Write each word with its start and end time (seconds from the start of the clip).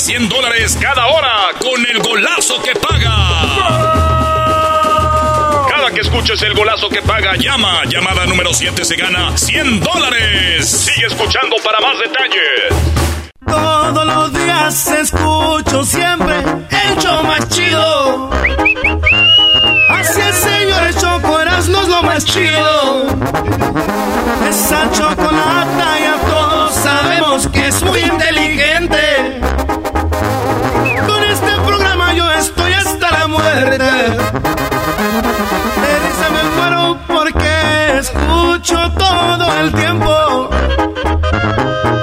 Te 0.00 0.06
regala 0.06 0.28
100 0.28 0.28
dólares 0.28 0.78
cada 0.80 1.06
hora 1.06 1.30
con 1.60 1.86
el 1.86 1.98
golazo 2.02 2.62
que 2.62 2.74
paga. 2.74 3.14
Cada 5.68 5.90
que 5.92 6.00
escuches 6.00 6.40
el 6.42 6.54
golazo 6.54 6.88
que 6.88 7.02
paga, 7.02 7.36
llama. 7.36 7.84
Llamada 7.86 8.26
número 8.26 8.52
7 8.52 8.84
se 8.84 8.96
gana 8.96 9.36
100 9.36 9.80
dólares. 9.80 10.68
Sigue 10.68 11.06
escuchando 11.06 11.56
para 11.64 11.80
más 11.80 11.98
detalles. 11.98 12.74
Todos 13.46 14.06
los 14.06 14.32
días 14.32 14.86
escucho 14.86 15.84
siempre 15.84 16.36
el 16.38 16.96
show 16.98 17.22
más 17.24 17.48
chido. 17.48 18.30
Así 19.90 20.20
es, 20.20 20.36
señores, 20.36 20.96
Choco 21.00 21.40
Erasmo 21.40 21.82
es 21.82 21.88
lo 21.88 22.02
más 22.02 22.24
chido. 22.24 23.06
Esa 24.48 24.90
chocolata 24.92 25.98
ya 26.00 26.16
todos 26.28 26.74
sabemos 26.74 27.48
que 27.48 27.66
es 27.68 27.82
muy 27.82 28.00
inteligente. 28.00 29.09
Muerte. 33.60 33.84
De 35.82 35.92
risa 36.04 36.26
me 36.30 36.42
muero 36.56 36.98
porque 37.06 37.98
escucho 37.98 38.76
todo 38.92 39.60
el 39.60 39.72
tiempo. 39.72 40.50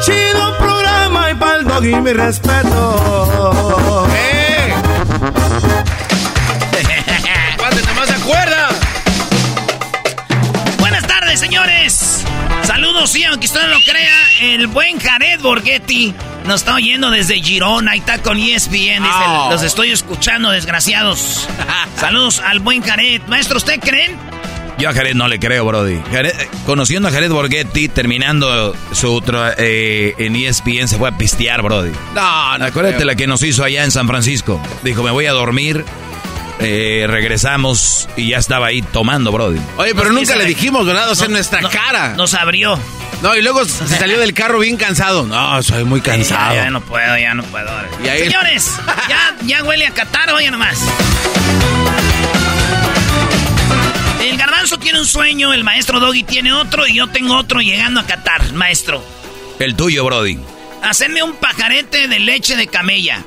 Chido 0.02 0.58
programa 0.58 1.32
y 1.32 1.36
pa'l 1.36 1.66
doggy 1.66 1.96
mi 2.02 2.14
respeto. 2.14 4.06
¡Eh! 4.14 4.74
Saludos, 12.98 13.12
sí, 13.12 13.24
aunque 13.26 13.46
usted 13.46 13.62
no 13.62 13.68
lo 13.68 13.80
crea, 13.86 14.16
el 14.42 14.66
buen 14.66 15.00
Jared 15.00 15.40
Borghetti 15.40 16.16
nos 16.46 16.62
está 16.62 16.74
oyendo 16.74 17.12
desde 17.12 17.36
Girona. 17.36 17.92
Ahí 17.92 18.00
está 18.00 18.18
con 18.24 18.40
ESPN. 18.40 19.04
Dice, 19.04 19.24
Oh. 19.28 19.50
los 19.52 19.62
estoy 19.62 19.92
escuchando, 19.92 20.50
desgraciados. 20.50 21.48
Saludos 22.00 22.40
al 22.40 22.58
buen 22.60 22.82
Jared. 22.82 23.22
Maestro, 23.28 23.58
¿usted 23.58 23.80
creen? 23.80 24.18
Yo 24.80 24.90
a 24.90 24.94
Jared 24.94 25.14
no 25.14 25.28
le 25.28 25.38
creo, 25.38 25.64
Brody. 25.66 26.00
Jared- 26.12 26.40
eh, 26.42 26.50
conociendo 26.66 27.08
a 27.10 27.12
Jared 27.12 27.30
Borghetti, 27.32 27.88
terminando 27.88 28.76
su 28.94 29.24
eh, 29.60 30.16
en 30.18 30.36
ESPN, 30.36 30.88
se 30.88 30.98
fue 30.98 31.10
a 31.10 31.18
pistear, 31.18 31.62
Brody. 31.62 31.92
No, 32.16 32.58
no. 32.58 32.66
Acuérdate 32.66 32.96
creo. 32.96 33.06
la 33.08 33.16
que 33.16 33.28
nos 33.28 33.44
hizo 33.44 33.64
allá 33.64 33.84
en 33.84 33.92
San 33.92 34.08
Francisco. 34.08 34.60
Dijo, 34.82 35.04
me 35.04 35.12
voy 35.12 35.28
a 35.28 35.34
dormir. 35.34 35.86
Eh, 36.60 37.06
regresamos 37.08 38.10
y 38.16 38.30
ya 38.30 38.38
estaba 38.38 38.68
ahí 38.68 38.82
tomando, 38.82 39.32
Brody. 39.32 39.60
Oye, 39.78 39.94
pero 39.96 40.12
nunca 40.12 40.36
le 40.36 40.46
dijimos, 40.46 40.86
¿verdad? 40.86 41.10
O 41.12 41.16
sea, 41.16 41.26
en 41.26 41.32
No, 41.32 41.38
nuestra 41.38 41.62
no, 41.62 41.70
cara. 41.70 42.16
Nos 42.16 42.34
abrió. 42.34 42.78
No, 43.22 43.36
y 43.36 43.42
luego 43.42 43.64
se 43.66 43.88
salió 43.88 44.20
del 44.20 44.34
carro 44.34 44.60
bien 44.60 44.78
cansado. 44.78 45.26
No, 45.26 45.62
soy 45.64 45.84
muy 45.84 46.02
cansado. 46.02 46.56
Ya, 46.56 46.64
ya 46.66 46.70
no 46.70 46.82
puedo, 46.82 47.18
ya 47.18 47.34
no 47.34 47.44
puedo. 47.44 47.70
Y 48.04 48.08
ahí- 48.08 48.24
Señores, 48.26 48.72
ya, 49.10 49.36
ya 49.46 49.64
huele 49.64 49.86
a 49.88 49.92
Qatar, 49.92 50.32
oye 50.32 50.50
nomás. 50.52 50.78
El 54.24 54.36
garbanzo 54.38 54.78
tiene 54.78 55.00
un 55.00 55.06
sueño, 55.06 55.54
el 55.54 55.64
maestro 55.64 56.00
Doggy 56.00 56.24
tiene 56.24 56.52
otro 56.54 56.86
y 56.88 56.96
yo 56.96 57.08
tengo 57.08 57.36
otro 57.38 57.62
llegando 57.62 58.00
a 58.00 58.06
Qatar, 58.06 58.52
maestro. 58.54 59.04
El 59.60 59.76
tuyo, 59.76 60.04
Brody. 60.06 60.38
Hacerme 60.84 61.24
un 61.24 61.36
pajarete 61.36 62.08
de 62.08 62.20
leche 62.20 62.56
de 62.56 62.68
camella. 62.68 63.24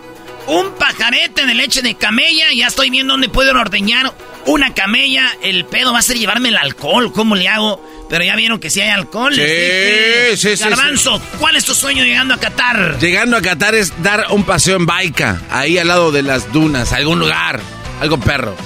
Un 0.46 0.72
pajarete 0.74 1.46
de 1.46 1.54
leche 1.54 1.82
de 1.82 1.94
camella. 1.94 2.46
Ya 2.54 2.66
estoy 2.66 2.90
viendo 2.90 3.14
dónde 3.14 3.28
puedo 3.28 3.52
ordeñar 3.58 4.12
una 4.46 4.74
camella. 4.74 5.30
El 5.42 5.64
pedo 5.64 5.92
va 5.92 6.00
a 6.00 6.02
ser 6.02 6.18
llevarme 6.18 6.48
el 6.48 6.56
alcohol. 6.56 7.12
¿Cómo 7.12 7.36
le 7.36 7.48
hago? 7.48 7.84
Pero 8.08 8.24
ya 8.24 8.34
vieron 8.34 8.58
que 8.58 8.70
si 8.70 8.80
hay 8.80 8.90
alcohol. 8.90 9.32
Sí, 9.32 9.40
dije. 9.40 10.36
sí, 10.36 10.56
sí, 10.56 10.64
Garbanzo, 10.64 11.22
¿cuál 11.38 11.54
es 11.54 11.64
tu 11.64 11.74
sueño 11.74 12.04
llegando 12.04 12.34
a 12.34 12.38
Qatar? 12.38 12.98
Llegando 12.98 13.36
a 13.36 13.40
Qatar 13.40 13.76
es 13.76 14.02
dar 14.02 14.26
un 14.30 14.42
paseo 14.42 14.76
en 14.76 14.86
baica, 14.86 15.40
ahí 15.48 15.78
al 15.78 15.86
lado 15.86 16.10
de 16.10 16.22
las 16.24 16.52
dunas, 16.52 16.92
algún 16.92 17.20
lugar, 17.20 17.60
algo 18.00 18.18
perro. 18.18 18.56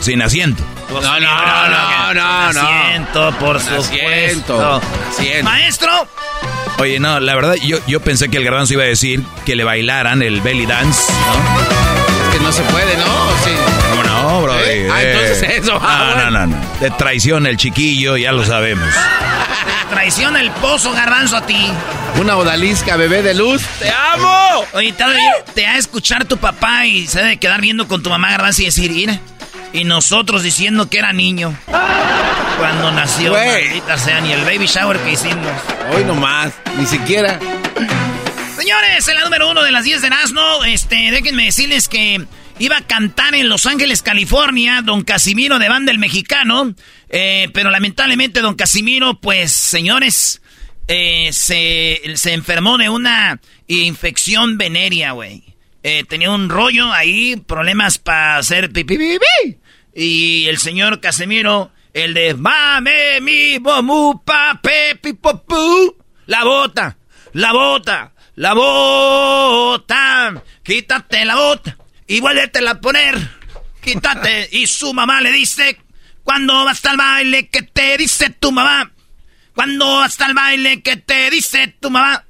Sin 0.00 0.22
asiento. 0.22 0.64
No, 0.90 1.00
no, 1.00 1.20
no, 1.20 2.14
no, 2.14 2.52
no. 2.54 2.60
Asiento, 2.60 3.32
por 3.38 3.60
supuesto. 3.60 3.84
asiento, 3.84 4.82
asiento. 5.10 5.44
Maestro, 5.44 6.08
Oye, 6.78 6.98
no, 6.98 7.20
la 7.20 7.34
verdad, 7.34 7.54
yo, 7.62 7.78
yo 7.86 8.00
pensé 8.00 8.28
que 8.30 8.38
el 8.38 8.44
garbanzo 8.44 8.72
iba 8.74 8.84
a 8.84 8.86
decir 8.86 9.22
que 9.44 9.54
le 9.54 9.64
bailaran 9.64 10.22
el 10.22 10.40
belly 10.40 10.64
dance, 10.66 11.12
¿no? 11.12 11.60
Es 12.30 12.36
que 12.38 12.42
no 12.42 12.52
se 12.52 12.62
puede, 12.62 12.96
¿no? 12.96 13.04
Sí. 13.44 13.50
¿Cómo 13.90 14.02
no, 14.02 14.42
Brody? 14.42 14.60
¿Eh? 14.64 14.88
Ah, 14.90 15.02
entonces 15.02 15.42
eso, 15.58 15.78
ah, 15.82 15.98
No, 15.98 16.14
bueno. 16.14 16.30
no, 16.30 16.46
no, 16.46 16.56
no. 16.56 16.80
De 16.80 16.90
traición 16.92 17.46
el 17.46 17.56
chiquillo, 17.58 18.16
ya 18.16 18.32
lo 18.32 18.44
sabemos. 18.46 18.88
traiciona 19.90 20.40
el 20.40 20.50
pozo, 20.52 20.92
garbanzo, 20.92 21.36
a 21.36 21.46
ti. 21.46 21.66
Una 22.18 22.36
odalisca, 22.36 22.96
bebé 22.96 23.22
de 23.22 23.34
luz. 23.34 23.62
¡Te 23.78 23.90
amo! 23.90 24.64
Oye, 24.72 24.92
te 24.92 25.02
ha, 25.02 25.08
de- 25.10 25.18
te 25.54 25.66
ha 25.66 25.72
de 25.74 25.78
escuchar 25.80 26.24
tu 26.24 26.38
papá 26.38 26.86
y 26.86 27.06
se 27.06 27.20
ha 27.20 27.24
de 27.24 27.36
quedar 27.36 27.60
viendo 27.60 27.86
con 27.88 28.02
tu 28.02 28.08
mamá, 28.08 28.30
garbanzo, 28.30 28.62
y 28.62 28.66
decir, 28.66 28.90
mira. 28.90 29.20
Y 29.72 29.84
nosotros 29.84 30.42
diciendo 30.42 30.90
que 30.90 30.98
era 30.98 31.12
niño. 31.12 31.56
Cuando 32.58 32.90
nació, 32.92 33.32
maldita 33.32 33.96
sea, 33.96 34.20
ni 34.20 34.32
el 34.32 34.44
baby 34.44 34.66
shower 34.66 34.98
que 34.98 35.12
hicimos. 35.12 35.46
Hoy 35.94 36.04
nomás, 36.04 36.52
ni 36.76 36.86
siquiera. 36.86 37.38
Señores, 38.58 39.08
en 39.08 39.14
la 39.14 39.24
número 39.24 39.50
uno 39.50 39.62
de 39.62 39.70
las 39.72 39.84
10 39.84 40.02
de 40.02 40.10
Nazno, 40.10 40.64
este, 40.64 41.10
déjenme 41.10 41.44
decirles 41.44 41.88
que 41.88 42.26
iba 42.58 42.76
a 42.76 42.86
cantar 42.86 43.34
en 43.34 43.48
Los 43.48 43.64
Ángeles, 43.64 44.02
California, 44.02 44.82
don 44.82 45.02
Casimiro 45.02 45.58
de 45.58 45.68
Banda 45.68 45.92
el 45.92 45.98
Mexicano, 45.98 46.74
eh, 47.08 47.48
pero 47.54 47.70
lamentablemente 47.70 48.40
don 48.40 48.54
Casimiro, 48.54 49.18
pues, 49.18 49.52
señores, 49.52 50.42
eh, 50.86 51.30
se, 51.32 52.02
se 52.16 52.34
enfermó 52.34 52.76
de 52.76 52.90
una 52.90 53.40
infección 53.66 54.58
venérea, 54.58 55.12
güey. 55.12 55.44
Eh, 55.82 56.04
tenía 56.06 56.30
un 56.30 56.50
rollo 56.50 56.92
ahí, 56.92 57.36
problemas 57.36 57.96
para 57.96 58.36
hacer 58.36 58.70
pipí, 58.70 58.98
pipí. 58.98 59.56
Y 59.94 60.46
el 60.46 60.58
señor 60.58 61.00
Casimiro, 61.00 61.72
el 61.92 62.14
de 62.14 62.34
mame, 62.34 63.20
mi, 63.20 63.58
bomu, 63.58 64.22
pa, 64.24 64.60
pe, 64.62 64.96
pi, 64.96 65.12
po, 65.14 65.42
pu, 65.42 65.96
la 66.26 66.44
bota, 66.44 66.96
la 67.32 67.52
bota, 67.52 68.12
la 68.36 68.54
bota, 68.54 70.42
quítate 70.62 71.24
la 71.24 71.36
bota 71.36 71.76
y 72.06 72.20
vuélvetela 72.20 72.72
a 72.72 72.80
poner, 72.80 73.16
quítate. 73.80 74.48
Y 74.52 74.66
su 74.66 74.92
mamá 74.94 75.20
le 75.20 75.30
dice, 75.32 75.80
cuando 76.24 76.64
vas 76.64 76.84
al 76.84 76.96
baile, 76.96 77.48
¿qué 77.48 77.62
te 77.62 77.96
dice 77.98 78.30
tu 78.30 78.52
mamá? 78.52 78.90
Cuando 79.54 79.98
vas 79.98 80.20
al 80.20 80.34
baile, 80.34 80.82
¿qué 80.82 80.96
te 80.96 81.30
dice 81.30 81.68
tu 81.80 81.90
mamá? 81.90 82.24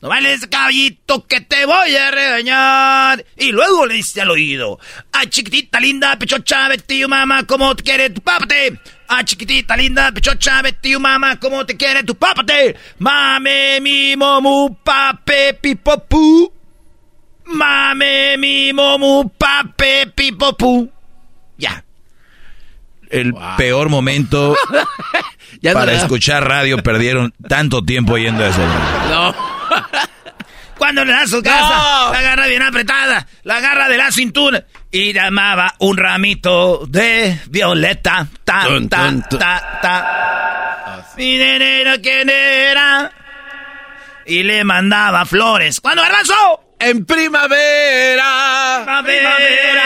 No 0.00 0.08
bailes 0.08 0.46
caballito 0.46 1.26
que 1.26 1.40
te 1.40 1.66
voy 1.66 1.96
a 1.96 2.10
regañar. 2.12 3.24
Y 3.36 3.50
luego 3.50 3.84
le 3.84 3.94
dice 3.94 4.20
al 4.20 4.30
oído. 4.30 4.78
Ay, 5.10 5.26
chiquitita 5.26 5.80
linda, 5.80 6.16
pechocha, 6.16 6.68
vete 6.68 7.06
mamá, 7.08 7.44
como 7.44 7.74
te 7.74 7.82
quiere 7.82 8.10
tu 8.10 8.20
papate. 8.20 8.78
Ay, 9.08 9.24
chiquitita 9.24 9.76
linda, 9.76 10.12
pechocha, 10.12 10.62
vete 10.62 10.96
mamá, 10.98 11.40
como 11.40 11.66
te 11.66 11.76
quiere 11.76 12.04
tu 12.04 12.14
papate. 12.14 12.76
Mame, 12.98 13.80
mi 13.80 14.14
momu, 14.14 14.76
pape, 14.84 15.54
pipopu. 15.54 16.52
Mame, 17.46 18.36
mi 18.38 18.72
momu, 18.72 19.28
pape, 19.30 20.06
pipopu. 20.14 20.92
Ya. 21.56 21.82
El 23.10 23.34
peor 23.56 23.88
momento 23.88 24.54
Ya 25.60 25.72
para 25.72 25.92
escuchar 25.92 26.46
radio 26.46 26.78
perdieron 26.82 27.34
tanto 27.48 27.84
tiempo 27.84 28.14
oyendo 28.14 28.44
eso. 28.44 28.58
Brody. 28.58 29.10
No. 29.10 29.34
Cuando 30.78 31.04
le 31.04 31.12
da 31.12 31.26
su 31.26 31.42
casa, 31.42 32.10
la 32.12 32.18
agarra 32.18 32.46
bien 32.46 32.62
apretada, 32.62 33.26
la 33.42 33.56
agarra 33.56 33.88
de 33.88 33.98
la 33.98 34.12
cintura 34.12 34.64
y 34.92 35.12
llamaba 35.12 35.74
un 35.78 35.96
ramito 35.96 36.86
de 36.86 37.40
violeta. 37.48 38.28
Ta, 38.44 38.68
ta, 38.88 39.12
ta, 39.28 39.78
ta. 39.82 41.04
Mi 41.16 41.36
¿quién 42.00 42.30
era? 42.30 43.10
Y 44.24 44.44
le 44.44 44.62
mandaba 44.62 45.24
flores. 45.24 45.80
¿Cuándo, 45.80 46.02
Garbanzo? 46.02 46.74
En 46.78 47.04
primavera. 47.04 48.84
Primavera. 49.02 49.82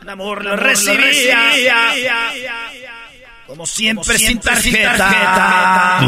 El 0.00 0.08
amor 0.08 0.42
lo 0.42 0.56
recibía. 0.56 1.92
Como 3.46 3.66
siempre, 3.66 4.18
sin 4.18 4.40
tarjeta. 4.40 6.00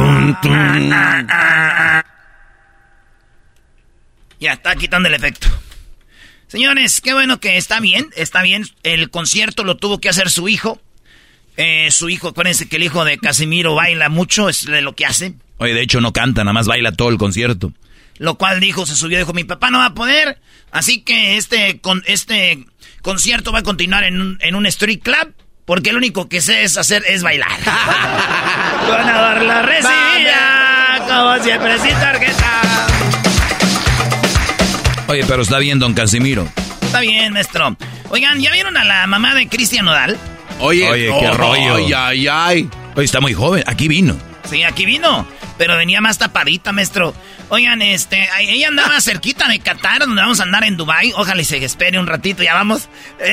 Ya 4.41 4.53
está 4.53 4.77
quitando 4.77 5.09
el 5.09 5.15
efecto. 5.15 5.49
Señores, 6.49 7.01
qué 7.01 7.13
bueno 7.13 7.41
que 7.41 7.57
está 7.57 7.81
bien, 7.81 8.09
está 8.17 8.43
bien. 8.43 8.65
El 8.83 9.11
concierto 9.11 9.65
lo 9.65 9.77
tuvo 9.77 10.01
que 10.01 10.09
hacer 10.09 10.31
su 10.31 10.49
hijo. 10.49 10.81
Eh, 11.57 11.91
su 11.91 12.09
hijo, 12.09 12.29
acuérdense 12.29 12.69
que 12.69 12.77
el 12.77 12.85
hijo 12.85 13.05
de 13.05 13.19
Casimiro 13.19 13.75
baila 13.75 14.09
mucho, 14.09 14.49
es 14.49 14.65
de 14.65 14.81
lo 14.81 14.95
que 14.95 15.07
hace. 15.07 15.35
Oye, 15.59 15.75
de 15.75 15.83
hecho 15.83 16.01
no 16.01 16.13
canta, 16.13 16.45
nada 16.45 16.53
más 16.53 16.67
baila 16.67 16.93
todo 16.93 17.11
el 17.11 17.19
concierto. 17.19 17.73
Lo 18.19 18.37
cual 18.37 18.61
dijo, 18.61 18.87
se 18.87 18.97
subió, 18.97 19.19
dijo, 19.19 19.33
mi 19.33 19.45
papá 19.45 19.71
no 19.71 19.79
va 19.79 19.87
a 19.87 19.95
poder, 19.95 20.41
así 20.71 21.03
que 21.03 21.37
este, 21.37 21.81
con, 21.81 22.03
este 22.07 22.65
concierto 23.03 23.53
va 23.53 23.61
a 23.61 23.63
continuar 23.63 24.05
en 24.05 24.21
un, 24.21 24.39
en 24.41 24.55
un 24.55 24.67
street 24.67 25.01
club, 25.03 25.35
porque 25.69 25.93
lo 25.93 25.99
único 25.99 26.31
que 26.31 26.41
sé 26.41 26.63
es 26.63 26.79
hacer 26.79 27.05
es 27.07 27.23
bailar. 27.23 27.51
Ganador 28.89 29.43
la 29.43 29.61
recibía, 29.61 31.05
como 31.07 31.45
siempre, 31.45 31.79
sin 31.79 31.91
tarjeta. 31.91 32.87
Oye, 35.09 35.25
pero 35.29 35.43
está 35.43 35.59
bien, 35.59 35.79
don 35.79 35.93
Casimiro. 35.93 36.49
Está 36.81 37.01
bien, 37.01 37.35
maestro. 37.35 37.77
Oigan, 38.09 38.41
¿ya 38.41 38.51
vieron 38.51 38.79
a 38.79 38.85
la 38.85 39.07
mamá 39.07 39.35
de 39.35 39.47
Cristian 39.47 39.85
Nodal? 39.85 40.17
Oye, 40.59 40.89
Oye 40.89 41.15
qué 41.21 41.31
rollo. 41.33 41.77
Ay, 41.77 41.93
ay, 41.95 42.29
ay. 42.29 42.71
Oye, 42.97 43.05
está 43.05 43.21
muy 43.21 43.35
joven, 43.35 43.63
aquí 43.67 43.89
vino. 43.89 44.17
Sí, 44.49 44.63
aquí 44.65 44.87
vino, 44.87 45.27
pero 45.59 45.77
venía 45.77 46.01
más 46.01 46.19
tapadita, 46.19 46.73
maestro. 46.73 47.15
Oigan, 47.51 47.83
este, 47.83 48.29
ella 48.41 48.69
andaba 48.69 49.01
cerquita 49.01 49.49
de 49.49 49.59
Qatar, 49.61 50.01
donde 50.01 50.23
vamos 50.23 50.41
a 50.41 50.45
andar 50.45 50.65
en 50.65 50.77
Dubai. 50.77 51.13
Ojalá 51.17 51.43
y 51.43 51.45
se 51.45 51.63
espere 51.65 51.99
un 51.99 52.07
ratito, 52.07 52.43
ya 52.43 52.55
vamos. 52.55 52.89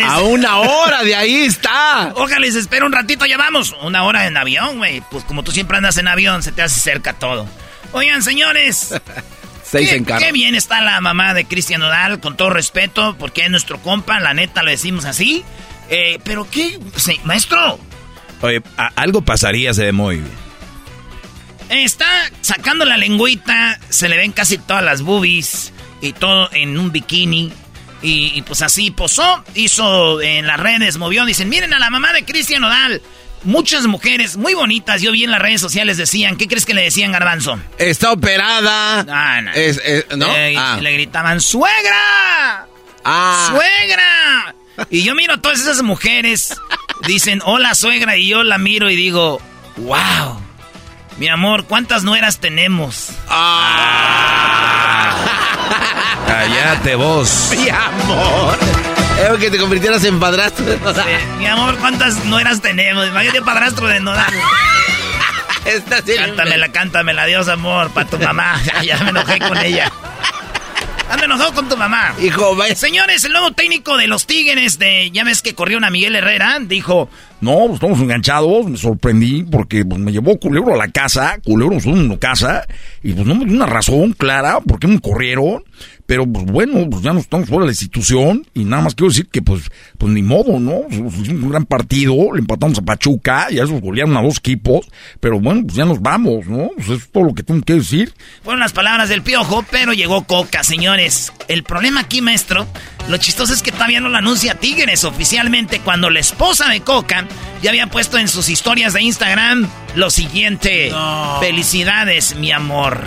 A 0.08 0.22
una 0.22 0.60
hora 0.60 1.04
de 1.04 1.16
ahí 1.16 1.46
está. 1.46 2.12
Ojalá 2.16 2.46
y 2.46 2.52
se 2.52 2.60
espere 2.60 2.86
un 2.86 2.92
ratito, 2.92 3.26
ya 3.26 3.38
vamos. 3.38 3.76
Una 3.82 4.04
hora 4.04 4.28
en 4.28 4.36
avión, 4.36 4.78
güey. 4.78 5.02
Pues 5.10 5.24
como 5.24 5.44
tú 5.44 5.52
siempre 5.52 5.78
andas 5.78 5.98
en 5.98 6.08
avión, 6.08 6.44
se 6.44 6.52
te 6.52 6.62
hace 6.62 6.80
cerca 6.80 7.14
todo. 7.14 7.48
Oigan, 7.92 8.24
señores. 8.24 8.94
Seis 9.64 9.92
en 9.94 10.06
qué 10.06 10.32
bien 10.32 10.54
está 10.54 10.82
la 10.82 11.02
mamá 11.02 11.34
de 11.34 11.46
Cristian 11.46 11.82
Nodal, 11.82 12.20
con 12.20 12.38
todo 12.38 12.52
respeto, 12.52 13.16
porque 13.18 13.42
es 13.42 13.50
nuestro 13.50 13.82
compa, 13.82 14.20
la 14.20 14.34
neta 14.34 14.62
lo 14.62 14.70
decimos 14.70 15.06
así. 15.06 15.44
Eh, 15.90 16.20
pero 16.24 16.48
qué, 16.50 16.80
maestro. 17.24 17.80
Oye, 18.42 18.62
algo 18.96 19.24
pasaría, 19.24 19.74
se 19.74 19.86
ve 19.86 19.92
muy 19.92 20.18
bien. 20.18 20.45
Está 21.70 22.08
sacando 22.42 22.86
la 22.86 22.98
lengüita, 22.98 23.80
se 23.90 24.08
le 24.10 24.18
ven 24.18 24.32
casi 24.32 24.58
todas 24.58 24.84
las 24.84 25.02
boobies 25.02 25.74
y 26.02 26.14
todo 26.14 26.50
en 26.54 26.78
un 26.78 26.92
bikini. 26.92 27.52
Y, 28.02 28.44
pues 28.44 28.62
así 28.62 28.92
posó, 28.92 29.44
hizo 29.56 30.22
en 30.22 30.46
las 30.46 30.60
redes, 30.60 30.98
movió. 30.98 31.26
Dicen, 31.26 31.50
miren 31.50 31.74
a 31.74 31.80
la 31.80 31.90
mamá 31.90 32.14
de 32.14 32.24
Cristian 32.24 32.64
Odal. 32.64 33.02
Muchas 33.44 33.88
mujeres 33.88 34.38
muy 34.38 34.54
bonitas, 34.54 35.02
yo 35.02 35.12
vi 35.12 35.24
en 35.24 35.32
las 35.32 35.42
redes 35.42 35.62
sociales 35.62 35.98
decían, 35.98 36.36
¿qué 36.36 36.48
crees 36.48 36.66
que 36.66 36.74
le 36.74 36.84
decían 36.84 37.12
Garbanzo? 37.12 37.60
Está 37.78 38.12
operada. 38.12 39.06
Ah, 39.10 39.42
no. 39.42 39.52
¿no? 40.18 40.28
Ah. 40.58 40.78
Le 40.82 40.94
gritaban, 40.94 41.42
¡suegra! 41.42 42.68
Ah. 43.04 43.48
¡Suegra! 43.52 44.56
Y 44.90 45.04
yo 45.04 45.16
miro 45.16 45.34
a 45.34 45.42
todas 45.42 45.60
esas 45.62 45.82
mujeres, 45.84 46.56
dicen, 47.08 47.42
hola 47.46 47.76
suegra, 47.76 48.18
y 48.18 48.28
yo 48.28 48.44
la 48.44 48.58
miro 48.58 48.90
y 48.90 48.96
digo, 48.96 49.42
wow. 49.78 50.45
Mi 51.18 51.30
amor, 51.30 51.66
¿cuántas 51.66 52.04
nueras 52.04 52.40
tenemos? 52.40 53.12
Ah. 53.30 55.16
Cállate 56.28 56.96
vos. 56.96 57.52
Mi 57.52 57.70
amor. 57.70 58.58
Es 59.18 59.40
que 59.40 59.50
te 59.50 59.58
convirtieras 59.58 60.04
en 60.04 60.20
padrastro 60.20 60.66
de 60.66 60.78
Nodal. 60.78 61.06
mi 61.38 61.48
amor, 61.48 61.78
¿cuántas 61.78 62.26
nueras 62.26 62.62
tenemos? 62.62 63.08
Imagínate 63.08 63.42
padrastro 63.42 63.88
de 63.88 64.02
Nodal. 64.02 64.34
Esta 65.64 66.02
sí 66.02 66.16
cántamela, 66.16 66.70
cántamela, 66.70 67.24
adiós 67.24 67.48
amor, 67.48 67.92
para 67.92 68.08
tu 68.10 68.20
mamá. 68.20 68.62
ya 68.84 68.98
me 69.00 69.12
enojé 69.12 69.40
con 69.40 69.58
ella. 69.58 69.92
Ando 71.10 71.26
enojado 71.26 71.54
con 71.54 71.70
tu 71.70 71.78
mamá. 71.78 72.16
Hijo, 72.20 72.58
Señores, 72.76 73.24
el 73.24 73.32
nuevo 73.32 73.52
técnico 73.52 73.96
de 73.98 74.08
los 74.08 74.26
Tigres 74.26 74.80
de. 74.80 75.12
Ya 75.12 75.24
ves 75.24 75.42
que 75.42 75.54
corrió 75.54 75.78
a 75.78 75.90
Miguel 75.90 76.16
Herrera. 76.16 76.58
Dijo. 76.60 77.10
No, 77.42 77.66
pues 77.68 77.74
estamos 77.76 78.00
enganchados. 78.00 78.66
Me 78.66 78.78
sorprendí 78.78 79.44
porque 79.44 79.86
pues, 79.86 80.00
me 80.00 80.12
llevó 80.12 80.40
Culebro 80.40 80.74
a 80.74 80.78
la 80.78 80.88
casa. 80.88 81.38
Culebro 81.44 81.78
es 81.78 81.86
una 81.86 82.18
casa. 82.18 82.66
Y 83.04 83.14
pues 83.14 83.28
no 83.28 83.36
me 83.36 83.46
dio 83.46 83.56
una 83.56 83.68
razón 83.68 84.14
clara 84.14 84.60
por 84.62 84.80
qué 84.80 84.88
me 84.88 85.00
corrieron. 85.00 85.64
Pero 86.06 86.26
pues 86.28 86.46
bueno, 86.46 86.88
pues 86.90 87.02
ya 87.02 87.14
no 87.14 87.20
estamos 87.20 87.48
fuera 87.48 87.62
de 87.62 87.68
la 87.68 87.72
institución 87.72 88.46
y 88.54 88.64
nada 88.64 88.84
más 88.84 88.96
quiero 88.96 89.10
decir 89.10 89.28
que 89.28 89.42
pues, 89.42 89.72
pues 89.98 90.14
ni 90.14 90.22
modo, 90.22 90.60
¿no? 90.60 90.82
Hicimos 90.90 91.18
un 91.18 91.50
gran 91.50 91.66
partido, 91.66 92.16
le 92.34 92.40
empatamos 92.40 92.78
a 92.78 92.82
Pachuca 92.84 93.48
y 93.50 93.60
a 93.60 93.64
esos 93.64 93.82
golearon 93.82 94.16
a 94.16 94.22
dos 94.22 94.38
equipos, 94.38 94.88
pero 95.20 95.40
bueno, 95.40 95.64
pues 95.64 95.76
ya 95.76 95.86
nos 95.86 96.02
vamos, 96.02 96.46
¿no? 96.46 96.70
Pues 96.76 96.86
eso 96.88 96.94
es 96.96 97.12
todo 97.12 97.24
lo 97.24 97.34
que 97.34 97.44
tengo 97.44 97.62
que 97.64 97.74
decir. 97.74 98.14
Fueron 98.44 98.60
las 98.60 98.74
palabras 98.74 99.10
del 99.10 99.24
piojo, 99.24 99.66
pero 99.72 99.94
llegó 99.94 100.26
Coca, 100.26 100.64
señores. 100.64 101.34
El 101.48 101.64
problema 101.64 102.02
aquí, 102.02 102.22
maestro, 102.22 102.68
lo 103.10 103.18
chistoso 103.18 103.54
es 103.54 103.64
que 103.64 103.72
todavía 103.72 104.00
no 104.00 104.10
lo 104.10 104.18
anuncia 104.18 104.56
Tigres 104.56 105.04
oficialmente 105.04 105.80
cuando 105.80 106.10
la 106.10 106.20
esposa 106.20 106.70
de 106.70 106.82
Coca 106.82 107.28
ya 107.64 107.72
había 107.72 107.88
puesto 107.88 108.18
en 108.20 108.28
sus 108.28 108.50
historias 108.50 108.94
de 108.94 109.02
Instagram 109.02 109.68
lo 109.96 110.12
siguiente. 110.12 110.92
Felicidades, 111.40 112.36
mi 112.36 112.52
amor. 112.52 113.00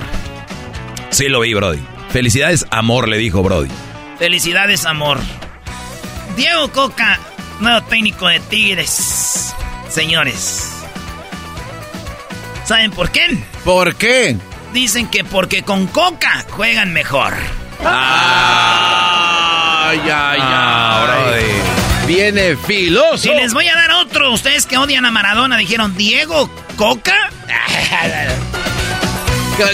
Sí, 1.10 1.28
lo 1.28 1.40
vi, 1.40 1.54
Brody. 1.54 1.97
Felicidades, 2.10 2.66
amor, 2.70 3.08
le 3.08 3.18
dijo 3.18 3.42
Brody. 3.42 3.70
Felicidades, 4.18 4.86
amor. 4.86 5.18
Diego 6.36 6.70
Coca, 6.72 7.18
nuevo 7.60 7.82
técnico 7.86 8.28
de 8.28 8.40
Tigres. 8.40 9.54
Señores. 9.88 10.72
¿Saben 12.64 12.90
por 12.90 13.10
qué? 13.10 13.38
¿Por 13.64 13.94
qué? 13.96 14.36
Dicen 14.72 15.08
que 15.08 15.24
porque 15.24 15.62
con 15.62 15.86
Coca 15.86 16.44
juegan 16.50 16.92
mejor. 16.92 17.34
Ay, 17.80 17.86
ay, 20.00 20.08
ay. 20.10 20.38
Ah, 20.40 21.04
Brody. 21.04 21.44
Viene 22.06 22.56
filoso. 22.56 23.30
Y 23.30 23.34
les 23.34 23.52
voy 23.52 23.68
a 23.68 23.74
dar 23.74 23.90
otro. 23.92 24.32
Ustedes 24.32 24.66
que 24.66 24.78
odian 24.78 25.04
a 25.04 25.10
Maradona 25.10 25.56
dijeron, 25.56 25.96
Diego 25.96 26.50
Coca. 26.76 27.30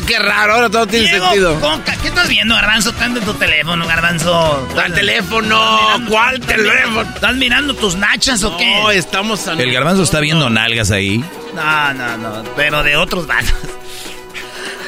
Qué, 0.06 0.18
raro, 0.18 0.54
ahora 0.54 0.70
todo 0.70 0.86
tiene 0.86 1.08
sentido. 1.10 1.60
¿Qué 2.02 2.08
estás 2.08 2.28
viendo, 2.28 2.54
Garbanzo? 2.54 2.90
Estás 2.90 3.08
en 3.08 3.20
tu 3.20 3.34
teléfono, 3.34 3.86
Garbanzo. 3.86 4.68
¿Cuál 4.72 4.94
teléfono? 4.94 6.04
¿Cuál 6.08 6.40
teléfono? 6.40 7.02
¿Estás 7.02 7.34
mirando 7.36 7.74
tus 7.74 7.94
nachas 7.96 8.42
o 8.44 8.56
qué? 8.56 8.80
No, 8.82 8.90
estamos... 8.90 9.46
El 9.46 9.72
Garbanzo 9.72 10.02
está 10.02 10.20
viendo 10.20 10.48
nalgas 10.48 10.90
ahí. 10.90 11.22
No, 11.54 11.92
no, 11.94 12.16
no, 12.16 12.44
pero 12.56 12.82
de 12.82 12.96
otros 12.96 13.26
vatos. 13.26 13.54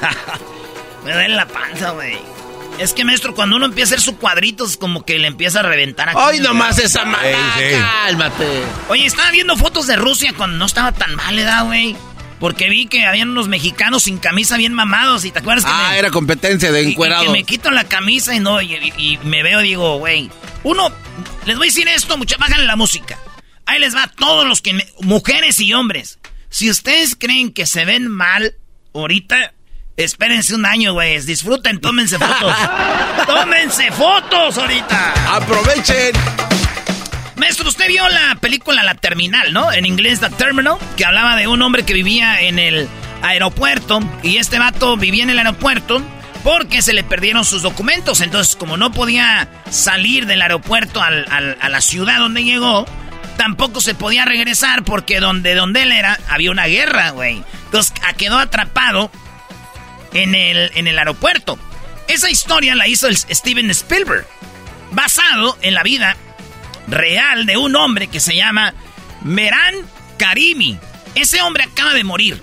Me 1.04 1.12
duele 1.12 1.36
la 1.36 1.46
panza, 1.46 1.90
güey. 1.90 2.18
Es 2.78 2.92
que, 2.92 3.04
maestro, 3.04 3.34
cuando 3.34 3.56
uno 3.56 3.66
empieza 3.66 3.94
a 3.94 3.96
hacer 3.96 4.04
sus 4.04 4.16
cuadritos, 4.18 4.76
como 4.76 5.04
que 5.04 5.18
le 5.18 5.28
empieza 5.28 5.60
a 5.60 5.62
reventar 5.62 6.10
aquí. 6.10 6.18
¡Ay, 6.20 6.40
nomás 6.40 6.78
esa 6.78 7.04
mala! 7.04 7.38
¡Cálmate! 8.04 8.62
Oye, 8.88 9.06
estaba 9.06 9.30
viendo 9.30 9.56
fotos 9.56 9.86
de 9.86 9.96
Rusia 9.96 10.34
cuando 10.36 10.58
no 10.58 10.66
estaba 10.66 10.92
tan 10.92 11.14
mal, 11.14 11.38
¿edad, 11.38 11.64
güey? 11.64 11.96
Porque 12.38 12.68
vi 12.68 12.86
que 12.86 13.04
habían 13.04 13.30
unos 13.30 13.48
mexicanos 13.48 14.02
sin 14.04 14.18
camisa 14.18 14.56
bien 14.56 14.74
mamados 14.74 15.24
y 15.24 15.30
te 15.30 15.38
acuerdas 15.38 15.64
que 15.64 15.70
Ah, 15.72 15.96
era 15.96 16.10
competencia 16.10 16.70
de 16.70 16.90
encuerados. 16.90 17.24
Y, 17.24 17.26
que 17.28 17.32
me 17.32 17.44
quito 17.44 17.70
la 17.70 17.84
camisa 17.84 18.34
y 18.34 18.40
no, 18.40 18.60
y, 18.60 19.18
me 19.24 19.42
veo 19.42 19.62
y 19.62 19.68
digo, 19.68 19.98
güey, 19.98 20.30
uno, 20.62 20.92
les 21.46 21.56
voy 21.56 21.68
a 21.68 21.70
decir 21.70 21.88
esto, 21.88 22.18
muchachos, 22.18 22.40
bájale 22.46 22.66
la 22.66 22.76
música. 22.76 23.18
Ahí 23.64 23.80
les 23.80 23.96
va 23.96 24.06
todos 24.08 24.46
los 24.46 24.60
que, 24.60 24.78
mujeres 25.00 25.60
y 25.60 25.72
hombres. 25.72 26.18
Si 26.50 26.70
ustedes 26.70 27.16
creen 27.16 27.52
que 27.52 27.66
se 27.66 27.84
ven 27.84 28.08
mal 28.08 28.54
ahorita, 28.94 29.54
espérense 29.96 30.54
un 30.54 30.66
año, 30.66 30.92
güey. 30.92 31.20
Disfruten, 31.20 31.80
tómense 31.80 32.18
fotos. 32.18 32.54
tómense 33.26 33.90
fotos 33.92 34.58
ahorita. 34.58 35.36
Aprovechen. 35.36 36.55
Maestro, 37.36 37.68
usted 37.68 37.88
vio 37.88 38.08
la 38.08 38.36
película 38.40 38.82
La 38.82 38.94
Terminal, 38.94 39.52
¿no? 39.52 39.70
En 39.70 39.84
inglés, 39.84 40.20
The 40.20 40.30
Terminal, 40.30 40.78
que 40.96 41.04
hablaba 41.04 41.36
de 41.36 41.46
un 41.46 41.60
hombre 41.60 41.84
que 41.84 41.92
vivía 41.92 42.40
en 42.40 42.58
el 42.58 42.88
aeropuerto 43.22 44.00
y 44.22 44.38
este 44.38 44.58
vato 44.58 44.96
vivía 44.96 45.22
en 45.22 45.30
el 45.30 45.38
aeropuerto 45.38 46.02
porque 46.42 46.80
se 46.80 46.94
le 46.94 47.04
perdieron 47.04 47.44
sus 47.44 47.62
documentos. 47.62 48.22
Entonces, 48.22 48.56
como 48.56 48.78
no 48.78 48.90
podía 48.90 49.48
salir 49.70 50.26
del 50.26 50.40
aeropuerto 50.40 51.02
a 51.02 51.10
la 51.10 51.80
ciudad 51.82 52.18
donde 52.18 52.42
llegó, 52.42 52.86
tampoco 53.36 53.82
se 53.82 53.94
podía 53.94 54.24
regresar 54.24 54.82
porque 54.84 55.20
donde, 55.20 55.54
donde 55.54 55.82
él 55.82 55.92
era 55.92 56.18
había 56.30 56.50
una 56.50 56.66
guerra, 56.66 57.10
güey. 57.10 57.42
Entonces, 57.66 57.92
quedó 58.16 58.38
atrapado 58.38 59.10
en 60.14 60.34
el, 60.34 60.70
en 60.74 60.86
el 60.86 60.98
aeropuerto. 60.98 61.58
Esa 62.08 62.30
historia 62.30 62.74
la 62.74 62.88
hizo 62.88 63.08
el 63.08 63.16
Steven 63.16 63.68
Spielberg, 63.70 64.26
basado 64.92 65.58
en 65.60 65.74
la 65.74 65.82
vida 65.82 66.16
real 66.88 67.46
de 67.46 67.56
un 67.56 67.74
hombre 67.76 68.08
que 68.08 68.20
se 68.20 68.34
llama 68.34 68.74
Meran 69.22 69.74
Karimi. 70.18 70.78
Ese 71.14 71.40
hombre 71.40 71.64
acaba 71.64 71.94
de 71.94 72.04
morir. 72.04 72.42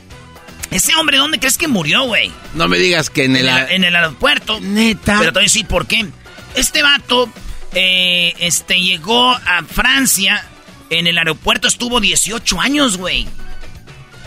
Ese 0.71 0.95
hombre, 0.95 1.17
¿dónde 1.17 1.39
crees 1.39 1.57
que 1.57 1.67
murió, 1.67 2.03
güey? 2.03 2.31
No 2.55 2.67
me 2.67 2.77
digas 2.77 3.09
que 3.09 3.25
en, 3.25 3.35
el, 3.35 3.47
en 3.47 3.83
el 3.83 3.95
aeropuerto. 3.95 4.59
Neta. 4.59 5.19
Pero 5.19 5.31
te 5.31 5.39
voy 5.39 5.43
a 5.43 5.45
decir 5.45 5.67
por 5.67 5.85
qué. 5.85 6.07
Este 6.55 6.81
vato 6.81 7.29
eh, 7.73 8.33
este, 8.39 8.79
llegó 8.79 9.29
a 9.29 9.63
Francia. 9.63 10.45
En 10.89 11.07
el 11.07 11.17
aeropuerto 11.17 11.67
estuvo 11.67 11.99
18 11.99 12.59
años, 12.59 12.97
güey. 12.97 13.27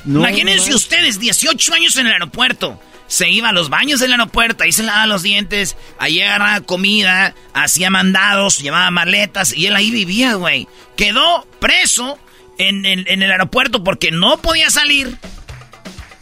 Imagínense 0.07 0.75
ustedes, 0.75 1.19
18 1.19 1.75
años 1.75 1.97
en 1.97 2.07
el 2.07 2.13
aeropuerto. 2.13 2.81
Se 3.07 3.29
iba 3.29 3.51
a 3.51 3.53
los 3.53 3.71
baños 3.71 4.01
del 4.01 4.13
aeropuerto, 4.13 4.65
ahí 4.65 4.73
se 4.73 4.83
lavaba 4.83 5.07
los 5.07 5.23
dientes, 5.23 5.77
ahí 5.99 6.21
agarraba 6.21 6.61
comida, 6.63 7.35
hacía 7.55 7.91
mandados, 7.91 8.59
llevaba 8.59 8.91
maletas 8.91 9.53
y 9.55 9.67
él 9.67 9.77
ahí 9.77 9.91
vivía, 9.91 10.35
güey. 10.35 10.67
Quedó 10.97 11.47
preso 11.61 12.19
en, 12.59 12.85
el 12.85 13.31
aeropuerto 13.31 13.85
porque 13.85 14.11
no 14.11 14.39
podía 14.39 14.71
salir, 14.71 15.17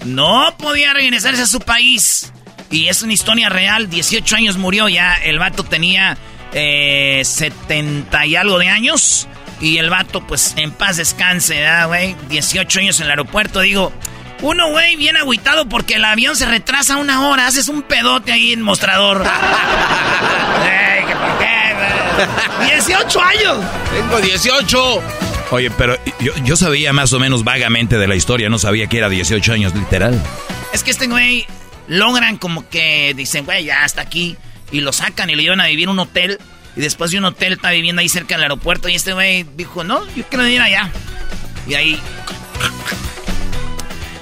no 0.05 0.55
podía 0.59 0.93
regresarse 0.93 1.43
a 1.43 1.47
su 1.47 1.61
país. 1.61 2.33
Y 2.71 2.89
es 2.89 3.03
una 3.03 3.13
historia 3.13 3.49
real, 3.49 3.89
18 3.89 4.37
años 4.37 4.57
murió 4.57 4.89
ya, 4.89 5.15
el 5.15 5.39
vato 5.39 5.65
tenía 5.65 6.19
eh, 6.53 7.23
70 7.25 8.27
y 8.27 8.37
algo 8.37 8.59
de 8.59 8.69
años. 8.69 9.29
Y 9.61 9.79
el 9.79 9.89
vato, 9.89 10.27
pues, 10.27 10.55
en 10.57 10.73
paz 10.73 10.97
descanse, 10.97 11.61
¿verdad, 11.61 11.87
güey? 11.87 12.17
18 12.29 12.81
años 12.81 12.99
en 13.01 13.07
el 13.07 13.11
aeropuerto, 13.11 13.61
digo... 13.61 13.93
Uno, 14.43 14.71
güey, 14.71 14.97
bien 14.97 15.17
agüitado 15.17 15.69
porque 15.69 15.95
el 15.95 16.05
avión 16.05 16.37
se 16.37 16.47
retrasa 16.47 16.97
una 16.97 17.29
hora. 17.29 17.47
Haces 17.47 17.69
un 17.69 17.83
pedote 17.83 18.33
ahí 18.33 18.53
en 18.53 18.63
mostrador. 18.63 19.25
Ey, 20.65 21.05
¿qué 21.07 21.15
por 21.15 21.39
qué, 21.39 22.75
18 22.75 23.21
años. 23.21 23.65
Tengo 23.93 24.21
18. 24.21 25.03
Oye, 25.51 25.71
pero 25.71 25.97
yo, 26.21 26.33
yo, 26.45 26.57
sabía 26.57 26.93
más 26.93 27.13
o 27.13 27.19
menos 27.19 27.45
vagamente 27.45 27.99
de 27.99 28.09
la 28.09 28.17
historia. 28.17 28.49
No 28.49 28.59
sabía 28.59 28.87
que 28.87 28.99
era 28.99 29.09
18 29.09 29.53
años, 29.53 29.75
literal. 29.75 30.21
Es 30.73 30.83
que 30.83 30.91
este 30.91 31.07
güey 31.07 31.47
logran 31.87 32.37
como 32.37 32.69
que 32.69 33.15
dicen, 33.15 33.45
güey, 33.45 33.65
ya 33.65 33.85
hasta 33.85 34.03
aquí. 34.03 34.37
Y 34.73 34.81
lo 34.81 34.93
sacan 34.93 35.31
y 35.31 35.37
lo 35.37 35.43
llevan 35.43 35.61
a 35.61 35.67
vivir 35.67 35.85
en 35.85 35.91
un 35.91 35.99
hotel. 36.01 36.39
Y 36.77 36.81
después 36.81 37.11
de 37.11 37.19
un 37.19 37.25
hotel 37.25 37.55
está 37.55 37.71
viviendo 37.71 38.01
ahí 38.01 38.09
cerca 38.09 38.35
del 38.35 38.43
aeropuerto. 38.43 38.89
Y 38.89 38.95
este 38.95 39.13
güey 39.13 39.47
dijo, 39.57 39.85
no, 39.85 40.05
yo 40.15 40.25
quiero 40.25 40.47
ir 40.49 40.61
allá. 40.61 40.91
Y 41.69 41.75
ahí 41.75 42.01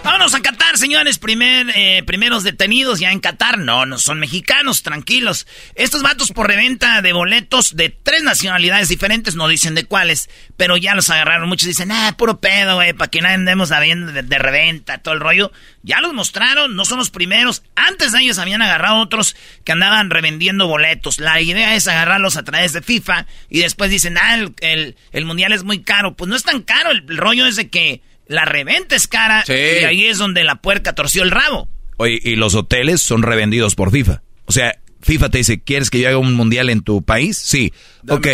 Vámonos 0.04 0.34
a 0.34 0.40
Qatar, 0.40 0.78
señores. 0.78 1.20
Primer, 1.20 1.70
eh, 1.76 2.02
primeros 2.04 2.42
detenidos 2.42 2.98
ya 2.98 3.12
en 3.12 3.20
Qatar. 3.20 3.58
No, 3.58 3.86
no 3.86 3.98
son 3.98 4.18
mexicanos, 4.18 4.82
tranquilos. 4.82 5.46
Estos 5.76 6.02
vatos 6.02 6.32
por 6.32 6.48
reventa 6.48 7.00
de 7.02 7.12
boletos 7.12 7.76
de 7.76 7.88
tres 7.88 8.24
nacionalidades 8.24 8.88
diferentes, 8.88 9.36
no 9.36 9.46
dicen 9.46 9.76
de 9.76 9.84
cuáles, 9.84 10.28
pero 10.56 10.76
ya 10.76 10.96
los 10.96 11.08
agarraron. 11.08 11.48
Muchos 11.48 11.68
dicen, 11.68 11.92
ah, 11.92 12.16
puro 12.18 12.40
pedo, 12.40 12.74
güey, 12.76 12.94
para 12.94 13.12
que 13.12 13.20
no 13.20 13.28
andemos 13.28 13.68
sabiendo 13.68 14.10
de, 14.10 14.24
de, 14.24 14.38
reventa, 14.38 14.98
todo 14.98 15.14
el 15.14 15.20
rollo. 15.20 15.52
Ya 15.84 16.00
los 16.00 16.12
mostraron, 16.12 16.74
no 16.74 16.84
son 16.84 16.98
los 16.98 17.10
primeros. 17.10 17.62
Antes 17.76 18.10
de 18.10 18.22
ellos 18.22 18.38
habían 18.38 18.60
agarrado 18.60 18.96
otros 18.96 19.36
que 19.64 19.70
andaban 19.70 20.10
revendiendo 20.10 20.66
boletos. 20.66 21.20
La 21.20 21.40
idea 21.40 21.76
es 21.76 21.86
agarrarlos 21.86 22.36
a 22.36 22.42
través 22.42 22.72
de 22.72 22.82
FIFA 22.82 23.26
y 23.48 23.60
después 23.60 23.88
dicen, 23.88 24.18
ah, 24.18 24.34
el, 24.34 24.52
el, 24.62 24.96
el 25.12 25.24
mundial 25.26 25.52
es 25.52 25.62
muy 25.62 25.84
caro. 25.84 26.16
Pues 26.16 26.28
no 26.28 26.34
es 26.34 26.42
tan 26.42 26.62
caro, 26.62 26.90
el 26.90 27.16
rollo 27.16 27.46
es 27.46 27.54
de 27.54 27.70
que 27.70 28.02
la 28.32 28.44
reventa 28.44 28.96
es 28.96 29.06
cara 29.06 29.44
y 29.46 29.84
ahí 29.84 30.06
es 30.06 30.18
donde 30.18 30.42
la 30.42 30.56
puerca 30.56 30.94
torció 30.94 31.22
el 31.22 31.30
rabo. 31.30 31.68
Oye, 31.98 32.18
y 32.22 32.36
los 32.36 32.54
hoteles 32.54 33.00
son 33.00 33.22
revendidos 33.22 33.74
por 33.74 33.92
FIFA. 33.92 34.22
O 34.46 34.52
sea, 34.52 34.78
FIFA 35.02 35.28
te 35.28 35.38
dice, 35.38 35.60
¿quieres 35.60 35.90
que 35.90 36.00
yo 36.00 36.08
haga 36.08 36.18
un 36.18 36.34
mundial 36.34 36.70
en 36.70 36.82
tu 36.82 37.02
país? 37.02 37.36
Sí. 37.36 37.72
ok, 38.08 38.26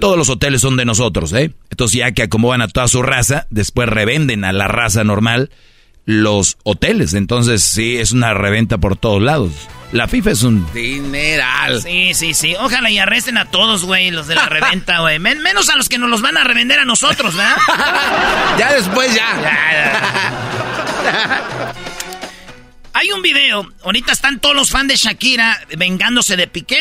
todos 0.00 0.16
los, 0.16 0.28
hoteles 0.28 0.60
son 0.60 0.76
de 0.76 0.84
nosotros, 0.84 1.32
¿eh? 1.32 1.52
Entonces 1.70 1.98
ya 1.98 2.12
que 2.12 2.22
acomodan 2.22 2.62
a 2.62 2.68
toda 2.68 2.88
su 2.88 3.02
raza, 3.02 3.46
después 3.50 3.88
revenden 3.88 4.44
a 4.44 4.52
la 4.52 4.68
raza 4.68 5.04
normal 5.04 5.50
los 6.04 6.56
hoteles. 6.64 7.14
Entonces 7.14 7.62
sí, 7.62 7.96
es 7.96 8.12
una 8.12 8.34
reventa 8.34 8.78
por 8.78 8.96
todos 8.96 9.22
lados. 9.22 9.52
La 9.92 10.08
FIFA 10.08 10.30
es 10.30 10.42
un 10.42 10.72
dineral. 10.72 11.82
Sí, 11.82 12.14
sí, 12.14 12.32
sí. 12.32 12.54
Ojalá 12.58 12.90
y 12.90 12.98
arresten 12.98 13.36
a 13.36 13.50
todos, 13.50 13.84
güey, 13.84 14.10
los 14.10 14.26
de 14.26 14.34
la 14.34 14.46
reventa, 14.48 15.00
güey. 15.00 15.18
menos 15.18 15.68
a 15.68 15.76
los 15.76 15.90
que 15.90 15.98
nos 15.98 16.08
los 16.08 16.22
van 16.22 16.38
a 16.38 16.44
revender 16.44 16.80
a 16.80 16.86
nosotros, 16.86 17.36
¿verdad? 17.36 17.56
ya 18.58 18.72
después 18.72 19.14
ya. 19.14 20.32
Hay 22.94 23.10
un 23.12 23.20
video, 23.20 23.70
ahorita 23.84 24.12
están 24.12 24.40
todos 24.40 24.56
los 24.56 24.70
fans 24.70 24.88
de 24.88 24.96
Shakira 24.96 25.60
vengándose 25.76 26.36
de 26.36 26.46
Piqué. 26.46 26.80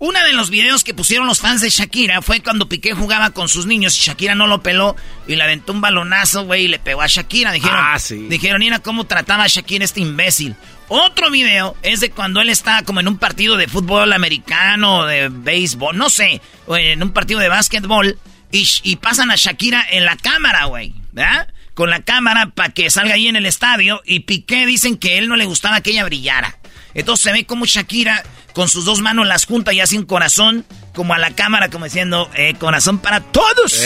Uno 0.00 0.22
de 0.24 0.32
los 0.32 0.50
videos 0.50 0.82
que 0.82 0.94
pusieron 0.94 1.26
los 1.26 1.40
fans 1.40 1.60
de 1.60 1.70
Shakira 1.70 2.22
fue 2.22 2.40
cuando 2.40 2.68
Piqué 2.68 2.92
jugaba 2.92 3.30
con 3.30 3.48
sus 3.48 3.66
niños 3.66 3.96
y 3.98 4.00
Shakira 4.00 4.34
no 4.34 4.46
lo 4.46 4.62
peló 4.62 4.96
y 5.28 5.36
le 5.36 5.42
aventó 5.42 5.72
un 5.72 5.80
balonazo, 5.80 6.44
güey, 6.44 6.64
y 6.64 6.68
le 6.68 6.78
pegó 6.78 7.02
a 7.02 7.06
Shakira. 7.06 7.52
Dijeron, 7.52 7.78
ah, 7.80 7.98
sí. 7.98 8.26
dijeron, 8.28 8.60
mira 8.60 8.78
cómo 8.80 9.04
trataba 9.04 9.44
a 9.44 9.48
Shakira 9.48 9.84
este 9.84 10.00
imbécil. 10.00 10.56
Otro 10.88 11.30
video 11.30 11.76
es 11.82 12.00
de 12.00 12.10
cuando 12.10 12.40
él 12.40 12.48
está 12.48 12.82
como 12.82 13.00
en 13.00 13.08
un 13.08 13.18
partido 13.18 13.56
de 13.56 13.68
fútbol 13.68 14.12
americano, 14.12 15.04
de 15.04 15.28
béisbol, 15.28 15.96
no 15.96 16.08
sé, 16.08 16.40
o 16.66 16.76
en 16.76 17.02
un 17.02 17.12
partido 17.12 17.40
de 17.40 17.48
básquetbol 17.48 18.18
y, 18.50 18.66
y 18.82 18.96
pasan 18.96 19.30
a 19.30 19.36
Shakira 19.36 19.84
en 19.90 20.06
la 20.06 20.16
cámara, 20.16 20.64
güey, 20.64 20.94
¿verdad? 21.12 21.48
Con 21.74 21.90
la 21.90 22.00
cámara 22.00 22.50
para 22.54 22.70
que 22.70 22.88
salga 22.88 23.14
ahí 23.14 23.28
en 23.28 23.36
el 23.36 23.44
estadio 23.44 24.00
y 24.06 24.20
Piqué 24.20 24.64
dicen 24.64 24.96
que 24.96 25.18
él 25.18 25.28
no 25.28 25.36
le 25.36 25.44
gustaba 25.44 25.82
que 25.82 25.90
ella 25.90 26.04
brillara. 26.04 26.58
Entonces 26.94 27.22
se 27.22 27.32
ve 27.32 27.44
como 27.44 27.66
Shakira 27.66 28.24
con 28.54 28.68
sus 28.68 28.84
dos 28.84 29.00
manos 29.00 29.26
las 29.26 29.44
junta 29.44 29.72
y 29.72 29.80
hace 29.80 29.98
un 29.98 30.06
corazón 30.06 30.64
como 30.94 31.14
a 31.14 31.18
la 31.18 31.30
cámara, 31.36 31.68
como 31.68 31.84
diciendo, 31.84 32.28
eh, 32.34 32.54
corazón 32.58 32.98
para 32.98 33.20
todos. 33.20 33.78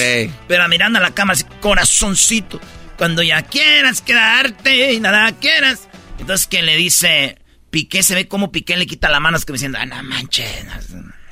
Pero 0.49 0.69
mirando 0.69 0.99
a 0.99 1.03
la 1.03 1.11
cámara, 1.11 1.35
así, 1.35 1.45
corazoncito. 1.61 2.61
Cuando 2.97 3.23
ya 3.23 3.43
quieras 3.43 4.01
quedarte 4.01 4.93
y 4.93 5.01
nada 5.01 5.33
quieras. 5.33 5.89
Entonces 6.23 6.47
que 6.47 6.63
le 6.63 6.77
dice, 6.77 7.37
Piqué 7.71 8.05
se 8.05 8.15
ve 8.15 8.29
como 8.29 8.53
Piqué 8.53 8.77
le 8.77 8.87
quita 8.87 9.09
la 9.09 9.19
mano, 9.19 9.37
es 9.37 9.45
como 9.45 9.55
diciendo, 9.55 9.79
ah, 9.81 9.87
no 9.87 10.01
manches. 10.05 10.65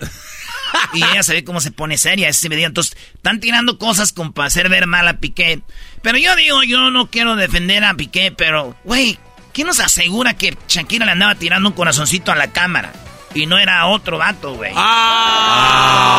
y 0.95 1.05
ella 1.05 1.23
se 1.23 1.33
ve 1.33 1.45
como 1.45 1.61
se 1.61 1.71
pone 1.71 1.97
seria 1.97 2.29
ese 2.29 2.49
video. 2.49 2.67
Entonces, 2.67 2.97
están 3.15 3.39
tirando 3.39 3.79
cosas 3.79 4.13
como 4.13 4.33
para 4.33 4.49
hacer 4.49 4.69
ver 4.69 4.89
mal 4.89 5.07
a 5.07 5.19
Piqué. 5.19 5.63
Pero 6.03 6.19
yo 6.19 6.35
digo, 6.35 6.65
yo 6.65 6.91
no 6.91 7.09
quiero 7.09 7.37
defender 7.37 7.85
a 7.85 7.95
Piqué, 7.95 8.35
pero, 8.37 8.77
güey, 8.83 9.17
¿quién 9.53 9.69
nos 9.69 9.79
asegura 9.79 10.35
que 10.35 10.57
Shakira 10.67 11.07
le 11.07 11.13
andaba 11.13 11.37
tirando 11.37 11.69
un 11.69 11.77
corazoncito 11.77 12.33
a 12.33 12.35
la 12.35 12.51
cámara? 12.51 12.93
Y 13.35 13.47
no 13.47 13.59
era 13.59 13.87
otro 13.87 14.19
vato, 14.19 14.55
güey. 14.55 14.73
¡Ah! 14.75 16.11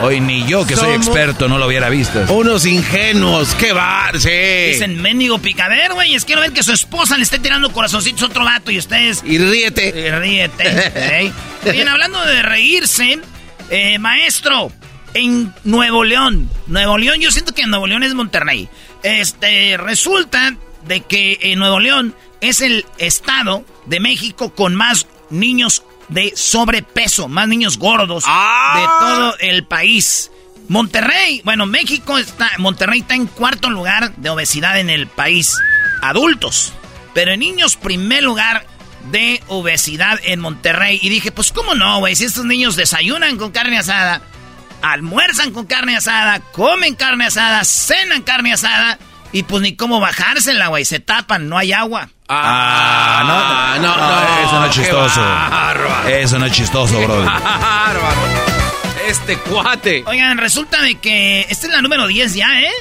Hoy 0.00 0.20
ni 0.20 0.46
yo, 0.46 0.64
que 0.64 0.76
soy 0.76 0.94
experto, 0.94 1.48
no 1.48 1.58
lo 1.58 1.66
hubiera 1.66 1.88
visto. 1.88 2.24
Unos 2.32 2.66
ingenuos, 2.66 3.54
qué 3.56 3.72
va, 3.72 4.10
sí. 4.16 4.28
Dicen, 4.72 5.02
mendigo 5.02 5.38
picader, 5.38 5.92
güey. 5.94 6.14
Es 6.14 6.24
que 6.24 6.36
no 6.36 6.40
ven 6.40 6.52
que 6.52 6.62
su 6.62 6.72
esposa 6.72 7.16
le 7.16 7.24
esté 7.24 7.40
tirando 7.40 7.72
corazoncitos 7.72 8.22
a 8.22 8.26
otro 8.26 8.44
vato 8.44 8.70
y 8.70 8.78
ustedes. 8.78 9.24
Y 9.24 9.38
ríete. 9.38 9.88
Y 9.88 10.10
ríete. 10.10 11.32
Bien, 11.72 11.88
hablando 11.88 12.24
de 12.24 12.42
reírse, 12.42 13.18
eh, 13.70 13.98
maestro, 13.98 14.70
en 15.14 15.52
Nuevo 15.64 16.04
León. 16.04 16.48
Nuevo 16.68 16.96
León, 16.96 17.18
yo 17.20 17.32
siento 17.32 17.52
que 17.52 17.62
en 17.62 17.70
Nuevo 17.70 17.88
León 17.88 18.04
es 18.04 18.14
Monterrey. 18.14 18.68
Este, 19.02 19.76
resulta 19.78 20.54
de 20.86 21.00
que 21.00 21.38
en 21.40 21.58
Nuevo 21.58 21.80
León 21.80 22.14
es 22.40 22.60
el 22.60 22.86
estado 22.98 23.64
de 23.86 23.98
México 23.98 24.54
con 24.54 24.76
más 24.76 25.08
niños 25.30 25.82
de 26.08 26.32
sobrepeso, 26.36 27.28
más 27.28 27.48
niños 27.48 27.78
gordos 27.78 28.24
ah. 28.26 28.74
de 28.76 29.06
todo 29.06 29.38
el 29.40 29.64
país. 29.64 30.30
Monterrey, 30.68 31.40
bueno, 31.44 31.66
México 31.66 32.18
está, 32.18 32.50
Monterrey 32.58 33.00
está 33.00 33.14
en 33.14 33.26
cuarto 33.26 33.70
lugar 33.70 34.14
de 34.16 34.30
obesidad 34.30 34.78
en 34.78 34.90
el 34.90 35.06
país, 35.06 35.56
adultos. 36.02 36.72
Pero 37.14 37.32
en 37.32 37.40
niños, 37.40 37.76
primer 37.76 38.22
lugar 38.22 38.66
de 39.10 39.42
obesidad 39.48 40.20
en 40.24 40.40
Monterrey. 40.40 40.98
Y 41.02 41.08
dije, 41.08 41.32
pues, 41.32 41.52
¿cómo 41.52 41.74
no, 41.74 42.00
güey? 42.00 42.14
Si 42.16 42.24
estos 42.24 42.44
niños 42.44 42.76
desayunan 42.76 43.38
con 43.38 43.50
carne 43.50 43.78
asada, 43.78 44.20
almuerzan 44.82 45.52
con 45.52 45.66
carne 45.66 45.96
asada, 45.96 46.40
comen 46.52 46.94
carne 46.94 47.26
asada, 47.26 47.64
cenan 47.64 48.22
carne 48.22 48.52
asada, 48.52 48.98
y 49.32 49.42
pues 49.42 49.62
ni 49.62 49.76
cómo 49.76 50.00
bajársela, 50.00 50.68
güey. 50.68 50.84
Se 50.84 51.00
tapan, 51.00 51.48
no 51.48 51.58
hay 51.58 51.72
agua. 51.72 52.08
Ah, 52.28 53.76
no, 53.78 53.82
no, 53.82 53.96
no, 53.96 54.46
Eso 54.46 54.60
no 54.60 54.66
es 54.66 54.74
chistoso. 54.74 56.08
Eso 56.08 56.38
no 56.38 56.46
es 56.46 56.52
chistoso, 56.52 57.00
bro. 57.00 57.24
Este 59.06 59.38
cuate. 59.38 60.04
Oigan, 60.06 60.36
resulta 60.36 60.82
de 60.82 60.96
que 60.96 61.46
esta 61.48 61.66
es 61.66 61.72
la 61.72 61.80
número 61.80 62.06
10 62.06 62.34
ya, 62.34 62.60
¿eh? 62.60 62.72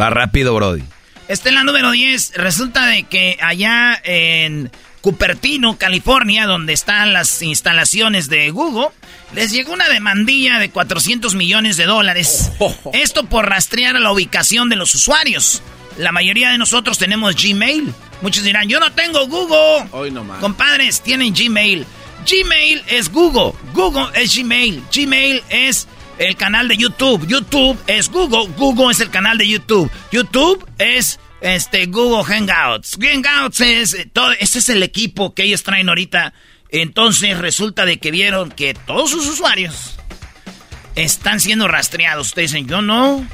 Va 0.00 0.10
rápido, 0.10 0.54
Brody. 0.54 0.84
Esta 1.26 1.48
es 1.48 1.54
la 1.54 1.64
número 1.64 1.90
10. 1.90 2.34
Resulta 2.36 2.86
de 2.86 3.04
que 3.04 3.36
allá 3.40 4.00
en 4.04 4.70
Cupertino, 5.00 5.78
California, 5.78 6.46
donde 6.46 6.72
están 6.72 7.12
las 7.12 7.42
instalaciones 7.42 8.28
de 8.28 8.50
Google, 8.50 8.88
les 9.34 9.50
llegó 9.50 9.72
una 9.72 9.88
demandilla 9.88 10.58
de 10.58 10.70
400 10.70 11.34
millones 11.34 11.76
de 11.76 11.86
dólares. 11.86 12.52
Esto 12.92 13.24
por 13.24 13.48
rastrear 13.48 13.98
la 14.00 14.12
ubicación 14.12 14.68
de 14.68 14.76
los 14.76 14.94
usuarios. 14.94 15.62
La 15.96 16.12
mayoría 16.12 16.50
de 16.50 16.58
nosotros 16.58 16.98
tenemos 16.98 17.34
Gmail. 17.34 17.92
Muchos 18.22 18.44
dirán, 18.44 18.68
yo 18.68 18.80
no 18.80 18.92
tengo 18.92 19.26
Google. 19.26 19.88
Hoy 19.92 20.10
no 20.10 20.24
más. 20.24 20.40
Compadres, 20.40 21.00
tienen 21.00 21.34
Gmail. 21.34 21.86
Gmail 22.28 22.82
es 22.88 23.10
Google. 23.10 23.52
Google 23.72 24.08
es 24.14 24.36
Gmail. 24.36 24.82
Gmail 24.94 25.42
es 25.48 25.88
el 26.18 26.36
canal 26.36 26.68
de 26.68 26.76
YouTube. 26.76 27.26
YouTube 27.26 27.78
es 27.86 28.10
Google. 28.10 28.52
Google 28.56 28.92
es 28.92 29.00
el 29.00 29.10
canal 29.10 29.38
de 29.38 29.48
YouTube. 29.48 29.90
YouTube 30.12 30.66
es 30.78 31.18
este 31.40 31.86
Google 31.86 32.24
Hangouts. 32.24 32.98
Hangouts 33.00 33.60
es 33.60 33.94
eh, 33.94 34.10
todo. 34.12 34.32
Este 34.38 34.58
es 34.58 34.68
el 34.68 34.82
equipo 34.82 35.34
que 35.34 35.44
ellos 35.44 35.62
traen 35.62 35.88
ahorita. 35.88 36.32
Entonces 36.70 37.36
resulta 37.38 37.84
de 37.84 37.98
que 37.98 38.10
vieron 38.10 38.50
que 38.50 38.74
todos 38.74 39.10
sus 39.10 39.26
usuarios 39.26 39.96
están 40.94 41.40
siendo 41.40 41.66
rastreados. 41.68 42.28
Ustedes 42.28 42.52
dicen, 42.52 42.68
yo 42.68 42.82
no. 42.82 43.26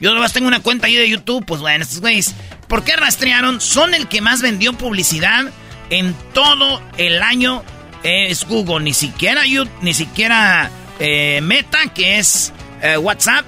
Yo 0.00 0.12
nomás 0.12 0.32
tengo 0.32 0.48
una 0.48 0.60
cuenta 0.60 0.86
ahí 0.86 0.96
de 0.96 1.08
YouTube. 1.08 1.44
Pues 1.46 1.60
bueno, 1.60 1.82
estos 1.82 2.00
güeyes. 2.00 2.34
¿Por 2.68 2.84
qué 2.84 2.96
rastrearon? 2.96 3.60
Son 3.60 3.94
el 3.94 4.08
que 4.08 4.20
más 4.20 4.42
vendió 4.42 4.72
publicidad 4.72 5.44
en 5.90 6.14
todo 6.32 6.82
el 6.98 7.22
año. 7.22 7.62
Es 8.02 8.44
Google. 8.44 8.84
Ni 8.84 8.92
siquiera 8.92 9.46
YouTube, 9.46 9.72
ni 9.80 9.94
siquiera 9.94 10.70
eh, 10.98 11.40
Meta, 11.42 11.92
que 11.94 12.18
es 12.18 12.52
eh, 12.82 12.98
WhatsApp, 12.98 13.46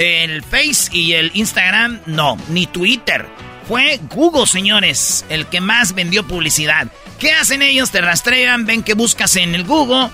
el 0.00 0.42
Face 0.42 0.88
y 0.92 1.12
el 1.12 1.30
Instagram, 1.34 2.00
no, 2.06 2.38
ni 2.48 2.66
Twitter. 2.66 3.26
Fue 3.68 4.00
Google, 4.10 4.46
señores, 4.46 5.24
el 5.28 5.46
que 5.46 5.60
más 5.60 5.94
vendió 5.94 6.26
publicidad. 6.26 6.88
¿Qué 7.18 7.32
hacen 7.32 7.60
ellos? 7.60 7.90
Te 7.90 8.00
rastrean, 8.00 8.64
ven 8.64 8.82
que 8.82 8.94
buscas 8.94 9.36
en 9.36 9.54
el 9.54 9.64
Google, 9.64 10.08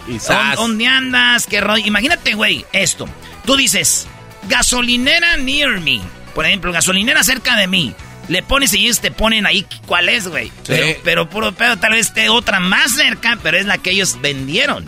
dónde 0.57 0.87
andas, 0.89 1.47
qué 1.47 1.61
rollo. 1.61 1.87
Imagínate, 1.87 2.35
güey, 2.35 2.67
esto. 2.73 3.09
Tú 3.45 3.57
dices, 3.57 4.09
gasolinera 4.49 5.37
near 5.37 5.81
me. 5.81 6.01
Por 6.35 6.45
ejemplo, 6.45 6.73
gasolinera 6.73 7.23
cerca 7.23 7.57
de 7.57 7.69
mí. 7.69 7.95
Le 8.29 8.43
pones 8.43 8.75
y 8.75 8.85
ellos 8.85 9.01
te 9.01 9.13
ponen 9.13 9.47
ahí 9.47 9.65
cuál 9.87 10.09
es, 10.09 10.27
güey. 10.27 10.51
Pero, 10.67 10.99
pero 11.05 11.31
puro 11.31 11.53
pedo, 11.53 11.77
tal 11.77 11.93
vez 11.93 12.09
esté 12.09 12.29
otra 12.29 12.59
más 12.59 12.97
cerca, 12.97 13.39
pero 13.41 13.57
es 13.57 13.67
la 13.67 13.79
que 13.79 13.93
ellos 13.93 14.21
vendieron. 14.21 14.85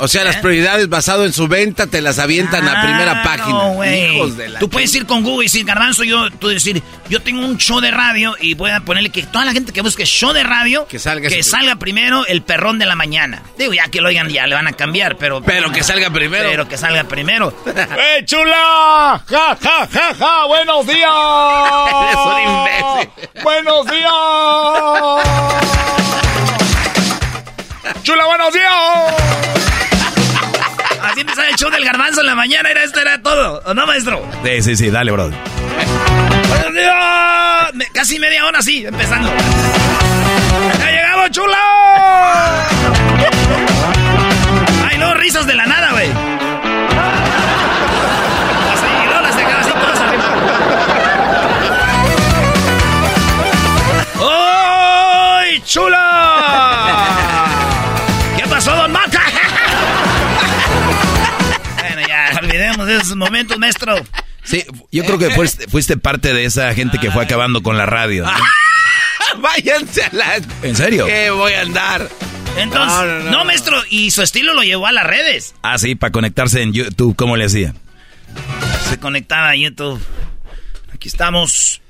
O 0.00 0.08
sea, 0.08 0.24
las 0.24 0.36
¿Eh? 0.36 0.40
prioridades 0.40 0.88
basado 0.88 1.26
en 1.26 1.32
su 1.32 1.46
venta 1.46 1.86
te 1.86 2.00
las 2.00 2.18
avientan 2.18 2.66
a 2.66 2.82
primera 2.82 3.22
página. 3.22 3.58
No, 3.58 3.84
Hijos 3.84 4.36
de 4.36 4.48
la 4.48 4.58
Tú 4.58 4.70
puedes 4.70 4.94
ir 4.94 5.04
con 5.04 5.22
Google 5.22 5.44
y 5.44 5.48
decir, 5.48 5.66
Garbanzo, 5.66 6.04
yo, 6.04 6.30
tú 6.30 6.48
decir, 6.48 6.82
yo 7.10 7.20
tengo 7.20 7.44
un 7.44 7.58
show 7.58 7.80
de 7.80 7.90
radio 7.90 8.34
y 8.40 8.54
voy 8.54 8.70
a 8.70 8.80
ponerle 8.80 9.10
que 9.10 9.22
toda 9.24 9.44
la 9.44 9.52
gente 9.52 9.72
que 9.72 9.82
busque 9.82 10.06
show 10.06 10.32
de 10.32 10.42
radio, 10.42 10.86
que 10.88 10.98
salga, 10.98 11.28
que 11.28 11.42
salga 11.42 11.76
primero 11.76 12.24
el 12.26 12.42
perrón 12.42 12.78
de 12.78 12.86
la 12.86 12.96
mañana. 12.96 13.42
Digo, 13.58 13.74
ya 13.74 13.88
que 13.88 14.00
lo 14.00 14.08
oigan, 14.08 14.30
ya 14.30 14.46
le 14.46 14.54
van 14.54 14.68
a 14.68 14.72
cambiar, 14.72 15.18
pero. 15.18 15.42
Pero 15.42 15.70
que 15.70 15.82
salga 15.82 16.08
primero. 16.10 16.48
Pero 16.48 16.66
que 16.66 16.78
salga 16.78 17.04
primero. 17.04 17.52
¡Eh, 17.66 18.24
chula! 18.24 19.22
¡Ja, 19.26 19.58
ja, 19.60 19.86
ja, 19.92 20.14
ja! 20.14 20.46
¡Buenos 20.46 20.86
días! 20.86 21.10
Eres 22.02 22.16
un 22.24 22.40
imbécil. 22.48 23.42
¡Buenos 23.42 23.86
días! 23.86 24.10
¡Chula, 28.02 28.24
buenos 28.24 28.52
días! 28.54 29.89
Así 31.10 31.20
empezaba 31.22 31.48
el 31.48 31.56
show 31.56 31.70
del 31.70 31.84
garbanzo 31.84 32.20
en 32.20 32.26
la 32.26 32.34
mañana, 32.36 32.70
era 32.70 32.84
esto, 32.84 33.00
era 33.00 33.20
todo. 33.20 33.60
¿O 33.64 33.74
no, 33.74 33.84
maestro? 33.84 34.24
Sí, 34.44 34.62
sí, 34.62 34.76
sí, 34.76 34.90
dale, 34.90 35.10
bro. 35.10 35.30
Casi 37.92 38.18
media 38.20 38.46
hora 38.46 38.60
así, 38.60 38.86
empezando. 38.86 39.28
¡Ya 40.78 40.90
llegamos, 40.90 41.30
chula! 41.30 42.68
Ay, 44.88 44.98
no, 44.98 45.14
risas 45.14 45.46
de 45.46 45.54
la 45.54 45.66
nada, 45.66 45.90
güey. 45.90 46.10
Así, 48.72 48.86
de 62.96 63.02
esos 63.02 63.16
momentos, 63.16 63.58
maestro. 63.58 63.94
Sí, 64.42 64.64
yo 64.90 65.04
creo 65.04 65.18
que 65.18 65.30
fuiste, 65.68 65.96
parte 65.96 66.32
de 66.32 66.44
esa 66.44 66.72
gente 66.74 66.98
que 66.98 67.10
fue 67.10 67.24
acabando 67.24 67.62
con 67.62 67.76
la 67.76 67.86
radio. 67.86 68.24
Váyanse 69.38 70.02
a 70.02 70.10
la... 70.12 70.40
¿En 70.62 70.74
serio? 70.74 71.06
¿Qué 71.06 71.30
voy 71.30 71.52
a 71.52 71.62
andar? 71.62 72.08
Entonces, 72.56 73.30
no, 73.30 73.44
maestro, 73.44 73.80
y 73.88 74.10
su 74.10 74.22
estilo 74.22 74.54
lo 74.54 74.62
llevó 74.62 74.86
a 74.86 74.92
las 74.92 75.06
redes. 75.06 75.54
Ah, 75.62 75.78
sí, 75.78 75.94
para 75.94 76.10
conectarse 76.10 76.62
en 76.62 76.72
YouTube, 76.72 77.14
¿cómo 77.16 77.36
le 77.36 77.44
hacía? 77.44 77.74
Se 78.88 78.98
conectaba 78.98 79.50
a 79.50 79.56
YouTube. 79.56 80.00
Aquí 80.92 81.08
estamos. 81.08 81.80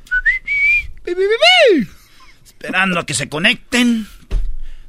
Esperando 2.44 3.00
a 3.00 3.06
que 3.06 3.14
se 3.14 3.28
conecten. 3.28 4.06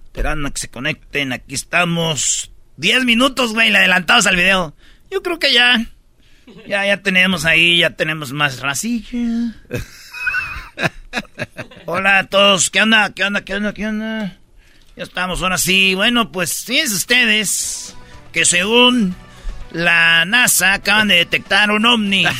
Esperando 0.05 0.49
a 0.49 0.51
que 0.51 0.59
se 0.59 0.69
conecten. 0.69 1.33
Aquí 1.33 1.55
estamos. 1.55 2.51
Diez 2.77 3.05
minutos, 3.05 3.53
güey, 3.53 3.69
le 3.69 3.77
adelantados 3.77 4.27
al 4.27 4.35
video. 4.35 4.75
Yo 5.09 5.23
creo 5.23 5.39
que 5.39 5.53
ya. 5.53 5.85
Ya, 6.67 6.85
ya 6.85 6.97
tenemos 7.01 7.45
ahí, 7.45 7.79
ya 7.79 7.91
tenemos 7.91 8.31
más 8.31 8.59
racilla. 8.59 9.55
Hola 11.85 12.19
a 12.19 12.27
todos, 12.27 12.69
¿qué 12.69 12.81
onda? 12.81 13.11
¿Qué 13.13 13.23
onda? 13.23 13.41
¿Qué 13.41 13.55
onda? 13.55 13.73
¿Qué 13.73 13.87
onda? 13.87 14.37
Ya 14.95 15.03
estamos 15.03 15.41
ahora 15.41 15.57
sí. 15.57 15.95
Bueno, 15.95 16.31
pues 16.31 16.63
fíjense 16.65 16.95
ustedes 16.95 17.95
que 18.31 18.45
según 18.45 19.15
la 19.71 20.25
NASA 20.25 20.73
acaban 20.73 21.07
de 21.07 21.15
detectar 21.15 21.71
un 21.71 21.85
ovni. 21.85 22.25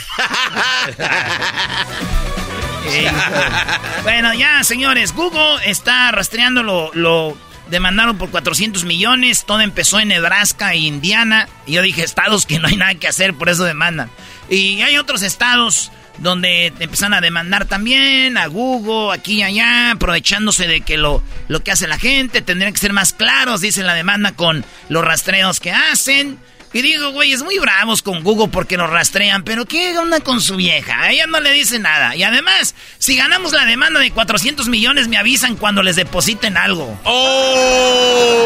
bueno, 4.04 4.34
ya 4.34 4.64
señores, 4.64 5.14
Google 5.14 5.58
está 5.66 6.12
rastreando 6.12 6.64
lo, 6.64 6.92
lo 6.94 7.38
demandaron 7.72 8.18
por 8.18 8.30
400 8.30 8.84
millones, 8.84 9.46
todo 9.46 9.62
empezó 9.62 10.00
en 10.00 10.10
Nebraska 10.10 10.74
e 10.74 10.78
Indiana. 10.80 11.48
Y 11.66 11.74
yo 11.74 11.82
dije, 11.82 12.04
estados 12.04 12.46
que 12.46 12.60
no 12.60 12.68
hay 12.68 12.76
nada 12.76 12.94
que 12.96 13.08
hacer, 13.08 13.34
por 13.34 13.50
eso 13.50 13.64
demandan. 13.64 14.12
Y 14.50 14.82
hay 14.82 14.98
otros 14.98 15.24
estados 15.24 15.92
donde 16.18 16.68
empiezan 16.68 17.14
a 17.14 17.22
demandar 17.22 17.66
también, 17.66 18.38
a 18.38 18.48
Google, 18.48 19.18
aquí 19.18 19.36
y 19.36 19.44
allá, 19.44 19.92
aprovechándose 19.92 20.68
de 20.68 20.82
que 20.82 20.98
lo, 20.98 21.24
lo 21.48 21.64
que 21.64 21.72
hace 21.72 21.88
la 21.88 21.98
gente, 21.98 22.42
tendrían 22.42 22.74
que 22.74 22.80
ser 22.80 22.94
más 22.94 23.14
claros, 23.14 23.62
dice 23.62 23.82
la 23.84 23.96
demanda 23.96 24.34
con 24.34 24.66
los 24.90 25.04
rastreos 25.04 25.60
que 25.62 25.72
hacen. 25.72 26.38
Y 26.74 26.82
digo, 26.82 27.12
güey, 27.12 27.34
es 27.34 27.44
muy 27.44 27.60
bravos 27.60 28.02
con 28.02 28.24
Google 28.24 28.48
porque 28.48 28.78
nos 28.78 28.90
rastrean, 28.90 29.44
pero 29.44 29.66
¿qué 29.66 29.98
onda 29.98 30.22
con 30.22 30.40
su 30.40 30.56
vieja? 30.56 31.02
A 31.02 31.12
ella 31.12 31.28
no 31.28 31.42
le 31.42 31.52
dice 31.52 31.80
nada. 31.80 32.16
Y 32.16 32.24
además, 32.24 32.76
si 32.98 33.18
ganamos 33.18 33.52
la 33.52 33.66
demanda 33.66 34.00
de 34.00 34.10
400 34.12 34.70
millones, 34.70 35.10
me 35.10 35.18
avisan 35.18 35.58
cuando 35.58 35.84
les 35.84 35.98
depositen 35.98 36.56
algo. 36.56 36.98
¡Oh! 37.04 38.38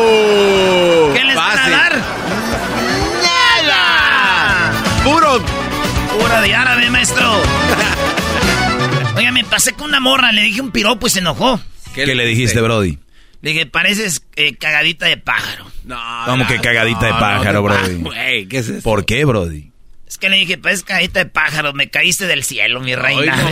¿Qué 1.14 1.24
les 1.24 1.36
van 1.36 1.60
a 1.60 1.70
dar? 1.70 2.02
¡Nada! 3.62 4.72
Puro. 5.04 5.40
Pura 6.20 6.42
de 6.42 6.56
árabe, 6.56 6.90
maestro. 6.90 7.44
Oiga, 9.16 9.32
me 9.32 9.44
pasé 9.44 9.74
con 9.74 9.90
una 9.90 10.00
morra, 10.00 10.32
le 10.32 10.42
dije 10.42 10.62
un 10.62 10.72
piropo 10.72 11.06
y 11.06 11.12
se 11.12 11.20
enojó. 11.20 11.60
¿Qué, 11.94 12.08
le 12.08 12.26
dijiste, 12.26 12.60
Brody? 12.60 12.98
Le 13.46 13.52
dije, 13.52 13.66
pareces 13.68 14.26
eh, 14.38 14.56
cagadita 14.56 15.06
de 15.06 15.18
pájaro. 15.18 15.68
No, 15.84 16.00
¿Cómo 16.26 16.48
que 16.48 16.60
cagadita 16.60 17.06
de 17.06 17.12
pájaro, 17.12 17.62
Brody? 17.62 18.04
¿qué 18.48 18.58
es 18.58 18.70
eso? 18.70 18.82
¿Por 18.82 19.06
qué, 19.06 19.24
Brody? 19.24 19.72
Es 20.08 20.18
que 20.18 20.30
le 20.30 20.38
dije, 20.38 20.58
pareces 20.58 20.84
cagadita 20.84 21.20
de 21.20 21.28
pájaro, 21.28 21.72
me 21.72 21.92
caíste 21.92 22.26
del 22.26 22.44
cielo, 22.44 22.80
mi 22.80 22.96
reina. 22.96 23.38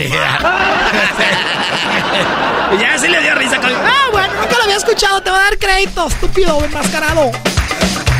y 2.74 2.80
ya 2.80 2.98
se 2.98 3.08
le 3.08 3.22
dio 3.22 3.36
risa. 3.36 3.60
Ah, 3.62 4.08
bueno, 4.10 4.34
nunca 4.34 4.56
lo 4.58 4.64
había 4.64 4.78
escuchado, 4.78 5.22
te 5.22 5.30
va 5.30 5.36
a 5.38 5.44
dar 5.44 5.58
crédito, 5.58 6.08
estúpido, 6.08 6.64
enmascarado. 6.64 7.30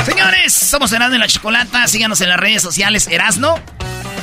Señores, 0.07 0.53
somos 0.53 0.93
Erasmo 0.93 1.17
y 1.17 1.19
la 1.19 1.27
Chocolata, 1.27 1.89
síganos 1.89 2.21
en 2.21 2.29
las 2.29 2.39
redes 2.39 2.63
sociales 2.63 3.09
Erasno 3.09 3.59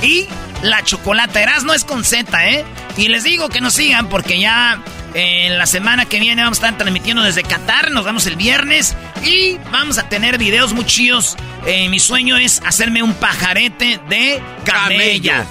y 0.01 0.25
la 0.61 0.85
Chocolata. 0.85 1.41
Erasno 1.41 1.73
es 1.73 1.83
con 1.83 2.05
Z, 2.05 2.49
¿eh? 2.49 2.63
Y 2.95 3.09
les 3.09 3.25
digo 3.25 3.49
que 3.49 3.59
nos 3.59 3.73
sigan 3.73 4.07
porque 4.07 4.39
ya 4.39 4.81
en 5.13 5.57
la 5.57 5.65
semana 5.65 6.05
que 6.05 6.19
viene 6.19 6.41
vamos 6.41 6.59
a 6.59 6.67
estar 6.67 6.77
transmitiendo 6.77 7.23
desde 7.23 7.43
Qatar. 7.43 7.91
Nos 7.91 8.05
vamos 8.05 8.25
el 8.27 8.35
viernes. 8.35 8.95
Y 9.23 9.57
vamos 9.71 9.97
a 9.97 10.09
tener 10.09 10.37
videos 10.37 10.73
muy 10.73 10.85
chidos. 10.85 11.37
Eh, 11.65 11.89
mi 11.89 11.99
sueño 11.99 12.37
es 12.37 12.61
hacerme 12.65 13.03
un 13.03 13.13
pajarete 13.13 13.99
de 14.09 14.41
camella. 14.63 15.45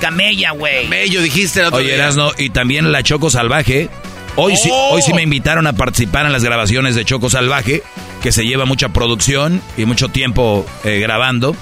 Camella, 0.00 0.50
güey. 0.52 0.84
Camello, 0.84 1.22
dijiste 1.22 1.60
el 1.60 1.66
otro 1.66 1.78
Oye, 1.78 1.94
Erasno, 1.94 2.32
y 2.36 2.50
también 2.50 2.92
la 2.92 3.02
Choco 3.02 3.30
Salvaje. 3.30 3.88
Hoy, 4.36 4.56
sí, 4.56 4.70
hoy 4.70 5.00
sí 5.00 5.14
me 5.14 5.22
invitaron 5.22 5.66
a 5.66 5.72
participar 5.72 6.26
en 6.26 6.32
las 6.32 6.44
grabaciones 6.44 6.94
de 6.94 7.06
Choco 7.06 7.30
Salvaje, 7.30 7.82
que 8.22 8.32
se 8.32 8.44
lleva 8.44 8.66
mucha 8.66 8.90
producción 8.90 9.62
y 9.78 9.86
mucho 9.86 10.08
tiempo 10.10 10.66
eh, 10.84 11.00
grabando. 11.00 11.56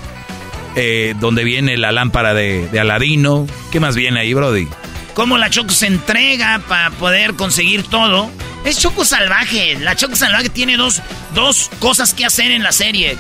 Eh, 0.77 1.15
donde 1.21 1.45
viene 1.45 1.77
la 1.77 1.93
lámpara 1.93 2.35
de, 2.35 2.69
de 2.69 2.81
Aladino. 2.81 3.47
¿Qué 3.71 3.79
más 3.79 3.95
viene 3.95 4.19
ahí, 4.19 4.35
Brody? 4.35 4.67
Cómo 5.15 5.39
la 5.39 5.51
Choco 5.51 5.71
se 5.71 5.87
entrega 5.87 6.61
para 6.69 6.91
poder 6.91 7.35
conseguir 7.35 7.85
todo. 7.85 8.31
Es 8.65 8.79
Choco 8.79 9.05
Salvaje. 9.05 9.77
La 9.81 9.97
Choco 9.97 10.17
Salvaje 10.17 10.49
tiene 10.49 10.77
dos, 10.77 11.01
dos 11.35 11.71
cosas 11.79 12.15
que 12.15 12.25
hacer 12.25 12.51
en 12.51 12.63
la 12.63 12.73
serie. 12.73 13.17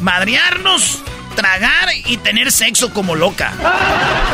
Madrearnos 0.00 1.02
tragar 1.34 1.88
y 2.06 2.18
tener 2.18 2.52
sexo 2.52 2.92
como 2.92 3.14
loca. 3.14 3.52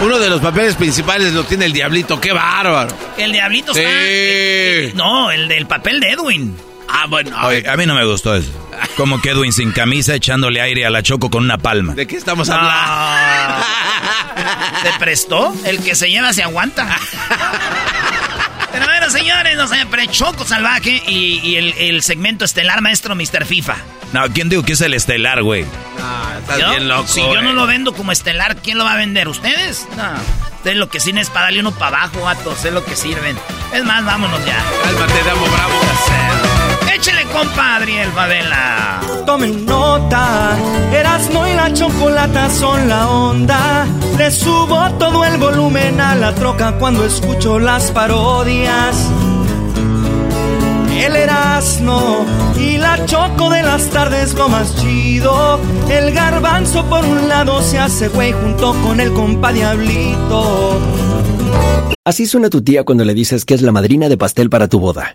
Uno 0.02 0.18
de 0.18 0.28
los 0.28 0.40
papeles 0.40 0.74
principales 0.74 1.32
lo 1.32 1.44
tiene 1.44 1.66
el 1.66 1.72
Diablito, 1.72 2.20
qué 2.20 2.32
bárbaro. 2.32 2.94
El 3.16 3.32
Diablito 3.32 3.72
está... 3.72 3.88
Eh, 3.88 4.92
no, 4.94 5.30
el 5.30 5.48
del 5.48 5.66
papel 5.66 6.00
de 6.00 6.10
Edwin. 6.10 6.56
Ah, 6.88 7.06
bueno. 7.08 7.36
a 7.36 7.76
mí 7.76 7.86
no 7.86 7.94
me 7.94 8.04
gustó 8.04 8.34
eso. 8.34 8.50
Como 8.96 9.20
que 9.20 9.30
Edwin 9.30 9.52
sin 9.52 9.72
camisa 9.72 10.14
echándole 10.14 10.60
aire 10.60 10.86
a 10.86 10.90
la 10.90 11.02
Choco 11.02 11.30
con 11.30 11.44
una 11.44 11.58
palma. 11.58 11.94
¿De 11.94 12.06
qué 12.06 12.16
estamos 12.16 12.48
hablando? 12.48 13.64
¿Se 14.82 14.98
prestó? 14.98 15.54
El 15.64 15.82
que 15.82 15.94
se 15.94 16.08
lleva 16.08 16.32
se 16.32 16.42
aguanta. 16.42 16.98
Pero 18.72 18.84
bueno, 18.84 19.10
señores, 19.10 19.56
no 19.56 19.66
sé, 19.66 19.86
pero 19.90 20.04
Choco 20.06 20.44
Salvaje 20.44 21.02
y, 21.06 21.56
el, 21.56 22.02
segmento 22.02 22.44
estelar 22.44 22.80
maestro 22.80 23.14
Mr. 23.14 23.44
FIFA. 23.44 23.76
No, 24.12 24.28
¿quién 24.32 24.48
digo 24.48 24.62
que 24.62 24.74
es 24.74 24.80
el 24.80 24.94
estelar, 24.94 25.42
güey? 25.42 25.64
No, 25.64 26.38
estás 26.38 26.70
bien 26.70 26.88
loco. 26.88 27.08
Si 27.08 27.20
yo 27.20 27.42
no 27.42 27.52
lo 27.52 27.66
vendo 27.66 27.92
como 27.94 28.12
estelar, 28.12 28.56
¿quién 28.56 28.78
lo 28.78 28.84
va 28.84 28.92
a 28.92 28.96
vender? 28.96 29.28
¿Ustedes? 29.28 29.86
No. 29.96 30.12
Ustedes 30.56 30.76
lo 30.76 30.88
que 30.88 31.00
sí 31.00 31.12
es 31.16 31.30
para 31.30 31.46
darle 31.46 31.60
uno 31.60 31.72
para 31.72 32.04
abajo, 32.04 32.24
gatos. 32.24 32.64
Es 32.64 32.72
lo 32.72 32.84
que 32.84 32.96
sirven. 32.96 33.38
Es 33.72 33.84
más, 33.84 34.04
vámonos 34.04 34.44
ya. 34.44 34.56
Cálmate, 34.84 35.22
damo 35.24 35.46
bravo. 35.46 36.47
Échele, 36.98 37.24
compadre, 37.26 38.02
el 38.02 38.10
Favela. 38.10 39.00
Tomen 39.24 39.64
nota, 39.64 40.56
Erasmo 40.92 41.46
y 41.46 41.54
la 41.54 41.72
chocolata 41.72 42.50
son 42.50 42.88
la 42.88 43.08
onda. 43.08 43.86
Le 44.16 44.30
subo 44.32 44.90
todo 44.98 45.24
el 45.24 45.36
volumen 45.36 46.00
a 46.00 46.16
la 46.16 46.34
troca 46.34 46.76
cuando 46.78 47.04
escucho 47.04 47.60
las 47.60 47.92
parodias. 47.92 48.96
El 50.90 51.14
Erasmo 51.14 52.26
y 52.58 52.78
la 52.78 53.06
choco 53.06 53.48
de 53.48 53.62
las 53.62 53.84
tardes 53.90 54.34
lo 54.34 54.48
más 54.48 54.74
chido. 54.74 55.60
El 55.88 56.12
garbanzo 56.12 56.84
por 56.86 57.04
un 57.04 57.28
lado 57.28 57.62
se 57.62 57.78
hace 57.78 58.08
güey 58.08 58.32
junto 58.32 58.74
con 58.82 58.98
el 58.98 59.12
compa 59.12 59.52
Diablito. 59.52 60.80
Así 62.04 62.26
suena 62.26 62.50
tu 62.50 62.62
tía 62.62 62.82
cuando 62.84 63.04
le 63.04 63.14
dices 63.14 63.44
que 63.44 63.54
es 63.54 63.62
la 63.62 63.70
madrina 63.70 64.08
de 64.08 64.16
pastel 64.16 64.50
para 64.50 64.66
tu 64.66 64.80
boda. 64.80 65.14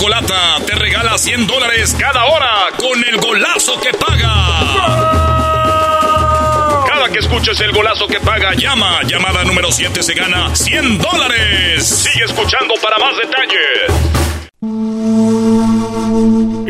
Chocolata 0.00 0.56
te 0.66 0.74
regala 0.76 1.18
100 1.18 1.46
dólares 1.46 1.94
cada 2.00 2.24
hora 2.24 2.68
con 2.78 3.04
el 3.04 3.18
golazo 3.20 3.78
que 3.82 3.90
paga. 3.92 4.32
Cada 6.88 7.10
que 7.10 7.18
escuches 7.18 7.60
el 7.60 7.70
golazo 7.72 8.06
que 8.06 8.18
paga, 8.18 8.54
llama. 8.54 9.02
Llamada 9.02 9.44
número 9.44 9.70
7 9.70 10.02
se 10.02 10.14
gana 10.14 10.56
100 10.56 10.96
dólares. 10.96 11.86
Sigue 11.86 12.24
escuchando 12.24 12.72
para 12.82 12.98
más 12.98 13.14
detalles. 13.18 13.92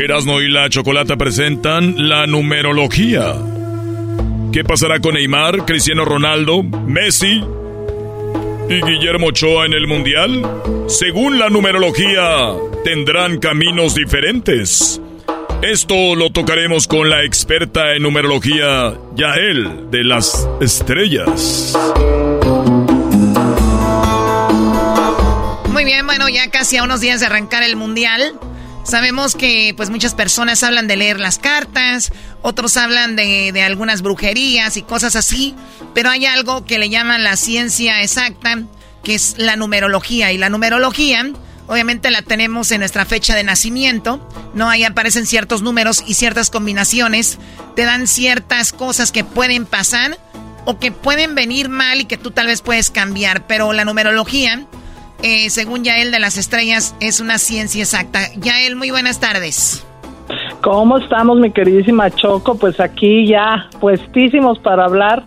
Erasmo 0.03 0.41
y 0.41 0.49
la 0.49 0.67
Chocolata 0.67 1.15
presentan 1.15 2.09
la 2.09 2.27
numerología. 2.27 3.35
¿Qué 4.51 4.65
pasará 4.65 4.99
con 4.99 5.13
Neymar, 5.13 5.63
Cristiano 5.63 6.03
Ronaldo, 6.03 6.63
Messi, 6.63 7.41
y 8.71 8.81
Guillermo 8.81 9.27
Ochoa 9.27 9.65
en 9.65 9.73
el 9.73 9.85
Mundial? 9.85 10.41
Según 10.87 11.37
la 11.37 11.49
numerología, 11.49 12.53
tendrán 12.83 13.39
caminos 13.39 13.95
diferentes. 13.95 15.01
Esto 15.61 16.15
lo 16.15 16.31
tocaremos 16.31 16.87
con 16.87 17.09
la 17.09 17.23
experta 17.23 17.93
en 17.93 18.03
numerología, 18.03 18.93
Yael, 19.15 19.91
de 19.91 20.03
las 20.03 20.47
estrellas. 20.61 21.77
Muy 25.69 25.83
bien, 25.83 26.05
bueno, 26.05 26.29
ya 26.29 26.49
casi 26.49 26.77
a 26.77 26.83
unos 26.83 27.01
días 27.01 27.19
de 27.19 27.25
arrancar 27.25 27.63
el 27.63 27.75
Mundial. 27.75 28.33
Sabemos 28.83 29.35
que 29.35 29.73
pues 29.77 29.89
muchas 29.89 30.15
personas 30.15 30.63
hablan 30.63 30.87
de 30.87 30.97
leer 30.97 31.19
las 31.19 31.37
cartas, 31.37 32.11
otros 32.41 32.77
hablan 32.77 33.15
de, 33.15 33.51
de, 33.53 33.61
algunas 33.61 34.01
brujerías 34.01 34.75
y 34.75 34.81
cosas 34.81 35.15
así, 35.15 35.55
pero 35.93 36.09
hay 36.09 36.25
algo 36.25 36.65
que 36.65 36.79
le 36.79 36.89
llaman 36.89 37.23
la 37.23 37.37
ciencia 37.37 38.01
exacta, 38.01 38.63
que 39.03 39.15
es 39.15 39.35
la 39.37 39.55
numerología. 39.55 40.31
Y 40.31 40.37
la 40.37 40.49
numerología, 40.49 41.31
obviamente 41.67 42.09
la 42.09 42.23
tenemos 42.23 42.71
en 42.71 42.79
nuestra 42.79 43.05
fecha 43.05 43.35
de 43.35 43.43
nacimiento, 43.43 44.27
¿no? 44.53 44.69
Ahí 44.69 44.83
aparecen 44.83 45.25
ciertos 45.25 45.61
números 45.61 46.03
y 46.05 46.15
ciertas 46.15 46.49
combinaciones, 46.49 47.37
te 47.75 47.85
dan 47.85 48.07
ciertas 48.07 48.73
cosas 48.73 49.11
que 49.11 49.23
pueden 49.23 49.65
pasar 49.65 50.17
o 50.65 50.79
que 50.79 50.91
pueden 50.91 51.35
venir 51.35 51.69
mal 51.69 52.01
y 52.01 52.05
que 52.05 52.17
tú 52.17 52.31
tal 52.31 52.47
vez 52.47 52.61
puedes 52.61 52.89
cambiar, 52.89 53.47
pero 53.47 53.73
la 53.73 53.85
numerología 53.85 54.65
eh, 55.23 55.49
según 55.49 55.83
Yael 55.83 56.11
de 56.11 56.19
las 56.19 56.37
Estrellas, 56.37 56.95
es 56.99 57.19
una 57.19 57.37
ciencia 57.37 57.81
exacta. 57.83 58.19
Yael, 58.37 58.75
muy 58.75 58.91
buenas 58.91 59.19
tardes. 59.19 59.85
¿Cómo 60.61 60.97
estamos, 60.97 61.39
mi 61.39 61.51
queridísima 61.51 62.09
Choco? 62.11 62.55
Pues 62.55 62.79
aquí 62.79 63.27
ya 63.27 63.67
puestísimos 63.79 64.59
para 64.59 64.85
hablar 64.85 65.23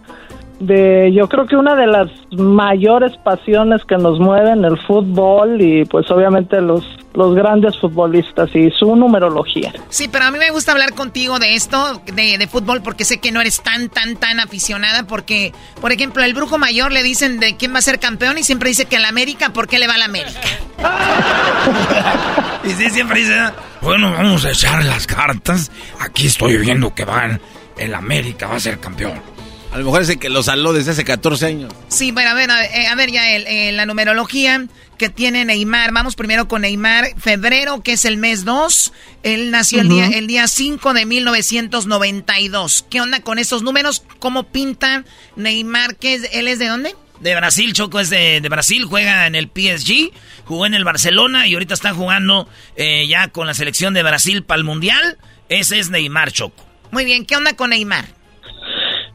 de, 0.60 1.12
yo 1.12 1.28
creo 1.28 1.46
que 1.46 1.56
una 1.56 1.74
de 1.74 1.86
las 1.86 2.08
mayores 2.32 3.16
pasiones 3.18 3.82
que 3.84 3.96
nos 3.96 4.18
mueven, 4.18 4.64
el 4.64 4.78
fútbol 4.86 5.60
y 5.60 5.84
pues 5.84 6.10
obviamente 6.10 6.60
los, 6.60 6.84
los 7.14 7.34
grandes 7.34 7.78
futbolistas 7.78 8.50
y 8.54 8.70
su 8.70 8.94
numerología. 8.96 9.72
Sí, 9.88 10.08
pero 10.10 10.26
a 10.26 10.30
mí 10.30 10.38
me 10.38 10.50
gusta 10.50 10.72
hablar 10.72 10.94
contigo 10.94 11.38
de 11.38 11.54
esto, 11.54 12.00
de, 12.06 12.38
de, 12.38 12.46
fútbol, 12.46 12.82
porque 12.82 13.04
sé 13.04 13.18
que 13.18 13.32
no 13.32 13.40
eres 13.40 13.62
tan, 13.62 13.88
tan, 13.88 14.16
tan 14.16 14.40
aficionada, 14.40 15.06
porque, 15.06 15.52
por 15.80 15.92
ejemplo, 15.92 16.22
el 16.22 16.34
brujo 16.34 16.58
mayor 16.58 16.92
le 16.92 17.02
dicen 17.02 17.40
de 17.40 17.56
quién 17.56 17.74
va 17.74 17.78
a 17.78 17.82
ser 17.82 17.98
campeón 17.98 18.38
y 18.38 18.42
siempre 18.42 18.68
dice 18.68 18.86
que 18.86 18.96
al 18.96 19.04
América, 19.04 19.52
¿por 19.52 19.66
qué 19.66 19.78
le 19.78 19.86
va 19.86 19.94
al 19.94 20.02
América? 20.02 20.40
y 22.64 22.70
sí, 22.70 22.90
siempre 22.90 23.20
dice, 23.20 23.38
bueno, 23.82 24.12
vamos 24.12 24.44
a 24.44 24.50
echar 24.50 24.84
las 24.84 25.06
cartas, 25.06 25.70
aquí 26.00 26.26
estoy 26.26 26.56
viendo 26.58 26.94
que 26.94 27.04
van, 27.04 27.40
el 27.76 27.94
América 27.94 28.46
va 28.46 28.56
a 28.56 28.60
ser 28.60 28.78
campeón. 28.78 29.33
A 29.74 29.78
lo 29.78 29.86
mejor 29.86 30.02
es 30.02 30.08
el 30.08 30.20
que 30.20 30.28
lo 30.28 30.40
saló 30.44 30.72
desde 30.72 30.92
hace 30.92 31.02
14 31.02 31.46
años. 31.46 31.74
Sí, 31.88 32.12
bueno, 32.12 32.30
a 32.30 32.34
ver, 32.34 32.48
a 32.48 32.94
ver, 32.94 33.10
ya 33.10 33.34
el, 33.34 33.76
la 33.76 33.86
numerología 33.86 34.68
que 34.98 35.08
tiene 35.08 35.44
Neymar. 35.44 35.90
Vamos 35.90 36.14
primero 36.14 36.46
con 36.46 36.62
Neymar. 36.62 37.08
Febrero, 37.18 37.82
que 37.82 37.94
es 37.94 38.04
el 38.04 38.16
mes 38.16 38.44
2. 38.44 38.92
Él 39.24 39.50
nació 39.50 39.80
el, 39.80 39.88
día, 39.88 40.06
el 40.06 40.28
día 40.28 40.46
5 40.46 40.94
de 40.94 41.06
1992. 41.06 42.86
¿Qué 42.88 43.00
onda 43.00 43.20
con 43.22 43.40
esos 43.40 43.64
números? 43.64 44.04
¿Cómo 44.20 44.44
pinta 44.44 45.02
Neymar? 45.34 45.96
¿Qué 45.96 46.14
es, 46.14 46.28
¿Él 46.32 46.46
es 46.46 46.60
de 46.60 46.68
dónde? 46.68 46.94
De 47.18 47.34
Brasil, 47.34 47.72
Choco 47.72 47.98
es 47.98 48.10
de, 48.10 48.46
Brasil, 48.48 48.84
juega 48.84 49.26
en 49.26 49.34
el 49.34 49.46
PSG, 49.46 50.12
jugó 50.44 50.66
en 50.66 50.74
el 50.74 50.84
Barcelona 50.84 51.48
y 51.48 51.54
ahorita 51.54 51.74
está 51.74 51.92
jugando 51.92 52.48
eh, 52.76 53.08
ya 53.08 53.26
con 53.26 53.48
la 53.48 53.54
selección 53.54 53.92
de 53.92 54.04
Brasil 54.04 54.44
para 54.44 54.58
el 54.58 54.64
Mundial. 54.64 55.18
Ese 55.48 55.80
es 55.80 55.90
Neymar, 55.90 56.30
Choco. 56.30 56.64
Muy 56.92 57.04
bien, 57.04 57.26
¿qué 57.26 57.34
onda 57.34 57.56
con 57.56 57.70
Neymar? 57.70 58.22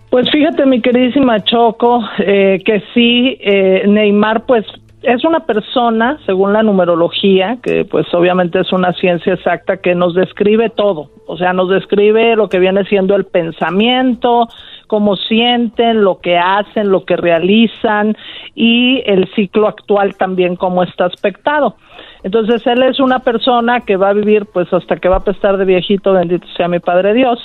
Pues 0.10 0.28
fíjate, 0.32 0.66
mi 0.66 0.82
queridísima 0.82 1.44
Choco, 1.44 2.02
eh, 2.18 2.64
que 2.66 2.82
sí, 2.96 3.38
eh, 3.42 3.84
Neymar, 3.88 4.48
pues 4.48 4.66
es 5.04 5.24
una 5.24 5.42
persona, 5.42 6.18
según 6.26 6.52
la 6.52 6.64
numerología, 6.64 7.60
que 7.62 7.86
pues 7.86 8.12
obviamente 8.14 8.60
es 8.60 8.74
una 8.74 8.92
ciencia 8.94 9.34
exacta 9.34 9.78
que 9.78 9.94
nos 9.94 10.16
describe 10.16 10.72
todo, 10.72 11.12
o 11.28 11.38
sea, 11.38 11.54
nos 11.54 11.70
describe 11.70 12.36
lo 12.36 12.50
que 12.50 12.58
viene 12.58 12.84
siendo 12.86 13.16
el 13.16 13.26
pensamiento, 13.26 14.48
cómo 14.88 15.16
sienten, 15.16 16.04
lo 16.04 16.20
que 16.20 16.40
hacen, 16.40 16.90
lo 16.90 17.06
que 17.06 17.16
realizan 17.16 18.18
y 18.56 19.04
el 19.06 19.30
ciclo 19.36 19.68
actual 19.68 20.18
también 20.18 20.56
cómo 20.56 20.82
está 20.82 21.06
aspectado. 21.06 21.76
Entonces 22.24 22.66
él 22.66 22.82
es 22.82 23.00
una 23.00 23.20
persona 23.20 23.82
que 23.82 23.96
va 23.96 24.10
a 24.10 24.14
vivir 24.14 24.48
pues 24.52 24.74
hasta 24.74 24.98
que 24.98 25.08
va 25.08 25.18
a 25.18 25.24
pesar 25.24 25.58
de 25.58 25.66
viejito, 25.66 26.14
bendito 26.14 26.48
sea 26.58 26.68
mi 26.68 26.80
Padre 26.80 27.14
Dios 27.14 27.40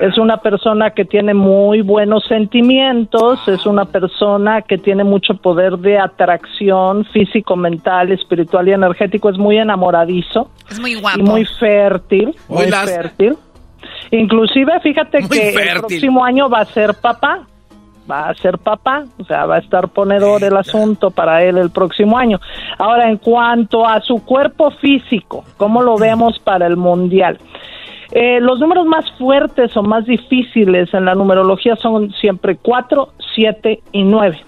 Es 0.00 0.18
una 0.18 0.36
persona 0.38 0.90
que 0.90 1.04
tiene 1.04 1.32
muy 1.32 1.80
buenos 1.80 2.24
sentimientos, 2.26 3.40
es 3.48 3.64
una 3.64 3.86
persona 3.86 4.62
que 4.62 4.78
tiene 4.78 5.04
mucho 5.04 5.34
poder 5.34 5.78
de 5.78 5.98
atracción 5.98 7.04
físico, 7.06 7.56
mental, 7.56 8.12
espiritual 8.12 8.68
y 8.68 8.72
energético, 8.72 9.30
es 9.30 9.38
muy 9.38 9.56
enamoradizo. 9.56 10.50
Es 10.70 10.78
muy 10.78 10.94
guapo. 10.94 11.18
Y 11.18 11.22
muy 11.22 11.44
fértil, 11.44 12.34
muy 12.48 12.70
fértil. 12.70 13.36
Inclusive, 14.10 14.80
fíjate 14.82 15.26
que 15.28 15.48
el 15.48 15.78
próximo 15.78 16.24
año 16.24 16.48
va 16.48 16.60
a 16.60 16.64
ser 16.66 16.94
papá 16.94 17.46
va 18.10 18.28
a 18.28 18.34
ser 18.34 18.58
papá, 18.58 19.04
o 19.18 19.24
sea, 19.24 19.46
va 19.46 19.56
a 19.56 19.58
estar 19.58 19.88
ponedor 19.88 20.44
el 20.44 20.56
asunto 20.56 21.10
para 21.10 21.42
él 21.42 21.58
el 21.58 21.70
próximo 21.70 22.16
año. 22.16 22.40
Ahora, 22.78 23.10
en 23.10 23.18
cuanto 23.18 23.86
a 23.86 24.00
su 24.00 24.24
cuerpo 24.24 24.70
físico, 24.70 25.44
¿cómo 25.56 25.82
lo 25.82 25.96
vemos 25.96 26.38
para 26.38 26.66
el 26.66 26.76
Mundial? 26.76 27.38
Eh, 28.12 28.40
los 28.40 28.60
números 28.60 28.86
más 28.86 29.10
fuertes 29.18 29.76
o 29.76 29.82
más 29.82 30.04
difíciles 30.06 30.92
en 30.94 31.04
la 31.04 31.14
numerología 31.14 31.76
son 31.76 32.12
siempre 32.12 32.56
4, 32.56 33.08
7 33.34 33.80
y 33.92 34.02
9. 34.04 34.38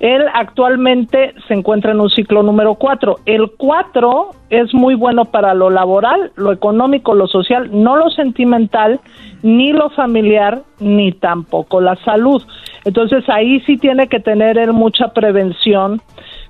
Él 0.00 0.24
actualmente 0.32 1.34
se 1.48 1.54
encuentra 1.54 1.90
en 1.90 2.00
un 2.00 2.08
ciclo 2.08 2.42
número 2.44 2.76
4. 2.76 3.16
El 3.26 3.50
4 3.56 4.30
es 4.48 4.72
muy 4.72 4.94
bueno 4.94 5.24
para 5.24 5.54
lo 5.54 5.70
laboral, 5.70 6.30
lo 6.36 6.52
económico, 6.52 7.14
lo 7.14 7.26
social, 7.26 7.68
no 7.72 7.96
lo 7.96 8.08
sentimental, 8.10 9.00
ni 9.42 9.72
lo 9.72 9.90
familiar, 9.90 10.62
ni 10.78 11.12
tampoco 11.12 11.80
la 11.80 11.96
salud. 12.04 12.42
Entonces 12.84 13.28
ahí 13.28 13.60
sí 13.60 13.76
tiene 13.76 14.06
que 14.06 14.20
tener 14.20 14.56
él 14.56 14.72
mucha 14.72 15.08
prevención 15.08 16.00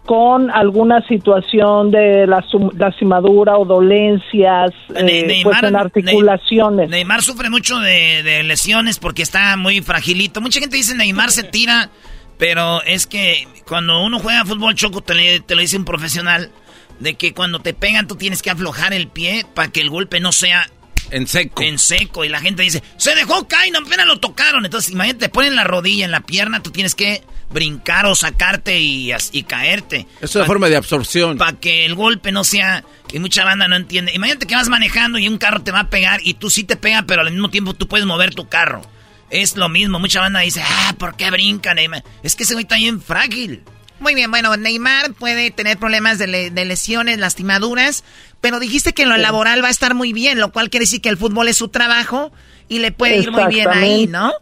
con 0.09 0.51
alguna 0.51 1.07
situación 1.07 1.91
de 1.91 2.27
lastimadura 2.27 3.59
o 3.59 3.67
dolencias 3.67 4.71
eh, 4.97 5.43
pues 5.43 5.63
en 5.63 5.77
articulaciones. 5.77 6.89
Neymar 6.89 7.21
sufre 7.21 7.51
mucho 7.51 7.79
de, 7.79 8.43
lesiones 8.43 8.99
porque 8.99 9.21
está 9.21 9.55
muy 9.59 9.83
fragilito. 9.83 10.41
Mucha 10.41 10.61
gente 10.61 10.79
dice 10.79 10.95
Neymar 10.95 11.31
se 11.31 11.43
tira, 11.43 11.91
pero 12.39 12.83
es 12.85 13.07
que 13.07 13.47
cuando 13.67 14.03
uno 14.03 14.19
juega 14.19 14.47
fútbol 14.47 14.75
choco 14.75 15.03
te, 15.03 15.41
te 15.41 15.55
lo 15.55 15.61
dice 15.61 15.77
un 15.77 15.85
profesional 15.85 16.51
de 17.01 17.13
que 17.13 17.35
cuando 17.35 17.59
te 17.59 17.75
pegan 17.75 18.09
tú 18.09 18.17
tienes 18.17 18.41
que 18.41 18.49
aflojar 18.49 18.95
el 18.95 19.09
pie 19.09 19.45
para 19.53 19.69
que 19.69 19.83
el 19.83 19.91
golpe 19.91 20.21
no 20.21 20.33
sea 20.33 20.71
en 21.11 21.27
seco. 21.27 21.63
En 21.63 21.79
seco. 21.79 22.25
Y 22.25 22.31
la 22.31 22.41
gente 22.41 22.63
dice, 22.63 22.83
se 22.97 23.15
dejó 23.15 23.47
caer, 23.47 23.73
no 23.73 23.81
apenas 23.81 24.07
lo 24.07 24.21
tocaron. 24.21 24.65
Entonces, 24.65 24.91
imagínate, 24.91 25.27
te 25.27 25.29
ponen 25.29 25.55
la 25.55 25.65
rodilla 25.65 26.07
en 26.07 26.13
la 26.13 26.21
pierna, 26.21 26.63
tú 26.63 26.71
tienes 26.71 26.95
que 26.95 27.23
brincar 27.51 28.07
o 28.07 28.15
sacarte 28.15 28.79
y, 28.79 29.13
y 29.33 29.43
caerte. 29.45 30.07
Es 30.21 30.35
una 30.35 30.45
forma 30.45 30.69
de 30.69 30.77
absorción. 30.77 31.39
Para 31.39 31.59
que 31.59 31.85
el 31.85 31.95
golpe 31.95 32.33
no 32.33 32.45
sea... 32.45 32.85
Y 33.11 33.19
mucha 33.21 33.43
banda 33.45 33.69
no 33.69 33.77
entiende. 33.77 34.13
Imagínate 34.15 34.47
que 34.47 34.55
vas 34.55 34.69
manejando 34.69 35.19
y 35.19 35.29
un 35.29 35.39
carro 35.39 35.63
te 35.63 35.71
va 35.71 35.81
a 35.81 35.91
pegar 35.91 36.21
y 36.25 36.35
tú 36.35 36.51
sí 36.51 36.65
te 36.65 36.77
pega, 36.77 37.05
pero 37.07 37.23
al 37.23 37.31
mismo 37.31 37.49
tiempo 37.49 37.73
tú 37.73 37.89
puedes 37.89 38.07
mover 38.07 38.35
tu 38.35 38.49
carro. 38.49 38.83
Es 39.31 39.57
lo 39.57 39.71
mismo. 39.71 39.99
Mucha 39.99 40.21
banda 40.21 40.41
dice, 40.41 40.63
ah, 40.63 40.95
¿por 40.99 41.17
qué 41.17 41.31
brincan? 41.31 41.79
Es 42.23 42.37
que 42.37 42.43
ese 42.43 42.53
güey 42.53 42.65
está 42.65 42.77
bien 42.77 43.01
frágil. 43.01 43.63
Muy 44.01 44.15
bien, 44.15 44.31
bueno, 44.31 44.57
Neymar 44.57 45.13
puede 45.15 45.51
tener 45.51 45.77
problemas 45.77 46.19
de, 46.19 46.51
lesiones, 46.51 47.19
lastimaduras, 47.19 48.05
pero 48.41 48.61
dijiste 48.61 48.93
que 48.93 49.03
en 49.03 49.09
lo 49.09 49.17
laboral 49.17 49.63
va 49.63 49.69
a 49.69 49.73
estar 49.73 49.95
muy 49.95 50.13
bien, 50.13 50.39
lo 50.39 50.53
cual 50.53 50.71
quiere 50.71 50.85
decir 50.85 51.01
que 51.01 51.09
el 51.09 51.17
fútbol 51.17 51.49
es 51.49 51.57
su 51.57 51.69
trabajo 51.69 52.33
y 52.69 52.79
le 52.79 52.93
puede 52.93 53.17
ir 53.17 53.33
muy 53.33 53.47
bien 53.49 53.69
ahí, 53.69 54.07
¿no? 54.07 54.33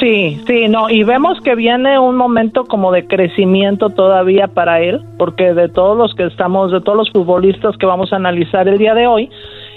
Sí, 0.00 0.40
sí, 0.46 0.68
no, 0.68 0.90
y 0.90 1.04
vemos 1.04 1.40
que 1.40 1.54
viene 1.54 1.98
un 1.98 2.16
momento 2.16 2.64
como 2.64 2.92
de 2.92 3.06
crecimiento 3.06 3.90
todavía 3.90 4.48
para 4.48 4.80
él, 4.80 5.02
porque 5.18 5.54
de 5.54 5.68
todos 5.68 5.96
los 5.96 6.14
que 6.14 6.24
estamos, 6.24 6.72
de 6.72 6.80
todos 6.80 6.98
los 6.98 7.10
futbolistas 7.10 7.76
que 7.76 7.86
vamos 7.86 8.12
a 8.12 8.16
analizar 8.16 8.68
el 8.68 8.78
día 8.78 8.94
de 8.94 9.06
hoy, 9.06 9.30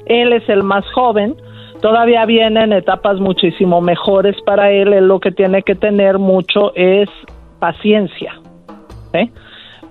él 0.05 0.33
es 0.33 0.47
el 0.49 0.63
más 0.63 0.85
joven, 0.93 1.35
todavía 1.81 2.25
vienen 2.25 2.73
etapas 2.73 3.19
muchísimo 3.19 3.81
mejores 3.81 4.35
para 4.45 4.71
él, 4.71 4.93
él 4.93 5.07
lo 5.07 5.19
que 5.19 5.31
tiene 5.31 5.61
que 5.61 5.75
tener 5.75 6.17
mucho 6.17 6.73
es 6.75 7.09
paciencia, 7.59 8.33
¿eh? 9.13 9.29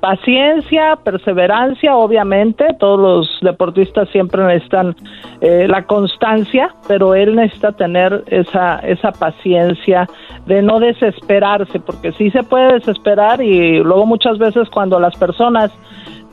Paciencia, 0.06 0.94
perseverancia, 1.02 1.96
obviamente, 1.96 2.64
todos 2.78 3.00
los 3.00 3.38
deportistas 3.42 4.08
siempre 4.10 4.40
necesitan 4.44 4.94
eh, 5.40 5.66
la 5.66 5.84
constancia, 5.84 6.72
pero 6.86 7.16
él 7.16 7.34
necesita 7.34 7.72
tener 7.72 8.22
esa, 8.28 8.78
esa 8.86 9.10
paciencia 9.10 10.08
de 10.46 10.62
no 10.62 10.78
desesperarse, 10.78 11.80
porque 11.80 12.12
sí 12.12 12.30
se 12.30 12.44
puede 12.44 12.74
desesperar 12.74 13.42
y 13.42 13.80
luego 13.82 14.06
muchas 14.06 14.38
veces 14.38 14.70
cuando 14.70 15.00
las 15.00 15.16
personas 15.16 15.72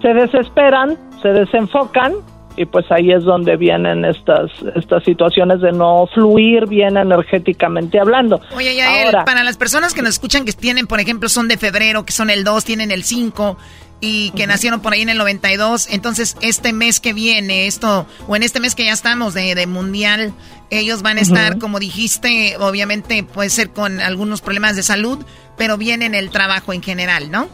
se 0.03 0.13
desesperan, 0.13 0.95
se 1.23 1.29
desenfocan 1.29 2.13
y 2.55 2.65
pues 2.65 2.85
ahí 2.91 3.11
es 3.11 3.23
donde 3.23 3.57
vienen 3.57 4.05
estas 4.05 4.51
estas 4.75 5.03
situaciones 5.03 5.61
de 5.61 5.71
no 5.71 6.07
fluir 6.13 6.67
bien 6.67 6.97
energéticamente 6.97 7.99
hablando. 7.99 8.41
Oye, 8.55 8.75
ya 8.75 9.03
Ahora, 9.03 9.25
para 9.25 9.43
las 9.43 9.57
personas 9.57 9.93
que 9.93 10.01
nos 10.01 10.11
escuchan 10.11 10.45
que 10.45 10.53
tienen, 10.53 10.87
por 10.87 10.99
ejemplo, 10.99 11.29
son 11.29 11.47
de 11.47 11.57
febrero, 11.57 12.05
que 12.05 12.11
son 12.11 12.29
el 12.29 12.43
2, 12.43 12.63
tienen 12.63 12.91
el 12.91 13.03
5 13.03 13.57
y 14.01 14.31
que 14.31 14.47
nacieron 14.47 14.81
por 14.81 14.93
ahí 14.93 15.01
en 15.01 15.09
el 15.09 15.17
92, 15.17 15.87
entonces 15.89 16.35
este 16.41 16.73
mes 16.73 16.99
que 16.99 17.13
viene, 17.13 17.67
esto 17.67 18.05
o 18.27 18.35
en 18.35 18.43
este 18.43 18.59
mes 18.59 18.75
que 18.75 18.83
ya 18.83 18.91
estamos 18.91 19.33
de, 19.33 19.55
de 19.55 19.65
mundial, 19.65 20.33
ellos 20.69 21.03
van 21.03 21.17
a 21.17 21.21
estar, 21.21 21.57
como 21.57 21.79
dijiste, 21.79 22.57
obviamente 22.59 23.23
puede 23.23 23.49
ser 23.49 23.69
con 23.69 24.01
algunos 24.01 24.41
problemas 24.41 24.75
de 24.75 24.83
salud, 24.83 25.19
pero 25.57 25.77
vienen 25.77 26.15
el 26.15 26.31
trabajo 26.31 26.73
en 26.73 26.81
general, 26.81 27.31
¿no? 27.31 27.47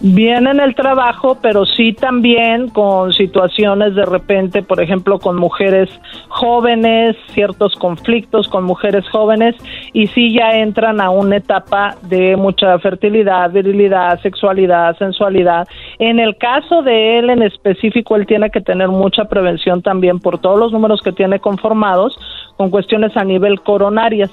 Bien 0.00 0.46
en 0.46 0.60
el 0.60 0.74
trabajo, 0.74 1.38
pero 1.40 1.64
sí 1.64 1.92
también 1.92 2.68
con 2.68 3.12
situaciones 3.12 3.94
de 3.94 4.04
repente, 4.04 4.62
por 4.62 4.80
ejemplo, 4.80 5.18
con 5.18 5.36
mujeres 5.36 5.88
jóvenes, 6.28 7.16
ciertos 7.32 7.74
conflictos 7.76 8.48
con 8.48 8.64
mujeres 8.64 9.08
jóvenes, 9.10 9.56
y 9.92 10.06
sí 10.08 10.32
ya 10.32 10.58
entran 10.58 11.00
a 11.00 11.10
una 11.10 11.36
etapa 11.36 11.96
de 12.02 12.36
mucha 12.36 12.78
fertilidad, 12.78 13.50
virilidad, 13.50 14.20
sexualidad, 14.20 14.96
sensualidad. 14.98 15.66
En 15.98 16.18
el 16.18 16.36
caso 16.36 16.82
de 16.82 17.18
él 17.18 17.30
en 17.30 17.42
específico, 17.42 18.16
él 18.16 18.26
tiene 18.26 18.50
que 18.50 18.60
tener 18.60 18.88
mucha 18.88 19.24
prevención 19.26 19.82
también 19.82 20.20
por 20.20 20.38
todos 20.38 20.58
los 20.58 20.72
números 20.72 21.00
que 21.02 21.12
tiene 21.12 21.40
conformados 21.40 22.18
con 22.56 22.70
cuestiones 22.70 23.16
a 23.16 23.24
nivel 23.24 23.60
coronarias. 23.60 24.30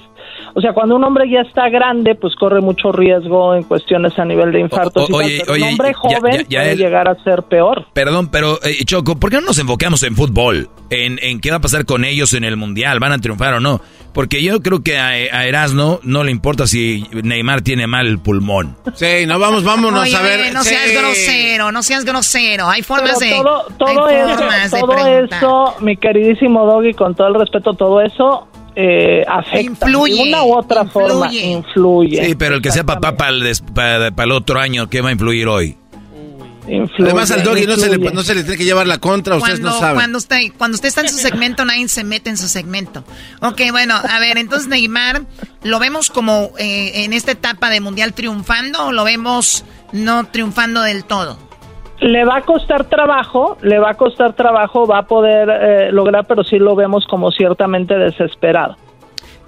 O 0.54 0.60
sea, 0.60 0.72
cuando 0.72 0.96
un 0.96 1.04
hombre 1.04 1.28
ya 1.30 1.40
está 1.40 1.68
grande, 1.68 2.14
pues 2.14 2.34
corre 2.36 2.60
mucho 2.60 2.92
riesgo 2.92 3.54
en 3.54 3.64
cuestiones 3.64 4.18
a 4.18 4.24
nivel 4.24 4.52
de 4.52 4.60
infarto. 4.60 5.06
oye, 5.12 5.42
un 5.48 5.62
hombre 5.62 5.92
joven 5.94 6.46
puede 6.48 6.76
llegar 6.76 7.08
a 7.08 7.14
ser 7.24 7.42
peor. 7.44 7.86
Perdón, 7.92 8.28
pero 8.30 8.58
eh, 8.62 8.84
Choco, 8.84 9.16
¿por 9.16 9.30
qué 9.30 9.36
no 9.36 9.46
nos 9.46 9.58
enfocamos 9.58 10.02
en 10.02 10.14
fútbol? 10.14 10.68
En, 10.92 11.18
en 11.22 11.40
qué 11.40 11.50
va 11.50 11.56
a 11.56 11.60
pasar 11.60 11.84
con 11.84 12.04
ellos 12.04 12.34
en 12.34 12.44
el 12.44 12.56
Mundial, 12.56 12.98
van 13.00 13.12
a 13.12 13.18
triunfar 13.18 13.54
o 13.54 13.60
no. 13.60 13.80
Porque 14.12 14.42
yo 14.42 14.60
creo 14.60 14.82
que 14.82 14.98
a, 14.98 15.46
Erasno 15.46 16.00
no 16.02 16.22
le 16.22 16.30
importa 16.30 16.66
si 16.66 17.06
Neymar 17.12 17.62
tiene 17.62 17.86
mal 17.86 18.18
pulmón. 18.18 18.76
Sí, 18.94 19.26
no, 19.26 19.38
vamos, 19.38 19.64
vámonos 19.64 20.12
a 20.14 20.22
ver. 20.22 20.52
No 20.52 20.62
seas 20.62 20.92
grosero, 20.92 21.72
no 21.72 21.82
seas 21.82 22.04
grosero. 22.04 22.68
Hay 22.68 22.82
formas 22.82 23.18
de. 23.18 23.30
Todo, 23.30 23.66
todo, 23.78 24.08
eso, 24.08 24.78
todo 24.80 25.06
eso, 25.06 25.74
mi 25.80 25.96
queridísimo 25.96 26.66
Doggy, 26.66 26.92
con 26.92 27.14
todo 27.14 27.28
el 27.28 27.34
respeto, 27.34 27.72
todo 27.72 28.02
eso 28.02 28.48
eh, 28.76 29.24
afecta. 29.26 29.60
Influye. 29.88 30.14
De 30.14 30.22
una 30.28 30.44
u 30.44 30.54
otra 30.54 30.84
forma, 30.84 31.32
influye. 31.32 32.24
Sí, 32.24 32.34
pero 32.34 32.56
el 32.56 32.62
que 32.62 32.70
sea 32.70 32.84
papá 32.84 33.16
para 33.16 33.30
el, 33.30 34.32
otro 34.32 34.60
año, 34.60 34.88
¿qué 34.88 35.00
va 35.00 35.08
a 35.10 35.12
influir 35.12 35.48
hoy? 35.48 35.76
Además 36.64 37.30
al 37.32 37.42
doggy 37.42 37.66
no 37.66 37.76
se, 37.76 37.90
le, 37.90 37.98
no 38.12 38.22
se, 38.22 38.34
le, 38.34 38.42
tiene 38.42 38.56
que 38.56 38.64
llevar 38.64 38.86
la 38.86 38.98
contra, 38.98 39.36
ustedes 39.36 39.60
no 39.60 39.72
saben. 39.72 39.96
Cuando 39.96 40.18
usted, 40.18 40.38
cuando 40.56 40.76
usted 40.76 40.88
está 40.88 41.00
en 41.00 41.08
su 41.08 41.16
segmento, 41.16 41.64
nadie 41.64 41.88
se 41.88 42.04
mete 42.04 42.30
en 42.30 42.36
su 42.36 42.46
segmento. 42.46 43.04
Ok, 43.40 43.62
bueno, 43.70 43.94
a 43.96 44.20
ver, 44.20 44.38
entonces 44.38 44.68
Neymar, 44.68 45.22
¿lo 45.64 45.78
vemos 45.80 46.10
como 46.10 46.52
eh, 46.58 47.04
en 47.04 47.12
esta 47.12 47.32
etapa 47.32 47.68
de 47.68 47.80
Mundial 47.80 48.12
triunfando 48.12 48.86
o 48.86 48.92
lo 48.92 49.04
vemos 49.04 49.64
no 49.92 50.24
triunfando 50.26 50.82
del 50.82 51.04
todo? 51.04 51.38
Le 52.00 52.24
va 52.24 52.38
a 52.38 52.42
costar 52.42 52.88
trabajo, 52.88 53.58
le 53.62 53.78
va 53.78 53.90
a 53.90 53.94
costar 53.94 54.34
trabajo, 54.34 54.86
va 54.86 54.98
a 54.98 55.06
poder 55.06 55.48
eh, 55.48 55.92
lograr, 55.92 56.26
pero 56.26 56.44
sí 56.44 56.58
lo 56.58 56.74
vemos 56.76 57.06
como 57.08 57.30
ciertamente 57.30 57.94
desesperado. 57.94 58.76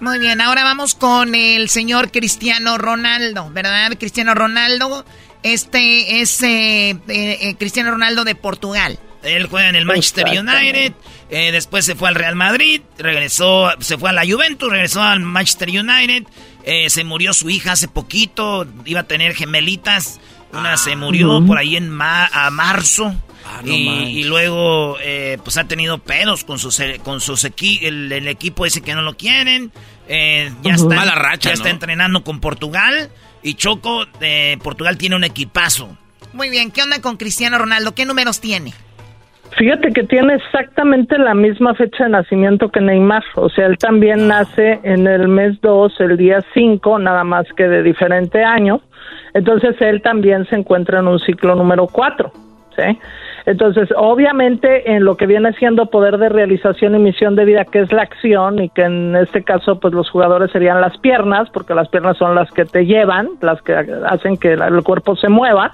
Muy 0.00 0.18
bien, 0.18 0.40
ahora 0.40 0.64
vamos 0.64 0.94
con 0.94 1.34
el 1.34 1.68
señor 1.68 2.10
Cristiano 2.10 2.76
Ronaldo, 2.78 3.48
¿verdad? 3.52 3.92
Cristiano 3.98 4.34
Ronaldo, 4.34 5.04
este 5.44 6.20
es 6.20 6.42
eh, 6.42 6.96
eh, 7.06 7.54
Cristiano 7.58 7.92
Ronaldo 7.92 8.24
de 8.24 8.34
Portugal. 8.34 8.98
Él 9.22 9.46
juega 9.46 9.68
en 9.68 9.76
el 9.76 9.86
Manchester 9.86 10.26
United, 10.26 10.92
después 11.30 11.86
se 11.86 11.94
fue 11.94 12.08
al 12.08 12.14
Real 12.14 12.36
Madrid, 12.36 12.82
regresó, 12.98 13.70
se 13.80 13.96
fue 13.96 14.10
a 14.10 14.12
la 14.12 14.22
Juventus, 14.26 14.68
regresó 14.70 15.02
al 15.02 15.20
Manchester 15.20 15.70
United, 15.70 16.24
se 16.88 17.04
murió 17.04 17.32
su 17.32 17.48
hija 17.48 17.72
hace 17.72 17.88
poquito, 17.88 18.66
iba 18.84 19.00
a 19.00 19.04
tener 19.04 19.34
gemelitas 19.34 20.20
una 20.58 20.76
se 20.76 20.96
murió 20.96 21.44
por 21.46 21.58
ahí 21.58 21.76
en 21.76 21.98
a 22.00 22.50
marzo. 22.50 23.14
Ah, 23.46 23.60
y, 23.64 24.24
luego, 24.24 24.96
eh, 25.00 25.38
pues 25.44 25.58
ha 25.58 25.64
tenido 25.64 25.98
pedos 25.98 26.44
con 26.44 26.58
sus, 26.58 26.80
con 27.02 27.20
sus 27.20 27.44
el, 27.44 28.28
equipo 28.28 28.64
dice 28.64 28.80
que 28.80 28.94
no 28.94 29.02
lo 29.02 29.16
quieren. 29.16 29.70
Eh, 30.08 30.50
ya 30.62 30.74
está, 30.74 30.94
Mala 30.94 31.14
racha, 31.14 31.50
ya 31.50 31.54
está 31.54 31.70
entrenando 31.70 32.24
con 32.24 32.40
Portugal. 32.40 33.10
Y 33.44 33.54
Choco, 33.54 34.06
de 34.18 34.58
Portugal 34.64 34.96
tiene 34.96 35.16
un 35.16 35.22
equipazo. 35.22 35.96
Muy 36.32 36.48
bien, 36.48 36.70
¿qué 36.70 36.82
onda 36.82 37.00
con 37.02 37.18
Cristiano 37.18 37.58
Ronaldo? 37.58 37.94
¿Qué 37.94 38.06
números 38.06 38.40
tiene? 38.40 38.72
Fíjate 39.56 39.92
que 39.92 40.02
tiene 40.02 40.34
exactamente 40.34 41.18
la 41.18 41.34
misma 41.34 41.74
fecha 41.74 42.04
de 42.04 42.10
nacimiento 42.10 42.70
que 42.70 42.80
Neymar, 42.80 43.22
o 43.36 43.50
sea, 43.50 43.66
él 43.66 43.76
también 43.78 44.26
nace 44.26 44.80
en 44.82 45.06
el 45.06 45.28
mes 45.28 45.60
2, 45.60 46.00
el 46.00 46.16
día 46.16 46.42
5, 46.54 46.98
nada 46.98 47.22
más 47.22 47.46
que 47.54 47.68
de 47.68 47.82
diferente 47.82 48.42
año, 48.42 48.80
entonces 49.34 49.76
él 49.80 50.00
también 50.00 50.46
se 50.46 50.56
encuentra 50.56 51.00
en 51.00 51.08
un 51.08 51.20
ciclo 51.20 51.54
número 51.54 51.86
4, 51.86 52.32
¿sí? 52.74 52.98
Entonces, 53.46 53.90
obviamente, 53.96 54.92
en 54.92 55.04
lo 55.04 55.16
que 55.16 55.26
viene 55.26 55.52
siendo 55.54 55.86
poder 55.86 56.16
de 56.16 56.30
realización 56.30 56.94
y 56.94 56.98
misión 56.98 57.36
de 57.36 57.44
vida, 57.44 57.66
que 57.66 57.80
es 57.80 57.92
la 57.92 58.02
acción, 58.02 58.58
y 58.58 58.70
que 58.70 58.82
en 58.82 59.14
este 59.16 59.42
caso, 59.42 59.78
pues 59.78 59.92
los 59.92 60.08
jugadores 60.08 60.50
serían 60.50 60.80
las 60.80 60.96
piernas, 60.98 61.50
porque 61.50 61.74
las 61.74 61.88
piernas 61.88 62.16
son 62.16 62.34
las 62.34 62.50
que 62.52 62.64
te 62.64 62.86
llevan, 62.86 63.28
las 63.42 63.60
que 63.60 63.74
hacen 64.06 64.38
que 64.38 64.54
el 64.54 64.82
cuerpo 64.82 65.14
se 65.16 65.28
mueva, 65.28 65.72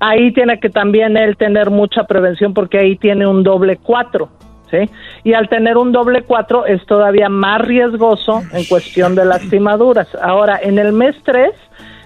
ahí 0.00 0.32
tiene 0.32 0.58
que 0.60 0.70
también 0.70 1.16
él 1.16 1.36
tener 1.36 1.70
mucha 1.70 2.04
prevención 2.04 2.54
porque 2.54 2.78
ahí 2.78 2.96
tiene 2.96 3.26
un 3.26 3.42
doble 3.42 3.78
cuatro, 3.82 4.28
¿sí? 4.70 4.88
Y 5.24 5.34
al 5.34 5.48
tener 5.48 5.76
un 5.76 5.92
doble 5.92 6.22
cuatro 6.22 6.66
es 6.66 6.84
todavía 6.86 7.28
más 7.28 7.60
riesgoso 7.60 8.42
en 8.52 8.64
cuestión 8.64 9.14
de 9.14 9.24
lastimaduras. 9.24 10.08
Ahora, 10.22 10.58
en 10.62 10.78
el 10.78 10.92
mes 10.92 11.16
tres 11.24 11.52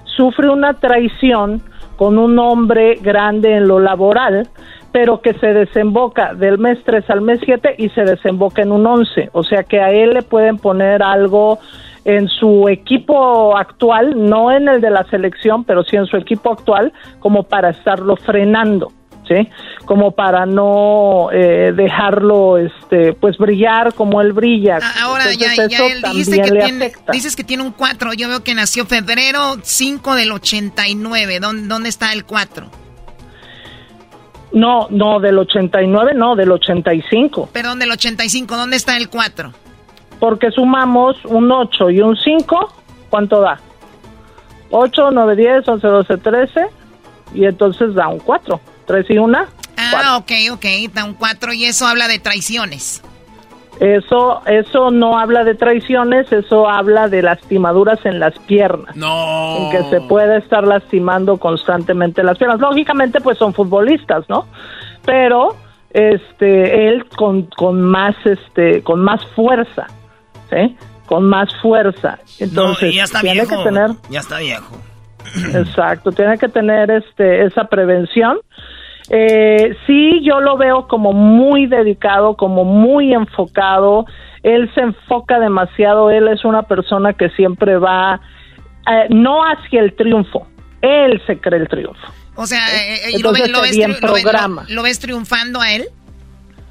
sufre 0.04 0.48
una 0.48 0.74
traición 0.74 1.62
con 1.96 2.18
un 2.18 2.38
hombre 2.38 2.96
grande 3.02 3.54
en 3.54 3.66
lo 3.66 3.80
laboral, 3.80 4.46
pero 4.92 5.20
que 5.20 5.34
se 5.34 5.52
desemboca 5.52 6.34
del 6.34 6.58
mes 6.58 6.78
3 6.84 7.08
al 7.10 7.20
mes 7.20 7.40
7 7.44 7.74
y 7.78 7.88
se 7.90 8.02
desemboca 8.02 8.62
en 8.62 8.72
un 8.72 8.86
11. 8.86 9.30
O 9.32 9.42
sea 9.42 9.62
que 9.62 9.80
a 9.80 9.90
él 9.90 10.14
le 10.14 10.22
pueden 10.22 10.58
poner 10.58 11.02
algo 11.02 11.58
en 12.04 12.28
su 12.28 12.68
equipo 12.68 13.56
actual, 13.56 14.14
no 14.16 14.50
en 14.50 14.68
el 14.68 14.80
de 14.80 14.90
la 14.90 15.04
selección, 15.10 15.64
pero 15.64 15.84
sí 15.84 15.96
en 15.96 16.06
su 16.06 16.16
equipo 16.16 16.52
actual, 16.52 16.92
como 17.18 17.42
para 17.42 17.70
estarlo 17.70 18.16
frenando. 18.16 18.92
¿Sí? 19.26 19.46
como 19.84 20.12
para 20.12 20.46
no 20.46 21.28
eh, 21.30 21.74
dejarlo 21.76 22.56
este 22.56 23.12
pues 23.12 23.36
brillar 23.36 23.92
como 23.92 24.22
él 24.22 24.32
brilla 24.32 24.78
ah, 24.82 24.94
ahora 25.02 25.24
ya, 25.34 25.66
ya 25.66 25.86
él 25.86 26.02
dice 26.14 26.40
que 26.40 26.50
tiene, 26.50 26.92
dices 27.12 27.36
que 27.36 27.44
tiene 27.44 27.62
un 27.62 27.72
4 27.72 28.14
yo 28.14 28.26
veo 28.30 28.42
que 28.42 28.54
nació 28.54 28.86
febrero 28.86 29.58
5 29.60 30.14
del 30.14 30.32
89 30.32 31.40
¿dónde, 31.40 31.68
dónde 31.68 31.90
está 31.90 32.14
el 32.14 32.24
4? 32.24 32.87
No, 34.52 34.88
no, 34.90 35.20
del 35.20 35.38
89 35.38 36.12
no, 36.14 36.34
del 36.36 36.50
85. 36.50 37.50
Perdón, 37.52 37.78
del 37.78 37.90
85, 37.90 38.56
¿dónde 38.56 38.76
está 38.76 38.96
el 38.96 39.08
4? 39.08 39.52
Porque 40.18 40.50
sumamos 40.50 41.16
un 41.24 41.50
8 41.52 41.90
y 41.90 42.00
un 42.00 42.16
5, 42.16 42.74
¿cuánto 43.10 43.40
da? 43.40 43.60
8, 44.70 45.10
9, 45.12 45.36
10, 45.36 45.68
11, 45.68 45.86
12, 45.86 46.16
13 46.18 46.66
y 47.34 47.44
entonces 47.44 47.94
da 47.94 48.08
un 48.08 48.18
4. 48.18 48.60
3 48.86 49.06
y 49.10 49.18
1. 49.18 49.38
Ah, 49.76 50.16
ok, 50.16 50.32
ok, 50.52 50.64
da 50.92 51.04
un 51.04 51.14
4 51.14 51.52
y 51.52 51.66
eso 51.66 51.86
habla 51.86 52.08
de 52.08 52.18
traiciones. 52.18 53.02
Eso, 53.80 54.42
eso 54.46 54.90
no 54.90 55.18
habla 55.18 55.44
de 55.44 55.54
traiciones, 55.54 56.32
eso 56.32 56.68
habla 56.68 57.08
de 57.08 57.22
lastimaduras 57.22 58.04
en 58.04 58.18
las 58.18 58.36
piernas. 58.40 58.96
No. 58.96 59.56
En 59.56 59.70
que 59.70 59.82
se 59.90 60.00
puede 60.02 60.38
estar 60.38 60.66
lastimando 60.66 61.36
constantemente 61.36 62.24
las 62.24 62.38
piernas. 62.38 62.58
Lógicamente, 62.60 63.20
pues 63.20 63.38
son 63.38 63.54
futbolistas, 63.54 64.28
¿no? 64.28 64.46
Pero, 65.04 65.54
este, 65.90 66.88
él 66.88 67.06
con, 67.16 67.44
con 67.56 67.80
más, 67.80 68.16
este, 68.24 68.82
con 68.82 69.00
más 69.00 69.24
fuerza, 69.36 69.86
¿sí? 70.50 70.76
Con 71.06 71.24
más 71.28 71.48
fuerza. 71.62 72.18
Entonces, 72.40 72.94
ya 72.94 73.04
está 73.04 73.20
tiene 73.20 73.42
viejo. 73.42 73.62
que 73.62 73.70
tener. 73.70 73.90
Ya 74.10 74.20
está 74.20 74.38
viejo. 74.38 74.76
Exacto, 75.54 76.10
tiene 76.10 76.36
que 76.36 76.48
tener, 76.48 76.90
este, 76.90 77.44
esa 77.44 77.64
prevención 77.64 78.38
eh, 79.10 79.76
sí, 79.86 80.20
yo 80.22 80.40
lo 80.40 80.56
veo 80.56 80.86
como 80.86 81.12
muy 81.12 81.66
dedicado, 81.66 82.36
como 82.36 82.64
muy 82.64 83.12
enfocado. 83.14 84.06
Él 84.42 84.70
se 84.74 84.80
enfoca 84.80 85.38
demasiado. 85.38 86.10
Él 86.10 86.28
es 86.28 86.44
una 86.44 86.62
persona 86.62 87.12
que 87.12 87.30
siempre 87.30 87.78
va 87.78 88.20
eh, 88.90 89.06
no 89.10 89.42
hacia 89.42 89.80
el 89.80 89.94
triunfo. 89.94 90.46
Él 90.80 91.20
se 91.26 91.38
cree 91.38 91.60
el 91.60 91.68
triunfo. 91.68 92.06
O 92.36 92.46
sea, 92.46 92.60
eh, 92.76 93.10
eh, 93.14 93.18
lo, 93.18 93.32
ves, 93.32 93.48
lo, 93.50 93.58
lo 93.58 94.82
ves 94.82 94.98
triunfando 95.00 95.60
a 95.60 95.72
él? 95.72 95.88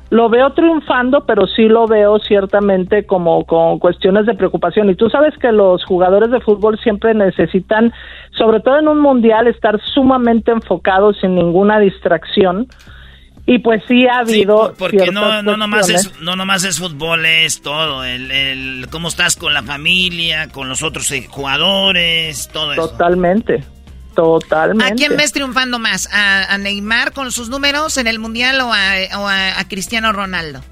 Lo 0.09 0.29
veo 0.29 0.53
triunfando, 0.53 1.25
pero 1.25 1.47
sí 1.47 1.63
lo 1.63 1.85
veo 1.85 2.19
ciertamente 2.19 3.05
como 3.05 3.45
con 3.45 3.79
cuestiones 3.79 4.25
de 4.25 4.35
preocupación. 4.35 4.89
Y 4.89 4.95
tú 4.95 5.09
sabes 5.09 5.37
que 5.37 5.51
los 5.51 5.83
jugadores 5.83 6.31
de 6.31 6.39
fútbol 6.39 6.79
siempre 6.79 7.13
necesitan, 7.13 7.93
sobre 8.31 8.61
todo 8.61 8.79
en 8.79 8.87
un 8.87 8.99
mundial, 8.99 9.47
estar 9.47 9.79
sumamente 9.93 10.51
enfocados 10.51 11.17
sin 11.19 11.35
ninguna 11.35 11.79
distracción. 11.79 12.67
Y 13.45 13.59
pues 13.59 13.81
sí 13.87 14.05
ha 14.07 14.19
habido. 14.19 14.73
porque 14.77 15.09
no, 15.11 15.41
no, 15.41 15.55
nomás 15.55 15.89
es, 15.89 16.19
no 16.19 16.35
nomás 16.35 16.65
es 16.65 16.79
fútbol, 16.79 17.25
es 17.25 17.61
todo. 17.61 18.03
El, 18.03 18.29
el, 18.29 18.87
cómo 18.89 19.07
estás 19.07 19.37
con 19.37 19.53
la 19.53 19.63
familia, 19.63 20.49
con 20.49 20.67
los 20.67 20.83
otros 20.83 21.13
jugadores, 21.29 22.49
todo 22.51 22.73
eso. 22.73 22.89
Totalmente. 22.89 23.63
Totalmente. 24.17 24.93
¿A 24.93 24.95
quién 24.95 25.15
ves 25.15 25.32
triunfando 25.32 25.77
más? 25.77 26.10
¿A, 26.12 26.58
Neymar 26.58 27.13
con 27.13 27.32
sus 27.32 27.49
números 27.49 27.99
en 27.99 28.08
el 28.08 28.17
Mundial 28.17 28.60
o 28.62 28.73
a, 28.73 29.63
Cristiano 29.69 30.12
Ronaldo? 30.12 30.63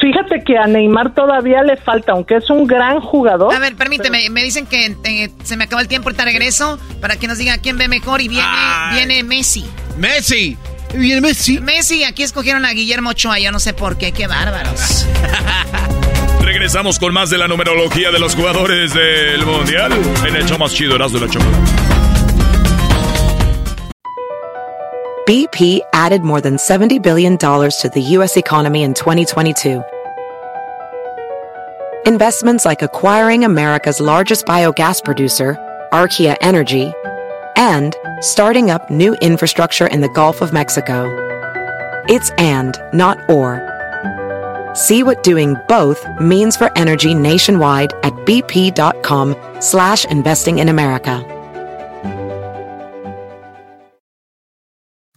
Fíjate 0.00 0.42
que 0.44 0.58
a 0.58 0.66
Neymar 0.66 1.14
todavía 1.14 1.62
le 1.62 1.76
falta, 1.76 2.10
aunque 2.10 2.38
es 2.38 2.50
un 2.50 2.66
gran 2.66 2.98
jugador. 3.00 3.54
A 3.54 3.60
ver, 3.60 3.76
permíteme, 3.76 4.30
me 4.30 4.42
dicen 4.42 4.66
que 4.66 4.96
eh, 5.04 5.30
se 5.44 5.56
me 5.56 5.64
acabó 5.64 5.80
el 5.80 5.86
tiempo, 5.86 6.08
ahorita 6.08 6.24
regreso 6.24 6.76
para 7.00 7.14
que 7.14 7.28
nos 7.28 7.38
diga 7.38 7.56
quién 7.58 7.78
ve 7.78 7.86
mejor 7.86 8.20
y 8.20 8.26
viene, 8.26 8.48
viene 8.92 9.22
Messi. 9.22 9.64
Messi. 9.96 10.58
Viene 10.92 11.20
Messi. 11.20 11.60
Messi, 11.60 12.02
aquí 12.02 12.24
escogieron 12.24 12.64
a 12.64 12.72
Guillermo 12.72 13.10
Ochoa, 13.10 13.38
yo 13.38 13.52
no 13.52 13.60
sé 13.60 13.74
por 13.74 13.96
qué, 13.96 14.10
qué 14.10 14.26
bárbaros. 14.26 15.06
Regresamos 16.52 16.98
con 16.98 17.14
más 17.14 17.30
de 17.30 17.38
la 17.38 17.46
numerología 17.46 18.10
de 18.10 18.18
los 18.18 18.34
jugadores 18.34 18.92
del 18.92 19.46
Mundial 19.46 19.92
en 20.26 20.34
el 20.34 20.58
más 20.58 20.74
chido, 20.74 20.94
de 20.94 20.98
la 20.98 21.28
Chocolate. 21.28 21.56
BP 25.28 25.80
added 25.92 26.22
more 26.22 26.40
than 26.40 26.56
$70 26.56 27.00
billion 27.00 27.38
to 27.38 27.88
the 27.94 28.00
U.S. 28.16 28.36
economy 28.36 28.82
in 28.82 28.94
2022. 28.94 29.80
Investments 32.04 32.64
like 32.64 32.82
acquiring 32.82 33.44
America's 33.44 34.00
largest 34.00 34.44
biogas 34.44 35.04
producer, 35.04 35.56
Archaea 35.92 36.36
Energy, 36.40 36.92
and 37.54 37.94
starting 38.22 38.72
up 38.72 38.90
new 38.90 39.14
infrastructure 39.22 39.86
in 39.86 40.00
the 40.00 40.08
Gulf 40.08 40.40
of 40.40 40.52
Mexico. 40.52 41.06
It's 42.08 42.30
and, 42.38 42.76
not 42.92 43.18
or. 43.30 43.69
See 44.74 45.02
what 45.02 45.22
doing 45.22 45.56
both 45.68 46.06
means 46.20 46.56
for 46.56 46.76
energy 46.76 47.14
nationwide 47.14 47.92
at 48.02 48.14
bp.com 48.26 49.36
slash 49.60 50.04
investing 50.04 50.58
in 50.58 50.68
America. 50.68 51.36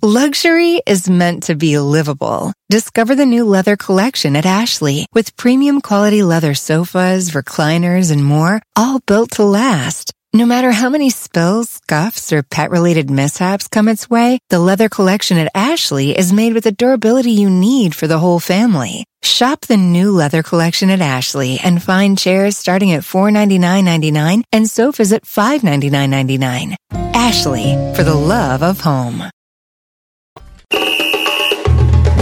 Luxury 0.05 0.81
is 0.85 1.09
meant 1.09 1.43
to 1.43 1.55
be 1.55 1.79
livable. 1.79 2.51
Discover 2.69 3.15
the 3.15 3.25
new 3.25 3.45
leather 3.45 3.77
collection 3.77 4.35
at 4.35 4.45
Ashley 4.45 5.05
with 5.13 5.37
premium 5.37 5.79
quality 5.79 6.23
leather 6.23 6.55
sofas, 6.55 7.31
recliners, 7.31 8.11
and 8.11 8.21
more, 8.21 8.61
all 8.75 8.99
built 8.99 9.31
to 9.31 9.45
last. 9.45 10.11
No 10.35 10.47
matter 10.47 10.71
how 10.71 10.89
many 10.89 11.11
spills, 11.11 11.69
scuffs, 11.69 12.33
or 12.33 12.41
pet-related 12.41 13.07
mishaps 13.07 13.67
come 13.67 13.87
its 13.87 14.09
way, 14.09 14.39
the 14.49 14.57
leather 14.57 14.89
collection 14.89 15.37
at 15.37 15.51
Ashley 15.53 16.17
is 16.17 16.33
made 16.33 16.55
with 16.55 16.63
the 16.63 16.71
durability 16.71 17.29
you 17.33 17.51
need 17.51 17.93
for 17.93 18.07
the 18.07 18.17
whole 18.17 18.39
family. 18.39 19.05
Shop 19.21 19.61
the 19.61 19.77
new 19.77 20.11
leather 20.11 20.41
collection 20.41 20.89
at 20.89 21.01
Ashley 21.01 21.59
and 21.63 21.83
find 21.83 22.17
chairs 22.17 22.57
starting 22.57 22.93
at 22.93 23.03
$499.99 23.03 24.41
and 24.51 24.67
sofas 24.67 25.13
at 25.13 25.21
$599.99. 25.21 26.77
Ashley, 27.13 27.77
for 27.95 28.03
the 28.03 28.15
love 28.15 28.63
of 28.63 28.81
home. 28.81 29.29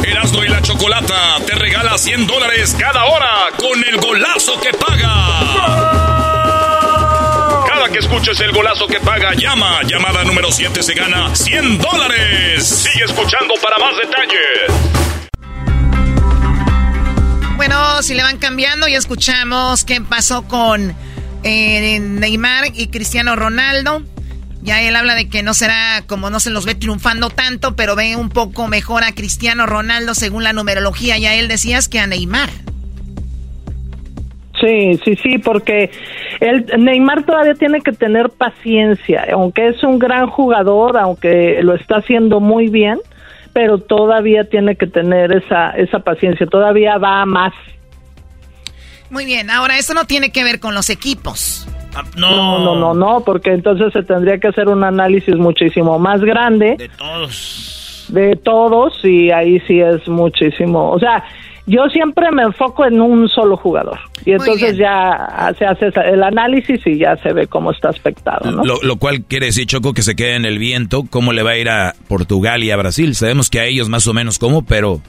Erasmo 0.04 0.44
y 0.44 0.50
la 0.50 0.62
Chocolata 0.62 1.40
te 1.46 1.56
regala 1.56 1.98
100 1.98 2.28
dólares 2.28 2.76
cada 2.78 3.06
hora 3.06 3.52
con 3.58 3.82
el 3.90 4.02
golazo 4.02 4.60
que 4.60 4.74
paga. 4.74 6.11
Que 7.92 8.00
escuches 8.00 8.40
el 8.40 8.52
golazo 8.52 8.88
que 8.88 9.00
paga, 9.00 9.34
llama. 9.34 9.82
Llamada 9.84 10.24
número 10.24 10.52
7 10.52 10.82
se 10.82 10.94
gana 10.94 11.36
100 11.36 11.78
dólares. 11.80 12.66
Sigue 12.66 13.06
escuchando 13.06 13.54
para 13.62 13.78
más 13.80 13.96
detalles. 13.98 14.72
Bueno, 17.58 18.02
si 18.02 18.14
le 18.14 18.24
van 18.24 18.38
cambiando, 18.38 18.88
y 18.88 18.96
escuchamos 18.96 19.84
qué 19.84 20.00
pasó 20.02 20.44
con 20.44 20.96
eh, 21.44 22.00
Neymar 22.00 22.68
y 22.74 22.88
Cristiano 22.88 23.36
Ronaldo. 23.36 24.04
Ya 24.62 24.82
él 24.82 24.96
habla 24.96 25.16
de 25.16 25.28
que 25.28 25.44
no 25.44 25.54
será 25.54 26.04
como 26.08 26.30
no 26.30 26.40
se 26.40 26.52
los 26.52 26.66
ve 26.66 26.76
triunfando 26.76 27.30
tanto, 27.30 27.76
pero 27.76 27.96
ve 27.96 28.16
un 28.16 28.30
poco 28.30 28.68
mejor 28.68 29.04
a 29.04 29.14
Cristiano 29.14 29.66
Ronaldo 29.66 30.16
según 30.16 30.44
la 30.44 30.54
numerología. 30.54 31.18
Ya 31.18 31.34
él 31.34 31.48
decías 31.48 31.90
que 31.90 32.00
a 32.00 32.08
Neymar. 32.08 32.50
Sí, 34.62 35.00
sí, 35.04 35.16
sí, 35.16 35.38
porque 35.40 35.90
el 36.40 36.66
Neymar 36.78 37.24
todavía 37.24 37.56
tiene 37.56 37.82
que 37.82 37.92
tener 37.92 38.30
paciencia, 38.30 39.26
aunque 39.34 39.70
es 39.70 39.84
un 39.84 39.98
gran 39.98 40.28
jugador, 40.28 40.98
aunque 40.98 41.60
lo 41.64 41.74
está 41.74 41.98
haciendo 41.98 42.40
muy 42.40 42.68
bien, 42.68 43.00
pero 43.54 43.80
todavía 43.80 44.44
tiene 44.44 44.76
que 44.76 44.86
tener 44.86 45.36
esa, 45.36 45.72
esa 45.72 46.00
paciencia, 46.00 46.46
todavía 46.46 46.98
va 47.00 47.26
más. 47.26 47.54
Muy 49.10 49.26
bien, 49.26 49.50
ahora 49.50 49.78
eso 49.78 49.94
no 49.94 50.06
tiene 50.06 50.32
que 50.32 50.44
ver 50.44 50.60
con 50.60 50.76
los 50.76 50.90
equipos. 50.90 51.68
Ah, 51.96 52.04
no. 52.16 52.60
no, 52.60 52.76
no, 52.76 52.94
no, 52.94 53.24
porque 53.26 53.52
entonces 53.52 53.92
se 53.92 54.04
tendría 54.04 54.38
que 54.38 54.48
hacer 54.48 54.70
un 54.70 54.84
análisis 54.84 55.36
muchísimo 55.36 56.00
más 56.00 56.22
grande. 56.22 56.76
De 56.78 56.88
todos. 56.90 58.06
De 58.10 58.36
todos, 58.38 59.04
y 59.04 59.32
ahí 59.32 59.60
sí 59.62 59.82
es 59.82 60.08
muchísimo. 60.08 60.92
O 60.92 61.00
sea, 61.00 61.24
yo 61.66 61.88
siempre 61.90 62.32
me 62.32 62.44
enfoco 62.44 62.86
en 62.86 63.02
un 63.02 63.28
solo 63.28 63.58
jugador. 63.58 64.00
Y 64.26 64.32
entonces 64.32 64.78
ya 64.78 65.54
se 65.58 65.66
hace 65.66 65.88
el 66.12 66.24
análisis 66.24 66.80
y 66.86 67.00
ya 67.00 67.16
se 67.18 67.34
ve 67.34 67.48
cómo 67.48 67.72
está 67.72 67.90
aspectado. 67.90 68.52
¿no? 68.52 68.64
Lo, 68.64 68.96
cual 68.98 69.24
quiere 69.24 69.48
decir, 69.48 69.66
Choco, 69.66 69.94
que 69.94 70.04
se 70.04 70.16
quede 70.16 70.36
en 70.36 70.46
el 70.46 70.60
viento. 70.60 71.06
¿Cómo 71.10 71.34
le 71.34 71.44
va 71.44 71.52
a 71.52 71.58
ir 71.58 71.70
a 71.70 71.96
Portugal 72.08 72.64
y 72.64 72.72
a 72.72 72.78
Brasil? 72.78 73.16
Sabemos 73.16 73.50
que 73.50 73.60
a 73.60 73.66
ellos 73.66 73.90
más 73.90 74.08
o 74.08 74.14
menos 74.14 74.40
cómo, 74.40 74.64
pero 74.64 75.02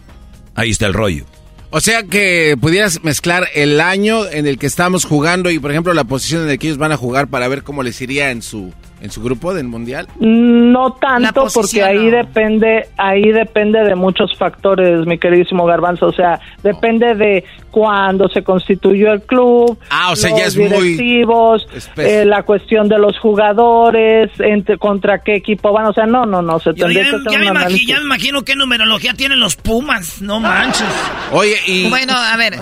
ahí 0.55 0.71
está 0.71 0.87
el 0.87 0.95
rollo. 0.95 1.25
O 1.71 1.81
sea 1.81 2.03
que 2.03 2.57
pudieras 2.61 3.03
mezclar 3.03 3.49
el 3.55 3.81
año 3.81 4.29
en 4.31 4.47
el 4.47 4.59
que 4.59 4.67
estamos 4.67 5.07
jugando 5.07 5.51
y, 5.51 5.59
por 5.59 5.71
ejemplo, 5.71 5.95
la 5.95 6.05
posición 6.05 6.43
en 6.43 6.49
la 6.49 6.57
que 6.59 6.67
ellos 6.67 6.79
van 6.79 6.93
a 6.93 6.99
jugar 6.99 7.29
para 7.29 7.49
ver 7.49 7.63
cómo 7.63 7.83
les 7.83 8.01
iría 8.03 8.31
en 8.31 8.43
su 8.43 8.73
en 9.03 9.11
su 9.11 9.21
grupo 9.21 9.53
del 9.53 9.67
mundial? 9.67 10.07
No 10.21 10.93
tanto, 10.93 11.47
porque 11.53 11.83
ahí 11.83 12.09
depende, 12.09 12.89
ahí 12.97 13.33
depende 13.33 13.83
de 13.83 13.97
muchos 13.97 14.37
factores, 14.39 15.05
mi 15.07 15.19
queridísimo 15.19 15.67
Garbanzo. 15.67 16.07
O 16.07 16.13
sea, 16.13 16.41
depende 16.63 17.17
de 17.17 17.45
cuándo 17.73 18.29
se 18.29 18.45
constituyó 18.45 19.13
el 19.13 19.23
club, 19.23 19.77
ah, 19.91 20.13
o 20.13 20.17
sea, 20.17 20.31
los 20.31 20.39
ya 20.39 20.47
es 20.47 20.55
directivos, 20.55 21.67
eh, 21.97 22.25
la 22.25 22.45
cuestión 22.45 22.89
de 22.89 22.99
los 22.99 23.19
jugadores, 23.19 24.31
entre, 24.39 24.79
contra 24.79 25.19
qué 25.19 25.35
equipo 25.35 25.73
van. 25.73 25.87
O 25.87 25.93
sea, 25.93 26.07
no, 26.07 26.25
no, 26.25 26.41
no. 26.41 26.61
Se 26.61 26.73
tendría 26.73 27.03
que 27.03 27.09
hacer 27.09 27.21
ya, 27.29 27.39
me 27.39 27.85
ya 27.85 27.97
me 27.99 28.05
imagino 28.05 28.43
qué 28.43 28.55
numerología 28.55 29.15
tienen 29.15 29.41
los 29.41 29.57
Pumas. 29.57 30.23
No 30.23 30.39
manches. 30.39 30.87
Oye, 31.33 31.57
y. 31.67 31.89
Bueno, 31.89 32.15
a 32.17 32.37
ver. 32.37 32.55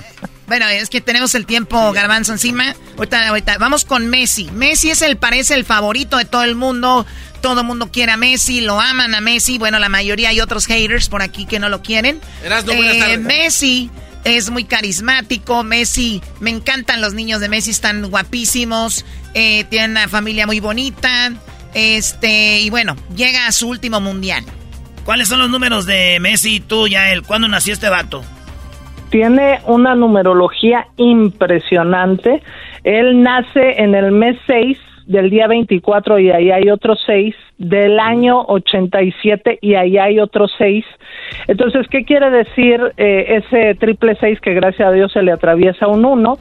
Bueno, 0.51 0.67
es 0.67 0.89
que 0.89 0.99
tenemos 0.99 1.33
el 1.33 1.45
tiempo 1.45 1.93
garbanzo 1.93 2.33
encima. 2.33 2.75
Ahorita, 2.97 3.29
ahorita, 3.29 3.57
vamos 3.57 3.85
con 3.85 4.07
Messi. 4.07 4.51
Messi 4.51 4.89
es 4.89 5.01
el, 5.01 5.15
parece 5.15 5.53
el 5.53 5.63
favorito 5.63 6.17
de 6.17 6.25
todo 6.25 6.43
el 6.43 6.55
mundo. 6.55 7.05
Todo 7.39 7.61
el 7.61 7.67
mundo 7.67 7.89
quiere 7.89 8.11
a 8.11 8.17
Messi, 8.17 8.59
lo 8.59 8.81
aman 8.81 9.15
a 9.15 9.21
Messi. 9.21 9.57
Bueno, 9.57 9.79
la 9.79 9.87
mayoría 9.87 10.27
hay 10.27 10.41
otros 10.41 10.65
haters 10.65 11.07
por 11.07 11.21
aquí 11.21 11.45
que 11.45 11.57
no 11.57 11.69
lo 11.69 11.81
quieren. 11.81 12.19
Eh, 12.43 13.17
Messi 13.17 13.89
es 14.25 14.49
muy 14.49 14.65
carismático. 14.65 15.63
Messi, 15.63 16.21
me 16.41 16.49
encantan 16.49 16.99
los 16.99 17.13
niños 17.13 17.39
de 17.39 17.47
Messi, 17.47 17.71
están 17.71 18.09
guapísimos. 18.09 19.05
Eh, 19.33 19.63
tienen 19.69 19.91
una 19.91 20.09
familia 20.09 20.47
muy 20.47 20.59
bonita. 20.59 21.31
Este, 21.73 22.59
y 22.59 22.69
bueno, 22.69 22.97
llega 23.15 23.47
a 23.47 23.53
su 23.53 23.69
último 23.69 24.01
mundial. 24.01 24.43
¿Cuáles 25.05 25.29
son 25.29 25.39
los 25.39 25.49
números 25.49 25.85
de 25.85 26.19
Messi 26.19 26.55
y 26.55 26.59
tú, 26.59 26.89
Yael? 26.89 27.23
¿Cuándo 27.23 27.47
nació 27.47 27.71
este 27.71 27.87
vato? 27.87 28.25
Tiene 29.11 29.59
una 29.67 29.93
numerología 29.93 30.87
impresionante. 30.97 32.41
Él 32.83 33.21
nace 33.21 33.81
en 33.83 33.93
el 33.93 34.11
mes 34.11 34.37
6 34.47 34.77
del 35.05 35.29
día 35.29 35.47
24 35.47 36.19
y 36.19 36.31
ahí 36.31 36.51
hay 36.51 36.69
otros 36.69 36.99
6, 37.05 37.35
del 37.57 37.99
año 37.99 38.41
87 38.47 39.59
y 39.61 39.75
ahí 39.75 39.97
hay 39.97 40.19
otros 40.19 40.51
6. 40.57 40.83
Entonces, 41.47 41.87
¿qué 41.89 42.05
quiere 42.05 42.31
decir 42.31 42.81
eh, 42.97 43.43
ese 43.43 43.75
triple 43.75 44.15
6 44.19 44.39
que 44.39 44.53
gracias 44.53 44.87
a 44.87 44.91
Dios 44.91 45.11
se 45.11 45.21
le 45.21 45.31
atraviesa 45.31 45.87
un 45.87 46.05
1? 46.05 46.37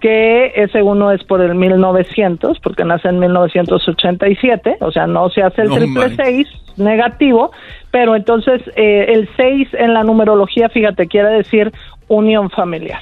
que 0.00 0.52
ese 0.56 0.82
uno 0.82 1.12
es 1.12 1.22
por 1.22 1.40
el 1.40 1.54
1900, 1.54 2.58
porque 2.58 2.84
nace 2.84 3.08
en 3.08 3.20
1987, 3.20 4.78
o 4.80 4.90
sea, 4.90 5.06
no 5.06 5.30
se 5.30 5.42
hace 5.42 5.62
el 5.62 5.70
triple 5.70 6.16
6 6.16 6.48
negativo, 6.76 7.52
pero 7.92 8.16
entonces 8.16 8.62
eh, 8.74 9.06
el 9.10 9.28
6 9.36 9.68
en 9.74 9.94
la 9.94 10.02
numerología, 10.02 10.68
fíjate, 10.70 11.06
quiere 11.06 11.30
decir 11.30 11.70
unión 12.08 12.50
familiar. 12.50 13.00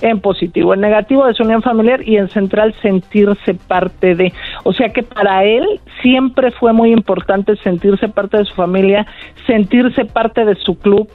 En 0.00 0.20
positivo, 0.20 0.74
en 0.74 0.80
negativo 0.80 1.26
es 1.26 1.40
unión 1.40 1.62
familiar 1.62 2.06
y 2.06 2.18
en 2.18 2.28
central 2.28 2.74
sentirse 2.82 3.54
parte 3.54 4.14
de. 4.14 4.30
O 4.62 4.74
sea 4.74 4.90
que 4.90 5.02
para 5.02 5.44
él 5.44 5.64
siempre 6.02 6.50
fue 6.50 6.74
muy 6.74 6.92
importante 6.92 7.56
sentirse 7.56 8.08
parte 8.08 8.36
de 8.36 8.44
su 8.44 8.54
familia, 8.54 9.06
sentirse 9.46 10.04
parte 10.04 10.44
de 10.44 10.54
su 10.56 10.78
club, 10.78 11.08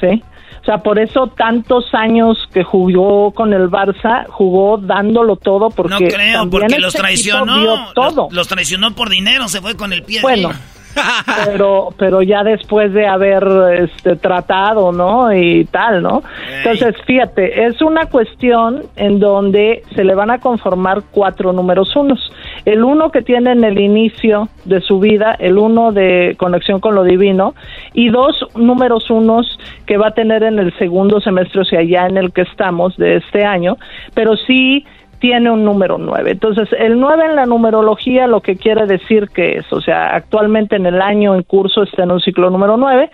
¿sí? 0.00 0.22
O 0.62 0.64
sea, 0.64 0.78
por 0.78 0.98
eso 0.98 1.28
tantos 1.28 1.94
años 1.94 2.36
que 2.52 2.64
jugó 2.64 3.32
con 3.32 3.52
el 3.52 3.70
Barça, 3.70 4.26
jugó 4.28 4.78
dándolo 4.78 5.36
todo 5.36 5.70
porque 5.70 5.92
no 5.92 5.98
creo, 5.98 6.50
porque 6.50 6.78
los 6.78 6.94
traicionó, 6.94 7.92
todo. 7.94 8.28
Los, 8.30 8.48
traicionó 8.48 8.94
por 8.94 9.08
dinero, 9.08 9.48
se 9.48 9.60
fue 9.60 9.76
con 9.76 9.92
el 9.92 10.02
pie. 10.02 10.20
Bueno, 10.20 10.50
pero 11.44 11.88
pero 11.96 12.22
ya 12.22 12.42
después 12.42 12.92
de 12.92 13.06
haber 13.06 13.46
este, 13.82 14.16
tratado, 14.16 14.92
¿no? 14.92 15.32
Y 15.32 15.64
tal, 15.66 16.02
¿no? 16.02 16.22
Entonces, 16.58 16.94
fíjate, 17.06 17.66
es 17.66 17.80
una 17.82 18.06
cuestión 18.06 18.82
en 18.96 19.18
donde 19.20 19.82
se 19.94 20.04
le 20.04 20.14
van 20.14 20.30
a 20.30 20.38
conformar 20.38 21.02
cuatro 21.10 21.52
números 21.52 21.94
unos. 21.96 22.32
El 22.64 22.84
uno 22.84 23.10
que 23.10 23.22
tiene 23.22 23.52
en 23.52 23.64
el 23.64 23.78
inicio 23.78 24.48
de 24.64 24.80
su 24.80 25.00
vida, 25.00 25.36
el 25.38 25.58
uno 25.58 25.92
de 25.92 26.36
conexión 26.38 26.80
con 26.80 26.94
lo 26.94 27.04
divino, 27.04 27.54
y 27.92 28.10
dos 28.10 28.46
números 28.54 29.10
unos 29.10 29.58
que 29.86 29.96
va 29.96 30.08
a 30.08 30.12
tener 30.12 30.42
en 30.42 30.58
el 30.58 30.76
segundo 30.78 31.20
semestre, 31.20 31.62
o 31.62 31.64
sea, 31.64 31.82
ya 31.82 32.06
en 32.06 32.16
el 32.16 32.32
que 32.32 32.42
estamos 32.42 32.96
de 32.96 33.16
este 33.16 33.44
año, 33.44 33.76
pero 34.14 34.36
sí 34.36 34.84
tiene 35.18 35.50
un 35.50 35.64
número 35.64 35.98
9. 35.98 36.30
Entonces, 36.30 36.68
el 36.78 36.98
9 36.98 37.26
en 37.26 37.36
la 37.36 37.46
numerología 37.46 38.26
lo 38.26 38.40
que 38.40 38.56
quiere 38.56 38.86
decir 38.86 39.28
que 39.28 39.56
es, 39.58 39.72
o 39.72 39.80
sea, 39.80 40.14
actualmente 40.14 40.76
en 40.76 40.86
el 40.86 41.00
año 41.00 41.34
en 41.34 41.42
curso 41.42 41.82
está 41.82 42.04
en 42.04 42.12
un 42.12 42.20
ciclo 42.20 42.50
número 42.50 42.76
9. 42.76 43.10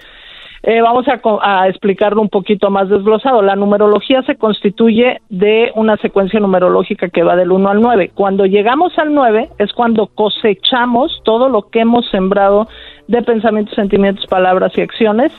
Eh, 0.67 0.81
vamos 0.81 1.05
a, 1.09 1.21
a, 1.43 1.69
explicarlo 1.69 2.23
un 2.23 2.31
poquito 2.31 2.71
más 2.71 2.89
desglosado. 2.89 3.43
La 3.43 3.55
numerología 3.55 4.23
se 4.23 4.37
constituye 4.37 5.21
de 5.29 5.71
una 5.75 5.99
secuencia 5.99 6.41
numerológica 6.41 7.11
que 7.11 7.23
va 7.23 7.37
del 7.37 7.53
1 7.53 7.69
al 7.69 7.83
9. 7.83 8.13
Cuando 8.15 8.47
llegamos 8.47 8.99
al 8.99 9.13
9 9.13 9.51
es 9.59 9.75
cuando 9.75 10.07
cosechamos 10.07 11.21
todo 11.23 11.51
lo 11.51 11.69
que 11.69 11.81
hemos 11.81 12.09
sembrado 12.11 12.67
de 13.09 13.21
pensamientos, 13.21 13.75
sentimientos, 13.75 14.27
palabras 14.27 14.73
y 14.79 14.81
acciones 14.81 15.33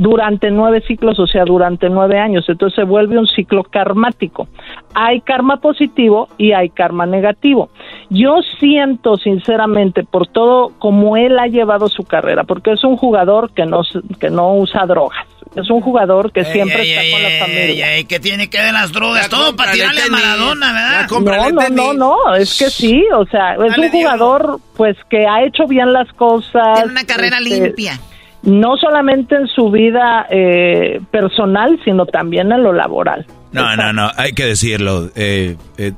durante 0.00 0.50
nueve 0.50 0.82
ciclos, 0.88 1.18
o 1.18 1.26
sea, 1.26 1.44
durante 1.44 1.90
nueve 1.90 2.18
años. 2.18 2.46
Entonces 2.48 2.74
se 2.74 2.84
vuelve 2.84 3.18
un 3.18 3.26
ciclo 3.26 3.64
karmático. 3.64 4.48
Hay 4.94 5.20
karma 5.20 5.58
positivo 5.58 6.28
y 6.38 6.52
hay 6.52 6.70
karma 6.70 7.04
negativo. 7.04 7.68
Yo 8.08 8.36
siento 8.58 9.18
sinceramente 9.18 10.02
por 10.04 10.26
todo 10.26 10.72
como 10.78 11.18
él 11.18 11.38
ha 11.38 11.48
llevado 11.48 11.88
su 11.88 12.04
carrera, 12.04 12.44
porque 12.44 12.72
es 12.72 12.82
un 12.82 12.96
jugador 12.96 13.52
que 13.52 13.66
no, 13.66 13.82
que 14.18 14.30
no 14.30 14.54
usa 14.54 14.86
drogas. 14.86 15.26
Es 15.54 15.68
un 15.68 15.82
jugador 15.82 16.32
que 16.32 16.44
siempre 16.44 16.82
está 16.82 17.02
con 17.10 17.22
la 17.22 17.46
familia. 17.46 17.94
Ey, 17.96 18.04
¿Qué 18.04 18.20
tiene 18.20 18.48
que 18.48 18.56
ver 18.56 18.72
las 18.72 18.92
drogas? 18.92 19.28
Todo 19.28 19.54
para 19.54 19.72
tirarle 19.72 20.00
a 20.02 20.08
Maradona, 20.08 20.72
¿verdad? 20.72 21.08
No, 21.10 21.50
no, 21.50 21.68
no, 21.68 21.92
no, 21.92 22.34
es 22.36 22.58
que 22.58 22.70
sí, 22.70 23.04
o 23.14 23.26
sea, 23.26 23.54
es 23.54 23.76
un 23.76 23.90
jugador 23.90 24.60
pues 24.76 24.96
que 25.10 25.26
ha 25.26 25.44
hecho 25.44 25.66
bien 25.66 25.92
las 25.92 26.10
cosas. 26.14 26.74
Tiene 26.74 26.92
una 26.92 27.04
carrera 27.04 27.38
este, 27.38 27.60
limpia 27.60 28.00
no 28.42 28.76
solamente 28.76 29.36
en 29.36 29.46
su 29.48 29.70
vida 29.70 30.26
eh, 30.30 31.00
personal, 31.10 31.78
sino 31.84 32.06
también 32.06 32.52
en 32.52 32.62
lo 32.62 32.72
laboral. 32.72 33.26
No, 33.52 33.76
no, 33.76 33.92
no, 33.92 34.10
hay 34.16 34.32
que 34.32 34.44
decirlo. 34.44 35.10
Eh, 35.14 35.56
eh, 35.76 35.92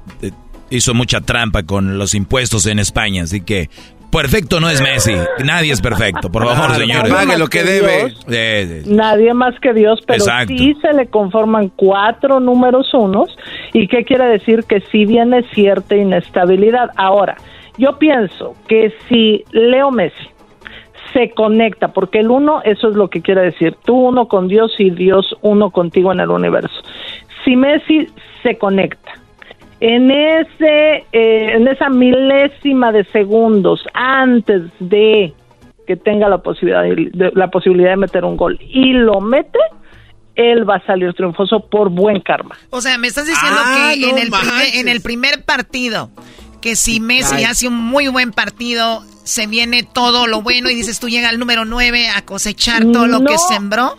hizo 0.71 0.95
mucha 0.95 1.21
trampa 1.21 1.63
con 1.63 1.99
los 1.99 2.15
impuestos 2.15 2.67
en 2.67 2.79
España, 2.79 3.25
así 3.25 3.43
que 3.43 3.69
perfecto 4.11 4.61
no 4.61 4.69
es 4.69 4.81
Messi. 4.81 5.15
Nadie 5.45 5.73
es 5.73 5.81
perfecto, 5.81 6.31
por 6.31 6.47
favor, 6.47 6.75
señores. 6.77 7.13
Pague 7.13 7.39
lo 7.39 7.49
que 7.49 7.63
debe. 7.63 8.83
Nadie 8.87 9.35
más 9.35 9.59
que 9.61 9.73
Dios, 9.73 10.01
pero 10.07 10.25
sí 10.47 10.77
se 10.81 10.93
le 10.93 11.07
conforman 11.07 11.71
cuatro 11.71 12.41
números 12.41 12.93
unos. 12.95 13.37
¿Y 13.73 13.89
qué 13.89 14.05
quiere 14.05 14.27
decir? 14.27 14.65
Que 14.65 14.81
sí 14.93 15.07
viene 15.07 15.45
cierta 15.55 15.97
inestabilidad. 15.97 16.91
Ahora, 16.97 17.37
yo 17.79 17.99
pienso 17.99 18.55
que 18.69 18.93
si 19.09 19.45
Leo 19.53 19.91
Messi 19.91 20.32
se 21.13 21.31
conecta, 21.31 21.89
porque 21.89 22.21
el 22.21 22.31
uno, 22.31 22.63
eso 22.65 22.89
es 22.89 22.95
lo 22.95 23.09
que 23.09 23.23
quiere 23.23 23.43
decir, 23.43 23.77
tú 23.85 23.95
uno 23.95 24.29
con 24.29 24.49
Dios 24.49 24.73
y 24.79 24.91
Dios 24.91 25.37
uno 25.43 25.71
contigo 25.71 26.13
en 26.13 26.21
el 26.21 26.31
universo. 26.31 26.75
Si 27.45 27.57
Messi 27.57 28.09
se 28.43 28.57
conecta 28.59 29.13
en 29.81 30.11
ese, 30.11 31.07
eh, 31.13 31.55
en 31.55 31.67
esa 31.67 31.89
milésima 31.89 32.93
de 32.93 33.05
segundos 33.07 33.85
antes 33.95 34.63
de 34.79 35.35
que 35.87 35.97
tenga 35.97 36.29
la 36.29 36.39
posibilidad 36.39 36.83
de, 36.83 37.33
la 37.35 37.51
posibilidad 37.51 37.91
de 37.91 37.97
meter 37.97 38.25
un 38.25 38.37
gol 38.37 38.59
y 38.61 38.93
lo 38.93 39.21
mete, 39.21 39.59
él 40.37 40.69
va 40.69 40.77
a 40.77 40.87
salir 40.87 41.13
triunfoso 41.15 41.61
por 41.69 41.91
buen 41.91 42.21
karma. 42.21 42.57
O 42.71 42.81
sea, 42.81 42.97
me 42.97 43.09
estás 43.09 43.27
diciendo 43.27 43.59
ah, 43.61 43.93
que 43.93 44.09
en, 44.09 44.19
el 44.19 44.31
primer, 44.31 44.75
en 44.75 44.89
el 44.89 45.01
primer 45.01 45.45
partido 45.45 46.11
que 46.61 46.77
si 46.77 47.01
Messi 47.01 47.45
hace 47.45 47.67
un 47.67 47.75
muy 47.75 48.07
buen 48.07 48.31
partido, 48.31 49.03
se 49.25 49.47
viene 49.47 49.83
todo 49.83 50.27
lo 50.27 50.43
bueno 50.43 50.71
y 50.71 50.75
dices 50.75 51.01
tú 51.01 51.09
llega 51.09 51.29
al 51.29 51.39
número 51.39 51.65
9 51.65 52.09
a 52.09 52.23
cosechar 52.23 52.85
todo 52.93 53.07
lo 53.07 53.25
que 53.25 53.37
sembró? 53.39 53.99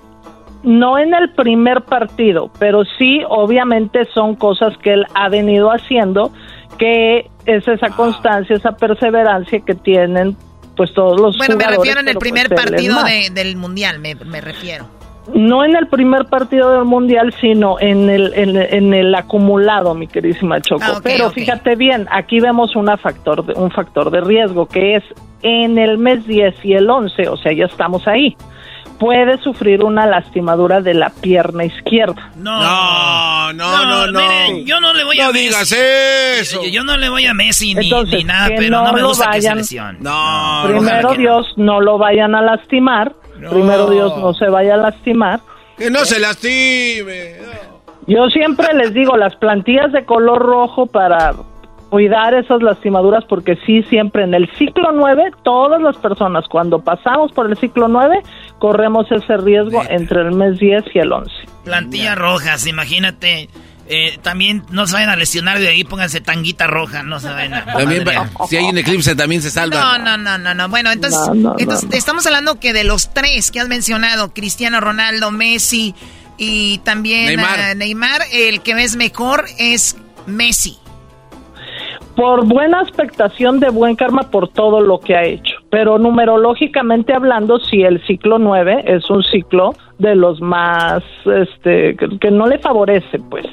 No 0.63 0.97
en 0.97 1.13
el 1.13 1.33
primer 1.33 1.81
partido, 1.81 2.49
pero 2.57 2.83
sí, 2.97 3.21
obviamente 3.27 4.07
son 4.13 4.35
cosas 4.35 4.77
que 4.77 4.93
él 4.93 5.05
ha 5.13 5.27
venido 5.27 5.69
haciendo, 5.69 6.31
que 6.77 7.29
es 7.45 7.67
esa 7.67 7.89
constancia, 7.89 8.55
esa 8.55 8.71
perseverancia 8.71 9.59
que 9.59 9.75
tienen 9.75 10.37
pues 10.75 10.93
todos 10.93 11.19
los 11.19 11.37
Bueno, 11.37 11.57
me 11.57 11.67
refiero 11.67 11.99
en 11.99 12.07
el 12.07 12.15
pues, 12.15 12.31
primer 12.31 12.49
partido 12.49 12.97
del 13.31 13.55
mundial, 13.57 13.99
me, 13.99 14.41
refiero. 14.41 14.87
No 15.33 15.63
en 15.63 15.75
el 15.75 15.87
primer 15.87 16.25
partido 16.25 16.71
del 16.73 16.85
mundial, 16.85 17.33
sino 17.39 17.79
en 17.79 18.09
el, 18.09 18.33
en, 18.35 18.93
el 18.93 19.15
acumulado, 19.15 19.95
mi 19.95 20.07
queridísima 20.07 20.59
Choco. 20.59 20.83
Ah, 20.85 20.99
Pero 21.01 21.29
fíjate 21.29 21.75
bien, 21.75 22.07
aquí 22.11 22.41
vemos 22.41 22.75
una 22.75 22.97
factor 22.97 23.45
un 23.55 23.71
factor 23.71 24.11
de 24.11 24.21
riesgo 24.21 24.65
que 24.65 24.97
es 24.97 25.03
en 25.41 25.77
el 25.77 25.97
mes 25.97 26.25
10 26.27 26.55
y 26.63 26.73
el 26.73 26.89
11, 26.89 27.29
o 27.29 27.37
sea, 27.37 27.53
ya 27.53 27.65
estamos 27.65 28.07
ahí 28.07 28.35
puede 29.03 29.37
sufrir 29.39 29.83
una 29.83 30.05
lastimadura 30.05 30.79
de 30.79 30.93
la 30.93 31.09
pierna 31.09 31.65
izquierda. 31.65 32.31
No, 32.37 33.51
no, 33.51 33.85
no, 33.85 34.07
no. 34.07 34.57
yo 34.59 34.79
no 34.79 34.93
le 34.93 35.03
voy 35.03 35.19
a 35.19 35.25
No 35.25 35.33
digas 35.33 35.71
eso. 35.71 36.61
Yo, 36.65 36.85
no 36.85 36.95
le 36.97 37.09
voy 37.09 37.25
a 37.25 37.33
Messi 37.33 37.75
ni, 37.75 37.89
nada, 38.23 38.49
pero 38.55 38.83
no, 38.83 38.93
me 38.93 39.03
gusta 39.03 39.27
vayan, 39.27 39.57
que 39.57 39.63
se 39.65 39.77
No, 39.99 40.63
primero 40.65 41.13
Dios, 41.15 41.45
no 41.57 41.81
lo 41.81 41.97
vayan 41.97 42.33
a 42.33 42.41
lastimar. 42.41 43.13
Primero 43.49 43.89
Dios, 43.89 44.17
no 44.17 44.33
se 44.33 44.47
vaya 44.47 44.75
a 44.75 44.77
lastimar. 44.77 45.41
Que 45.77 45.89
no 45.89 46.05
se 46.05 46.19
lastime. 46.19 47.37
Yo 48.07 48.29
siempre 48.29 48.73
les 48.73 48.93
digo, 48.93 49.17
las 49.17 49.35
plantillas 49.35 49.91
de 49.91 50.05
color 50.05 50.41
rojo 50.41 50.85
para 50.85 51.33
cuidar 51.89 52.33
esas 52.33 52.63
lastimaduras 52.63 53.23
porque 53.25 53.55
sí, 53.67 53.83
siempre 53.83 54.23
en 54.23 54.33
el 54.33 54.49
ciclo 54.57 54.91
9, 54.91 55.31
todas 55.43 55.79
las 55.79 55.95
personas 55.97 56.45
cuando 56.49 56.79
pasamos 56.79 57.31
por 57.31 57.49
el 57.49 57.55
ciclo 57.57 57.87
9, 57.87 58.21
corremos 58.57 59.11
ese 59.11 59.37
riesgo 59.37 59.83
entre 59.89 60.21
el 60.21 60.31
mes 60.31 60.57
10 60.57 60.83
y 60.93 60.99
el 60.99 61.13
11. 61.13 61.31
Plantillas 61.63 62.17
rojas, 62.17 62.65
imagínate. 62.65 63.47
Eh, 63.87 64.17
también 64.21 64.63
no 64.69 64.87
se 64.87 64.93
vayan 64.93 65.09
a 65.09 65.15
lesionar 65.15 65.59
de 65.59 65.67
ahí, 65.67 65.83
pónganse 65.83 66.21
tanguita 66.21 66.67
roja, 66.67 67.03
no 67.03 67.19
se 67.19 67.27
vayan 67.27 67.53
a... 67.53 67.65
También, 67.77 68.05
si 68.49 68.57
hay 68.57 68.65
un 68.65 68.77
eclipse 68.77 69.15
también 69.15 69.41
se 69.41 69.51
salva. 69.51 69.97
No, 69.97 69.97
no, 69.97 70.17
no, 70.17 70.37
no, 70.37 70.53
no. 70.53 70.69
Bueno, 70.69 70.91
entonces, 70.91 71.19
entonces 71.57 71.89
estamos 71.91 72.25
hablando 72.25 72.59
que 72.59 72.71
de 72.71 72.85
los 72.85 73.13
tres 73.13 73.51
que 73.51 73.59
has 73.59 73.67
mencionado, 73.67 74.33
Cristiano 74.33 74.79
Ronaldo, 74.79 75.31
Messi 75.31 75.95
y 76.37 76.77
también 76.79 77.25
Neymar, 77.25 77.75
Neymar 77.75 78.21
el 78.31 78.61
que 78.61 78.73
ves 78.73 78.95
mejor 78.95 79.45
es 79.57 79.97
Messi 80.27 80.77
por 82.15 82.45
buena 82.45 82.81
expectación 82.81 83.59
de 83.59 83.69
buen 83.69 83.95
karma 83.95 84.29
por 84.29 84.47
todo 84.49 84.81
lo 84.81 84.99
que 84.99 85.15
ha 85.15 85.23
hecho. 85.23 85.55
Pero 85.69 85.97
numerológicamente 85.97 87.13
hablando, 87.13 87.59
si 87.59 87.81
el 87.81 88.05
ciclo 88.05 88.37
9 88.37 88.83
es 88.87 89.09
un 89.09 89.23
ciclo 89.23 89.73
de 89.97 90.15
los 90.15 90.41
más, 90.41 91.03
este, 91.25 91.95
que, 91.95 92.31
no 92.31 92.47
le 92.47 92.59
favorece, 92.59 93.19
pues. 93.29 93.45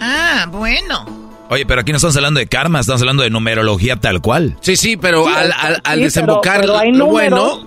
Ah, 0.00 0.46
bueno. 0.50 1.04
Oye, 1.50 1.64
pero 1.64 1.80
aquí 1.80 1.92
no 1.92 1.96
estamos 1.96 2.16
hablando 2.16 2.40
de 2.40 2.46
karma, 2.46 2.80
estamos 2.80 3.00
hablando 3.00 3.22
de 3.22 3.30
numerología 3.30 3.96
tal 3.96 4.20
cual. 4.20 4.56
Sí, 4.60 4.76
sí, 4.76 4.96
pero 4.96 5.26
al, 5.26 5.52
al, 5.82 6.00
desembocar 6.00 6.64
hay 6.78 6.92
números, 6.92 7.66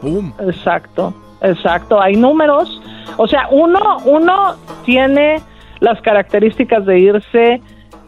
bueno, 0.00 0.34
Exacto, 0.40 1.14
exacto, 1.40 2.00
hay 2.00 2.16
números. 2.16 2.80
O 3.16 3.26
sea, 3.26 3.48
uno, 3.50 3.98
uno 4.04 4.56
tiene 4.84 5.40
las 5.80 6.00
características 6.02 6.84
de 6.84 6.98
irse 6.98 7.62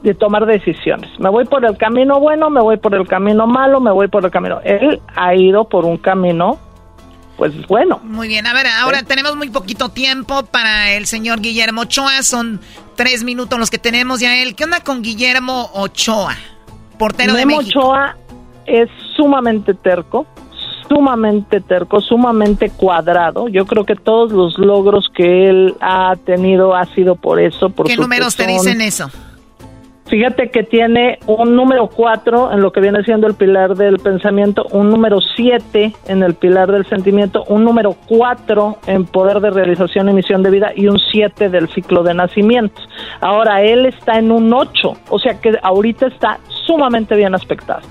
de 0.05 0.15
tomar 0.15 0.45
decisiones. 0.45 1.11
Me 1.19 1.31
voy 1.31 1.47
por 1.47 1.65
el 1.65 1.79
camino 1.79 2.21
bueno, 2.21 2.51
me 2.51 2.61
voy 2.61 2.77
por 2.77 2.95
el 2.95 3.09
camino 3.09 3.47
malo, 3.47 3.81
me 3.81 3.91
voy 3.91 4.07
por 4.09 4.23
el 4.23 4.31
camino. 4.31 4.61
Él 4.63 5.01
ha 5.17 5.35
ido 5.35 5.65
por 5.65 5.87
un 5.87 5.97
camino, 5.97 6.59
pues 7.39 7.67
bueno. 7.67 8.01
Muy 8.05 8.29
bien, 8.29 8.47
a 8.47 8.53
ver, 8.53 8.67
ahora 8.67 9.03
tenemos 9.03 9.35
muy 9.35 9.49
poquito 9.49 9.89
tiempo 9.89 10.45
para 10.45 10.93
el 10.93 11.07
señor 11.07 11.41
Guillermo 11.41 11.83
Ochoa. 11.83 12.23
Son 12.23 12.61
tres 12.97 13.25
minutos 13.25 13.59
los 13.59 13.71
que 13.71 13.79
tenemos 13.79 14.21
ya 14.21 14.37
él. 14.43 14.55
¿Qué 14.55 14.65
onda 14.65 14.81
con 14.81 15.01
Guillermo 15.01 15.71
Ochoa, 15.73 16.37
portero 16.99 17.33
de 17.33 17.47
México? 17.47 17.81
Ochoa 17.81 18.15
es 18.67 18.91
sumamente 19.17 19.73
terco, 19.73 20.27
sumamente 20.87 21.63
terco, 21.63 22.03
sumamente 22.03 22.69
cuadrado. 22.69 23.49
Yo 23.49 23.65
creo 23.65 23.87
que 23.87 23.97
todos 23.97 24.33
los 24.33 24.59
logros 24.59 25.09
que 25.15 25.49
él 25.49 25.77
ha 25.81 26.15
tenido 26.27 26.75
ha 26.75 26.85
sido 26.95 27.17
por 27.17 27.41
eso. 27.41 27.71
Por 27.71 27.87
¿Qué 27.87 27.97
números 27.97 28.37
te 28.37 28.47
dicen 28.47 28.83
eso? 28.83 29.11
Fíjate 30.07 30.51
que 30.51 30.63
tiene 30.63 31.19
un 31.27 31.57
número 31.57 31.89
4 31.89 32.53
en 32.53 32.61
lo 32.61 32.73
que 32.73 32.81
viene 32.81 33.03
siendo 33.05 33.27
el 33.27 33.35
pilar 33.35 33.75
del 33.75 33.99
pensamiento, 33.99 34.67
un 34.71 34.91
número 34.91 35.21
7 35.21 35.93
en 36.09 36.23
el 36.23 36.35
pilar 36.35 36.71
del 36.71 36.85
sentimiento, 36.87 37.45
un 37.49 37.65
número 37.65 37.97
4 38.07 38.79
en 38.87 39.07
poder 39.07 39.41
de 39.41 39.51
realización 39.51 40.11
y 40.11 40.13
misión 40.13 40.43
de 40.43 40.51
vida 40.51 40.73
y 40.77 40.89
un 40.89 40.99
7 40.99 41.49
del 41.49 41.69
ciclo 41.69 42.03
de 42.03 42.13
nacimiento. 42.13 42.83
Ahora 43.21 43.63
él 43.63 43.87
está 43.87 44.19
en 44.19 44.31
un 44.31 44.53
8, 44.53 44.93
o 45.09 45.19
sea 45.19 45.41
que 45.41 45.59
ahorita 45.63 46.09
está 46.09 46.39
sumamente 46.67 47.17
bien 47.17 47.35
aspectado. 47.35 47.83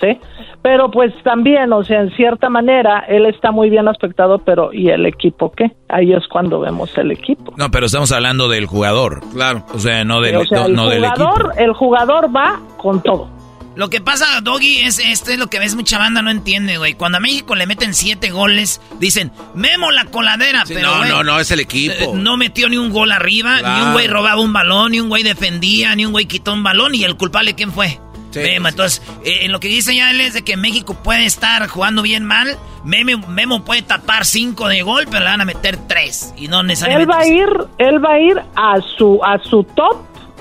¿Sí? 0.00 0.18
Pero 0.64 0.90
pues 0.90 1.12
también, 1.22 1.70
o 1.74 1.84
sea, 1.84 2.00
en 2.00 2.10
cierta 2.16 2.48
manera, 2.48 3.04
él 3.06 3.26
está 3.26 3.52
muy 3.52 3.68
bien 3.68 3.86
aspectado, 3.86 4.38
pero 4.38 4.72
¿y 4.72 4.88
el 4.88 5.04
equipo 5.04 5.52
qué? 5.52 5.72
Ahí 5.90 6.14
es 6.14 6.26
cuando 6.26 6.58
vemos 6.58 6.96
el 6.96 7.10
equipo. 7.10 7.52
No, 7.58 7.70
pero 7.70 7.84
estamos 7.84 8.10
hablando 8.12 8.48
del 8.48 8.64
jugador. 8.64 9.20
Claro. 9.34 9.66
O 9.74 9.78
sea, 9.78 10.06
no 10.06 10.22
del, 10.22 10.36
no, 10.72 10.88
del 10.88 11.04
equipo. 11.04 11.50
El 11.58 11.74
jugador 11.74 12.34
va 12.34 12.62
con 12.78 13.02
todo. 13.02 13.28
Lo 13.76 13.90
que 13.90 14.00
pasa, 14.00 14.40
Doggy, 14.40 14.80
es 14.80 15.00
esto 15.00 15.32
es 15.32 15.38
lo 15.38 15.48
que 15.48 15.58
ves 15.58 15.74
mucha 15.74 15.98
banda 15.98 16.22
no 16.22 16.30
entiende, 16.30 16.78
güey. 16.78 16.94
Cuando 16.94 17.18
a 17.18 17.20
México 17.20 17.54
le 17.56 17.66
meten 17.66 17.92
siete 17.92 18.30
goles, 18.30 18.80
dicen, 18.98 19.32
Memo 19.54 19.90
la 19.90 20.06
coladera, 20.06 20.62
pero 20.66 20.80
No, 20.80 21.04
no, 21.04 21.24
no, 21.24 21.40
es 21.40 21.50
el 21.50 21.60
equipo. 21.60 21.94
Eh, 21.98 22.10
no 22.14 22.38
metió 22.38 22.70
ni 22.70 22.78
un 22.78 22.90
gol 22.90 23.12
arriba, 23.12 23.60
ni 23.60 23.84
un 23.84 23.92
güey 23.92 24.06
robaba 24.06 24.40
un 24.40 24.54
balón, 24.54 24.92
ni 24.92 25.00
un 25.00 25.10
güey 25.10 25.24
defendía, 25.24 25.94
ni 25.94 26.06
un 26.06 26.12
güey 26.12 26.24
quitó 26.24 26.54
un 26.54 26.62
balón, 26.62 26.94
y 26.94 27.04
el 27.04 27.16
culpable, 27.16 27.54
¿quién 27.54 27.70
fue? 27.70 27.98
Memo, 28.34 28.68
entonces, 28.68 29.02
eh, 29.24 29.40
en 29.42 29.52
lo 29.52 29.60
que 29.60 29.68
dice 29.68 29.94
ya 29.94 30.10
él 30.10 30.20
es 30.20 30.34
de 30.34 30.42
que 30.42 30.56
México 30.56 30.94
puede 30.94 31.24
estar 31.24 31.66
jugando 31.68 32.02
bien 32.02 32.24
mal, 32.24 32.56
Memo, 32.84 33.26
Memo 33.28 33.64
puede 33.64 33.82
tapar 33.82 34.24
cinco 34.24 34.68
de 34.68 34.82
gol, 34.82 35.06
pero 35.10 35.20
le 35.20 35.30
van 35.30 35.40
a 35.40 35.44
meter 35.44 35.78
tres, 35.88 36.34
y 36.36 36.48
no 36.48 36.62
necesariamente... 36.62 37.12
Él 37.12 37.18
va 37.18 37.22
a 37.22 37.26
ir, 37.26 37.48
él 37.78 38.04
va 38.04 38.12
a 38.12 38.18
ir 38.20 38.42
a 38.56 38.80
su, 38.96 39.20
a 39.24 39.38
su 39.38 39.64
top 39.64 39.98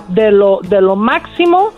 de 0.10 0.32
lo, 0.32 0.60
de 0.64 0.82
lo 0.82 0.96
máximo 0.96 1.74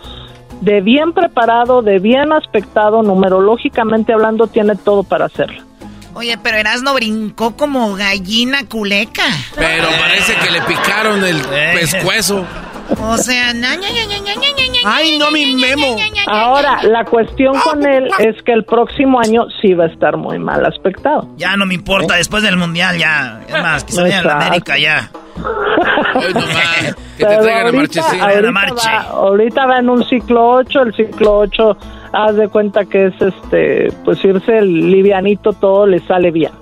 de 0.60 0.80
bien 0.80 1.12
preparado, 1.12 1.82
de 1.82 1.98
bien 1.98 2.32
aspectado, 2.32 3.02
numerológicamente 3.02 4.12
hablando, 4.12 4.46
tiene 4.46 4.74
todo 4.76 5.02
para 5.02 5.26
hacerlo. 5.26 5.62
Oye, 6.14 6.38
pero 6.42 6.56
Erasno 6.56 6.94
brincó 6.94 7.56
como 7.56 7.94
gallina 7.94 8.66
culeca. 8.66 9.24
Pero 9.54 9.86
parece 10.00 10.34
que 10.36 10.50
le 10.50 10.62
picaron 10.62 11.22
el 11.22 11.36
pescuezo. 11.74 12.46
O 13.00 13.16
sea, 13.16 13.52
ay, 14.84 15.18
no 15.18 15.30
mi 15.30 15.56
memo. 15.56 15.96
Ahora, 16.26 16.82
la 16.82 17.04
cuestión 17.04 17.58
con 17.58 17.84
él 17.86 18.08
es 18.18 18.42
que 18.42 18.52
el 18.52 18.64
próximo 18.64 19.20
año 19.20 19.46
sí 19.60 19.74
va 19.74 19.84
a 19.84 19.88
estar 19.88 20.16
muy 20.16 20.38
mal 20.38 20.64
aspectado. 20.64 21.28
Ya 21.36 21.56
no 21.56 21.66
me 21.66 21.74
importa, 21.74 22.16
después 22.16 22.42
del 22.42 22.56
mundial 22.56 22.98
ya. 22.98 23.40
Es 23.46 23.52
más, 23.52 23.84
que 23.84 23.92
se 23.92 24.02
vaya 24.02 24.20
a 24.20 24.24
la 24.24 24.46
América 24.46 24.78
ya. 24.78 25.10
que 27.18 27.24
te 27.24 27.36
traigan 27.36 28.46
a 28.46 28.50
marche. 28.52 28.88
ahorita 29.10 29.66
va 29.66 29.78
en 29.78 29.90
un 29.90 30.04
ciclo 30.04 30.50
8, 30.50 30.82
el 30.82 30.94
ciclo 30.94 31.38
8, 31.38 31.78
haz 32.12 32.36
de 32.36 32.48
cuenta 32.48 32.84
que 32.84 33.06
es 33.06 33.14
este, 33.20 33.92
pues 34.04 34.24
irse 34.24 34.58
el 34.58 34.90
livianito, 34.90 35.52
todo 35.52 35.86
le 35.86 36.00
sale 36.06 36.30
bien. 36.30 36.52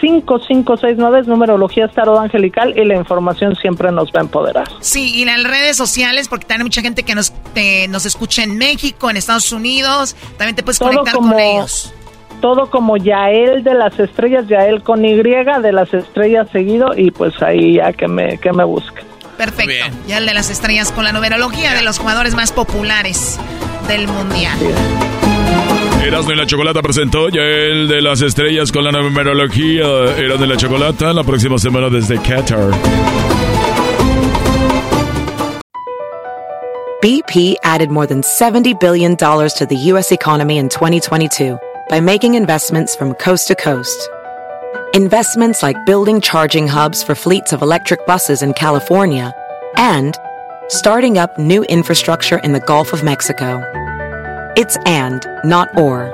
323-273-5569 0.00 1.20
es 1.20 1.26
numerología 1.26 1.86
tarot 1.88 2.18
angelical 2.18 2.72
y 2.78 2.86
la 2.86 2.96
información 2.96 3.56
siempre 3.56 3.92
nos 3.92 4.08
va 4.08 4.20
a 4.20 4.22
empoderar. 4.22 4.68
Sí, 4.80 5.20
y 5.20 5.26
las 5.26 5.44
redes 5.44 5.76
sociales, 5.76 6.28
porque 6.28 6.46
también 6.46 6.62
hay 6.62 6.68
mucha 6.68 6.80
gente 6.80 7.02
que 7.02 7.14
nos, 7.14 7.34
nos 7.90 8.06
escucha 8.06 8.42
en 8.42 8.56
México, 8.56 9.10
en 9.10 9.18
Estados 9.18 9.52
Unidos, 9.52 10.16
también 10.38 10.56
te 10.56 10.62
puedes 10.62 10.78
conectar 10.78 11.14
con 11.14 11.38
ellos 11.38 11.92
todo 12.40 12.70
como 12.70 12.96
Yael 12.96 13.62
de 13.62 13.74
las 13.74 14.00
estrellas, 14.00 14.48
Yael 14.48 14.82
con 14.82 15.04
Y 15.04 15.12
de 15.12 15.72
las 15.72 15.92
estrellas 15.92 16.48
seguido 16.50 16.96
y 16.96 17.10
pues 17.10 17.42
ahí 17.42 17.74
ya 17.74 17.92
que 17.92 18.08
me, 18.08 18.38
que 18.38 18.50
me 18.50 18.64
busquen. 18.64 19.09
Perfecto. 19.40 19.96
Ya 20.06 20.18
el 20.18 20.26
de 20.26 20.34
las 20.34 20.50
estrellas 20.50 20.92
con 20.92 21.02
la 21.02 21.12
numerología 21.12 21.72
de 21.72 21.80
los 21.80 21.98
jugadores 21.98 22.34
más 22.34 22.52
populares 22.52 23.38
del 23.88 24.06
mundial. 24.06 24.58
Erasmo 26.04 26.32
y 26.32 26.36
la 26.36 26.44
Chocolata 26.44 26.82
presentó 26.82 27.30
ya 27.30 27.40
el 27.40 27.88
de 27.88 28.02
las 28.02 28.20
estrellas 28.20 28.70
con 28.70 28.84
la 28.84 28.92
numerología. 28.92 29.86
Erasmo 30.18 30.44
y 30.44 30.48
la 30.48 30.56
Chocolata 30.58 31.14
la 31.14 31.24
próxima 31.24 31.56
semana 31.56 31.88
desde 31.88 32.18
Qatar. 32.20 32.70
BP 37.00 37.56
added 37.64 37.88
more 37.88 38.06
than 38.06 38.20
$70 38.20 38.78
billion 38.78 39.16
to 39.16 39.66
the 39.66 39.76
U.S. 39.92 40.12
economy 40.12 40.58
in 40.58 40.68
2022 40.68 41.58
by 41.88 41.98
making 41.98 42.34
investments 42.34 42.94
from 42.94 43.14
coast 43.14 43.48
to 43.48 43.54
coast. 43.54 44.10
Investments 44.92 45.62
like 45.62 45.86
building 45.86 46.20
charging 46.20 46.66
hubs 46.66 47.00
for 47.00 47.14
fleets 47.14 47.52
of 47.52 47.62
electric 47.62 48.04
buses 48.06 48.42
in 48.42 48.52
California 48.54 49.32
and 49.76 50.18
starting 50.66 51.16
up 51.16 51.38
new 51.38 51.62
infrastructure 51.66 52.38
in 52.38 52.50
the 52.50 52.58
Gulf 52.58 52.92
of 52.92 53.04
Mexico. 53.04 53.62
It's 54.56 54.76
and, 54.86 55.24
not 55.44 55.68
or. 55.78 56.10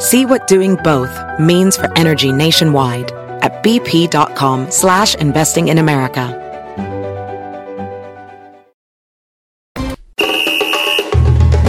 See 0.00 0.26
what 0.26 0.48
doing 0.48 0.74
both 0.74 1.16
means 1.38 1.76
for 1.76 1.88
energy 1.96 2.32
nationwide 2.32 3.12
at 3.42 3.62
bp.com 3.62 4.72
slash 4.72 5.14
investing 5.14 5.68
in 5.68 5.78
America. 5.78 6.40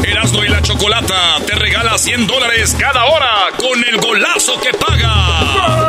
Erasmo 0.03 0.43
y 0.43 0.47
la 0.47 0.61
Chocolata 0.63 1.37
te 1.45 1.53
regala 1.53 1.99
100 1.99 2.25
dólares 2.25 2.75
cada 2.79 3.05
hora 3.05 3.51
con 3.59 3.83
el 3.83 4.01
golazo 4.01 4.59
que 4.59 4.71
paga. 4.73 5.84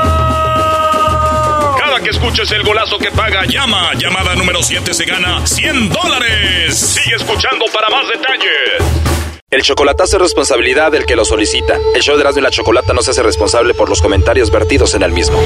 Que 2.07 2.11
escuches 2.11 2.53
el 2.53 2.63
golazo 2.63 2.99
que 2.99 3.11
paga, 3.11 3.45
llama. 3.47 3.93
Llamada 3.95 4.37
número 4.37 4.63
7 4.63 4.95
se 4.95 5.05
gana 5.07 5.45
100 5.45 5.89
dólares. 5.89 6.79
Sigue 6.79 7.17
escuchando 7.17 7.65
para 7.75 7.91
más 7.91 8.07
detalles. 8.07 9.43
El 9.51 9.63
chocolatazo 9.63 10.15
es 10.15 10.23
responsabilidad 10.23 10.93
del 10.93 11.05
que 11.05 11.17
lo 11.17 11.25
solicita. 11.25 11.77
El 11.97 12.03
show 12.03 12.15
de 12.15 12.21
Erasmo 12.21 12.39
y 12.39 12.43
la 12.45 12.53
Chocolata 12.53 12.93
no 12.93 13.03
se 13.03 13.11
hace 13.11 13.25
responsable 13.25 13.75
por 13.75 13.89
los 13.89 14.01
comentarios 14.01 14.53
vertidos 14.53 14.95
en 14.95 15.03
el 15.03 15.11
mismo. 15.11 15.37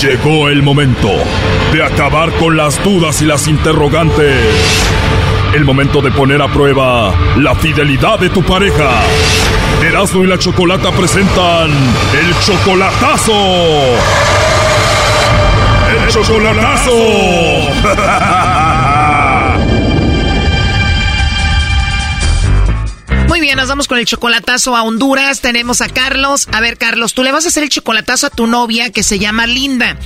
Llegó 0.00 0.48
el 0.48 0.62
momento 0.62 1.10
de 1.74 1.84
acabar 1.84 2.32
con 2.36 2.56
las 2.56 2.82
dudas 2.82 3.20
y 3.20 3.26
las 3.26 3.46
interrogantes. 3.46 4.42
El 5.54 5.66
momento 5.66 6.00
de 6.00 6.10
poner 6.12 6.40
a 6.40 6.50
prueba 6.50 7.14
la 7.36 7.54
fidelidad 7.56 8.18
de 8.18 8.30
tu 8.30 8.42
pareja. 8.42 9.02
Erasmo 9.82 10.24
y 10.24 10.28
la 10.28 10.38
Chocolata 10.38 10.90
presentan 10.92 11.70
el 11.70 12.40
chocolatazo. 12.40 13.34
Chocolatazo. 16.08 16.92
Muy 23.28 23.40
bien, 23.40 23.56
nos 23.56 23.68
vamos 23.68 23.88
con 23.88 23.98
el 23.98 24.06
chocolatazo 24.06 24.76
a 24.76 24.82
Honduras. 24.82 25.40
Tenemos 25.40 25.80
a 25.80 25.88
Carlos. 25.88 26.46
A 26.52 26.60
ver, 26.60 26.78
Carlos, 26.78 27.14
tú 27.14 27.22
le 27.22 27.32
vas 27.32 27.46
a 27.46 27.48
hacer 27.48 27.64
el 27.64 27.68
chocolatazo 27.68 28.28
a 28.28 28.30
tu 28.30 28.46
novia 28.46 28.92
que 28.92 29.02
se 29.02 29.18
llama 29.18 29.46
Linda. 29.46 29.98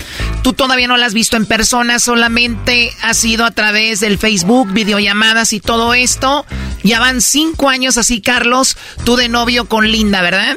Tú 0.42 0.54
todavía 0.54 0.88
no 0.88 0.96
la 0.96 1.06
has 1.06 1.14
visto 1.14 1.36
en 1.36 1.44
persona, 1.44 1.98
solamente 1.98 2.92
ha 3.02 3.12
sido 3.12 3.44
a 3.44 3.50
través 3.50 4.00
del 4.00 4.18
Facebook, 4.18 4.72
videollamadas 4.72 5.52
y 5.52 5.60
todo 5.60 5.94
esto. 5.94 6.46
Ya 6.84 7.00
van 7.00 7.20
cinco 7.20 7.68
años 7.68 7.98
así, 7.98 8.22
Carlos, 8.22 8.76
tú 9.04 9.16
de 9.16 9.28
novio 9.28 9.68
con 9.68 9.90
Linda, 9.90 10.22
¿verdad? 10.22 10.56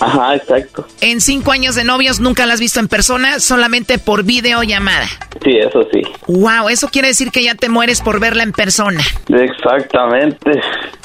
Ajá, 0.00 0.36
exacto. 0.36 0.86
En 1.00 1.20
cinco 1.20 1.52
años 1.52 1.74
de 1.74 1.84
novios 1.84 2.20
nunca 2.20 2.46
la 2.46 2.54
has 2.54 2.60
visto 2.60 2.80
en 2.80 2.88
persona, 2.88 3.40
solamente 3.40 3.98
por 3.98 4.24
videollamada. 4.24 5.06
Sí, 5.42 5.56
eso 5.56 5.82
sí. 5.92 6.02
Wow, 6.26 6.68
eso 6.68 6.88
quiere 6.88 7.08
decir 7.08 7.30
que 7.30 7.42
ya 7.42 7.54
te 7.54 7.68
mueres 7.68 8.00
por 8.00 8.20
verla 8.20 8.42
en 8.42 8.52
persona. 8.52 9.02
Exactamente. 9.28 10.60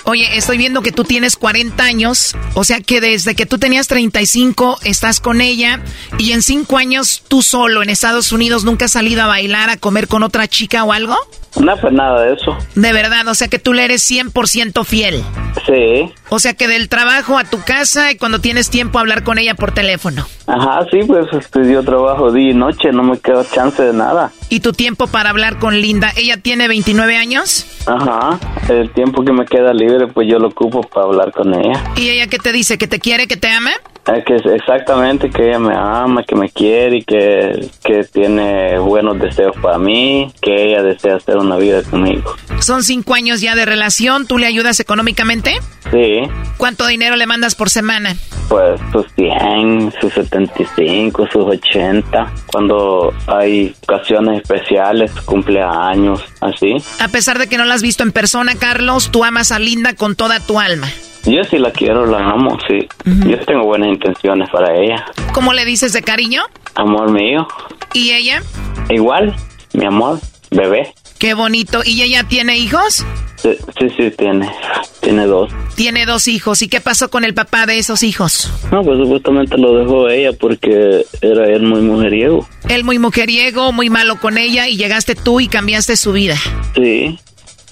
Oye, 0.05 0.37
estoy 0.37 0.57
viendo 0.57 0.81
que 0.81 0.91
tú 0.91 1.05
tienes 1.05 1.37
40 1.37 1.81
años, 1.83 2.35
o 2.55 2.63
sea 2.63 2.81
que 2.81 2.99
desde 2.99 3.35
que 3.35 3.45
tú 3.45 3.57
tenías 3.57 3.87
35 3.87 4.79
estás 4.83 5.21
con 5.21 5.39
ella 5.39 5.79
y 6.17 6.33
en 6.33 6.41
cinco 6.41 6.77
años 6.77 7.23
tú 7.27 7.41
solo 7.41 7.81
en 7.81 7.89
Estados 7.89 8.31
Unidos 8.31 8.65
nunca 8.65 8.85
has 8.85 8.91
salido 8.91 9.23
a 9.23 9.27
bailar, 9.27 9.69
a 9.69 9.77
comer 9.77 10.07
con 10.07 10.23
otra 10.23 10.47
chica 10.47 10.83
o 10.83 10.91
algo. 10.91 11.15
No, 11.59 11.77
pues 11.77 11.93
nada 11.93 12.23
de 12.23 12.33
eso. 12.33 12.57
De 12.75 12.91
verdad, 12.93 13.27
o 13.27 13.35
sea 13.35 13.47
que 13.47 13.59
tú 13.59 13.73
le 13.73 13.83
eres 13.85 14.09
100% 14.09 14.83
fiel. 14.85 15.23
Sí. 15.65 16.11
O 16.29 16.39
sea 16.39 16.55
que 16.55 16.67
del 16.67 16.89
trabajo 16.89 17.37
a 17.37 17.43
tu 17.43 17.61
casa 17.61 18.11
y 18.11 18.17
cuando 18.17 18.41
tienes 18.41 18.69
tiempo 18.69 18.82
hablar 18.91 19.23
con 19.23 19.37
ella 19.37 19.55
por 19.55 19.71
teléfono. 19.71 20.25
Ajá, 20.47 20.85
sí, 20.91 20.99
pues 21.07 21.25
este, 21.31 21.71
yo 21.71 21.83
trabajo 21.83 22.31
día 22.31 22.51
y 22.51 22.53
noche, 22.53 22.91
no 22.91 23.03
me 23.03 23.17
queda 23.17 23.45
chance 23.49 23.81
de 23.81 23.93
nada. 23.93 24.31
¿Y 24.49 24.59
tu 24.59 24.73
tiempo 24.73 25.07
para 25.07 25.29
hablar 25.29 25.57
con 25.59 25.79
Linda? 25.79 26.11
¿Ella 26.15 26.37
tiene 26.37 26.67
29 26.67 27.15
años? 27.17 27.65
Ajá, 27.85 28.39
el 28.69 28.91
tiempo 28.91 29.23
que 29.23 29.31
me 29.31 29.45
queda 29.45 29.73
libre 29.73 30.07
pues 30.07 30.27
yo 30.29 30.39
lo 30.39 30.49
ocupo 30.49 30.81
para 30.81 31.05
hablar 31.05 31.31
con 31.31 31.53
ella. 31.53 31.83
¿Y 31.95 32.09
ella 32.09 32.27
qué 32.27 32.37
te 32.37 32.51
dice? 32.51 32.77
¿Que 32.77 32.87
te 32.87 32.99
quiere, 32.99 33.27
que 33.27 33.37
te 33.37 33.49
ama? 33.49 33.71
Es 34.05 34.25
que 34.25 34.35
exactamente 34.35 35.29
que 35.29 35.47
ella 35.47 35.59
me 35.59 35.73
ama, 35.75 36.23
que 36.23 36.35
me 36.35 36.49
quiere 36.49 36.97
y 36.97 37.03
que, 37.03 37.69
que 37.83 38.03
tiene 38.03 38.77
buenos 38.77 39.17
deseos 39.17 39.55
para 39.61 39.77
mí, 39.77 40.31
que 40.41 40.71
ella 40.71 40.83
desea 40.83 41.15
hacer 41.15 41.37
una 41.37 41.55
vida 41.55 41.81
conmigo. 41.83 42.35
Son 42.59 42.83
cinco 42.83 43.13
años 43.13 43.39
ya 43.39 43.55
de 43.55 43.65
relación, 43.65 44.27
¿tú 44.27 44.37
le 44.37 44.45
ayudas 44.45 44.81
económicamente? 44.81 45.53
Sí. 45.89 46.21
¿Cuánto 46.57 46.85
dinero 46.85 47.15
le 47.15 47.27
mandas 47.27 47.55
por 47.55 47.69
semana? 47.69 48.15
Pues 48.49 48.79
sus 48.91 49.05
100, 49.15 49.93
sus 50.01 50.13
75, 50.13 51.27
sus 51.31 51.45
80, 51.45 52.31
cuando 52.47 53.13
hay 53.27 53.73
ocasiones 53.83 54.41
especiales, 54.41 55.11
cumpleaños, 55.21 56.21
así. 56.41 56.75
A 56.99 57.07
pesar 57.07 57.39
de 57.39 57.47
que 57.47 57.57
no 57.57 57.63
la 57.63 57.75
has 57.75 57.81
visto 57.81 58.03
en 58.03 58.11
persona, 58.11 58.55
Carlos, 58.55 59.11
tú 59.11 59.23
amas 59.23 59.51
a 59.53 59.59
Linda 59.59 59.95
con 59.95 60.15
toda 60.15 60.41
tu 60.41 60.59
alma. 60.59 60.87
Yo 61.25 61.43
sí 61.43 61.57
la 61.57 61.71
quiero, 61.71 62.05
la 62.05 62.17
amo, 62.19 62.57
sí. 62.67 62.87
Yo 63.05 63.39
tengo 63.45 63.63
buenas 63.65 63.89
intenciones 63.89 64.49
para 64.49 64.75
ella. 64.75 65.05
¿Cómo 65.33 65.53
le 65.53 65.65
dices 65.65 65.93
de 65.93 66.01
cariño? 66.01 66.43
Amor 66.75 67.11
mío. 67.11 67.47
¿Y 67.93 68.11
ella? 68.11 68.41
Igual, 68.89 69.33
mi 69.73 69.85
amor, 69.85 70.19
bebé. 70.51 70.93
Qué 71.19 71.33
bonito. 71.33 71.81
¿Y 71.85 72.01
ella 72.01 72.25
tiene 72.25 72.57
hijos? 72.57 73.05
Sí, 73.37 73.55
sí, 73.79 73.87
sí, 73.95 74.11
tiene. 74.11 74.51
Tiene 74.99 75.25
dos. 75.25 75.49
Tiene 75.75 76.05
dos 76.05 76.27
hijos. 76.27 76.61
¿Y 76.61 76.67
qué 76.67 76.81
pasó 76.81 77.09
con 77.09 77.23
el 77.23 77.33
papá 77.33 77.65
de 77.65 77.77
esos 77.77 78.03
hijos? 78.03 78.51
No, 78.71 78.81
pues 78.81 78.97
supuestamente 78.99 79.57
lo 79.57 79.77
dejó 79.77 80.09
ella 80.09 80.31
porque 80.37 81.05
era 81.21 81.45
él 81.45 81.63
muy 81.63 81.81
mujeriego. 81.81 82.45
Él 82.67 82.83
muy 82.83 82.99
mujeriego, 82.99 83.71
muy 83.71 83.89
malo 83.89 84.19
con 84.19 84.37
ella 84.37 84.67
y 84.67 84.75
llegaste 84.75 85.15
tú 85.15 85.39
y 85.39 85.47
cambiaste 85.47 85.95
su 85.95 86.11
vida. 86.11 86.35
Sí. 86.75 87.17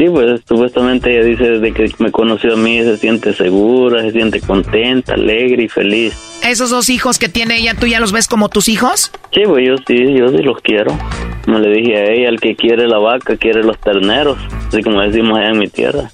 Sí, 0.01 0.09
pues 0.09 0.41
supuestamente 0.47 1.11
ella 1.11 1.23
dice 1.23 1.43
desde 1.43 1.73
que 1.73 1.93
me 1.99 2.09
conoció 2.09 2.55
a 2.55 2.57
mí 2.57 2.81
se 2.81 2.97
siente 2.97 3.33
segura, 3.33 4.01
se 4.01 4.09
siente 4.09 4.41
contenta, 4.41 5.13
alegre 5.13 5.65
y 5.65 5.67
feliz. 5.67 6.39
¿Esos 6.43 6.71
dos 6.71 6.89
hijos 6.89 7.19
que 7.19 7.29
tiene 7.29 7.59
ella, 7.59 7.75
tú 7.79 7.85
ya 7.85 7.99
los 7.99 8.11
ves 8.11 8.27
como 8.27 8.49
tus 8.49 8.67
hijos? 8.67 9.11
Sí, 9.31 9.41
pues 9.45 9.63
yo 9.63 9.75
sí, 9.85 10.17
yo 10.17 10.29
sí 10.29 10.37
los 10.39 10.59
quiero. 10.63 10.97
Como 11.45 11.59
le 11.59 11.69
dije 11.69 11.97
a 11.97 12.05
ella, 12.13 12.29
el 12.29 12.39
que 12.39 12.55
quiere 12.55 12.87
la 12.87 12.97
vaca 12.97 13.37
quiere 13.37 13.61
los 13.61 13.77
terneros, 13.79 14.39
así 14.69 14.81
como 14.81 15.01
decimos 15.01 15.37
allá 15.37 15.49
en 15.49 15.59
mi 15.59 15.67
tierra. 15.67 16.09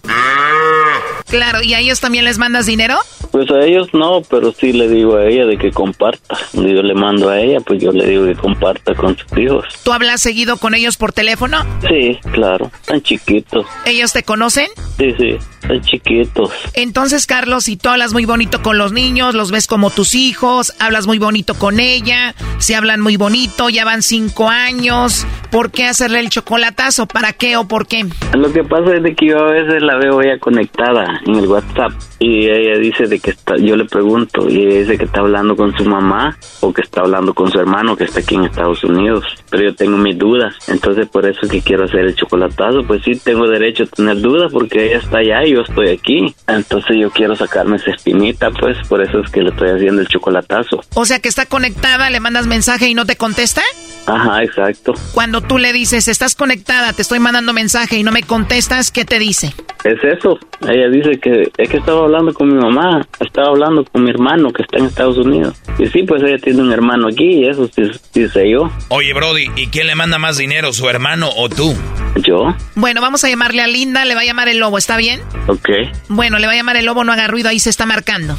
Claro, 1.30 1.62
¿y 1.62 1.74
a 1.74 1.80
ellos 1.80 2.00
también 2.00 2.26
les 2.26 2.38
mandas 2.38 2.66
dinero? 2.66 2.98
Pues 3.32 3.52
a 3.52 3.60
ellos 3.60 3.90
no, 3.94 4.22
pero 4.30 4.54
sí 4.54 4.72
le 4.72 4.88
digo 4.88 5.18
a 5.18 5.26
ella 5.26 5.46
de 5.46 5.58
que 5.58 5.72
comparta. 5.72 6.38
Yo 6.54 6.82
le 6.82 6.94
mando 6.94 7.30
a 7.30 7.40
ella, 7.40 7.60
pues 7.60 7.82
yo 7.82 7.92
le 7.92 8.06
digo 8.06 8.26
que 8.26 8.36
comparta 8.36 8.96
con 8.96 9.18
sus 9.18 9.38
hijos. 9.38 9.66
¿Tú 9.84 9.92
hablas 9.92 10.22
seguido 10.22 10.58
con 10.58 10.74
ellos 10.74 10.98
por 10.98 11.12
teléfono? 11.12 11.66
Sí, 11.88 12.18
claro, 12.32 12.72
están 12.80 13.02
chiquitos. 13.02 13.66
¿Ellos 13.86 14.14
te 14.14 14.24
conocen? 14.24 14.68
Sí, 14.98 15.14
sí, 15.18 15.38
están 15.62 15.82
chiquitos. 15.82 16.52
Entonces, 16.74 17.26
Carlos, 17.26 17.66
si 17.66 17.76
tú 17.76 17.90
hablas 17.90 18.14
muy 18.14 18.26
bonito 18.26 18.62
con 18.62 18.78
los 18.78 18.94
niños, 18.94 19.36
los 19.36 19.52
ves 19.52 19.68
como 19.68 19.90
tus 19.90 20.16
hijos, 20.16 20.74
hablas 20.80 21.06
muy 21.08 21.20
bonito 21.20 21.54
con 21.56 21.80
ella, 21.80 22.34
se 22.60 22.76
hablan 22.76 23.02
muy 23.02 23.18
bonito, 23.18 23.70
ya 23.70 23.84
van 23.84 24.02
cinco 24.02 24.50
años, 24.50 25.26
¿por 25.52 25.72
qué 25.72 25.86
hacerle 25.86 26.20
el 26.20 26.30
chocolatazo? 26.30 27.08
¿Para 27.08 27.34
qué 27.34 27.58
o 27.58 27.68
por 27.68 27.88
qué? 27.88 28.06
Lo 28.34 28.52
que 28.54 28.64
pasa 28.64 28.96
es 28.96 29.04
de 29.04 29.16
que 29.16 29.28
yo 29.28 29.40
a 29.40 29.52
veces 29.52 29.82
la 29.82 29.98
veo 29.98 30.22
ella 30.22 30.40
conectada 30.40 30.87
en 31.26 31.36
el 31.36 31.48
WhatsApp 31.48 31.92
y 32.20 32.50
ella 32.50 32.80
dice 32.80 33.08
de 33.08 33.20
que 33.20 33.32
está, 33.32 33.58
yo 33.58 33.76
le 33.76 33.86
pregunto 33.86 34.50
y 34.50 34.62
ella 34.62 34.80
dice 34.80 34.98
que 34.98 35.06
está 35.06 35.20
hablando 35.20 35.56
con 35.56 35.76
su 35.78 35.84
mamá 35.84 36.38
o 36.62 36.74
que 36.74 36.82
está 36.82 37.02
hablando 37.02 37.34
con 37.34 37.52
su 37.52 37.60
hermano 37.60 37.96
que 37.96 38.06
está 38.06 38.22
aquí 38.22 38.36
en 38.36 38.46
Estados 38.46 38.84
Unidos, 38.84 39.26
pero 39.50 39.64
yo 39.64 39.76
tengo 39.76 39.98
mis 39.98 40.18
dudas, 40.18 40.56
entonces 40.68 41.08
por 41.08 41.26
eso 41.26 41.42
es 41.44 41.52
que 41.52 41.62
quiero 41.62 41.86
hacer 41.86 42.02
el 42.02 42.16
chocolatazo, 42.16 42.84
pues 42.88 43.04
sí 43.04 43.12
tengo 43.24 43.48
derecho 43.48 43.84
a 43.84 43.88
tener 43.88 44.22
dudas 44.22 44.52
porque 44.52 44.88
ella 44.88 44.98
está 44.98 45.18
allá 45.18 45.46
y 45.46 45.54
yo 45.54 45.62
estoy 45.62 45.90
aquí, 45.90 46.34
entonces 46.48 46.96
yo 47.00 47.12
quiero 47.12 47.36
sacarme 47.36 47.76
esa 47.76 47.92
espinita, 47.92 48.50
pues 48.52 48.78
por 48.88 49.02
eso 49.02 49.20
es 49.20 49.30
que 49.30 49.42
le 49.42 49.50
estoy 49.50 49.70
haciendo 49.70 50.02
el 50.02 50.08
chocolatazo. 50.08 50.82
O 50.96 51.06
sea 51.06 51.20
que 51.20 51.30
está 51.30 51.46
conectada, 51.46 52.10
le 52.10 52.20
mandas 52.20 52.48
mensaje 52.48 52.88
y 52.88 52.94
no 52.94 53.06
te 53.06 53.16
contesta? 53.18 53.62
Ajá, 54.08 54.42
exacto. 54.42 54.94
Cuando 55.14 55.42
tú 55.42 55.58
le 55.58 55.74
dices, 55.74 56.08
estás 56.08 56.34
conectada, 56.36 56.94
te 56.94 57.02
estoy 57.02 57.20
mandando 57.20 57.52
mensaje 57.52 57.98
y 57.98 58.04
no 58.04 58.14
me 58.14 58.24
contestas, 58.24 58.90
¿qué 58.90 59.04
te 59.04 59.20
dice? 59.20 59.54
Es 59.84 60.04
eso. 60.04 60.40
Ella 60.78 60.90
dice 60.90 61.20
que 61.20 61.52
es 61.58 61.70
que 61.70 61.78
estaba 61.78 62.02
hablando 62.02 62.32
con 62.36 62.50
mi 62.50 62.54
mamá, 62.54 63.08
estaba 63.20 63.48
hablando 63.48 63.84
con 63.84 64.04
mi 64.04 64.12
hermano 64.12 64.52
que 64.54 64.62
está 64.62 64.78
en 64.78 64.86
Estados 64.86 65.18
Unidos. 65.18 65.60
Y 65.80 65.88
sí, 65.88 66.04
pues 66.04 66.22
ella 66.22 66.38
tiene 66.38 66.62
un 66.62 66.72
hermano 66.72 67.08
aquí 67.08 67.40
y 67.40 67.48
eso 67.48 67.68
sí, 67.76 67.90
sí 68.14 68.28
sé 68.30 68.52
yo. 68.52 68.70
Oye, 68.90 69.12
Brody, 69.12 69.50
¿y 69.56 69.68
quién 69.68 69.88
le 69.88 69.96
manda 69.96 70.20
más 70.20 70.38
dinero, 70.38 70.72
su 70.74 70.88
hermano 70.88 71.30
o 71.36 71.50
tú? 71.50 71.74
Yo. 72.18 72.54
Bueno, 72.76 73.02
vamos 73.02 73.24
a 73.24 73.30
llamarle 73.30 73.64
a 73.64 73.68
Linda, 73.68 74.06
le 74.06 74.14
va 74.14 74.22
a 74.22 74.26
llamar 74.26 74.50
el 74.50 74.60
lobo, 74.60 74.78
¿está 74.78 74.98
bien? 74.98 75.20
Ok. 75.48 75.68
Bueno, 76.10 76.38
le 76.38 76.46
va 76.46 76.54
a 76.54 76.58
llamar 76.58 76.78
el 76.78 76.86
lobo, 76.86 77.04
no 77.04 77.12
haga 77.12 77.28
ruido, 77.28 77.50
ahí 77.50 77.60
se 77.60 77.72
está 77.72 77.88
marcando. 77.88 78.38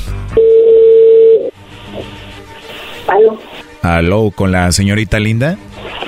¿Aló? 3.08 3.40
Aló, 3.82 4.30
con 4.30 4.52
la 4.52 4.70
señorita 4.70 5.18
Linda. 5.18 5.58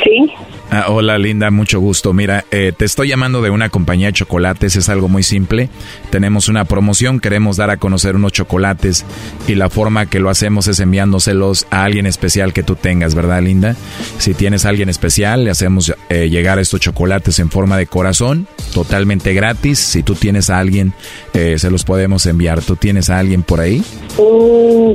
Sí. 0.05 0.33
Ah, 0.73 0.87
hola 0.89 1.18
Linda, 1.18 1.51
mucho 1.51 1.81
gusto. 1.81 2.12
Mira, 2.12 2.45
eh, 2.53 2.73
te 2.77 2.85
estoy 2.85 3.09
llamando 3.09 3.43
de 3.43 3.51
una 3.51 3.71
compañía 3.71 4.07
de 4.07 4.12
chocolates, 4.12 4.77
es 4.77 4.89
algo 4.89 5.09
muy 5.09 5.25
simple. 5.25 5.68
Tenemos 6.11 6.49
una 6.49 6.64
promoción, 6.64 7.18
queremos 7.18 7.57
dar 7.57 7.71
a 7.71 7.79
conocer 7.79 8.14
unos 8.14 8.31
chocolates 8.31 9.05
y 9.49 9.57
la 9.57 9.68
forma 9.68 10.07
que 10.07 10.21
lo 10.21 10.31
hacemos 10.31 10.68
es 10.68 10.79
enviándoselos 10.79 11.66
a 11.71 11.83
alguien 11.83 12.07
especial 12.07 12.53
que 12.53 12.62
tú 12.62 12.77
tengas, 12.77 13.16
¿verdad 13.16 13.43
Linda? 13.43 13.75
Si 14.18 14.33
tienes 14.33 14.64
a 14.64 14.68
alguien 14.68 14.89
especial, 14.89 15.43
le 15.43 15.51
hacemos 15.51 15.93
eh, 16.09 16.29
llegar 16.29 16.61
estos 16.61 16.79
chocolates 16.79 17.41
en 17.41 17.51
forma 17.51 17.77
de 17.77 17.89
corazón, 17.89 18.47
totalmente 18.73 19.35
gratis. 19.35 19.81
Si 19.81 20.05
tú 20.05 20.14
tienes 20.14 20.51
a 20.51 20.61
alguien, 20.61 20.93
eh, 21.35 21.59
se 21.59 21.68
los 21.73 21.83
podemos 21.83 22.27
enviar. 22.27 22.62
¿Tú 22.62 22.77
tienes 22.77 23.11
a 23.11 23.18
alguien 23.18 23.43
por 23.43 23.59
ahí? 23.59 23.83
Mm, 24.18 24.93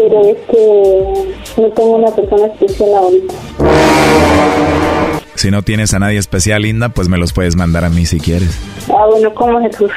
pero 0.00 0.24
es 0.24 0.38
que 0.50 1.60
no 1.60 1.68
tengo 1.72 1.96
una 1.96 2.10
persona 2.14 2.46
especial 2.46 2.94
ahorita. 2.94 3.34
Si 5.34 5.50
no 5.50 5.62
tienes 5.62 5.92
a 5.94 5.98
nadie 5.98 6.18
especial, 6.18 6.62
Linda, 6.62 6.90
pues 6.90 7.08
me 7.08 7.18
los 7.18 7.32
puedes 7.32 7.56
mandar 7.56 7.84
a 7.84 7.90
mí 7.90 8.06
si 8.06 8.18
quieres. 8.18 8.58
Ah, 8.88 9.06
bueno, 9.10 9.34
¿cómo 9.34 9.60
es 9.60 9.80
usted? 9.80 9.96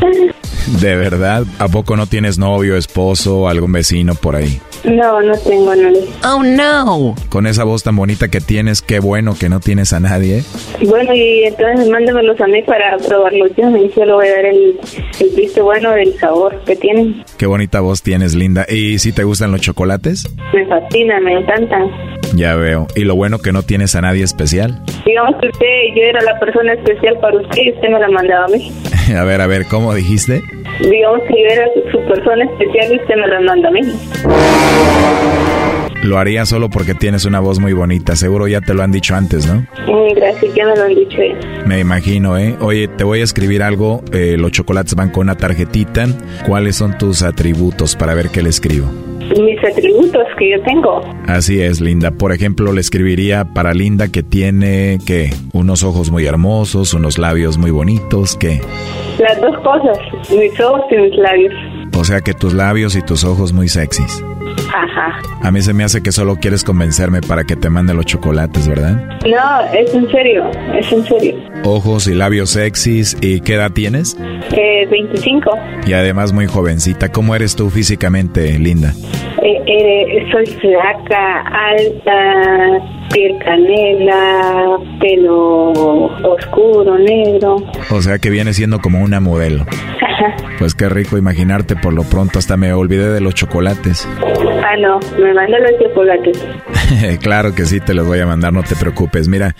¿De 0.66 0.96
verdad? 0.96 1.44
¿A 1.58 1.68
poco 1.68 1.96
no 1.96 2.06
tienes 2.06 2.38
novio, 2.38 2.76
esposo 2.76 3.40
o 3.40 3.48
algún 3.48 3.72
vecino 3.72 4.14
por 4.14 4.36
ahí? 4.36 4.60
No, 4.84 5.20
no 5.20 5.36
tengo 5.38 5.70
a 5.70 5.76
nadie. 5.76 6.04
Oh, 6.24 6.42
no. 6.42 7.14
Con 7.28 7.46
esa 7.46 7.64
voz 7.64 7.82
tan 7.82 7.96
bonita 7.96 8.28
que 8.28 8.40
tienes, 8.40 8.82
qué 8.82 9.00
bueno 9.00 9.34
que 9.38 9.48
no 9.48 9.60
tienes 9.60 9.92
a 9.92 10.00
nadie. 10.00 10.42
Bueno, 10.86 11.12
y 11.14 11.44
entonces 11.44 11.88
mándamelos 11.88 12.40
a 12.40 12.46
mí 12.46 12.62
para 12.62 12.96
probarlos 12.98 13.50
yo. 13.56 13.76
Y 13.76 13.90
yo 13.96 14.04
le 14.04 14.12
voy 14.12 14.26
a 14.26 14.32
dar 14.32 14.44
el, 14.46 14.78
el 15.20 15.30
visto 15.36 15.64
bueno 15.64 15.90
del 15.92 16.16
sabor 16.18 16.60
que 16.64 16.76
tienen. 16.76 17.24
Qué 17.36 17.46
bonita 17.46 17.80
voz 17.80 18.02
tienes, 18.02 18.34
Linda. 18.34 18.66
¿Y 18.68 18.98
si 18.98 19.12
te 19.12 19.24
gustan 19.24 19.52
los 19.52 19.60
chocolates? 19.60 20.28
Me 20.52 20.66
fascinan, 20.66 21.24
me 21.24 21.32
encantan. 21.40 21.90
Ya 22.34 22.54
veo. 22.56 22.86
¿Y 22.94 23.04
lo 23.04 23.16
bueno 23.16 23.38
que 23.38 23.52
no 23.52 23.62
tienes 23.62 23.94
a 23.94 24.00
nadie 24.00 24.24
especial? 24.24 24.82
Digamos 25.04 25.36
que 25.40 25.48
usted, 25.48 25.66
yo 25.96 26.02
era 26.02 26.20
la 26.22 26.38
persona 26.38 26.74
especial 26.74 27.18
para 27.20 27.36
usted 27.38 27.62
y 27.62 27.72
usted 27.72 27.88
me 27.88 27.98
la 27.98 28.08
mandaba 28.08 28.44
a 28.44 28.48
mí. 28.48 28.72
a 29.16 29.24
ver, 29.24 29.40
a 29.40 29.46
ver, 29.46 29.66
¿cómo 29.66 29.94
dijiste? 29.94 30.42
Digamos 30.80 31.20
que 31.22 31.34
yo 31.34 31.48
era 31.50 31.66
su, 31.90 31.98
persona 32.06 32.44
especial 32.44 32.92
y 32.92 32.96
usted 33.00 33.14
me 33.16 33.26
la 33.28 33.40
manda 33.40 33.68
a 33.68 33.72
mí. 33.72 33.80
Lo 36.02 36.18
haría 36.18 36.46
solo 36.46 36.68
porque 36.70 36.94
tienes 36.94 37.24
una 37.24 37.40
voz 37.40 37.58
muy 37.58 37.72
bonita. 37.72 38.14
Seguro 38.14 38.46
ya 38.46 38.60
te 38.60 38.74
lo 38.74 38.82
han 38.82 38.92
dicho 38.92 39.14
antes, 39.16 39.46
¿no? 39.46 39.66
Mm, 39.86 40.14
Gracias, 40.14 40.54
ya 40.54 40.66
me 40.66 40.76
lo 40.76 40.82
han 40.84 40.94
dicho 40.94 41.16
ya. 41.18 41.64
Me 41.66 41.80
imagino, 41.80 42.38
¿eh? 42.38 42.54
Oye, 42.60 42.86
te 42.86 43.02
voy 43.02 43.20
a 43.20 43.24
escribir 43.24 43.62
algo. 43.62 44.02
eh, 44.12 44.36
los 44.38 44.52
chocolates 44.52 44.94
van 44.94 45.10
con 45.10 45.22
una 45.22 45.36
tarjetita. 45.36 46.06
¿Cuáles 46.46 46.76
son 46.76 46.96
tus 46.98 47.22
atributos 47.22 47.96
para 47.96 48.14
ver 48.14 48.28
qué 48.28 48.42
le 48.42 48.50
escribo? 48.50 48.86
Mis 49.30 49.58
atributos 49.64 50.24
que 50.38 50.52
yo 50.52 50.62
tengo. 50.62 51.00
Así 51.26 51.60
es, 51.60 51.80
Linda. 51.80 52.12
Por 52.12 52.32
ejemplo, 52.32 52.72
le 52.72 52.80
escribiría 52.80 53.44
para 53.54 53.74
Linda 53.74 54.08
que 54.08 54.22
tiene, 54.22 54.98
¿qué? 55.04 55.30
Unos 55.52 55.82
ojos 55.82 56.10
muy 56.10 56.26
hermosos, 56.26 56.94
unos 56.94 57.18
labios 57.18 57.58
muy 57.58 57.70
bonitos, 57.70 58.36
¿qué? 58.36 58.60
Las 59.18 59.40
dos 59.40 59.56
cosas, 59.58 59.98
mis 60.30 60.58
ojos 60.60 60.82
y 60.90 60.96
mis 60.96 61.16
labios. 61.16 61.54
O 61.96 62.04
sea 62.04 62.20
que 62.20 62.34
tus 62.34 62.52
labios 62.52 62.94
y 62.94 63.02
tus 63.02 63.24
ojos 63.24 63.52
muy 63.54 63.68
sexys. 63.68 64.22
Ajá. 64.68 65.18
A 65.42 65.50
mí 65.50 65.62
se 65.62 65.72
me 65.72 65.82
hace 65.82 66.02
que 66.02 66.12
solo 66.12 66.36
quieres 66.36 66.62
convencerme 66.62 67.20
para 67.22 67.44
que 67.44 67.56
te 67.56 67.70
mande 67.70 67.94
los 67.94 68.04
chocolates, 68.04 68.68
¿verdad? 68.68 69.00
No, 69.26 69.60
es 69.72 69.94
en 69.94 70.10
serio, 70.10 70.50
es 70.78 70.92
en 70.92 71.04
serio. 71.04 71.36
Ojos 71.64 72.06
y 72.06 72.14
labios 72.14 72.50
sexys. 72.50 73.16
¿Y 73.22 73.40
qué 73.40 73.54
edad 73.54 73.70
tienes? 73.72 74.16
Eh, 74.52 74.86
25. 74.90 75.50
Y 75.86 75.94
además 75.94 76.32
muy 76.32 76.46
jovencita. 76.46 77.10
¿Cómo 77.10 77.34
eres 77.34 77.56
tú 77.56 77.70
físicamente, 77.70 78.58
Linda? 78.58 78.92
Eh, 79.42 79.62
eh, 79.66 80.26
soy 80.32 80.46
flaca, 80.46 81.40
alta, 81.40 82.84
piel 83.12 83.38
canela, 83.38 84.78
pelo 85.00 85.72
oscuro, 86.28 86.98
negro. 86.98 87.56
O 87.90 88.02
sea 88.02 88.18
que 88.18 88.30
viene 88.30 88.52
siendo 88.52 88.80
como 88.80 89.00
una 89.00 89.20
modelo. 89.20 89.64
Pues 90.58 90.74
qué 90.74 90.88
rico 90.88 91.18
imaginarte, 91.18 91.76
por 91.76 91.92
lo 91.92 92.02
pronto 92.02 92.38
hasta 92.38 92.56
me 92.56 92.72
olvidé 92.72 93.10
de 93.10 93.20
los 93.20 93.34
chocolates. 93.34 94.08
Ah, 94.64 94.76
no, 94.78 94.98
me 95.18 95.34
manda 95.34 95.58
los 95.58 95.78
chocolates. 95.80 96.44
claro 97.20 97.54
que 97.54 97.64
sí, 97.66 97.80
te 97.80 97.94
los 97.94 98.06
voy 98.06 98.20
a 98.20 98.26
mandar, 98.26 98.52
no 98.52 98.62
te 98.62 98.76
preocupes. 98.76 99.28
Mira, 99.28 99.54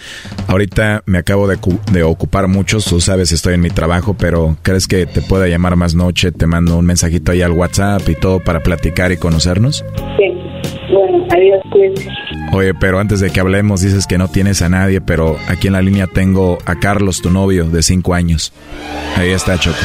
ahorita 0.49 1.03
me 1.07 1.19
acabo 1.19 1.47
de, 1.49 1.59
de 1.93 2.03
ocupar 2.03 2.49
mucho, 2.49 2.79
tú 2.81 3.01
sabes, 3.01 3.33
estoy 3.33 3.55
en 3.55 3.61
mi 3.61 3.71
trabajo, 3.71 4.15
pero 4.19 4.57
¿crees 4.63 4.87
que 4.87 5.07
te 5.07 5.23
pueda 5.23 5.47
llamar 5.49 5.77
más 5.77 5.95
noche? 5.95 6.33
Te 6.33 6.47
mando 6.47 6.77
un 6.77 6.87
mensajito 6.87 7.33
ahí 7.33 7.43
al 7.43 7.53
WhatsApp 7.53 8.09
y 8.09 8.15
todo 8.15 8.41
para 8.41 8.61
platicar 8.61 9.13
y 9.13 9.17
conocernos. 9.17 9.85
Sí. 10.17 10.56
Bueno, 10.93 11.27
adiós, 11.31 11.61
cuídense. 11.71 12.09
Oye, 12.53 12.75
pero 12.75 12.99
antes 13.01 13.21
de 13.21 13.31
que 13.31 13.41
hablemos, 13.41 13.81
dices 13.83 14.07
que 14.07 14.19
no 14.19 14.29
tienes 14.29 14.63
a 14.63 14.69
nadie, 14.69 15.01
pero 15.01 15.37
aquí 15.49 15.67
en 15.67 15.73
la 15.75 15.83
línea 15.83 16.07
tengo 16.07 16.59
a 16.67 16.77
Carlos, 16.77 17.21
tu 17.21 17.31
novio, 17.31 17.65
de 17.65 17.83
cinco 17.83 18.15
años. 18.15 18.53
Ahí 19.17 19.31
está, 19.31 19.59
Choco. 19.59 19.77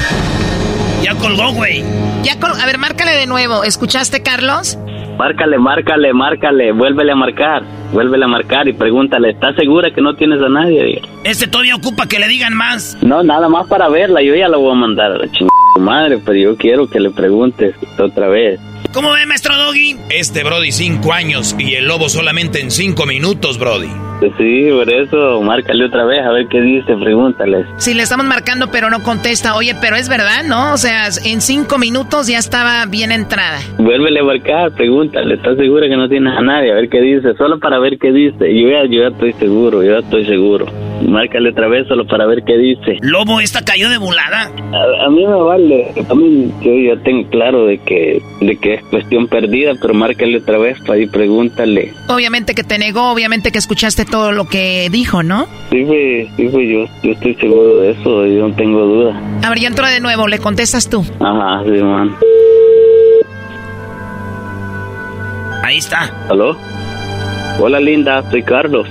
Ya 1.04 1.16
colgó, 1.16 1.52
güey. 1.54 1.84
Ya 2.24 2.40
col- 2.40 2.60
a 2.62 2.66
ver, 2.66 2.78
márcale 2.78 3.12
de 3.12 3.26
nuevo. 3.26 3.64
¿Escuchaste, 3.64 4.22
Carlos? 4.22 4.78
Márcale, 5.18 5.58
márcale, 5.60 6.14
márcale, 6.14 6.72
vuélvele 6.72 7.12
a 7.12 7.16
marcar, 7.16 7.64
vuélvele 7.94 8.26
a 8.26 8.28
marcar 8.28 8.68
y 8.68 8.74
pregúntale, 8.74 9.32
¿estás 9.32 9.56
segura 9.56 9.92
que 9.94 10.02
no 10.02 10.16
tienes 10.16 10.42
a 10.42 10.50
nadie? 10.50 11.00
Este 11.24 11.46
todavía 11.48 11.76
ocupa 11.76 12.08
que 12.08 12.18
le 12.18 12.28
digan 12.28 12.56
más. 12.56 12.98
No, 13.04 13.22
nada 13.22 13.48
más 13.50 13.68
para 13.68 13.88
verla, 13.90 14.24
yo 14.24 14.34
ya 14.36 14.48
la 14.48 14.58
voy 14.58 14.72
a 14.72 14.76
mandar 14.76 15.12
a 15.12 15.18
la 15.18 15.26
chingada 15.32 15.52
madre, 15.80 16.18
pero 16.26 16.38
yo 16.40 16.58
quiero 16.58 16.88
que 16.90 17.00
le 17.00 17.12
preguntes 17.12 17.76
otra 18.00 18.30
vez. 18.30 18.60
¿Cómo 18.94 19.14
ve, 19.14 19.26
maestro 19.26 19.56
Doggy? 19.56 19.96
Este 20.10 20.44
Brody 20.44 20.74
cinco 20.74 21.14
años 21.14 21.56
y 21.58 21.76
el 21.76 21.86
lobo 21.86 22.10
solamente 22.10 22.60
en 22.60 22.72
cinco 22.72 23.06
minutos, 23.06 23.58
Brody. 23.58 23.88
Sí, 24.38 24.68
por 24.70 24.94
eso, 24.94 25.42
márcale 25.42 25.86
otra 25.86 26.04
vez, 26.06 26.20
a 26.20 26.32
ver 26.32 26.48
qué 26.48 26.60
dice, 26.60 26.96
pregúntale. 26.98 27.66
Sí, 27.78 27.94
le 27.94 28.04
estamos 28.04 28.26
marcando, 28.26 28.70
pero 28.70 28.90
no 28.90 29.02
contesta. 29.02 29.56
Oye, 29.56 29.76
pero 29.80 29.96
es 29.96 30.10
verdad, 30.10 30.44
¿no? 30.44 30.74
O 30.74 30.78
sea, 30.78 31.08
en 31.24 31.40
cinco 31.40 31.78
minutos 31.78 32.28
ya 32.28 32.38
estaba 32.38 32.86
bien 32.86 33.14
entrada. 33.14 33.60
Vuélvele 33.78 34.20
a 34.20 34.24
marcar, 34.24 34.72
pregúntale, 34.74 35.36
¿estás 35.36 35.58
segura 35.58 35.88
que 35.88 35.96
no 35.96 36.10
tienes 36.10 36.38
a 36.38 36.42
nadie? 36.42 36.72
A 36.72 36.76
ver 36.76 36.90
qué 36.90 37.00
dice, 37.00 37.34
solo 37.36 37.60
para 37.60 37.80
ver 37.80 37.98
qué 37.98 38.12
dice. 38.12 38.54
Yo 38.54 38.70
ya, 38.70 38.84
yo 38.86 39.04
ya 39.04 39.08
estoy 39.08 39.34
seguro, 39.34 39.84
yo 39.84 39.94
ya 39.94 40.00
estoy 40.00 40.26
seguro. 40.26 40.66
Márcale 41.08 41.50
otra 41.50 41.68
vez 41.68 41.88
solo 41.88 42.06
para 42.06 42.26
ver 42.26 42.44
qué 42.46 42.58
dice. 42.58 42.98
Lobo, 43.02 43.40
esta 43.40 43.64
cayó 43.64 43.90
de 43.90 43.98
volada. 43.98 44.52
A, 44.72 45.06
a 45.06 45.10
mí 45.10 45.26
me 45.26 45.36
vale, 45.36 45.92
a 46.10 46.14
mí 46.14 46.52
yo 46.62 46.96
ya 46.96 47.02
tengo 47.04 47.28
claro 47.30 47.66
de 47.66 47.78
que, 47.80 48.22
de 48.42 48.58
que 48.58 48.76
es 48.76 48.84
cuestión 48.86 49.28
perdida, 49.28 49.74
pero 49.82 49.94
márcale 49.94 50.38
otra 50.38 50.58
vez 50.58 50.78
para 50.86 51.00
y 51.00 51.08
pregúntale. 51.08 51.94
Obviamente 52.08 52.54
que 52.54 52.64
te 52.64 52.78
negó, 52.78 53.12
obviamente 53.12 53.52
que 53.52 53.58
escuchaste 53.58 54.06
todo 54.06 54.32
lo 54.32 54.46
que 54.48 54.90
dijo, 54.92 55.24
¿no? 55.24 55.48
Sí, 55.70 55.84
fue, 55.86 56.30
sí, 56.38 56.50
fue 56.50 56.68
yo, 56.68 56.86
yo 57.04 57.12
estoy 57.12 57.36
seguro 57.36 57.78
de 57.78 57.92
eso, 57.92 58.26
yo 58.28 58.48
no 58.48 58.56
tengo 58.56 58.86
duda. 58.86 59.22
A 59.44 59.50
ver, 59.50 59.60
ya 59.60 59.68
entró 59.68 59.88
de 59.88 60.00
nuevo, 60.00 60.28
le 60.28 60.40
contestas 60.40 60.90
tú. 60.90 61.04
Ajá, 61.20 61.64
sí, 61.66 61.72
man. 61.82 62.16
Ahí 65.64 65.78
está. 65.78 66.12
¿Aló? 66.30 66.58
Hola, 67.60 67.80
linda, 67.80 68.24
soy 68.30 68.44
Carlos. 68.44 68.88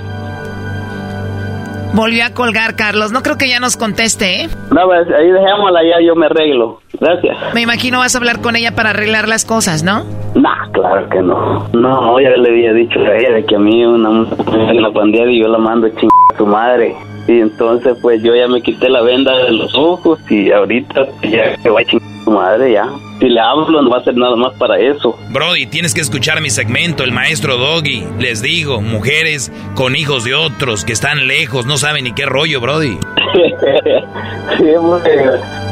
Volvió 1.93 2.25
a 2.25 2.29
colgar, 2.29 2.75
Carlos. 2.75 3.11
No 3.11 3.21
creo 3.21 3.37
que 3.37 3.49
ya 3.49 3.59
nos 3.59 3.75
conteste, 3.75 4.43
¿eh? 4.43 4.49
No, 4.71 4.85
pues, 4.85 5.07
ahí 5.09 5.29
dejémosla, 5.29 5.83
ya 5.83 6.05
yo 6.05 6.15
me 6.15 6.27
arreglo. 6.27 6.79
Gracias. 6.99 7.37
Me 7.53 7.61
imagino 7.61 7.99
vas 7.99 8.15
a 8.15 8.17
hablar 8.17 8.39
con 8.41 8.55
ella 8.55 8.75
para 8.75 8.91
arreglar 8.91 9.27
las 9.27 9.43
cosas, 9.43 9.83
¿no? 9.83 10.05
Nah, 10.35 10.71
claro 10.71 11.09
que 11.09 11.21
no. 11.21 11.67
No, 11.73 12.19
ya 12.21 12.29
le 12.29 12.49
había 12.49 12.73
dicho 12.73 12.99
a 12.99 13.17
ella 13.17 13.33
de 13.33 13.45
que 13.45 13.55
a 13.55 13.59
mí 13.59 13.85
una 13.85 14.09
mujer 14.09 14.75
la 14.75 14.91
pandilla 14.91 15.29
y 15.29 15.41
yo 15.41 15.49
la 15.49 15.57
mando 15.57 15.87
a 15.87 15.89
chingar 15.89 16.09
a 16.33 16.37
su 16.37 16.45
madre. 16.45 16.95
Y 17.27 17.39
entonces, 17.39 17.97
pues 18.01 18.23
yo 18.23 18.35
ya 18.35 18.47
me 18.47 18.61
quité 18.61 18.89
la 18.89 19.01
venda 19.01 19.35
de 19.37 19.51
los 19.51 19.75
ojos 19.75 20.19
y 20.29 20.51
ahorita 20.51 21.07
ya 21.23 21.57
que 21.57 21.69
va 21.69 21.81
a 21.81 21.85
chingar 21.85 22.07
a 22.07 22.23
su 22.23 22.31
madre, 22.31 22.71
ya. 22.71 22.87
Si 23.21 23.29
le 23.29 23.39
hablo, 23.39 23.83
no 23.83 23.87
va 23.91 23.99
a 23.99 24.03
ser 24.03 24.15
nada 24.17 24.35
más 24.35 24.51
para 24.55 24.79
eso. 24.79 25.15
Brody, 25.29 25.67
tienes 25.67 25.93
que 25.93 26.01
escuchar 26.01 26.41
mi 26.41 26.49
segmento, 26.49 27.03
el 27.03 27.11
maestro 27.11 27.55
Doggy. 27.55 28.03
Les 28.17 28.41
digo, 28.41 28.81
mujeres 28.81 29.53
con 29.75 29.95
hijos 29.95 30.23
de 30.23 30.33
otros 30.33 30.83
que 30.83 30.91
están 30.91 31.27
lejos, 31.27 31.67
no 31.67 31.77
saben 31.77 32.05
ni 32.05 32.13
qué 32.13 32.25
rollo, 32.25 32.59
Brody. 32.59 32.97
sí, 34.57 34.65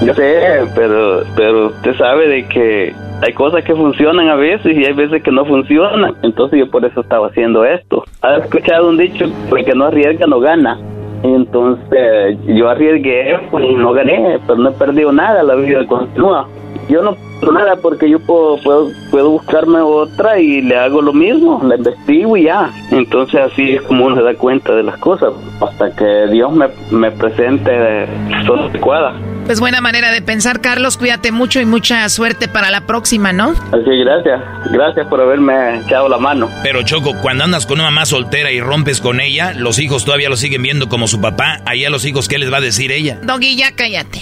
yo 0.06 0.14
sé, 0.14 0.62
pero, 0.76 1.24
pero 1.36 1.68
usted 1.70 1.98
sabe 1.98 2.28
de 2.28 2.48
que 2.48 2.94
hay 3.24 3.34
cosas 3.34 3.64
que 3.64 3.76
funcionan 3.76 4.30
a 4.30 4.36
veces 4.36 4.78
y 4.78 4.86
hay 4.86 4.94
veces 4.94 5.24
que 5.24 5.32
no 5.32 5.44
funcionan. 5.44 6.14
Entonces 6.22 6.60
yo 6.60 6.70
por 6.70 6.86
eso 6.86 7.02
estaba 7.02 7.30
haciendo 7.30 7.66
esto. 7.66 8.06
¿Has 8.22 8.44
escuchado 8.44 8.90
un 8.90 8.98
dicho? 8.98 9.26
El 9.26 9.66
que 9.66 9.74
no 9.74 9.86
arriesga 9.86 10.28
no 10.28 10.40
gana. 10.40 10.80
Entonces 11.24 12.38
yo 12.46 12.70
arriesgué 12.70 13.40
pues, 13.50 13.66
y 13.66 13.74
no 13.74 13.92
gané, 13.92 14.38
pero 14.46 14.60
no 14.60 14.70
he 14.70 14.74
perdido 14.74 15.12
nada, 15.12 15.42
la 15.42 15.56
vida 15.56 15.86
continúa. 15.88 16.48
Yo 16.90 17.04
no 17.04 17.16
pierdo 17.16 17.52
nada 17.52 17.76
porque 17.76 18.10
yo 18.10 18.20
puedo, 18.20 18.58
puedo, 18.64 18.92
puedo 19.12 19.30
buscarme 19.30 19.80
otra 19.80 20.40
y 20.40 20.62
le 20.62 20.76
hago 20.76 21.02
lo 21.02 21.14
mismo, 21.14 21.62
la 21.64 21.76
investigo 21.76 22.36
y 22.36 22.44
ya. 22.44 22.72
Entonces 22.92 23.40
así 23.40 23.74
es 23.74 23.82
como 23.84 24.06
uno 24.06 24.16
se 24.16 24.24
da 24.24 24.34
cuenta 24.34 24.74
de 24.74 24.84
las 24.84 24.98
cosas, 24.98 25.34
hasta 25.62 25.96
que 25.96 26.28
Dios 26.32 26.52
me, 26.52 26.68
me 26.92 27.12
presente 27.12 27.72
la 27.72 28.38
persona 28.38 28.66
adecuada. 28.66 29.14
Pues 29.46 29.60
buena 29.60 29.82
manera 29.82 30.12
de 30.12 30.22
pensar, 30.22 30.62
Carlos. 30.62 30.96
Cuídate 30.98 31.32
mucho 31.32 31.60
y 31.60 31.66
mucha 31.66 32.08
suerte 32.10 32.48
para 32.48 32.70
la 32.70 32.82
próxima, 32.82 33.34
¿no? 33.34 33.50
Así, 33.72 33.98
gracias. 34.04 34.42
Gracias 34.72 35.08
por 35.08 35.20
haberme 35.22 35.80
echado 35.80 36.08
la 36.08 36.20
mano. 36.20 36.50
Pero 36.62 36.84
Choco, 36.84 37.14
cuando 37.20 37.46
andas 37.46 37.66
con 37.66 37.80
una 37.80 37.86
mamá 37.86 38.06
soltera 38.06 38.52
y 38.52 38.62
rompes 38.62 39.02
con 39.02 39.20
ella, 39.20 39.54
los 39.54 39.80
hijos 39.80 40.06
todavía 40.06 40.30
lo 40.30 40.38
siguen 40.38 40.62
viendo 40.62 40.88
como 40.88 41.08
su 41.08 41.20
papá. 41.20 41.62
Ahí 41.66 41.84
a 41.84 41.90
los 41.90 42.06
hijos, 42.06 42.28
¿qué 42.28 42.38
les 42.38 42.54
va 42.54 42.58
a 42.58 42.62
decir 42.62 42.92
ella? 42.92 43.20
Doggy, 43.24 43.56
ya 43.56 43.72
cállate. 43.76 44.22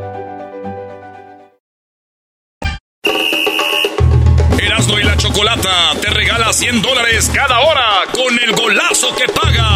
Chocolata 5.41 5.93
te 5.99 6.07
regala 6.11 6.53
100 6.53 6.83
dólares 6.83 7.31
cada 7.33 7.61
hora 7.61 8.03
con 8.13 8.37
el 8.37 8.51
golazo 8.51 9.15
que 9.15 9.27
paga. 9.27 9.67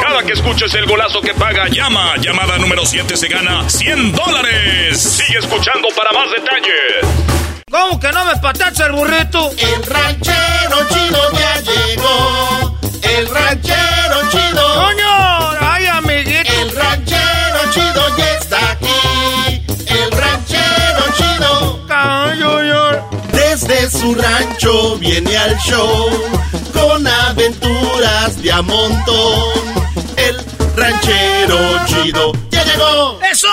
Cada 0.00 0.22
que 0.22 0.32
escuches 0.32 0.72
el 0.72 0.86
golazo 0.86 1.20
que 1.20 1.34
paga, 1.34 1.68
llama. 1.68 2.14
Llamada 2.16 2.56
número 2.56 2.86
7 2.86 3.14
se 3.18 3.28
gana 3.28 3.68
100 3.68 4.12
dólares. 4.12 5.02
Sigue 5.02 5.38
escuchando 5.38 5.88
para 5.94 6.12
más 6.12 6.30
detalles. 6.30 7.62
¿Cómo 7.70 8.00
que 8.00 8.10
no 8.10 8.24
me 8.24 8.36
patacha 8.36 8.86
el 8.86 8.92
burrito? 8.92 9.50
El 9.50 9.82
ranchero 9.84 10.88
chido 10.88 11.32
ya 11.32 11.60
llegó. 11.60 12.78
El 13.02 13.28
ranchero 13.28 14.30
chido. 14.30 14.74
¡Coño! 14.76 15.50
¡Ay, 15.60 15.86
amiguito! 15.88 16.52
El 16.54 16.74
ranchero 16.74 17.70
chido 17.74 18.16
ya 18.16 18.29
Desde 23.32 23.90
su 23.90 24.14
rancho 24.14 24.96
viene 24.98 25.36
al 25.36 25.56
show 25.58 26.08
con 26.72 27.06
aventuras 27.06 28.40
de 28.42 28.52
a 28.52 28.62
montón. 28.62 29.44
El 30.16 30.36
ranchero 30.76 31.58
chido 31.86 32.32
ya 32.50 32.64
llegó. 32.64 33.20
¡Eso! 33.22 33.48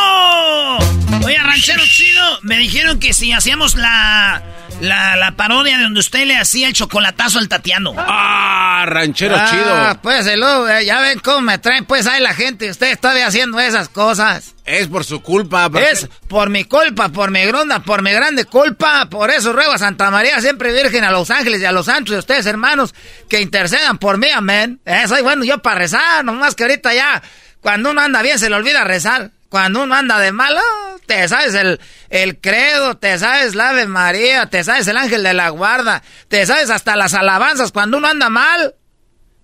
Oye, 1.25 1.37
ranchero 1.37 1.83
chido, 1.85 2.39
me 2.43 2.57
dijeron 2.57 2.99
que 2.99 3.13
si 3.13 3.33
hacíamos 3.33 3.75
la, 3.75 4.43
la, 4.81 5.15
la 5.17 5.31
parodia 5.35 5.77
de 5.77 5.83
donde 5.83 5.99
usted 5.99 6.25
le 6.25 6.37
hacía 6.37 6.67
el 6.67 6.73
chocolatazo 6.73 7.39
al 7.39 7.47
Tatiano. 7.49 7.93
Ah, 7.97 8.85
ranchero 8.87 9.35
Ah, 9.37 9.47
chido. 9.49 10.01
Pues 10.03 10.27
el 10.27 10.43
eh, 10.43 10.85
ya 10.85 11.01
ven 11.01 11.19
cómo 11.19 11.41
me 11.41 11.57
traen 11.57 11.85
pues 11.85 12.05
ahí 12.05 12.21
la 12.21 12.33
gente. 12.35 12.69
Usted 12.69 12.91
está 12.91 13.11
haciendo 13.25 13.59
esas 13.59 13.89
cosas. 13.89 14.53
Es 14.65 14.87
por 14.87 15.03
su 15.03 15.21
culpa. 15.21 15.69
porque- 15.69 15.89
Es 15.89 16.07
por 16.27 16.49
mi 16.51 16.63
culpa, 16.65 17.09
por 17.09 17.31
mi 17.31 17.43
gronda, 17.45 17.79
por 17.79 18.03
mi 18.03 18.11
grande 18.11 18.45
culpa. 18.45 19.07
Por 19.09 19.31
eso 19.31 19.51
ruego 19.51 19.71
a 19.71 19.77
Santa 19.79 20.11
María, 20.11 20.39
siempre 20.41 20.71
virgen, 20.71 21.03
a 21.03 21.11
los 21.11 21.31
ángeles 21.31 21.59
y 21.61 21.65
a 21.65 21.71
los 21.71 21.87
santos 21.87 22.13
y 22.13 22.15
a 22.17 22.19
ustedes, 22.19 22.45
hermanos, 22.45 22.93
que 23.29 23.41
intercedan 23.41 23.97
por 23.97 24.17
mí, 24.17 24.27
amén. 24.29 24.79
Eh, 24.85 25.03
soy 25.07 25.21
bueno 25.23 25.43
yo 25.43 25.57
para 25.59 25.79
rezar, 25.79 26.23
nomás 26.23 26.53
que 26.53 26.63
ahorita 26.65 26.93
ya, 26.93 27.21
cuando 27.61 27.89
uno 27.91 28.01
anda 28.01 28.21
bien 28.21 28.37
se 28.37 28.49
le 28.49 28.55
olvida 28.55 28.83
rezar. 28.83 29.31
Cuando 29.49 29.83
uno 29.83 29.95
anda 29.95 30.19
de 30.19 30.31
malo, 30.31 30.61
te 31.05 31.27
sabes 31.27 31.53
el, 31.53 31.79
el 32.09 32.39
credo, 32.39 32.97
te 32.97 33.17
sabes 33.17 33.55
la 33.55 33.69
Ave 33.69 33.87
María, 33.87 34.47
te 34.47 34.63
sabes 34.63 34.87
el 34.87 34.97
ángel 34.97 35.23
de 35.23 35.33
la 35.33 35.49
guarda, 35.49 36.03
te 36.27 36.45
sabes 36.45 36.69
hasta 36.69 36.95
las 36.95 37.13
alabanzas 37.13 37.71
cuando 37.71 37.97
uno 37.97 38.07
anda 38.07 38.29
mal. 38.29 38.75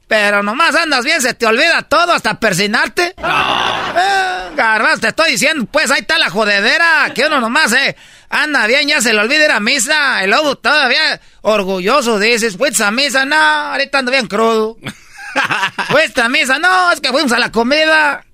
Pero 0.07 0.43
nomás 0.43 0.75
andas 0.75 1.05
bien, 1.05 1.21
se 1.21 1.33
te 1.33 1.45
olvida 1.45 1.81
todo 1.83 2.13
hasta 2.13 2.39
persinarte. 2.39 3.15
Eh, 3.95 4.49
Garbanzo, 4.55 5.01
te 5.01 5.07
estoy 5.09 5.33
diciendo, 5.33 5.67
pues 5.71 5.91
ahí 5.91 5.99
está 6.01 6.17
la 6.17 6.31
jodedera. 6.31 7.11
Que 7.13 7.27
uno 7.27 7.39
nomás, 7.39 7.73
eh, 7.73 7.95
anda 8.27 8.65
bien, 8.65 8.87
ya 8.87 9.01
se 9.01 9.13
le 9.13 9.19
olvida 9.19 9.45
ir 9.45 9.51
a 9.51 9.59
misa. 9.59 10.23
El 10.23 10.31
lobo 10.31 10.55
todavía 10.55 11.21
orgulloso 11.41 12.17
dices, 12.17 12.57
fuiste 12.57 12.83
a 12.83 12.89
misa, 12.89 13.23
no, 13.23 13.35
ahorita 13.35 13.99
ando 13.99 14.11
bien 14.11 14.25
crudo. 14.25 14.77
fuiste 15.91 16.21
a 16.21 16.29
misa, 16.29 16.57
no, 16.57 16.91
es 16.91 17.01
que 17.01 17.09
fuimos 17.09 17.31
a 17.33 17.37
la 17.37 17.51
comida. 17.51 18.25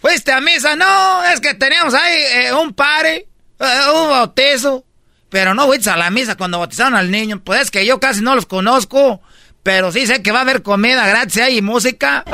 Fuiste 0.00 0.32
a 0.32 0.40
misa, 0.40 0.76
no, 0.76 1.24
es 1.24 1.40
que 1.40 1.54
teníamos 1.54 1.94
ahí 1.94 2.16
eh, 2.34 2.52
un 2.54 2.72
pare, 2.72 3.28
eh, 3.58 3.80
un 3.94 4.10
bautizo. 4.10 4.84
Pero 5.28 5.54
no 5.54 5.66
fuiste 5.66 5.90
a 5.90 5.96
la 5.96 6.10
misa 6.10 6.36
cuando 6.36 6.58
bautizaron 6.58 6.96
al 6.96 7.10
niño. 7.10 7.40
Pues 7.44 7.62
es 7.62 7.70
que 7.70 7.86
yo 7.86 8.00
casi 8.00 8.20
no 8.20 8.34
los 8.34 8.46
conozco. 8.46 9.20
Pero 9.62 9.92
sí 9.92 10.06
sé 10.06 10.22
que 10.22 10.32
va 10.32 10.38
a 10.38 10.42
haber 10.42 10.62
comida 10.62 11.06
gratis 11.06 11.42
ahí 11.42 11.58
y 11.58 11.62
música. 11.62 12.24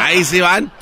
Ahí 0.00 0.24
sí 0.24 0.40
van. 0.40 0.72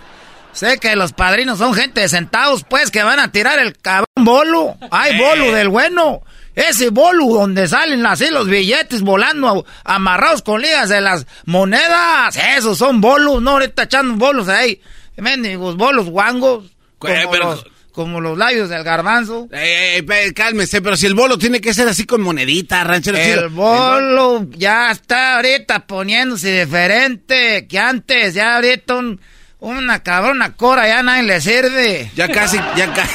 Sé 0.52 0.78
que 0.78 0.94
los 0.96 1.12
padrinos 1.12 1.58
son 1.58 1.74
gente 1.74 2.00
de 2.00 2.08
centavos, 2.08 2.64
pues, 2.64 2.90
que 2.90 3.02
van 3.02 3.18
a 3.18 3.30
tirar 3.30 3.58
el 3.58 3.76
cabrón 3.76 4.06
bolo. 4.20 4.76
Hay 4.90 5.18
bolo 5.18 5.52
del 5.52 5.68
bueno. 5.68 6.22
Ese 6.54 6.88
bolo 6.88 7.26
donde 7.26 7.68
salen 7.68 8.06
así 8.06 8.30
los 8.30 8.48
billetes 8.48 9.02
volando 9.02 9.66
amarrados 9.84 10.40
con 10.40 10.62
ligas 10.62 10.88
de 10.88 11.02
las 11.02 11.26
monedas. 11.44 12.36
Esos 12.56 12.78
son 12.78 13.02
bolos, 13.02 13.42
no 13.42 13.52
ahorita 13.52 13.82
echando 13.82 14.14
bolos 14.14 14.48
ahí. 14.48 14.80
Mendigos 15.16 15.76
bolos 15.76 16.06
guangos. 16.08 16.64
Como, 16.98 17.12
Eh, 17.14 17.26
pero- 17.30 17.50
los, 17.50 17.66
como 17.92 18.20
los 18.20 18.36
labios 18.36 18.68
del 18.68 18.82
garbanzo. 18.84 19.48
Eh, 19.52 20.04
eh, 20.06 20.32
cálmese, 20.34 20.82
pero 20.82 20.96
si 20.96 21.06
el 21.06 21.14
bolo 21.14 21.38
tiene 21.38 21.60
que 21.60 21.72
ser 21.72 21.88
así 21.88 22.04
con 22.04 22.20
monedita, 22.20 22.84
ranchero 22.84 23.16
chido. 23.18 23.40
El 23.44 23.48
bolo 23.48 24.46
ya 24.50 24.90
está 24.90 25.36
ahorita 25.36 25.86
poniéndose 25.86 26.60
diferente 26.64 27.66
que 27.66 27.78
antes. 27.78 28.34
Ya 28.34 28.56
ahorita 28.56 28.94
un- 28.96 29.20
una 29.60 30.02
cabrona 30.02 30.52
cora 30.54 30.86
ya 30.86 31.02
nadie 31.02 31.22
le 31.22 31.40
sirve. 31.40 32.10
Ya 32.14 32.28
casi, 32.28 32.58
ya, 32.76 32.92
ca- 32.92 33.08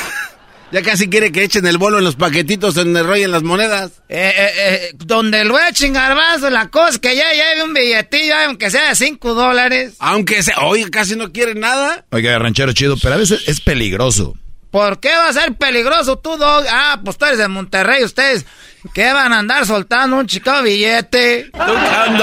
ya 0.72 0.82
casi 0.82 1.10
quiere 1.10 1.32
que 1.32 1.44
echen 1.44 1.66
el 1.66 1.78
bolo 1.78 2.00
en 2.00 2.04
los 2.04 2.16
paquetitos 2.16 2.76
donde 2.76 3.04
rollen 3.04 3.32
las 3.32 3.44
monedas. 3.44 3.92
Eh, 4.10 4.34
eh, 4.36 4.52
eh, 4.58 4.92
donde 4.96 5.44
lo 5.44 5.60
echen 5.60 5.94
garbanzo, 5.94 6.50
la 6.50 6.70
cosa 6.70 6.90
es 6.92 7.00
que 7.00 7.16
ya 7.16 7.32
lleve 7.32 7.64
un 7.64 7.74
billetillo, 7.74 8.34
aunque 8.48 8.72
sea 8.72 8.90
de 8.90 8.96
5 8.96 9.34
dólares. 9.34 9.96
Aunque 10.00 10.44
sea, 10.44 10.60
oye, 10.62 10.90
casi 10.90 11.16
no 11.16 11.32
quiere 11.32 11.56
nada. 11.56 12.06
Oiga, 12.12 12.38
ranchero 12.40 12.74
chido, 12.74 12.96
pero 13.02 13.16
a 13.16 13.18
veces 13.18 13.44
es 13.48 13.62
peligroso. 13.62 14.36
¿Por 14.72 15.02
qué 15.02 15.10
va 15.10 15.28
a 15.28 15.34
ser 15.34 15.54
peligroso 15.56 16.18
tú, 16.18 16.38
Dog? 16.38 16.64
Ah, 16.70 17.02
pues 17.04 17.18
tú 17.18 17.26
eres 17.26 17.38
de 17.38 17.50
Monterrey, 17.50 18.06
ustedes. 18.06 18.46
¿Qué 18.94 19.12
van 19.12 19.34
a 19.34 19.40
andar 19.40 19.66
soltando 19.66 20.16
un 20.16 20.28
chico 20.28 20.62
billete? 20.64 21.40
Es 21.40 21.50
un 21.54 22.22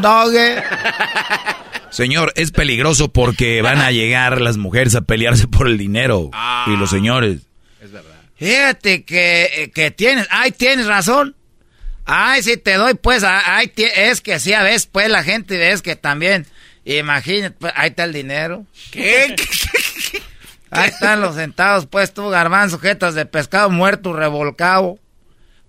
dog. 0.00 0.34
eh. 0.34 0.62
Señor, 1.90 2.32
es 2.36 2.50
peligroso 2.50 3.12
porque 3.12 3.62
van 3.62 3.78
a 3.80 3.90
llegar 3.92 4.40
las 4.40 4.56
mujeres 4.56 4.94
a 4.94 5.02
pelearse 5.02 5.46
por 5.46 5.68
el 5.68 5.78
dinero. 5.78 6.30
Y 6.66 6.76
los 6.76 6.90
señores. 6.90 7.40
Fíjate 8.36 9.04
que, 9.04 9.44
eh, 9.54 9.70
que 9.70 9.90
tienes, 9.92 10.26
ay, 10.30 10.50
tienes 10.50 10.86
razón. 10.86 11.36
Ay, 12.04 12.42
sí 12.42 12.56
te 12.56 12.74
doy, 12.74 12.94
pues, 12.94 13.22
ah, 13.24 13.42
ay, 13.46 13.72
es 13.76 14.20
que 14.20 14.38
sí, 14.40 14.52
a 14.52 14.62
veces, 14.62 14.86
pues, 14.90 15.08
la 15.08 15.22
gente 15.22 15.56
ves 15.56 15.80
que 15.80 15.96
también, 15.96 16.46
imagínate, 16.84 17.56
pues, 17.58 17.72
ahí 17.76 17.90
está 17.90 18.04
el 18.04 18.12
dinero. 18.12 18.66
¿Qué? 18.90 19.34
Ahí 20.70 20.88
están 20.90 21.20
los 21.22 21.36
centavos, 21.36 21.86
pues, 21.86 22.12
tú, 22.12 22.28
garbanzo, 22.28 22.78
jetas 22.80 23.14
de 23.14 23.24
pescado 23.24 23.70
muerto, 23.70 24.12
revolcado. 24.12 24.98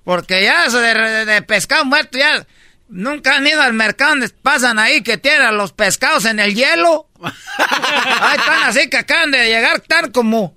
Porque 0.04 0.44
ya 0.44 0.66
eso 0.66 0.80
de, 0.80 0.94
de- 0.94 1.26
de 1.26 1.42
pescado 1.44 1.86
muerto, 1.86 2.18
ya, 2.18 2.46
nunca 2.88 3.38
han 3.38 3.48
ido 3.48 3.62
al 3.62 3.74
mercado 3.74 4.12
donde 4.12 4.30
pasan 4.30 4.80
ahí 4.80 5.02
que 5.02 5.18
tienen 5.18 5.58
los 5.58 5.74
pescados 5.74 6.26
en 6.26 6.40
el 6.40 6.56
hielo. 6.56 7.10
Ahí 7.20 8.38
están 8.38 8.64
así 8.64 8.90
que 8.90 8.98
acaban 8.98 9.32
de 9.32 9.48
llegar, 9.48 9.78
están 9.78 10.12
como... 10.12 10.56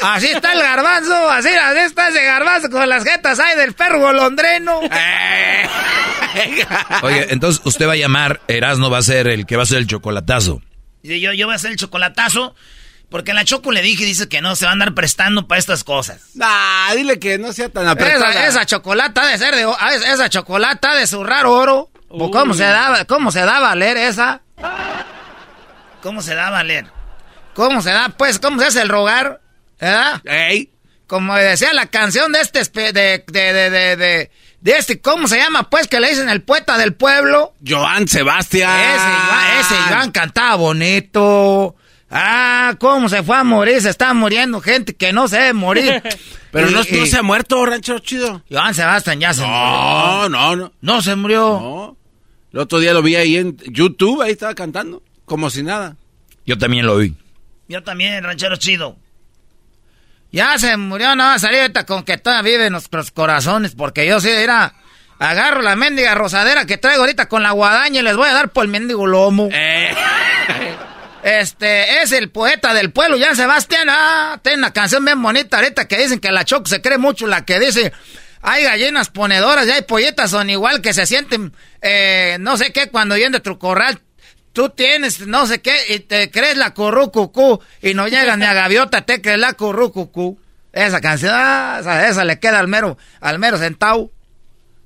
Así 0.00 0.26
está 0.26 0.54
el 0.54 0.60
garbanzo, 0.60 1.30
así, 1.30 1.50
así 1.50 1.78
está 1.80 2.08
ese 2.08 2.24
garbanzo 2.24 2.70
con 2.70 2.88
las 2.88 3.04
jetas 3.04 3.38
ahí 3.38 3.56
del 3.56 3.74
perro 3.74 4.00
golondreno. 4.00 4.80
Oye, 7.02 7.26
entonces 7.30 7.60
usted 7.64 7.86
va 7.86 7.92
a 7.92 7.96
llamar, 7.96 8.40
Erasno 8.48 8.90
va 8.90 8.98
a 8.98 9.02
ser 9.02 9.28
el 9.28 9.46
que 9.46 9.56
va 9.56 9.62
a 9.62 9.64
hacer 9.64 9.78
el 9.78 9.86
chocolatazo. 9.86 10.62
Yo, 11.02 11.32
yo 11.32 11.46
voy 11.46 11.52
a 11.52 11.56
hacer 11.56 11.72
el 11.72 11.76
chocolatazo, 11.76 12.54
Porque 13.12 13.34
la 13.34 13.44
Choco 13.44 13.70
le 13.70 13.82
dije 13.82 14.04
y 14.04 14.06
dice 14.06 14.26
que 14.26 14.40
no 14.40 14.56
se 14.56 14.64
va 14.64 14.70
a 14.70 14.72
andar 14.72 14.94
prestando 14.94 15.46
para 15.46 15.58
estas 15.58 15.84
cosas. 15.84 16.30
Nah, 16.34 16.94
dile 16.94 17.18
que 17.18 17.38
no 17.38 17.52
sea 17.52 17.68
tan 17.68 17.86
apretada. 17.86 18.30
Esa, 18.30 18.46
esa 18.46 18.66
chocolata 18.66 19.26
de 19.26 19.36
ser 19.36 19.54
de 19.54 19.64
ah, 19.64 19.94
esa 19.94 20.30
chocolata 20.30 20.94
de 20.96 21.06
zurrar 21.06 21.44
oro. 21.44 21.90
¿Cómo 22.08 22.54
se 22.54 22.64
da 22.64 23.04
cómo 23.04 23.30
se 23.30 23.40
da 23.40 23.58
a 23.58 23.60
valer 23.60 23.98
esa? 23.98 24.40
¿Cómo 26.02 26.22
se 26.22 26.34
da 26.34 26.48
a 26.48 26.50
valer? 26.50 26.86
¿Cómo 27.54 27.82
se 27.82 27.90
da 27.90 28.08
pues 28.08 28.38
cómo 28.38 28.58
se 28.58 28.68
hace 28.68 28.80
el 28.80 28.88
rogar? 28.88 29.42
¿Verdad? 29.78 30.22
Ey. 30.24 30.72
Como 31.06 31.34
decía 31.36 31.74
la 31.74 31.86
canción 31.86 32.32
de 32.32 32.40
este 32.40 32.64
de 32.64 32.92
de 32.92 33.24
de 33.26 33.52
de, 33.52 33.96
de, 33.96 34.30
de 34.60 34.72
este 34.72 35.02
¿cómo 35.02 35.28
se 35.28 35.36
llama? 35.36 35.68
Pues 35.68 35.86
que 35.86 36.00
le 36.00 36.08
dicen 36.08 36.30
el 36.30 36.40
poeta 36.40 36.78
del 36.78 36.94
pueblo. 36.94 37.52
Joan 37.66 38.08
Sebastián. 38.08 38.80
Ese, 38.80 39.74
ese 39.74 39.82
Joan 39.90 40.12
cantaba 40.12 40.54
bonito. 40.54 41.76
Ah, 42.14 42.76
cómo 42.78 43.08
se 43.08 43.22
fue 43.22 43.38
a 43.38 43.42
morir, 43.42 43.80
se 43.80 43.88
está 43.88 44.12
muriendo 44.12 44.60
gente 44.60 44.94
que 44.94 45.14
no 45.14 45.28
se 45.28 45.38
debe 45.38 45.52
morir. 45.54 46.02
Pero 46.50 46.70
no, 46.70 46.78
no, 46.78 47.06
se 47.06 47.16
ha 47.16 47.22
muerto, 47.22 47.64
ranchero 47.64 48.00
chido. 48.00 48.42
Joan 48.50 48.74
Sebastián 48.74 49.18
ya 49.18 49.32
se 49.32 49.40
no, 49.40 49.48
murió. 49.48 50.28
No, 50.28 50.28
no, 50.28 50.56
no. 50.56 50.72
No 50.82 51.00
se 51.00 51.16
murió. 51.16 51.40
No. 51.40 51.96
El 52.52 52.58
otro 52.58 52.80
día 52.80 52.92
lo 52.92 53.00
vi 53.00 53.16
ahí 53.16 53.38
en 53.38 53.56
YouTube, 53.56 54.20
ahí 54.20 54.32
estaba 54.32 54.54
cantando, 54.54 55.02
como 55.24 55.48
si 55.48 55.62
nada. 55.62 55.96
Yo 56.44 56.58
también 56.58 56.84
lo 56.84 56.98
vi. 56.98 57.14
Yo 57.66 57.82
también, 57.82 58.22
ranchero 58.22 58.56
chido. 58.56 58.98
Ya 60.32 60.58
se 60.58 60.76
murió, 60.76 61.16
no 61.16 61.24
va 61.24 61.34
a 61.34 61.38
salir 61.38 61.60
ahorita 61.60 61.86
con 61.86 62.02
que 62.02 62.18
todavía 62.18 62.52
vive 62.52 62.66
en 62.66 62.72
nuestros 62.72 63.10
corazones, 63.10 63.74
porque 63.74 64.06
yo 64.06 64.20
sí, 64.20 64.28
era 64.28 64.74
agarro 65.18 65.62
la 65.62 65.76
mendiga 65.76 66.14
rosadera 66.14 66.66
que 66.66 66.76
traigo 66.76 67.02
ahorita 67.02 67.26
con 67.26 67.42
la 67.42 67.52
guadaña 67.52 68.00
y 68.00 68.02
les 68.02 68.16
voy 68.16 68.28
a 68.28 68.34
dar 68.34 68.50
por 68.50 68.64
el 68.64 68.70
mendigo 68.70 69.06
lomo. 69.06 69.48
Eh. 69.50 69.94
Este 71.22 72.02
es 72.02 72.10
el 72.10 72.30
poeta 72.30 72.74
del 72.74 72.90
pueblo, 72.90 73.16
Jan 73.18 73.36
Sebastián. 73.36 73.88
Ah, 73.88 74.40
tiene 74.42 74.58
una 74.58 74.72
canción 74.72 75.04
bien 75.04 75.22
bonita 75.22 75.58
ahorita 75.58 75.86
que 75.86 75.98
dicen 75.98 76.18
que 76.18 76.32
la 76.32 76.44
Choco 76.44 76.66
se 76.66 76.82
cree 76.82 76.98
mucho, 76.98 77.28
la 77.28 77.44
que 77.44 77.60
dice, 77.60 77.92
hay 78.42 78.64
gallinas 78.64 79.08
ponedoras 79.08 79.66
y 79.66 79.70
hay 79.70 79.82
polletas 79.82 80.30
son 80.32 80.50
igual 80.50 80.82
que 80.82 80.92
se 80.92 81.06
sienten, 81.06 81.52
eh, 81.80 82.38
no 82.40 82.56
sé 82.56 82.72
qué, 82.72 82.88
cuando 82.88 83.14
vienen 83.14 83.32
de 83.32 83.40
tu 83.40 83.56
corral. 83.56 84.00
Tú 84.52 84.68
tienes 84.68 85.26
no 85.26 85.46
sé 85.46 85.62
qué 85.62 85.74
y 85.88 86.00
te 86.00 86.30
crees 86.30 86.56
la 86.56 86.74
currucucú 86.74 87.60
y 87.80 87.94
no 87.94 88.08
llegas 88.08 88.36
ni 88.36 88.44
a 88.44 88.52
gaviota, 88.52 89.02
te 89.02 89.22
crees 89.22 89.38
la 89.38 89.52
currucucú. 89.54 90.38
Esa 90.72 91.00
canción, 91.00 91.32
ah, 91.34 91.78
esa, 91.80 92.08
esa, 92.08 92.24
le 92.24 92.40
queda 92.40 92.58
al 92.58 92.66
mero, 92.66 92.98
al 93.20 93.38
mero 93.38 93.58
centavo. 93.58 94.10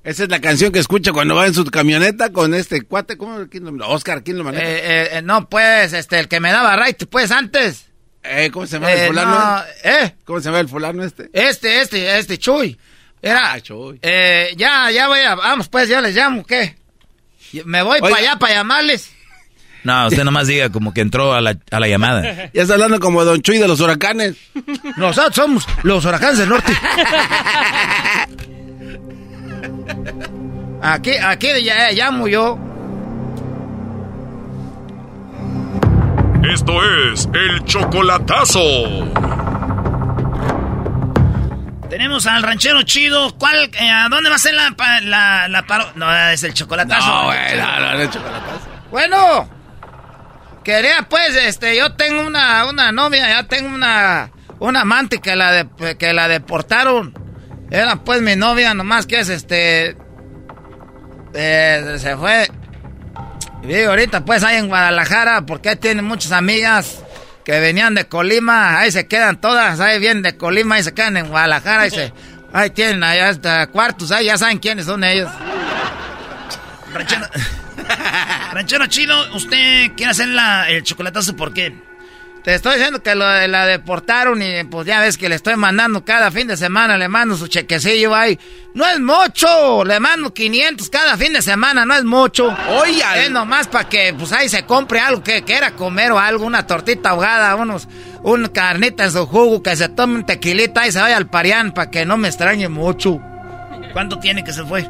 Esa 0.07 0.23
es 0.23 0.29
la 0.29 0.39
canción 0.39 0.71
que 0.71 0.79
escucha 0.79 1.11
cuando 1.11 1.35
va 1.35 1.47
en 1.47 1.53
su 1.53 1.65
camioneta 1.65 2.31
con 2.31 2.53
este 2.53 2.81
cuate, 2.83 3.17
¿cómo? 3.17 3.45
¿Quién 3.49 3.65
lo, 3.65 3.89
Oscar, 3.89 4.23
¿quién 4.23 4.37
lo 4.37 4.45
maneja? 4.45 4.65
Eh, 4.65 5.17
eh, 5.17 5.21
no, 5.21 5.49
pues, 5.49 5.91
este, 5.91 6.17
el 6.17 6.29
que 6.29 6.39
me 6.39 6.49
daba 6.49 6.81
right, 6.81 7.03
pues, 7.09 7.29
antes. 7.29 7.87
Eh, 8.23 8.49
¿Cómo 8.49 8.65
se 8.65 8.77
llama 8.77 8.93
el 8.93 9.07
fulano? 9.07 9.31
No, 9.31 9.63
¿Eh? 9.83 10.15
¿Cómo 10.23 10.39
se 10.39 10.45
llama 10.45 10.61
el 10.61 10.69
fulano 10.69 11.03
este? 11.03 11.29
Este, 11.33 11.81
este, 11.81 12.19
este, 12.19 12.37
Chuy. 12.37 12.79
Era, 13.21 13.51
ah, 13.51 13.59
Chuy. 13.59 13.99
Eh, 14.01 14.53
ya, 14.55 14.89
ya 14.91 15.09
voy 15.09 15.19
a, 15.19 15.35
vamos, 15.35 15.67
pues, 15.67 15.89
ya 15.89 15.99
les 15.99 16.15
llamo, 16.15 16.45
¿qué? 16.45 16.77
Me 17.65 17.81
voy 17.81 17.99
para 17.99 18.15
allá 18.15 18.39
para 18.39 18.53
llamarles. 18.53 19.11
No, 19.83 20.07
usted 20.07 20.23
nomás 20.23 20.47
diga 20.47 20.69
como 20.69 20.93
que 20.93 21.01
entró 21.01 21.33
a 21.33 21.41
la, 21.41 21.57
a 21.69 21.79
la 21.81 21.87
llamada. 21.89 22.49
Ya 22.53 22.61
está 22.61 22.75
hablando 22.75 23.01
como 23.01 23.25
Don 23.25 23.41
Chuy 23.41 23.57
de 23.57 23.67
los 23.67 23.81
huracanes. 23.81 24.37
Nosotros 24.95 25.35
somos 25.35 25.67
los 25.83 26.05
huracanes 26.05 26.37
del 26.37 26.47
norte. 26.47 26.71
Aquí, 30.81 31.11
aquí 31.17 31.47
ya, 31.63 31.91
llamo 31.91 32.27
yo. 32.27 32.57
Esto 36.53 36.73
es 37.11 37.27
el 37.33 37.63
chocolatazo. 37.65 38.61
Tenemos 41.89 42.27
al 42.27 42.43
ranchero 42.43 42.83
chido. 42.83 43.35
¿Cuál? 43.37 43.71
Eh, 43.79 43.89
¿A 43.89 44.07
dónde 44.09 44.29
va 44.29 44.35
a 44.35 44.39
ser 44.39 44.53
la, 44.53 44.73
la, 45.03 45.47
la 45.47 45.65
paro? 45.65 45.87
No, 45.95 46.15
es 46.29 46.43
el 46.43 46.53
chocolatazo. 46.53 47.07
No, 47.07 47.25
güey, 47.25 47.57
no, 47.57 47.79
no, 47.79 47.93
no, 47.93 47.99
el 48.01 48.09
chocolatazo. 48.09 48.67
Bueno, 48.91 49.49
quería 50.63 51.07
pues, 51.09 51.35
este, 51.35 51.75
yo 51.75 51.93
tengo 51.93 52.25
una, 52.25 52.65
una 52.69 52.91
novia, 52.91 53.27
ya 53.27 53.43
tengo 53.47 53.73
una, 53.73 54.31
una 54.59 54.81
amante 54.81 55.19
que 55.19 55.35
la, 55.35 55.51
de, 55.51 55.97
que 55.97 56.13
la 56.13 56.27
deportaron. 56.27 57.13
Era 57.69 57.97
pues 57.97 58.21
mi 58.21 58.35
novia, 58.35 58.73
nomás 58.73 59.05
que 59.05 59.19
es 59.19 59.29
este. 59.29 59.97
Eh, 61.33 61.97
se 61.99 62.15
fue. 62.15 62.49
Y 63.63 63.83
ahorita 63.83 64.23
pues 64.23 64.43
ahí 64.43 64.57
en 64.57 64.67
Guadalajara, 64.67 65.45
porque 65.45 65.75
tiene 65.75 66.01
muchas 66.01 66.31
amigas 66.31 67.03
que 67.43 67.59
venían 67.59 67.95
de 67.95 68.07
Colima, 68.07 68.79
ahí 68.79 68.91
se 68.91 69.07
quedan 69.07 69.39
todas, 69.41 69.79
ahí 69.79 69.99
vienen 69.99 70.23
de 70.23 70.37
Colima, 70.37 70.75
ahí 70.75 70.83
se 70.83 70.93
quedan 70.93 71.17
en 71.17 71.29
Guadalajara, 71.29 71.87
y 71.87 71.91
se, 71.91 72.13
ahí 72.53 72.69
tienen 72.69 73.03
allá 73.03 73.29
hasta 73.29 73.67
cuartos, 73.67 74.11
ahí 74.11 74.25
ya 74.25 74.37
saben 74.37 74.59
quiénes 74.59 74.85
son 74.85 75.03
ellos. 75.03 75.29
Ranchero, 76.93 77.25
ranchero 78.53 78.87
chino, 78.87 79.35
¿usted 79.35 79.93
quiere 79.95 80.11
hacer 80.11 80.27
la, 80.27 80.69
el 80.69 80.83
chocolatazo 80.83 81.35
por 81.35 81.53
qué? 81.53 81.86
Te 82.47 82.53
estoy 82.53 82.75
diciendo 82.75 83.03
que 83.03 83.13
lo, 83.13 83.25
la 83.47 83.65
deportaron 83.65 84.41
y 84.41 84.63
pues 84.63 84.87
ya 84.87 85.01
ves 85.01 85.17
que 85.17 85.27
le 85.27 85.35
estoy 85.35 85.57
mandando 85.57 86.05
cada 86.05 86.31
fin 86.31 86.47
de 86.47 86.55
semana, 86.55 86.97
le 86.97 87.09
mando 87.09 87.35
su 87.35 87.49
chequecillo 87.49 88.15
ahí. 88.15 88.39
No 88.73 88.87
es 88.87 89.01
mucho, 89.01 89.83
le 89.83 89.99
mando 89.99 90.33
500 90.33 90.89
cada 90.89 91.17
fin 91.17 91.33
de 91.33 91.41
semana, 91.41 91.83
no 91.83 91.93
es 91.93 92.05
mucho. 92.05 92.55
Oye, 92.69 93.03
es 93.17 93.31
nomás 93.31 93.67
para 93.67 93.89
que 93.89 94.15
pues 94.17 94.31
ahí 94.31 94.47
se 94.47 94.63
compre 94.63 95.01
algo 95.01 95.21
que 95.21 95.43
quiera 95.43 95.71
comer 95.71 96.13
o 96.13 96.19
algo, 96.19 96.45
una 96.45 96.65
tortita 96.65 97.09
ahogada, 97.09 97.53
unos, 97.57 97.89
un 98.23 98.47
carnita 98.47 99.03
en 99.03 99.11
su 99.11 99.25
jugo, 99.25 99.61
que 99.61 99.75
se 99.75 99.89
tome 99.89 100.15
un 100.15 100.25
tequilita 100.25 100.87
y 100.87 100.93
se 100.93 101.01
vaya 101.01 101.17
al 101.17 101.27
parián 101.27 101.73
para 101.73 101.91
que 101.91 102.05
no 102.05 102.15
me 102.15 102.29
extrañe 102.29 102.69
mucho. 102.69 103.19
¿Cuánto 103.91 104.19
tiene 104.19 104.45
que 104.45 104.53
se 104.53 104.63
fue? 104.63 104.89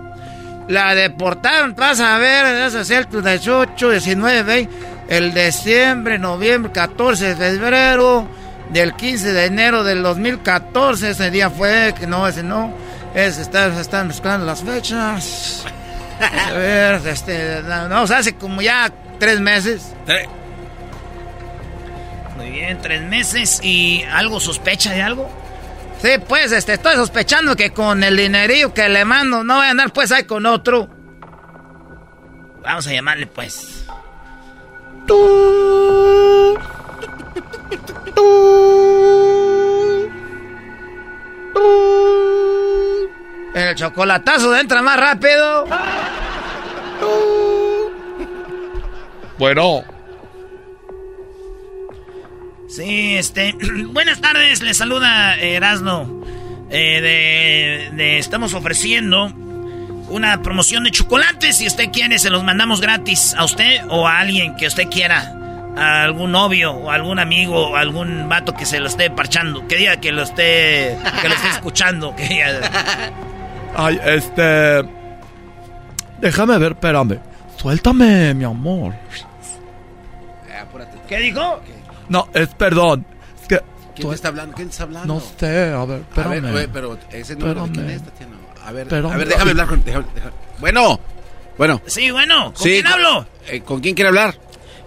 La 0.67 0.93
deportaron, 0.93 1.73
vas 1.75 2.01
a 2.01 2.19
ver, 2.19 2.45
es 2.67 2.91
el 2.91 3.07
18, 3.09 3.89
19, 3.89 4.43
20 4.43 4.96
el 5.07 5.33
diciembre, 5.33 6.19
noviembre, 6.19 6.71
14 6.71 7.35
de 7.35 7.35
febrero, 7.35 8.27
del 8.69 8.93
15 8.95 9.33
de 9.33 9.45
enero 9.45 9.83
del 9.83 10.03
2014, 10.03 11.11
ese 11.11 11.31
día 11.31 11.49
fue, 11.49 11.93
que 11.97 12.07
no, 12.07 12.27
ese 12.27 12.43
no, 12.43 12.73
es, 13.15 13.37
está, 13.37 13.67
están 13.79 14.07
mezclando 14.07 14.45
las 14.45 14.63
fechas. 14.63 15.65
A 16.19 16.51
ver, 16.51 17.01
este, 17.07 17.61
no, 17.63 18.03
o 18.03 18.07
sea, 18.07 18.19
hace 18.19 18.35
como 18.35 18.61
ya 18.61 18.91
tres 19.19 19.39
meses. 19.39 19.93
Muy 22.35 22.51
bien, 22.51 22.79
tres 22.81 23.01
meses 23.01 23.59
y 23.63 24.03
algo 24.03 24.39
sospecha 24.39 24.91
de 24.91 25.01
algo. 25.01 25.29
Sí, 26.01 26.09
pues, 26.27 26.51
este, 26.51 26.73
estoy 26.73 26.95
sospechando 26.95 27.55
que 27.55 27.71
con 27.71 28.03
el 28.03 28.15
dinerillo 28.15 28.73
que 28.73 28.87
le 28.87 29.03
mando 29.03 29.43
no 29.43 29.55
voy 29.55 29.65
a 29.65 29.71
andar 29.71 29.91
pues 29.91 30.11
ahí 30.11 30.25
con 30.25 30.45
otro. 30.45 30.89
Vamos 32.61 32.85
a 32.85 32.91
llamarle 32.91 33.25
pues. 33.25 33.76
El 43.53 43.75
chocolatazo 43.75 44.55
entra 44.55 44.81
más 44.81 44.99
rápido. 44.99 45.67
Bueno. 49.37 49.83
Sí, 52.67 53.15
este. 53.15 53.55
Buenas 53.87 54.21
tardes, 54.21 54.61
le 54.61 54.73
saluda 54.73 55.35
Erasno. 55.39 56.23
Eh, 56.69 57.89
de, 57.95 58.17
Estamos 58.19 58.53
ofreciendo 58.53 59.31
una 60.09 60.41
promoción 60.41 60.83
de 60.83 60.91
chocolates. 60.91 61.57
Si 61.57 61.67
usted 61.67 61.91
quiere, 61.91 62.19
se 62.19 62.29
los 62.29 62.43
mandamos 62.43 62.81
gratis 62.81 63.33
a 63.37 63.43
usted 63.43 63.81
o 63.89 64.07
a 64.07 64.19
alguien 64.19 64.55
que 64.55 64.67
usted 64.67 64.87
quiera. 64.89 65.33
A 65.77 66.03
algún 66.03 66.31
novio 66.31 66.71
o 66.71 66.89
algún 66.89 67.19
amigo 67.19 67.69
o 67.69 67.75
algún 67.75 68.27
vato 68.27 68.53
que 68.53 68.65
se 68.65 68.79
lo 68.79 68.87
esté 68.87 69.11
parchando. 69.11 69.67
Que 69.67 69.75
diga 69.75 69.97
que 69.97 70.11
lo 70.11 70.23
esté, 70.23 70.97
que 71.21 71.29
lo 71.29 71.35
esté 71.35 71.49
escuchando. 71.49 72.15
Que 72.15 72.43
Ay, 73.75 73.99
este. 74.03 74.83
Déjame 76.19 76.57
ver, 76.57 76.71
espérame. 76.71 77.19
Suéltame, 77.57 78.33
mi 78.33 78.43
amor. 78.43 78.95
¿Qué 81.07 81.19
dijo? 81.19 81.61
No, 82.09 82.27
es 82.33 82.49
perdón. 82.49 83.05
Es 83.41 83.47
que 83.47 83.61
¿Quién 83.95 84.09
te 84.09 84.15
está 84.15 84.27
hablando? 84.27 84.55
¿Quién 84.55 84.67
te 84.67 84.71
está 84.71 84.83
hablando? 84.83 85.13
No 85.13 85.19
sé, 85.19 85.73
a 85.73 85.85
ver, 85.85 86.01
espérame. 86.01 86.45
A 86.45 86.51
ver, 86.51 86.69
pero 86.71 86.97
ese 87.11 87.35
número 87.35 87.65
de 87.65 87.71
quién 87.71 87.89
es, 87.89 88.03
Tatiana. 88.03 88.33
A 88.67 88.71
ver, 88.73 88.83
Espérame. 88.83 89.11
a 89.13 89.17
ver, 89.17 89.27
déjame 89.29 89.51
hablar 89.51 89.67
con... 89.67 89.83
déjame- 89.83 90.05
déjame- 90.13 90.33
Bueno, 90.59 90.99
bueno. 91.57 91.81
Sí, 91.87 92.11
bueno, 92.11 92.53
¿con 92.53 92.63
Sí, 92.63 92.69
quién 92.71 92.83
con- 92.83 92.93
hablo? 92.93 93.27
eh, 93.47 93.61
¿Con 93.61 93.79
quién 93.81 93.95
quiere 93.95 94.09
hablar? 94.09 94.37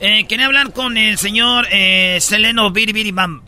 Eh, 0.00 0.26
quería 0.28 0.46
hablar 0.46 0.72
con 0.72 0.96
el 0.96 1.16
señor 1.18 1.66
eh, 1.72 2.18
Seleno 2.20 2.70
Biribiribam. 2.70 3.42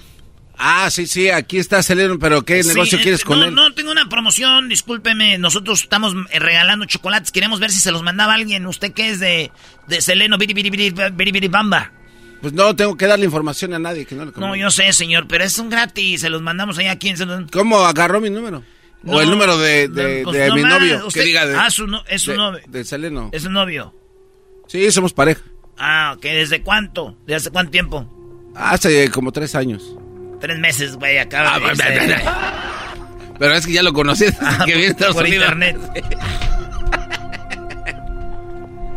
Ah, 0.58 0.90
sí, 0.90 1.06
sí, 1.06 1.28
aquí 1.30 1.58
está 1.58 1.82
Seleno, 1.82 2.18
pero 2.18 2.42
¿qué 2.44 2.62
Sí, 2.62 2.68
negocio 2.68 2.98
eh, 2.98 3.02
quieres 3.02 3.24
con 3.24 3.40
no, 3.40 3.46
él? 3.46 3.54
No, 3.54 3.74
tengo 3.74 3.90
una 3.90 4.08
promoción, 4.08 4.68
discúlpeme. 4.68 5.36
Nosotros 5.38 5.82
estamos 5.82 6.14
eh, 6.30 6.38
regalando 6.38 6.84
chocolates. 6.86 7.30
Queremos 7.32 7.58
ver 7.60 7.70
si 7.70 7.80
se 7.80 7.90
los 7.90 8.02
mandaba 8.02 8.34
alguien. 8.34 8.66
¿Usted 8.66 8.92
qué 8.92 9.10
es 9.10 9.18
de, 9.20 9.50
de 9.88 10.00
Seleno 10.00 10.38
Biribiribiribamba? 10.38 11.92
Pues 12.40 12.52
no 12.52 12.74
tengo 12.76 12.96
que 12.96 13.06
darle 13.06 13.24
información 13.24 13.72
a 13.74 13.78
nadie 13.78 14.04
que 14.04 14.14
no 14.14 14.24
le 14.24 14.32
No, 14.36 14.56
yo 14.56 14.70
sé, 14.70 14.92
señor, 14.92 15.26
pero 15.28 15.44
es 15.44 15.58
un 15.58 15.68
gratis. 15.70 16.20
Se 16.22 16.28
los 16.30 16.42
mandamos 16.42 16.76
ahí 16.78 16.86
a 16.88 16.98
quien 16.98 17.16
se 17.16 17.24
los... 17.26 17.50
¿Cómo 17.50 17.78
agarró 17.86 18.20
mi 18.20 18.30
número? 18.30 18.62
O 19.06 19.20
el 19.20 19.30
número 19.30 19.58
de, 19.58 19.88
de, 19.88 20.22
pues 20.24 20.36
de 20.36 20.52
mi 20.52 20.62
novio. 20.62 21.06
usted- 21.06 21.20
que 21.20 21.26
diga 21.26 21.46
de, 21.46 21.56
ah, 21.56 21.70
su 21.70 21.86
no- 21.86 22.02
es 22.08 22.22
su 22.22 22.30
de- 22.32 22.36
novio. 22.36 22.60
De 22.68 22.84
Seleno. 22.84 23.30
Es 23.32 23.44
un 23.44 23.52
novio. 23.54 23.94
Sí, 24.68 24.90
somos 24.92 25.12
pareja. 25.12 25.42
Ah, 25.78 26.14
ok. 26.16 26.22
¿Desde 26.22 26.62
cuánto? 26.62 27.16
¿Desde 27.26 27.36
hace 27.36 27.50
cuánto 27.50 27.70
tiempo? 27.72 28.06
Hace 28.54 29.10
como 29.10 29.32
tres 29.32 29.54
años. 29.54 29.96
Tres 30.40 30.58
meses, 30.58 30.96
güey, 30.96 31.18
acaba 31.18 31.54
Ah, 31.54 31.58
de... 31.58 31.64
bla, 31.74 31.90
bla, 31.90 32.04
bla, 32.16 32.94
Pero 33.38 33.54
es 33.54 33.66
que 33.66 33.72
ya 33.72 33.82
lo 33.82 33.92
conocí 33.92 34.24
desde 34.24 34.38
que 34.66 35.04
Ah, 35.04 35.12
por 35.12 35.24
Unidos. 35.24 35.44
internet. 35.44 35.76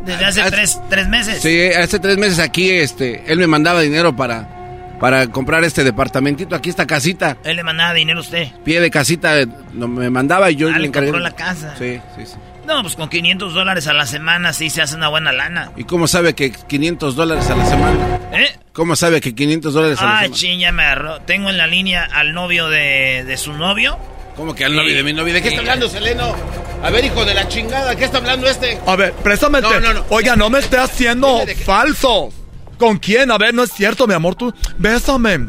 Desde 0.06 0.24
hace 0.26 0.52
tres, 0.52 0.80
tres 0.90 1.08
meses. 1.08 1.42
Sí, 1.42 1.66
hace 1.74 1.98
tres 2.00 2.18
meses 2.20 2.38
aquí, 2.38 2.70
este, 2.70 3.24
él 3.32 3.40
me 3.40 3.48
mandaba 3.48 3.82
dinero 3.82 4.16
para, 4.16 4.55
para 5.00 5.28
comprar 5.28 5.64
este 5.64 5.84
departamentito, 5.84 6.56
aquí 6.56 6.70
esta 6.70 6.86
casita, 6.88 7.38
Él 7.44 7.58
le 7.58 7.64
mandaba 7.64 7.94
dinero 7.94 8.20
a 8.20 8.22
usted. 8.22 8.48
pie 8.64 8.80
de 8.82 8.90
casita, 8.92 9.40
eh, 9.40 9.48
no, 9.74 9.88
me 9.88 10.10
mandaba 10.10 10.50
y 10.52 10.56
yo 10.56 10.70
Ah, 10.74 10.80
le 10.80 10.88
encargué. 10.88 11.10
compró 11.12 11.24
la 11.24 11.36
casa. 11.36 11.76
Sí, 11.78 12.00
sí, 12.18 12.26
sí. 12.26 12.36
No, 12.66 12.82
pues 12.82 12.96
con 12.96 13.10
500 13.10 13.54
dólares 13.54 13.86
a 13.88 13.94
la 13.94 14.08
semana 14.08 14.52
sí 14.52 14.70
se 14.72 14.82
hace 14.82 14.96
una 14.96 15.08
buena 15.10 15.32
lana. 15.32 15.72
¿Y 15.76 15.84
cómo 15.84 16.08
sabe 16.08 16.34
que 16.34 16.52
500 16.52 17.16
dólares 17.16 17.48
a 17.52 17.56
la 17.56 17.66
semana? 17.66 18.20
¿Eh? 18.34 18.58
¿Cómo 18.74 18.96
sabe 18.96 19.22
que 19.22 19.36
500 19.36 19.74
dólares 19.74 20.00
a 20.02 20.06
la 20.06 20.12
Ah, 20.12 20.22
semana? 20.24 20.36
ching, 20.36 20.60
ya 20.60 20.72
me 20.72 20.84
agarró. 20.84 21.20
Tengo 21.22 21.50
en 21.52 21.58
la 21.58 21.68
línea 21.68 22.04
al 22.12 22.34
novio 22.34 22.68
de, 22.70 23.24
de 23.24 23.38
su 23.38 23.54
novio. 23.54 24.00
¿Cómo 24.36 24.56
que 24.56 24.66
al 24.66 24.76
novio 24.76 24.96
de 24.96 25.04
mi 25.04 25.14
novio? 25.14 25.34
¿De 25.34 25.42
qué 25.44 25.50
está 25.50 25.60
hablando, 25.62 25.88
Seleno? 25.88 26.36
A 26.84 26.90
ver, 26.90 27.06
hijo 27.06 27.24
de 27.24 27.34
la 27.36 27.48
chingada, 27.48 27.96
¿qué 27.96 28.04
está 28.06 28.18
hablando 28.18 28.48
este? 28.48 28.80
A 28.86 28.96
ver, 28.96 29.14
préstamente. 29.14 29.70
No, 29.70 29.80
no, 29.80 29.94
no. 29.94 30.06
Oiga, 30.10 30.36
no 30.36 30.50
me 30.50 30.60
esté 30.60 30.78
haciendo 30.78 31.42
falso. 31.66 32.34
¿Con 32.78 32.98
quién? 32.98 33.32
A 33.32 33.38
ver, 33.38 33.54
no 33.54 33.64
es 33.64 33.72
cierto, 33.72 34.06
mi 34.08 34.14
amor. 34.14 34.36
Tú, 34.36 34.54
bésame. 34.78 35.48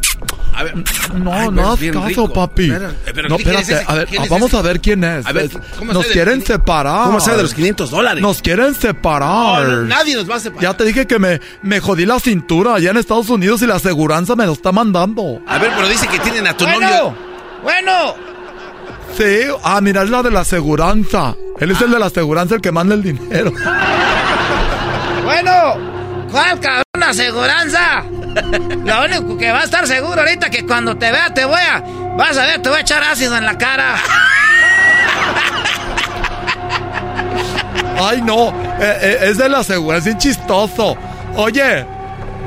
A 0.54 0.62
ver. 0.62 0.74
No, 1.14 1.32
Ay, 1.32 1.48
no 1.50 1.76
bien 1.76 1.92
caso, 1.92 2.06
rico. 2.06 2.32
papi. 2.32 2.70
Espera, 2.70 2.90
eh, 3.04 3.12
pero 3.14 3.28
no, 3.28 3.36
¿quién 3.36 3.50
es 3.56 3.60
espérate. 3.68 3.92
A 3.92 3.94
ver, 3.94 4.06
¿Quién 4.08 4.20
ah, 4.22 4.24
es 4.24 4.30
vamos 4.30 4.48
ese? 4.48 4.56
a 4.56 4.62
ver 4.62 4.80
quién 4.80 5.04
es. 5.04 5.26
A 5.26 5.32
ver, 5.32 5.50
¿cómo 5.78 5.92
nos 5.92 6.06
de 6.06 6.12
quieren 6.12 6.44
separar. 6.46 7.04
¿Cómo 7.06 7.20
sabe 7.20 7.36
de 7.38 7.42
los 7.42 7.54
500 7.54 7.90
dólares? 7.90 8.22
Nos 8.22 8.40
quieren 8.40 8.74
separar. 8.74 9.66
No, 9.66 9.82
nadie 9.82 10.14
nos 10.14 10.30
va 10.30 10.36
a 10.36 10.40
separar. 10.40 10.62
Ya 10.62 10.74
te 10.76 10.84
dije 10.84 11.06
que 11.06 11.18
me, 11.18 11.40
me 11.62 11.80
jodí 11.80 12.06
la 12.06 12.18
cintura 12.20 12.74
allá 12.74 12.90
en 12.90 12.96
Estados 12.96 13.28
Unidos 13.28 13.60
y 13.62 13.66
la 13.66 13.74
aseguranza 13.76 14.34
me 14.34 14.46
lo 14.46 14.52
está 14.52 14.72
mandando. 14.72 15.40
A 15.46 15.58
ver, 15.58 15.72
pero 15.76 15.88
dice 15.88 16.06
que 16.08 16.18
tienen 16.20 16.46
a 16.46 16.56
tu 16.56 16.64
Bueno, 16.64 16.80
novio. 16.88 17.14
bueno. 17.62 18.14
Sí, 19.16 19.46
ah, 19.62 19.80
mira, 19.82 20.02
es 20.04 20.10
la 20.10 20.22
de 20.22 20.30
la 20.30 20.40
aseguranza. 20.40 21.34
Él 21.60 21.70
es 21.70 21.80
el 21.80 21.90
de 21.90 21.98
la 21.98 22.06
aseguranza, 22.06 22.54
el 22.54 22.60
que 22.60 22.72
manda 22.72 22.94
el 22.94 23.02
dinero. 23.02 23.52
Bueno, 25.24 25.95
¿cuál 26.42 26.60
cabrón 26.60 27.02
aseguranza? 27.10 28.02
Lo 28.84 29.04
único 29.04 29.38
que 29.38 29.50
va 29.52 29.60
a 29.60 29.64
estar 29.64 29.86
seguro 29.86 30.20
ahorita 30.20 30.50
que 30.50 30.66
cuando 30.66 30.96
te 30.96 31.10
vea 31.10 31.32
te 31.32 31.44
voy 31.44 31.60
a... 31.60 31.80
Vas 32.16 32.36
a 32.36 32.44
ver, 32.46 32.60
te 32.62 32.68
voy 32.68 32.78
a 32.78 32.80
echar 32.82 33.02
ácido 33.02 33.36
en 33.36 33.44
la 33.46 33.56
cara. 33.58 33.96
Ay, 37.98 38.20
no, 38.22 38.50
eh, 38.80 38.98
eh, 39.00 39.18
es 39.22 39.38
de 39.38 39.48
la 39.48 39.58
aseguranza, 39.58 40.10
es 40.10 40.18
chistoso. 40.18 40.96
Oye, 41.36 41.84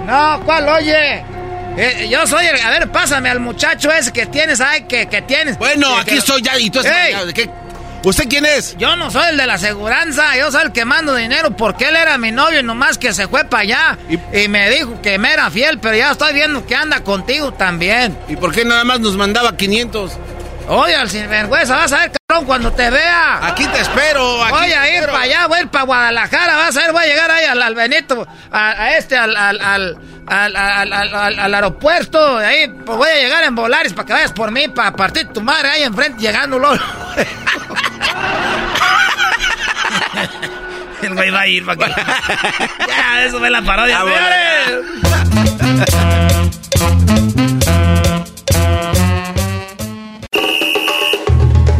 No, 0.05 0.39
¿cuál 0.45 0.67
oye? 0.69 1.23
Eh, 1.77 2.07
yo 2.09 2.25
soy 2.27 2.45
el... 2.45 2.59
A 2.61 2.69
ver, 2.71 2.89
pásame 2.91 3.29
al 3.29 3.39
muchacho 3.39 3.91
ese 3.91 4.11
que 4.11 4.25
tienes 4.25 4.59
ahí, 4.61 4.81
que, 4.83 5.07
que 5.07 5.21
tienes. 5.23 5.57
Bueno, 5.57 5.87
Que- 5.95 6.01
aquí 6.01 6.09
que- 6.11 6.17
estoy 6.17 6.41
ya 6.41 6.57
y 6.59 6.69
tú 6.69 6.79
estás... 6.79 6.93
¿Usted 8.03 8.29
quién 8.29 8.45
es? 8.45 8.77
Yo 8.77 8.95
no 8.95 9.11
soy 9.11 9.25
el 9.31 9.37
de 9.37 9.45
la 9.45 9.55
aseguranza, 9.55 10.35
yo 10.37 10.49
soy 10.51 10.63
el 10.63 10.71
que 10.71 10.85
mando 10.85 11.15
dinero 11.15 11.51
porque 11.51 11.89
él 11.89 11.95
era 11.97 12.17
mi 12.17 12.31
novio 12.31 12.61
y 12.61 12.63
nomás 12.63 12.97
que 12.97 13.13
se 13.13 13.27
fue 13.27 13.43
para 13.43 13.63
allá 13.63 13.97
y, 14.33 14.47
me 14.47 14.69
dijo 14.69 15.01
que 15.01 15.17
me 15.17 15.33
era 15.33 15.49
fiel, 15.51 15.79
pero 15.79 15.95
ya 15.97 16.11
estoy 16.11 16.33
viendo 16.33 16.65
que 16.65 16.75
anda 16.75 17.01
contigo 17.03 17.51
también. 17.53 18.17
¿Y 18.29 18.37
por 18.37 18.53
qué 18.53 18.63
nada 18.63 18.85
más 18.85 19.01
nos 19.01 19.17
mandaba 19.17 19.55
500? 19.57 20.13
Oye, 20.69 20.95
al 20.95 21.09
sinvergüenza, 21.09 21.75
vas 21.75 21.91
a 21.91 21.97
ver, 21.99 22.11
cabrón, 22.27 22.45
cuando 22.45 22.71
te 22.71 22.89
vea. 22.89 23.39
Aquí 23.45 23.65
te 23.65 23.79
espero, 23.81 24.43
aquí 24.45 24.53
voy 24.53 24.71
a 24.71 24.97
ir 24.99 25.05
para 25.07 25.21
allá, 25.21 25.47
voy 25.47 25.57
a 25.57 25.61
ir 25.63 25.67
para 25.67 25.83
Guadalajara, 25.85 26.55
vas 26.55 26.77
a 26.77 26.81
ver, 26.81 26.91
voy 26.93 27.03
a 27.03 27.07
llegar 27.07 27.31
ahí 27.31 27.45
al, 27.45 27.61
al 27.61 27.75
Benito, 27.75 28.25
a, 28.51 28.69
a 28.69 28.97
este, 28.97 29.17
al, 29.17 29.35
al, 29.35 29.59
al, 29.59 29.97
al, 30.27 30.55
al- 30.55 30.93
al- 30.93 31.15
al- 31.15 31.39
al 31.39 31.53
aeropuerto, 31.55 32.37
ahí 32.37 32.67
pues 32.85 32.97
voy 32.97 33.09
a 33.09 33.15
llegar 33.15 33.43
en 33.43 33.55
Volaris 33.55 33.93
para 33.93 34.05
que 34.05 34.13
vayas 34.13 34.31
por 34.31 34.51
mí, 34.51 34.67
para 34.69 34.93
partir 34.93 35.27
tu 35.29 35.41
madre 35.41 35.69
ahí 35.69 35.83
enfrente, 35.83 36.21
llegando 36.21 36.57
luego. 36.59 36.77
El 41.01 41.13
güey 41.13 41.29
va 41.29 41.41
a 41.41 41.47
ir 41.47 41.65
para 41.65 41.85
que... 41.85 41.91
ya, 42.87 43.23
eso 43.23 43.39
fue 43.39 43.49
la 43.49 43.61
parodia. 43.61 44.01
Ah. 44.01 45.39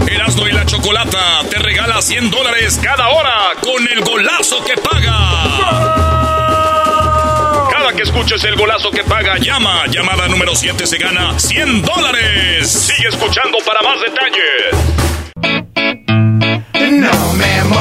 Erasmo 0.07 0.47
y 0.47 0.51
la 0.51 0.65
Chocolata 0.65 1.41
te 1.49 1.57
regala 1.59 2.01
100 2.01 2.31
dólares 2.31 2.79
cada 2.81 3.09
hora 3.09 3.51
con 3.61 3.87
el 3.87 4.01
golazo 4.01 4.63
que 4.63 4.75
paga. 4.77 5.17
Cada 7.71 7.93
que 7.93 8.03
escuches 8.03 8.43
el 8.45 8.55
golazo 8.55 8.91
que 8.91 9.03
paga, 9.03 9.37
llama. 9.37 9.85
Llamada 9.87 10.27
número 10.27 10.55
7 10.55 10.85
se 10.87 10.97
gana 10.97 11.37
100 11.39 11.81
dólares. 11.81 12.71
Sigue 12.71 13.09
escuchando 13.09 13.57
para 13.65 13.81
más 13.81 13.99
detalles. 14.01 15.08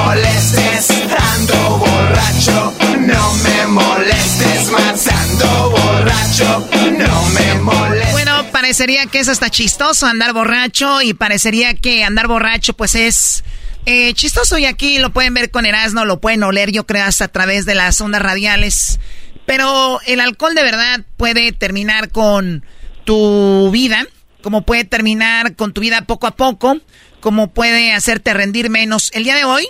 Molestes, 0.08 0.88
ando 1.34 1.76
borracho. 1.76 2.74
No 3.00 3.34
me 3.34 3.66
molestes 3.66 4.70
más, 4.70 5.06
ando 5.06 5.70
borracho. 5.70 6.68
No 6.98 7.28
me 7.28 7.54
molestes. 7.56 8.12
Bueno, 8.12 8.50
parecería 8.50 9.04
que 9.04 9.18
es 9.18 9.28
hasta 9.28 9.50
chistoso 9.50 10.06
andar 10.06 10.32
borracho 10.32 11.02
y 11.02 11.12
parecería 11.12 11.74
que 11.74 12.04
andar 12.04 12.26
borracho 12.26 12.72
pues 12.72 12.94
es 12.94 13.44
eh, 13.84 14.14
chistoso 14.14 14.56
y 14.56 14.64
aquí 14.64 14.98
lo 14.98 15.10
pueden 15.10 15.34
ver 15.34 15.50
con 15.50 15.66
Erasmo, 15.66 16.06
lo 16.06 16.22
pueden 16.22 16.42
oler 16.42 16.72
yo 16.72 16.86
creo 16.86 17.04
hasta 17.04 17.26
a 17.26 17.28
través 17.28 17.66
de 17.66 17.74
las 17.74 18.00
ondas 18.00 18.22
radiales. 18.22 19.00
Pero 19.44 20.00
el 20.06 20.20
alcohol 20.20 20.54
de 20.54 20.62
verdad 20.62 21.02
puede 21.18 21.52
terminar 21.52 22.08
con 22.08 22.64
tu 23.04 23.70
vida, 23.70 24.06
como 24.42 24.62
puede 24.62 24.84
terminar 24.84 25.54
con 25.54 25.74
tu 25.74 25.82
vida 25.82 26.00
poco 26.06 26.26
a 26.26 26.34
poco, 26.34 26.80
como 27.20 27.52
puede 27.52 27.92
hacerte 27.92 28.32
rendir 28.32 28.70
menos. 28.70 29.10
El 29.12 29.24
día 29.24 29.34
de 29.34 29.44
hoy 29.44 29.68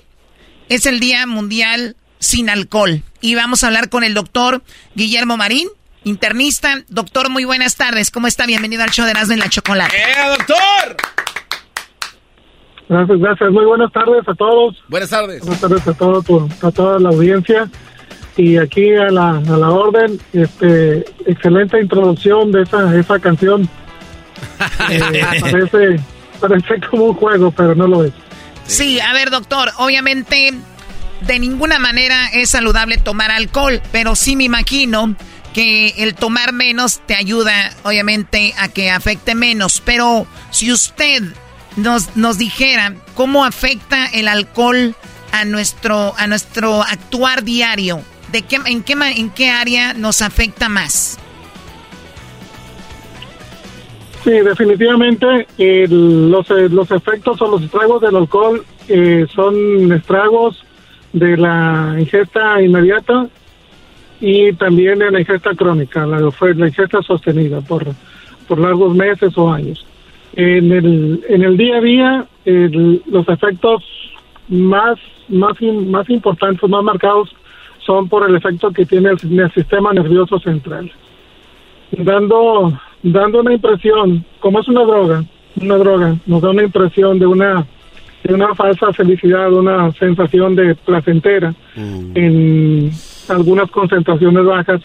es 0.69 0.87
el 0.87 1.01
Día 1.01 1.27
Mundial 1.27 1.97
sin 2.19 2.51
Alcohol. 2.51 3.03
Y 3.21 3.35
vamos 3.35 3.63
a 3.65 3.69
hablar 3.69 3.89
con 3.89 4.05
el 4.05 4.15
doctor 4.15 4.63
Guillermo 4.95 5.37
Marín, 5.37 5.69
internista. 6.05 6.83
Doctor, 6.89 7.31
muy 7.31 7.45
buenas 7.45 7.77
tardes. 7.77 8.11
¿Cómo 8.11 8.27
está? 8.27 8.47
Bienvenido 8.47 8.83
al 8.83 8.91
show 8.91 9.05
de 9.05 9.13
Erasmo 9.13 9.35
en 9.35 9.41
la 9.41 9.49
Chocolate. 9.49 9.97
¡Eh, 9.97 10.29
doctor! 10.39 10.97
Gracias, 12.89 13.19
gracias. 13.19 13.51
Muy 13.51 13.65
buenas 13.67 13.93
tardes 13.93 14.27
a 14.27 14.35
todos. 14.35 14.77
Buenas 14.89 15.11
tardes. 15.11 15.41
Buenas 15.43 15.61
tardes 15.61 15.87
a, 15.87 15.93
todo 15.95 16.23
tu- 16.23 16.49
a 16.63 16.71
toda 16.71 16.99
la 16.99 17.11
audiencia. 17.11 17.69
Y 18.37 18.57
aquí 18.57 18.95
a 18.95 19.11
la, 19.11 19.31
a 19.39 19.41
la 19.59 19.71
orden, 19.71 20.19
este, 20.33 20.99
excelente 21.27 21.81
introducción 21.81 22.53
de 22.53 22.63
esa, 22.63 22.95
esa 22.99 23.19
canción. 23.19 23.69
Eh, 24.91 25.01
parece, 25.41 26.01
parece 26.41 26.81
como 26.89 27.07
un 27.07 27.15
juego, 27.15 27.51
pero 27.51 27.75
no 27.75 27.87
lo 27.89 28.05
es. 28.05 28.13
Sí, 28.69 29.01
a 29.01 29.13
ver, 29.15 29.31
doctor, 29.31 29.73
obviamente 29.79 30.53
de 31.23 31.39
ninguna 31.39 31.79
manera 31.79 32.29
es 32.29 32.51
saludable 32.51 32.99
tomar 32.99 33.31
alcohol, 33.31 33.83
pero 33.91 34.15
sí 34.15 34.37
me 34.37 34.45
imagino 34.45 35.17
que 35.55 35.95
el 35.97 36.15
tomar 36.15 36.53
menos 36.53 37.01
te 37.07 37.15
ayuda, 37.15 37.73
obviamente, 37.83 38.55
a 38.59 38.69
que 38.69 38.91
afecte 38.91 39.35
menos. 39.35 39.83
Pero 39.85 40.27
si 40.51 40.71
usted 40.71 41.23
nos, 41.77 42.15
nos 42.15 42.37
dijera 42.39 42.95
cómo 43.15 43.45
afecta 43.45 44.07
el 44.07 44.29
alcohol 44.29 44.95
a 45.33 45.45
nuestro, 45.45 46.15
a 46.19 46.27
nuestro 46.27 46.83
actuar 46.83 47.45
diario, 47.45 48.03
¿de 48.31 48.43
qué, 48.43 48.61
en, 48.67 48.83
qué, 48.83 48.93
¿en 48.93 49.31
qué 49.31 49.51
área 49.51 49.95
nos 49.95 50.21
afecta 50.23 50.69
más? 50.69 51.19
Sí, 54.29 54.35
definitivamente 54.41 55.47
los, 55.89 56.51
eh, 56.51 56.69
los 56.69 56.91
efectos 56.91 57.41
o 57.41 57.51
los 57.51 57.63
estragos 57.63 58.03
del 58.03 58.15
alcohol 58.15 58.63
eh, 58.87 59.25
son 59.35 59.91
estragos 59.91 60.63
de 61.15 61.39
la 61.39 61.97
ingesta 61.99 62.61
inmediata 62.61 63.27
y 64.21 64.53
también 64.53 64.99
de 64.99 65.11
la 65.13 65.21
ingesta 65.21 65.55
crónica, 65.55 66.05
la, 66.05 66.21
ingesta 66.21 67.01
sostenida 67.01 67.63
por, 67.63 67.87
por 68.47 68.59
largos 68.59 68.95
meses 68.95 69.33
o 69.39 69.51
años. 69.51 69.87
En 70.35 70.73
el, 70.73 71.25
en 71.27 71.43
el 71.43 71.57
día 71.57 71.79
a 71.79 71.81
día, 71.81 72.27
los 72.45 73.27
efectos 73.31 73.83
más, 74.51 74.99
más, 75.29 75.55
más 75.63 76.11
importantes, 76.11 76.69
más 76.69 76.85
marcados, 76.85 77.35
son 77.79 78.11
por 78.11 78.29
el 78.29 78.37
efecto 78.37 78.73
que 78.73 78.85
tiene 78.85 79.09
el, 79.09 79.41
el 79.41 79.55
sistema 79.55 79.95
nervioso 79.95 80.39
central 80.39 80.93
dando 81.93 82.79
dando 83.03 83.41
una 83.41 83.53
impresión, 83.53 84.25
como 84.41 84.61
es 84.61 84.69
una 84.69 84.83
droga, 84.83 85.25
una 85.61 85.77
droga, 85.77 86.17
nos 86.27 86.43
da 86.43 86.51
una 86.51 86.63
impresión 86.63 87.19
de 87.19 87.27
una 87.27 87.67
de 88.25 88.35
una 88.35 88.55
falsa 88.55 88.93
felicidad, 88.93 89.53
una 89.53 89.93
sensación 89.93 90.57
de 90.57 90.75
placentera 90.75 91.55
en 91.77 92.91
algunas 93.29 93.71
concentraciones 93.71 94.45
bajas. 94.45 94.81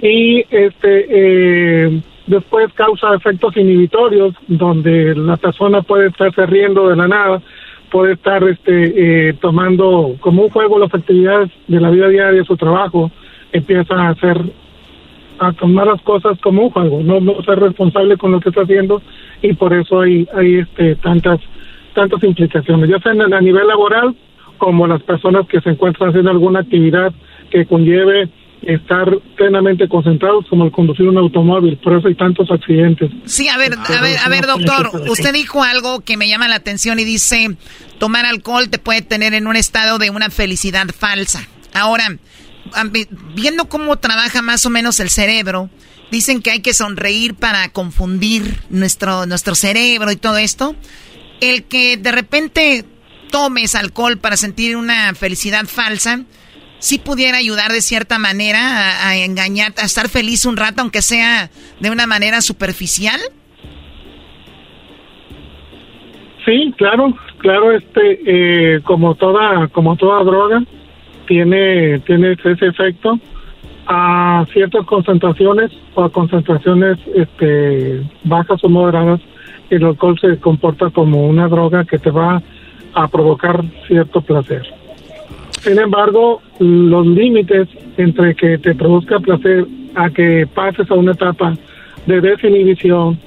Y 0.00 0.40
este 0.50 1.06
eh, 1.10 2.00
después 2.26 2.72
causa 2.72 3.14
efectos 3.14 3.56
inhibitorios 3.56 4.34
donde 4.48 5.14
la 5.14 5.36
persona 5.36 5.82
puede 5.82 6.08
estarse 6.08 6.46
riendo 6.46 6.88
de 6.88 6.96
la 6.96 7.06
nada, 7.06 7.42
puede 7.90 8.14
estar 8.14 8.42
este 8.44 9.28
eh, 9.28 9.34
tomando 9.34 10.16
como 10.20 10.44
un 10.44 10.48
juego 10.48 10.78
las 10.78 10.94
actividades 10.94 11.50
de 11.68 11.80
la 11.80 11.90
vida 11.90 12.08
diaria, 12.08 12.44
su 12.44 12.56
trabajo, 12.56 13.10
empieza 13.52 13.94
a 13.94 14.10
hacer 14.10 14.40
a 15.40 15.52
tomar 15.52 15.86
las 15.86 16.00
cosas 16.02 16.38
como 16.40 16.64
un 16.64 16.70
juego, 16.70 17.02
no, 17.02 17.18
no 17.18 17.42
ser 17.42 17.58
responsable 17.58 18.16
con 18.18 18.30
lo 18.30 18.40
que 18.40 18.50
está 18.50 18.62
haciendo 18.62 19.02
y 19.42 19.54
por 19.54 19.72
eso 19.72 20.00
hay 20.00 20.28
hay 20.34 20.58
este 20.58 20.96
tantas 20.96 21.40
tantas 21.94 22.22
implicaciones, 22.22 22.90
ya 22.90 22.98
sea 23.00 23.12
a 23.12 23.40
nivel 23.40 23.66
laboral 23.66 24.14
como 24.58 24.86
las 24.86 25.02
personas 25.02 25.46
que 25.48 25.60
se 25.62 25.70
encuentran 25.70 26.10
haciendo 26.10 26.30
alguna 26.30 26.60
actividad 26.60 27.12
que 27.50 27.64
conlleve 27.64 28.28
estar 28.62 29.08
plenamente 29.36 29.88
concentrados 29.88 30.44
como 30.50 30.66
el 30.66 30.70
conducir 30.70 31.08
un 31.08 31.16
automóvil, 31.16 31.78
por 31.78 31.96
eso 31.96 32.08
hay 32.08 32.14
tantos 32.14 32.50
accidentes. 32.50 33.10
Sí, 33.24 33.48
a 33.48 33.56
ver, 33.56 33.72
a 33.72 34.02
ver, 34.02 34.18
a 34.18 34.28
ver, 34.28 34.46
doctor, 34.46 34.90
usted 35.08 35.32
dijo 35.32 35.62
algo 35.62 36.00
que 36.00 36.18
me 36.18 36.28
llama 36.28 36.46
la 36.46 36.56
atención 36.56 36.98
y 36.98 37.04
dice, 37.04 37.56
tomar 37.98 38.26
alcohol 38.26 38.68
te 38.68 38.78
puede 38.78 39.00
tener 39.00 39.32
en 39.32 39.46
un 39.46 39.56
estado 39.56 39.98
de 39.98 40.10
una 40.10 40.28
felicidad 40.28 40.88
falsa. 40.88 41.48
Ahora, 41.72 42.04
viendo 43.34 43.68
cómo 43.68 43.96
trabaja 43.96 44.42
más 44.42 44.64
o 44.66 44.70
menos 44.70 45.00
el 45.00 45.10
cerebro, 45.10 45.70
dicen 46.10 46.42
que 46.42 46.50
hay 46.50 46.60
que 46.60 46.74
sonreír 46.74 47.34
para 47.34 47.68
confundir 47.70 48.62
nuestro, 48.70 49.26
nuestro 49.26 49.54
cerebro 49.54 50.10
y 50.10 50.16
todo 50.16 50.36
esto. 50.36 50.74
El 51.40 51.64
que 51.64 51.96
de 51.96 52.12
repente 52.12 52.84
tomes 53.30 53.74
alcohol 53.74 54.18
para 54.18 54.36
sentir 54.36 54.76
una 54.76 55.14
felicidad 55.14 55.66
falsa, 55.66 56.24
sí 56.78 56.98
pudiera 56.98 57.38
ayudar 57.38 57.70
de 57.70 57.80
cierta 57.80 58.18
manera 58.18 59.06
a, 59.06 59.16
engañar, 59.16 59.72
a 59.78 59.84
estar 59.84 60.08
feliz 60.08 60.44
un 60.44 60.56
rato, 60.56 60.82
aunque 60.82 61.02
sea 61.02 61.50
de 61.78 61.90
una 61.90 62.06
manera 62.06 62.40
superficial? 62.40 63.20
Sí, 66.44 66.74
claro, 66.76 67.14
claro, 67.38 67.72
este, 67.72 68.20
eh, 68.26 68.80
como 68.82 69.14
toda, 69.14 69.68
como 69.68 69.96
toda 69.96 70.24
droga, 70.24 70.62
tiene, 71.30 72.00
tiene 72.00 72.32
ese 72.32 72.66
efecto 72.66 73.16
a 73.86 74.44
ciertas 74.52 74.84
concentraciones 74.84 75.70
o 75.94 76.02
a 76.02 76.10
concentraciones, 76.10 76.98
este, 77.14 78.02
bajas 78.24 78.64
o 78.64 78.68
moderadas, 78.68 79.20
el 79.70 79.84
alcohol 79.84 80.18
se 80.20 80.38
comporta 80.38 80.90
como 80.90 81.28
una 81.28 81.46
droga 81.46 81.84
que 81.84 82.00
te 82.00 82.10
va 82.10 82.42
a 82.94 83.06
provocar 83.06 83.62
cierto 83.86 84.20
placer. 84.22 84.62
Sin 85.50 85.78
embargo, 85.78 86.42
los 86.58 87.06
límites 87.06 87.68
entre 87.96 88.34
que 88.34 88.58
te 88.58 88.74
produzca 88.74 89.20
placer 89.20 89.68
a 89.94 90.10
que 90.10 90.48
pases 90.52 90.90
a 90.90 90.94
una 90.94 91.12
etapa 91.12 91.54
de 92.06 92.20
desinhibición, 92.20 93.20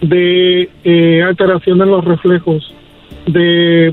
de 0.00 0.70
eh, 0.82 1.22
alteración 1.22 1.82
en 1.82 1.90
los 1.90 2.02
reflejos, 2.06 2.72
de 3.26 3.92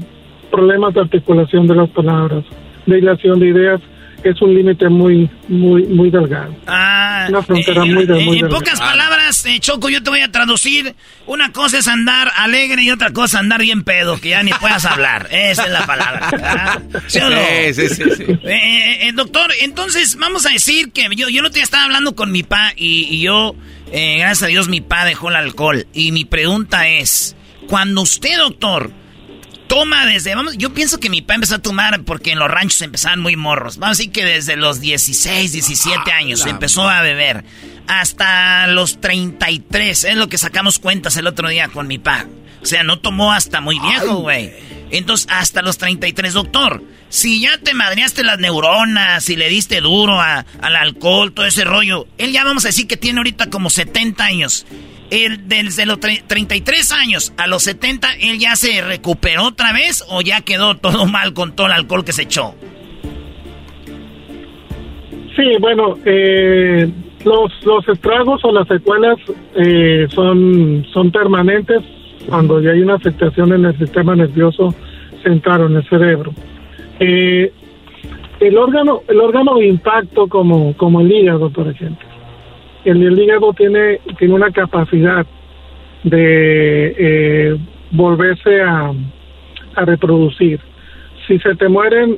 problemas 0.49 0.93
de 0.93 1.01
articulación 1.01 1.67
de 1.67 1.75
las 1.75 1.89
palabras, 1.89 2.45
de 2.91 2.97
dilación 2.97 3.39
de 3.39 3.49
ideas, 3.49 3.81
es 4.23 4.39
un 4.41 4.53
límite 4.53 4.87
muy, 4.87 5.29
muy, 5.47 5.83
muy 5.87 6.11
delgado. 6.11 6.55
Ah, 6.67 7.25
Una 7.29 7.41
frontera 7.41 7.83
muy, 7.85 8.05
muy 8.05 8.39
En 8.39 8.49
pocas 8.49 8.79
palabras, 8.79 9.45
eh, 9.45 9.59
Choco, 9.59 9.89
yo 9.89 10.03
te 10.03 10.09
voy 10.09 10.19
a 10.21 10.31
traducir. 10.31 10.95
Una 11.25 11.51
cosa 11.51 11.79
es 11.79 11.87
andar 11.87 12.31
alegre 12.37 12.83
y 12.83 12.91
otra 12.91 13.11
cosa 13.11 13.39
andar 13.39 13.61
bien 13.61 13.83
pedo, 13.83 14.19
que 14.19 14.29
ya 14.29 14.43
ni 14.43 14.51
puedas 14.53 14.85
hablar. 14.85 15.27
Esa 15.31 15.65
es 15.65 15.71
la 15.71 15.85
palabra. 15.85 16.81
¿Sí 17.07 17.19
o 17.19 17.29
no? 17.29 17.37
Sí, 17.73 17.89
sí, 17.89 18.03
sí. 18.15 18.23
Eh, 18.43 19.07
eh, 19.07 19.11
doctor, 19.15 19.51
entonces 19.61 20.17
vamos 20.17 20.45
a 20.45 20.49
decir 20.49 20.91
que 20.91 21.07
yo, 21.15 21.29
yo 21.29 21.41
no 21.41 21.49
te 21.49 21.61
estaba 21.61 21.85
hablando 21.85 22.15
con 22.15 22.31
mi 22.31 22.43
pa 22.43 22.73
y, 22.75 23.07
y 23.09 23.21
yo, 23.21 23.55
gracias 23.87 24.43
a 24.43 24.47
Dios, 24.47 24.69
mi 24.69 24.81
pa 24.81 25.05
dejó 25.05 25.29
el 25.29 25.35
alcohol. 25.35 25.87
Y 25.93 26.11
mi 26.11 26.25
pregunta 26.25 26.87
es, 26.87 27.35
cuando 27.67 28.01
usted, 28.01 28.37
doctor, 28.37 28.91
toma 29.71 30.05
desde, 30.05 30.35
vamos, 30.35 30.57
yo 30.57 30.73
pienso 30.73 30.99
que 30.99 31.09
mi 31.09 31.21
papá 31.21 31.35
empezó 31.35 31.55
a 31.55 31.59
tomar 31.59 32.03
porque 32.03 32.33
en 32.33 32.39
los 32.39 32.51
ranchos 32.51 32.81
empezaban 32.81 33.21
muy 33.21 33.37
morros. 33.37 33.77
Vamos 33.77 33.97
a 33.97 33.99
decir 33.99 34.11
que 34.11 34.25
desde 34.25 34.57
los 34.57 34.81
16, 34.81 35.53
17 35.53 36.11
años 36.11 36.45
empezó 36.45 36.89
a 36.89 37.01
beber 37.01 37.45
hasta 37.87 38.67
los 38.67 38.99
33, 38.99 40.03
es 40.03 40.15
lo 40.17 40.27
que 40.27 40.37
sacamos 40.37 40.77
cuentas 40.77 41.15
el 41.15 41.25
otro 41.25 41.47
día 41.47 41.69
con 41.69 41.87
mi 41.87 41.99
papá. 41.99 42.27
O 42.61 42.65
sea, 42.65 42.83
no 42.83 42.99
tomó 42.99 43.31
hasta 43.31 43.61
muy 43.61 43.79
viejo, 43.79 44.15
güey. 44.15 44.51
Entonces, 44.91 45.25
hasta 45.29 45.61
los 45.61 45.77
33, 45.77 46.33
doctor. 46.33 46.83
Si 47.07 47.39
ya 47.39 47.57
te 47.57 47.73
madreaste 47.73 48.25
las 48.25 48.39
neuronas, 48.39 49.23
si 49.23 49.37
le 49.37 49.47
diste 49.47 49.79
duro 49.79 50.19
al 50.19 50.75
alcohol, 50.75 51.31
todo 51.31 51.45
ese 51.45 51.63
rollo, 51.63 52.07
él 52.17 52.33
ya 52.33 52.43
vamos 52.43 52.65
a 52.65 52.69
decir 52.69 52.87
que 52.87 52.97
tiene 52.97 53.19
ahorita 53.19 53.49
como 53.49 53.69
70 53.69 54.21
años 54.21 54.65
él 55.11 55.47
desde 55.47 55.85
los 55.85 55.99
33 55.99 56.91
años 56.91 57.33
a 57.37 57.47
los 57.47 57.63
70, 57.63 58.07
¿él 58.21 58.39
ya 58.39 58.55
se 58.55 58.81
recuperó 58.81 59.47
otra 59.47 59.73
vez 59.73 60.03
o 60.09 60.21
ya 60.21 60.41
quedó 60.41 60.75
todo 60.77 61.05
mal 61.05 61.33
con 61.33 61.55
todo 61.55 61.67
el 61.67 61.73
alcohol 61.73 62.03
que 62.03 62.13
se 62.13 62.23
echó? 62.23 62.55
Sí, 65.35 65.43
bueno, 65.59 65.97
eh, 66.05 66.89
los, 67.23 67.65
los 67.65 67.87
estragos 67.87 68.43
o 68.43 68.51
las 68.51 68.67
secuelas 68.67 69.17
eh, 69.55 70.07
son, 70.09 70.85
son 70.91 71.11
permanentes 71.11 71.81
cuando 72.27 72.61
ya 72.61 72.71
hay 72.71 72.81
una 72.81 72.95
afectación 72.95 73.53
en 73.53 73.65
el 73.65 73.77
sistema 73.77 74.15
nervioso 74.15 74.73
central 75.23 75.61
en 75.69 75.77
el 75.77 75.89
cerebro. 75.89 76.33
Eh, 76.99 77.51
el 78.39 78.57
órgano 78.57 79.01
el 79.07 79.19
órgano 79.19 79.55
de 79.55 79.67
impacto 79.67 80.27
como, 80.27 80.75
como 80.75 81.01
el 81.01 81.11
hígado, 81.11 81.49
por 81.51 81.67
ejemplo, 81.67 82.07
el, 82.85 83.19
hígado 83.19 83.53
tiene, 83.53 83.99
tiene 84.17 84.33
una 84.33 84.51
capacidad 84.51 85.25
de 86.03 86.95
eh, 86.97 87.57
volverse 87.91 88.61
a, 88.61 88.91
a 89.75 89.85
reproducir. 89.85 90.59
Si 91.27 91.39
se 91.39 91.55
te 91.55 91.69
mueren 91.69 92.17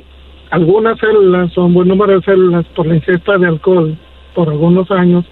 algunas 0.50 0.98
células 0.98 1.56
o 1.58 1.66
un 1.66 1.74
buen 1.74 1.88
número 1.88 2.14
de 2.14 2.24
células 2.24 2.64
por 2.74 2.86
la 2.86 2.96
ingesta 2.96 3.38
de 3.38 3.46
alcohol 3.46 3.96
por 4.34 4.48
algunos 4.48 4.90
años, 4.90 5.24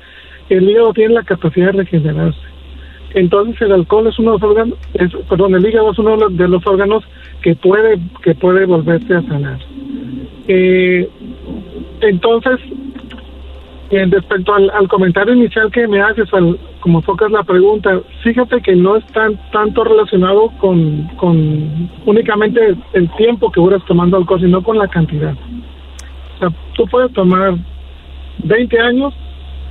el 0.49 0.69
hígado 0.69 0.93
tiene 0.93 1.15
la 1.15 1.23
capacidad 1.23 1.67
de 1.67 1.85
regenerarse. 1.85 2.53
Entonces 3.15 3.61
el 3.63 3.73
alcohol 3.73 4.07
es 4.07 4.19
uno 4.19 4.33
de 4.33 4.39
los 4.39 4.51
órganos, 4.51 4.79
perdón, 5.29 5.55
el 5.55 5.67
hígado 5.67 5.93
es 5.93 5.99
uno 5.99 6.29
de 6.29 6.49
los 6.49 6.67
órganos 6.67 7.05
que 7.43 7.55
puede 7.55 7.99
que 8.23 8.35
puede 8.35 8.65
volverse 8.65 9.15
a 9.15 9.23
sanar. 9.23 9.59
Eh, 10.49 11.09
entonces 12.01 12.59
en 13.99 14.11
respecto 14.11 14.55
al, 14.55 14.89
comentario 14.89 15.35
inicial 15.35 15.71
que 15.71 15.87
me 15.87 16.01
haces, 16.01 16.33
al, 16.33 16.59
como 16.81 17.01
enfocas 17.01 17.31
la 17.31 17.43
pregunta, 17.43 18.01
fíjate 18.23 18.63
que 18.63 18.75
no 18.75 18.97
es 18.97 19.05
tan, 19.09 19.39
tanto 19.51 19.85
relacionado 19.85 20.49
con, 20.59 21.09
con 21.19 21.91
únicamente 22.07 22.75
el 22.95 23.11
tiempo 23.17 23.53
que 23.53 23.61
duras 23.61 23.83
tomando 23.87 24.17
alcohol, 24.17 24.41
sino 24.41 24.63
con 24.63 24.79
la 24.79 24.89
cantidad. 24.89 25.35
O 25.35 26.39
sea, 26.39 26.49
tú 26.75 26.87
puedes 26.87 27.13
tomar 27.13 27.55
20 28.45 28.81
años, 28.81 29.13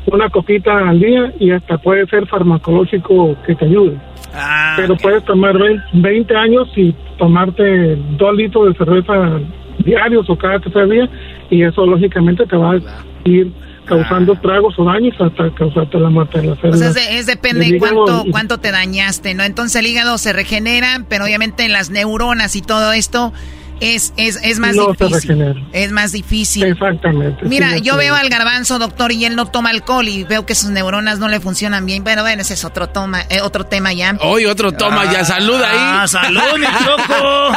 una 0.06 0.30
copita 0.30 0.90
al 0.90 1.00
día 1.00 1.34
y 1.40 1.50
hasta 1.50 1.80
puede 1.80 2.06
ser 2.06 2.28
farmacológico 2.28 3.36
que 3.46 3.56
te 3.56 3.66
ayude. 3.66 3.98
Ah, 4.36 4.76
Pero 4.78 4.96
puedes 4.98 5.26
tomar 5.26 5.58
20 5.94 6.36
años 6.36 6.70
y 6.76 6.94
tomarte 7.18 7.96
dos 8.18 8.36
litros 8.36 8.68
de 8.68 8.86
cerveza 8.86 9.40
diarios 9.80 10.30
o 10.30 10.38
cada 10.38 10.60
tercer 10.60 10.88
día 10.90 11.10
y 11.50 11.64
eso 11.64 11.88
lógicamente 11.88 12.46
te 12.46 12.56
va 12.56 12.74
a 12.74 12.80
ir 13.26 13.52
causando 13.86 14.36
tragos 14.40 14.76
o 14.78 14.86
daños 14.86 15.16
hasta 15.20 15.54
causarte 15.56 16.00
la 16.00 16.10
muerte 16.10 16.40
de 16.40 16.48
la 16.48 16.56
célula. 16.56 16.92
Pues 16.92 17.08
es, 17.10 17.26
depende 17.26 17.70
de 17.70 17.80
cuánto, 17.80 18.26
cuánto 18.32 18.60
te 18.60 18.72
dañaste, 18.72 19.34
¿no? 19.34 19.44
Entonces 19.44 19.78
el 19.78 19.88
hígado 19.88 20.18
se 20.18 20.34
regenera, 20.34 21.06
pero 21.10 21.26
obviamente 21.26 21.68
las 21.70 21.90
neuronas 21.90 22.56
y 22.56 22.62
todo 22.62 22.94
esto 22.94 23.34
es, 23.82 24.14
es, 24.16 24.40
es 24.44 24.60
más 24.60 24.74
difícil. 24.74 25.68
Es 25.74 25.92
más 25.92 26.12
difícil. 26.12 26.64
Exactamente. 26.64 27.44
Mira, 27.46 27.80
yo 27.80 27.98
veo 27.98 28.16
al 28.16 28.30
garbanzo, 28.30 28.78
doctor, 28.78 29.12
y 29.12 29.26
él 29.26 29.36
no 29.36 29.48
toma 29.48 29.72
alcohol 29.72 30.08
y 30.08 30.24
veo 30.24 30.46
que 30.46 30.54
sus 30.54 30.70
neuronas 30.70 31.18
no 31.18 31.28
le 31.28 31.40
funcionan 31.40 31.86
bien. 31.86 32.04
Pero 32.04 32.22
bueno, 32.22 32.44
ese 32.44 32.54
es 32.54 32.64
otro, 32.64 32.88
toma, 32.88 33.24
eh, 33.30 33.42
otro 33.42 33.66
tema 33.66 33.92
ya. 33.92 34.16
Hoy 34.22 34.46
otro 34.46 34.72
toma 34.72 35.12
ya. 35.12 35.26
Saluda 35.26 35.70
ahí. 35.70 35.78
Ah, 35.80 36.08
salud, 36.08 36.60
mi 36.60 36.66
choco. 36.86 37.52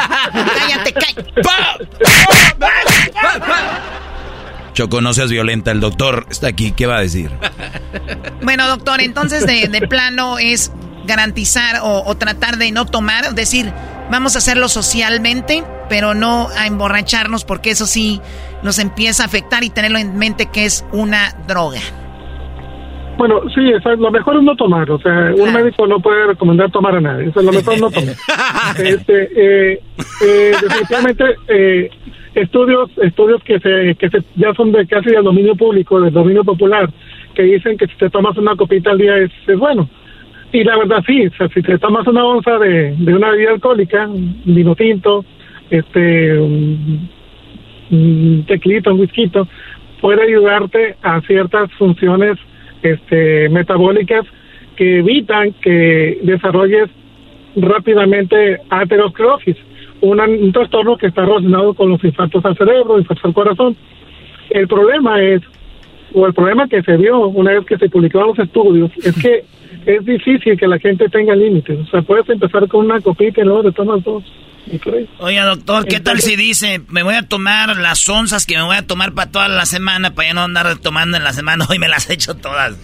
Cállate, 0.59 0.92
cállate. 0.94 1.32
Choco, 4.74 5.01
no 5.01 5.12
seas 5.14 5.30
violenta, 5.30 5.70
el 5.70 5.80
doctor 5.80 6.26
está 6.30 6.48
aquí, 6.48 6.72
¿qué 6.72 6.86
va 6.86 6.98
a 6.98 7.01
decir? 7.01 7.30
Bueno, 8.42 8.68
doctor, 8.68 9.01
entonces 9.01 9.46
de, 9.46 9.88
plano 9.88 10.38
es 10.38 10.70
garantizar 11.06 11.76
o, 11.82 12.14
tratar 12.16 12.59
de 12.59 12.72
no 12.72 12.84
tomar, 12.84 13.34
decir, 13.34 13.72
vamos 14.10 14.34
a 14.34 14.38
hacerlo 14.38 14.68
socialmente, 14.68 15.64
pero 15.88 16.12
no 16.12 16.48
a 16.55 16.66
emborracharnos 16.66 17.44
porque 17.44 17.70
eso 17.70 17.86
sí 17.86 18.20
nos 18.62 18.78
empieza 18.78 19.22
a 19.22 19.26
afectar 19.26 19.64
y 19.64 19.70
tenerlo 19.70 19.98
en 19.98 20.18
mente 20.18 20.51
que 20.52 20.66
es 20.66 20.84
una 20.92 21.34
droga. 21.48 21.80
Bueno, 23.16 23.40
sí, 23.55 23.60
lo 23.96 24.10
mejor 24.10 24.36
es 24.36 24.42
no 24.42 24.56
tomar, 24.56 24.90
o 24.90 24.98
sea, 24.98 25.32
un 25.34 25.52
médico 25.52 25.86
no 25.86 26.01
puede 26.01 26.26
recomendar 26.26 26.70
tomar 26.70 26.96
a 26.96 27.01
nadie, 27.01 27.28
es 27.28 27.36
lo 27.36 27.52
mejor 27.52 27.80
no 27.80 27.90
tomar. 27.90 28.14
este, 28.76 29.22
eh, 29.36 29.80
eh, 30.22 30.52
definitivamente, 30.60 31.24
eh, 31.48 31.90
estudios 32.35 32.90
estudios 32.98 33.43
que 33.44 33.61
se 33.61 33.94
que 33.97 34.11
se, 34.11 34.19
ya 34.36 34.52
son 34.55 34.73
de 34.73 34.86
casi 34.86 35.11
del 35.11 35.24
dominio 35.24 35.55
público 35.55 36.01
del 36.01 36.12
dominio 36.12 36.44
popular 36.44 36.90
que 37.35 37.43
dicen 37.43 37.77
que 37.77 37.86
si 37.86 37.97
te 37.97 38.11
tomas 38.11 38.36
una 38.36 38.56
copita 38.56 38.90
al 38.90 38.98
día 38.98 39.16
es, 39.19 39.31
es 39.47 39.59
bueno. 39.59 39.89
Y 40.52 40.62
la 40.62 40.78
verdad 40.78 41.02
sí, 41.05 41.27
o 41.27 41.35
sea, 41.36 41.48
si 41.48 41.62
te 41.62 41.78
tomas 41.78 42.06
una 42.06 42.24
onza 42.24 42.59
de, 42.59 42.94
de 42.97 43.15
una 43.15 43.31
bebida 43.31 43.51
alcohólica, 43.51 44.09
vino 44.44 44.77
tinto, 44.77 45.24
este, 45.69 46.39
un, 46.39 47.09
un 47.90 48.44
tequilito, 48.47 48.94
un 48.94 49.01
whisky, 49.01 49.31
puede 50.01 50.23
ayudarte 50.23 50.94
a 51.02 51.20
ciertas 51.23 51.73
funciones 51.73 52.39
este, 52.82 53.48
metabólicas 53.48 54.24
que 54.77 54.98
evitan 54.98 55.52
que 55.55 56.19
desarrolles 56.23 56.89
rápidamente 57.56 58.61
aterosclerosis, 58.70 59.56
un 60.05 60.52
trastorno 60.52 60.97
que 60.97 61.06
está 61.06 61.24
relacionado 61.24 61.74
con 61.74 61.90
los 61.90 62.02
infartos 62.05 62.44
al 62.44 62.56
cerebro, 62.56 62.98
infartos 62.98 63.24
al 63.24 63.35
corazón. 63.35 63.76
El 64.51 64.68
problema 64.68 65.22
es, 65.22 65.43
o 66.12 66.26
el 66.26 66.35
problema 66.35 66.68
que 66.68 66.82
se 66.82 66.97
vio 66.97 67.26
una 67.28 67.52
vez 67.52 67.64
que 67.64 67.78
se 67.78 67.89
publicaron 67.89 68.28
los 68.28 68.39
estudios, 68.39 68.90
es 68.98 69.20
que 69.20 69.44
es 69.86 70.05
difícil 70.05 70.59
que 70.59 70.66
la 70.66 70.78
gente 70.78 71.09
tenga 71.09 71.35
límites. 71.35 71.78
O 71.81 71.86
sea, 71.86 72.02
puedes 72.02 72.28
empezar 72.28 72.68
con 72.68 72.85
una 72.85 73.01
copita 73.01 73.40
y 73.40 73.44
luego 73.44 73.64
te 73.64 73.72
tomas 73.72 74.02
dos. 74.05 74.24
Oiga, 75.18 75.44
doctor, 75.44 75.86
¿qué 75.86 76.00
tal 76.00 76.20
si 76.20 76.36
dice, 76.36 76.80
me 76.88 77.02
voy 77.02 77.14
a 77.14 77.22
tomar 77.22 77.76
las 77.76 78.08
onzas 78.08 78.46
que 78.46 78.56
me 78.56 78.62
voy 78.62 78.76
a 78.76 78.86
tomar 78.86 79.12
para 79.12 79.30
toda 79.30 79.48
la 79.48 79.66
semana, 79.66 80.14
para 80.14 80.28
ya 80.28 80.34
no 80.34 80.42
andar 80.42 80.76
tomando 80.76 81.16
en 81.16 81.24
la 81.24 81.32
semana, 81.32 81.66
hoy 81.70 81.78
me 81.78 81.88
las 81.88 82.08
he 82.08 82.14
hecho 82.14 82.34
todas? 82.34 82.74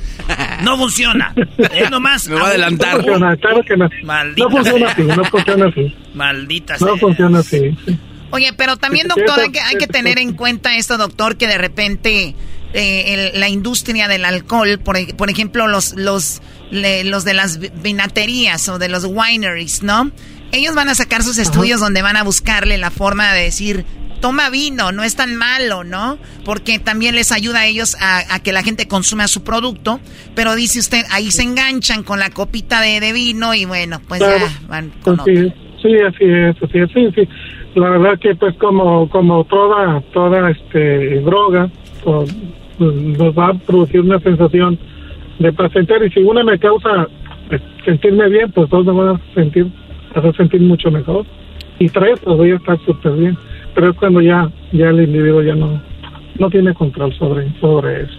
No 0.63 0.77
funciona. 0.77 1.35
Es 1.73 1.91
nomás. 1.91 2.29
Me 2.29 2.37
va 2.37 2.43
a 2.43 2.47
adelantar. 2.49 2.99
No 2.99 3.05
funciona, 3.05 3.37
claro 3.37 3.63
que 3.65 3.77
no. 3.77 3.89
Maldita 4.05 4.45
no 4.45 4.51
funciona 4.51 4.91
así, 4.91 5.03
no 5.03 5.25
funciona 5.25 5.67
así. 5.67 5.97
Maldita 6.15 6.77
No 6.81 6.97
funciona 6.97 7.39
así. 7.39 7.77
Oye, 8.33 8.53
pero 8.57 8.77
también, 8.77 9.09
doctor, 9.09 9.41
hay 9.41 9.51
que, 9.51 9.61
hay 9.61 9.77
que 9.77 9.89
tener 9.89 10.19
en 10.19 10.35
cuenta 10.35 10.77
esto, 10.77 10.97
doctor, 10.99 11.37
que 11.37 11.49
de 11.49 11.59
repente 11.59 12.37
eh, 12.73 13.33
la 13.35 13.49
industria 13.49 14.07
del 14.07 14.25
alcohol, 14.25 14.79
por, 14.79 14.97
por 15.17 15.31
ejemplo, 15.31 15.67
los, 15.67 15.95
los, 15.97 16.41
los 16.71 17.25
de 17.25 17.35
las 17.35 17.59
vinaterías 17.83 18.69
o 18.69 18.79
de 18.79 18.89
los 18.89 19.05
wineries, 19.05 19.83
¿no? 19.83 20.13
Ellos 20.53 20.75
van 20.75 20.89
a 20.89 20.95
sacar 20.95 21.23
sus 21.23 21.39
estudios 21.39 21.81
donde 21.81 22.03
van 22.03 22.17
a 22.17 22.25
buscarle 22.25 22.77
la 22.79 22.91
forma 22.91 23.33
de 23.33 23.45
decir, 23.45 23.85
toma 24.21 24.51
vino, 24.51 24.93
no 24.93 25.03
es 25.03 25.17
tan 25.17 25.37
malo, 25.37 25.85
¿no? 25.85 26.19
Porque 26.45 26.79
también 26.79 27.15
les 27.15 27.33
ayuda 27.33 27.61
a 27.61 27.67
ellos 27.67 27.97
a, 28.01 28.41
que 28.43 28.53
la 28.53 28.63
gente 28.63 28.87
consuma 28.87 29.27
su 29.29 29.43
producto. 29.43 30.01
Pero 30.35 30.55
dice 30.55 30.79
usted, 30.79 31.05
ahí 31.11 31.31
se 31.31 31.43
enganchan 31.43 32.03
con 32.03 32.19
la 32.19 32.31
copita 32.31 32.81
de, 32.81 33.13
vino 33.13 33.55
y 33.55 33.65
bueno, 33.65 34.01
pues 34.07 34.21
ya 34.21 34.37
van 34.69 34.93
con 35.03 35.19
sí, 35.25 35.53
sí, 35.83 35.97
así 36.07 36.25
es, 36.25 36.57
así 36.63 36.79
es, 36.79 36.91
sí, 36.93 37.09
sí. 37.15 37.29
La 37.75 37.91
verdad 37.91 38.19
que 38.19 38.35
pues 38.35 38.55
como, 38.57 39.09
como 39.09 39.45
toda, 39.45 40.01
toda 40.13 40.51
este 40.51 41.21
droga, 41.21 41.71
pues, 42.05 42.35
nos 42.79 43.39
va 43.39 43.49
a 43.49 43.55
producir 43.55 44.01
una 44.01 44.19
sensación 44.21 44.79
de 45.39 45.53
placer 45.53 45.87
y 46.07 46.11
si 46.11 46.21
una 46.21 46.45
me 46.45 46.59
causa 46.59 47.09
pues, 47.49 47.63
sentirme 47.85 48.29
bien, 48.29 48.51
pues 48.53 48.69
dos 48.71 48.85
me 48.85 48.93
van 48.93 49.17
a 49.17 49.35
sentir 49.35 49.71
hacer 50.15 50.37
sentir 50.37 50.61
mucho 50.61 50.91
mejor. 50.91 51.25
Y 51.79 51.89
tres, 51.89 52.21
pues 52.23 52.37
voy 52.37 52.51
a 52.51 52.57
estar 52.57 52.79
súper 52.85 53.13
bien. 53.13 53.37
Pero 53.75 53.91
es 53.91 53.97
cuando 53.97 54.21
ya, 54.21 54.51
ya 54.73 54.91
el 54.91 55.03
individuo 55.03 55.43
ya 55.43 55.55
no, 55.55 55.81
no 56.39 56.51
tiene 56.51 56.75
control 56.75 57.15
sobre, 57.15 57.49
sobre 57.61 58.03
eso. 58.03 58.19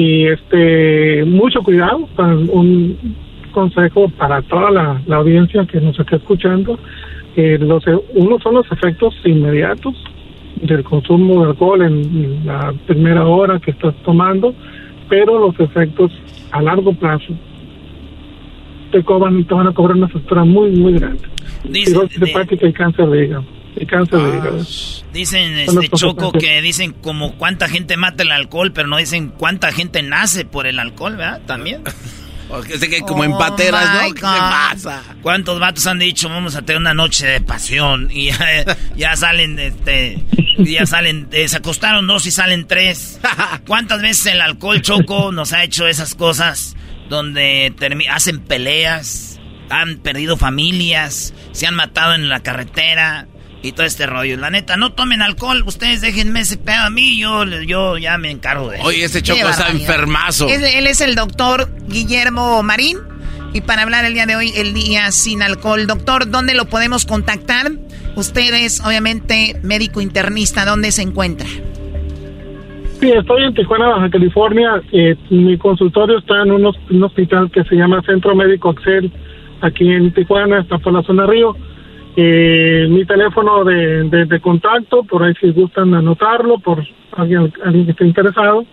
Y 0.00 0.26
este, 0.26 1.24
mucho 1.24 1.60
cuidado, 1.62 2.08
un 2.52 2.96
consejo 3.52 4.08
para 4.10 4.42
toda 4.42 4.70
la, 4.70 5.16
audiencia 5.16 5.66
que 5.66 5.80
nos 5.80 5.98
está 5.98 6.16
escuchando. 6.16 6.78
Eh, 7.36 7.58
los, 7.58 7.82
uno 8.14 8.38
son 8.40 8.54
los 8.54 8.70
efectos 8.70 9.14
inmediatos 9.24 9.94
del 10.62 10.84
consumo 10.84 11.42
de 11.42 11.50
alcohol 11.50 11.82
en 11.82 12.46
la 12.46 12.72
primera 12.86 13.26
hora 13.26 13.58
que 13.58 13.72
estás 13.72 13.94
tomando, 14.04 14.54
pero 15.08 15.38
los 15.38 15.58
efectos 15.58 16.12
a 16.52 16.62
largo 16.62 16.92
plazo 16.92 17.34
te, 18.94 19.04
cobran, 19.04 19.44
te 19.44 19.54
van 19.54 19.66
a 19.66 19.72
cobrar 19.72 19.96
una 19.96 20.08
factura 20.08 20.44
muy, 20.44 20.70
muy 20.70 20.92
grande. 20.92 21.22
Dicen, 21.64 22.08
y 22.12 22.72
cáncer 22.72 23.08
de 23.08 23.24
hígado. 23.24 23.44
Y 23.74 23.86
cáncer 23.86 24.20
de 24.20 24.38
hígado. 24.38 24.60
Ah, 24.60 25.06
dicen, 25.12 25.58
este 25.58 25.88
Choco, 25.88 26.30
que 26.30 26.62
dicen 26.62 26.92
como 26.92 27.36
cuánta 27.36 27.68
gente 27.68 27.96
mata 27.96 28.22
el 28.22 28.30
alcohol, 28.30 28.72
pero 28.72 28.86
no 28.86 28.96
dicen 28.96 29.30
cuánta 29.36 29.72
gente 29.72 30.02
nace 30.02 30.44
por 30.44 30.68
el 30.68 30.78
alcohol, 30.78 31.16
¿verdad? 31.16 31.42
También. 31.44 31.82
Porque 32.48 32.78
sé 32.78 32.88
que 32.88 33.00
como 33.00 33.22
oh 33.22 33.24
empateras, 33.24 34.04
¿no? 34.04 34.14
¿Qué 34.14 34.20
pasa? 34.20 35.02
¿Cuántos 35.22 35.58
vatos 35.58 35.86
han 35.86 35.98
dicho 35.98 36.28
vamos 36.28 36.54
a 36.54 36.62
tener 36.62 36.80
una 36.80 36.94
noche 36.94 37.26
de 37.26 37.40
pasión? 37.40 38.10
Y 38.12 38.30
ya, 38.94 39.16
salen, 39.16 39.58
este, 39.58 40.22
ya 40.58 40.86
salen, 40.86 41.26
eh, 41.32 41.48
se 41.48 41.56
acostaron 41.56 42.06
dos 42.06 42.26
y 42.26 42.30
salen 42.30 42.66
tres. 42.68 43.18
¿Cuántas 43.66 44.02
veces 44.02 44.26
el 44.26 44.40
alcohol 44.40 44.82
choco 44.82 45.32
nos 45.32 45.52
ha 45.52 45.64
hecho 45.64 45.88
esas 45.88 46.14
cosas? 46.14 46.76
Donde 47.08 47.74
hacen 48.10 48.40
peleas, 48.40 49.40
han 49.70 49.98
perdido 49.98 50.36
familias, 50.36 51.34
se 51.52 51.66
han 51.66 51.74
matado 51.74 52.14
en 52.14 52.28
la 52.28 52.40
carretera 52.40 53.26
y 53.62 53.72
todo 53.72 53.86
este 53.86 54.06
rollo. 54.06 54.36
La 54.36 54.50
neta, 54.50 54.76
no 54.76 54.92
tomen 54.92 55.22
alcohol, 55.22 55.62
ustedes 55.66 56.00
déjenme 56.00 56.40
ese 56.40 56.56
pedo 56.56 56.82
a 56.82 56.90
mí, 56.90 57.18
yo, 57.18 57.44
yo 57.62 57.98
ya 57.98 58.18
me 58.18 58.30
encargo 58.30 58.70
de 58.70 58.78
eso. 58.78 58.86
Oye, 58.86 59.04
ese 59.04 59.22
choco 59.22 59.48
está 59.48 59.70
enfermazo. 59.70 60.48
él 60.48 60.86
es 60.86 61.00
el 61.00 61.14
doctor 61.14 61.70
Guillermo 61.88 62.62
Marín. 62.62 62.98
Y 63.54 63.60
para 63.60 63.82
hablar 63.82 64.04
el 64.04 64.14
día 64.14 64.26
de 64.26 64.34
hoy, 64.34 64.52
el 64.56 64.74
día 64.74 65.12
sin 65.12 65.40
alcohol. 65.40 65.86
Doctor, 65.86 66.28
¿dónde 66.28 66.54
lo 66.54 66.68
podemos 66.68 67.06
contactar? 67.06 67.70
Ustedes, 68.16 68.80
obviamente, 68.80 69.60
médico 69.62 70.00
internista, 70.00 70.64
¿dónde 70.64 70.90
se 70.90 71.02
encuentra? 71.02 71.46
Sí, 73.04 73.12
estoy 73.12 73.44
en 73.44 73.52
Tijuana, 73.52 73.88
Baja 73.88 74.08
California. 74.08 74.80
Eh, 74.90 75.14
mi 75.28 75.58
consultorio 75.58 76.16
está 76.16 76.40
en 76.40 76.52
un, 76.52 76.64
hospital 77.04 77.50
que 77.50 77.62
se 77.64 77.76
llama 77.76 78.00
Centro 78.00 78.34
Médico 78.34 78.70
Excel, 78.70 79.12
aquí 79.60 79.92
en 79.92 80.10
Tijuana, 80.14 80.60
está 80.60 80.78
por 80.78 80.94
la 80.94 81.02
zona 81.02 81.26
Río. 81.26 81.54
Eh, 82.16 82.86
mi 82.88 83.04
teléfono 83.04 83.62
de, 83.62 84.40
contacto, 84.40 85.02
por 85.02 85.22
ahí 85.22 85.34
si 85.38 85.50
gustan 85.50 85.92
anotarlo, 85.92 86.58
por 86.60 86.82
alguien, 87.12 87.52
alguien 87.62 87.84
que 87.84 87.90
esté 87.90 88.06
interesado. 88.06 88.64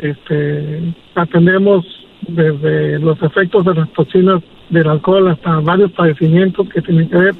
Este, 0.00 0.92
atendemos 1.14 1.86
desde 2.26 2.98
los 2.98 3.22
efectos 3.22 3.64
de 3.66 3.74
las 3.76 3.92
toxinas 3.92 4.42
del 4.70 4.88
alcohol 4.88 5.28
hasta 5.28 5.60
varios 5.60 5.92
padecimientos 5.92 6.68
que 6.70 6.82
tienen 6.82 7.08
que 7.08 7.16
ver 7.16 7.34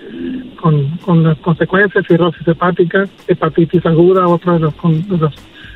con, 0.61 0.97
con 0.99 1.25
las 1.25 1.39
consecuencias, 1.39 2.07
cirrosis 2.07 2.47
hepática, 2.47 3.09
hepatitis 3.27 3.85
aguda, 3.85 4.29
otra 4.29 4.53
de 4.53 4.61
los 4.61 4.75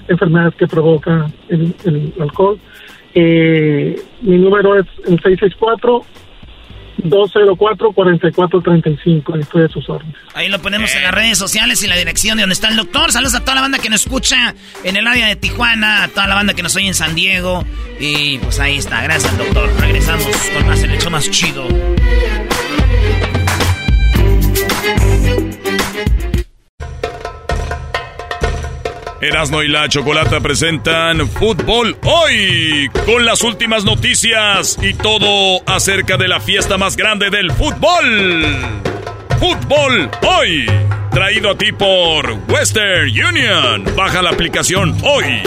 enfermedades 0.09 0.55
que 0.55 0.67
provoca 0.67 1.31
el, 1.49 1.75
alcohol. 2.21 2.59
Eh, 3.15 3.97
mi 4.23 4.39
número 4.39 4.79
es 4.79 4.87
el 5.07 5.21
664 5.21 6.05
204-4435. 7.03 9.41
Estoy 9.41 9.63
de 9.63 9.69
sus 9.69 9.89
órdenes. 9.89 10.15
Ahí 10.35 10.49
lo 10.49 10.61
ponemos 10.61 10.95
en 10.95 11.03
las 11.03 11.13
redes 11.13 11.37
sociales 11.39 11.83
y 11.83 11.89
la 11.89 11.97
dirección 11.97 12.37
de 12.37 12.43
donde 12.43 12.53
está 12.55 12.69
el 12.69 12.77
doctor. 12.77 13.11
Saludos 13.13 13.35
a 13.35 13.41
toda 13.41 13.57
la 13.57 13.63
banda 13.63 13.79
que 13.79 13.91
nos 13.91 14.03
escucha 14.03 14.55
en 14.83 14.97
el 14.97 15.07
área 15.07 15.29
de 15.29 15.37
Tijuana, 15.37 16.05
a 16.05 16.09
toda 16.09 16.27
la 16.27 16.35
banda 16.35 16.55
que 16.55 16.63
nos 16.63 16.75
oye 16.77 16.89
en 16.89 16.95
San 16.95 17.15
Diego. 17.15 17.63
Y 18.01 18.39
pues 18.39 18.59
ahí 18.61 18.79
está. 18.79 19.03
Gracias, 19.03 19.37
doctor. 19.37 19.71
Regresamos 19.81 20.27
con 20.55 20.67
más 20.67 20.83
el 20.83 20.93
hecho 20.93 21.11
más 21.11 21.31
chido. 21.31 21.69
Erasmo 29.25 29.63
y 29.63 29.69
la 29.69 29.89
Chocolata 29.89 30.41
presentan 30.41 31.27
Fútbol 31.29 31.97
Hoy 32.03 32.91
con 33.07 33.25
las 33.25 33.43
últimas 33.43 33.83
noticias 33.83 34.79
y 34.83 34.93
todo 34.93 35.63
acerca 35.67 36.19
de 36.19 36.29
la 36.29 36.41
fiesta 36.41 36.77
más 36.77 36.95
grande 36.95 37.31
del 37.31 37.51
fútbol. 37.51 38.45
Fútbol 39.41 40.11
Hoy, 40.23 40.67
traído 41.11 41.51
a 41.51 41.57
ti 41.57 41.73
por 41.73 42.33
Western 42.51 43.09
Union. 43.09 43.85
Baja 43.97 44.21
la 44.21 44.31
aplicación 44.31 44.95
hoy. 45.03 45.41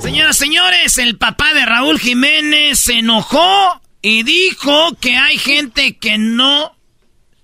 Señoras, 0.00 0.36
señores, 0.36 0.98
el 0.98 1.16
papá 1.16 1.54
de 1.54 1.64
Raúl 1.64 2.00
Jiménez 2.00 2.80
se 2.80 2.98
enojó 2.98 3.80
y 4.02 4.24
dijo 4.24 4.96
que 5.00 5.16
hay 5.16 5.38
gente 5.38 5.96
que 5.96 6.18
no 6.18 6.76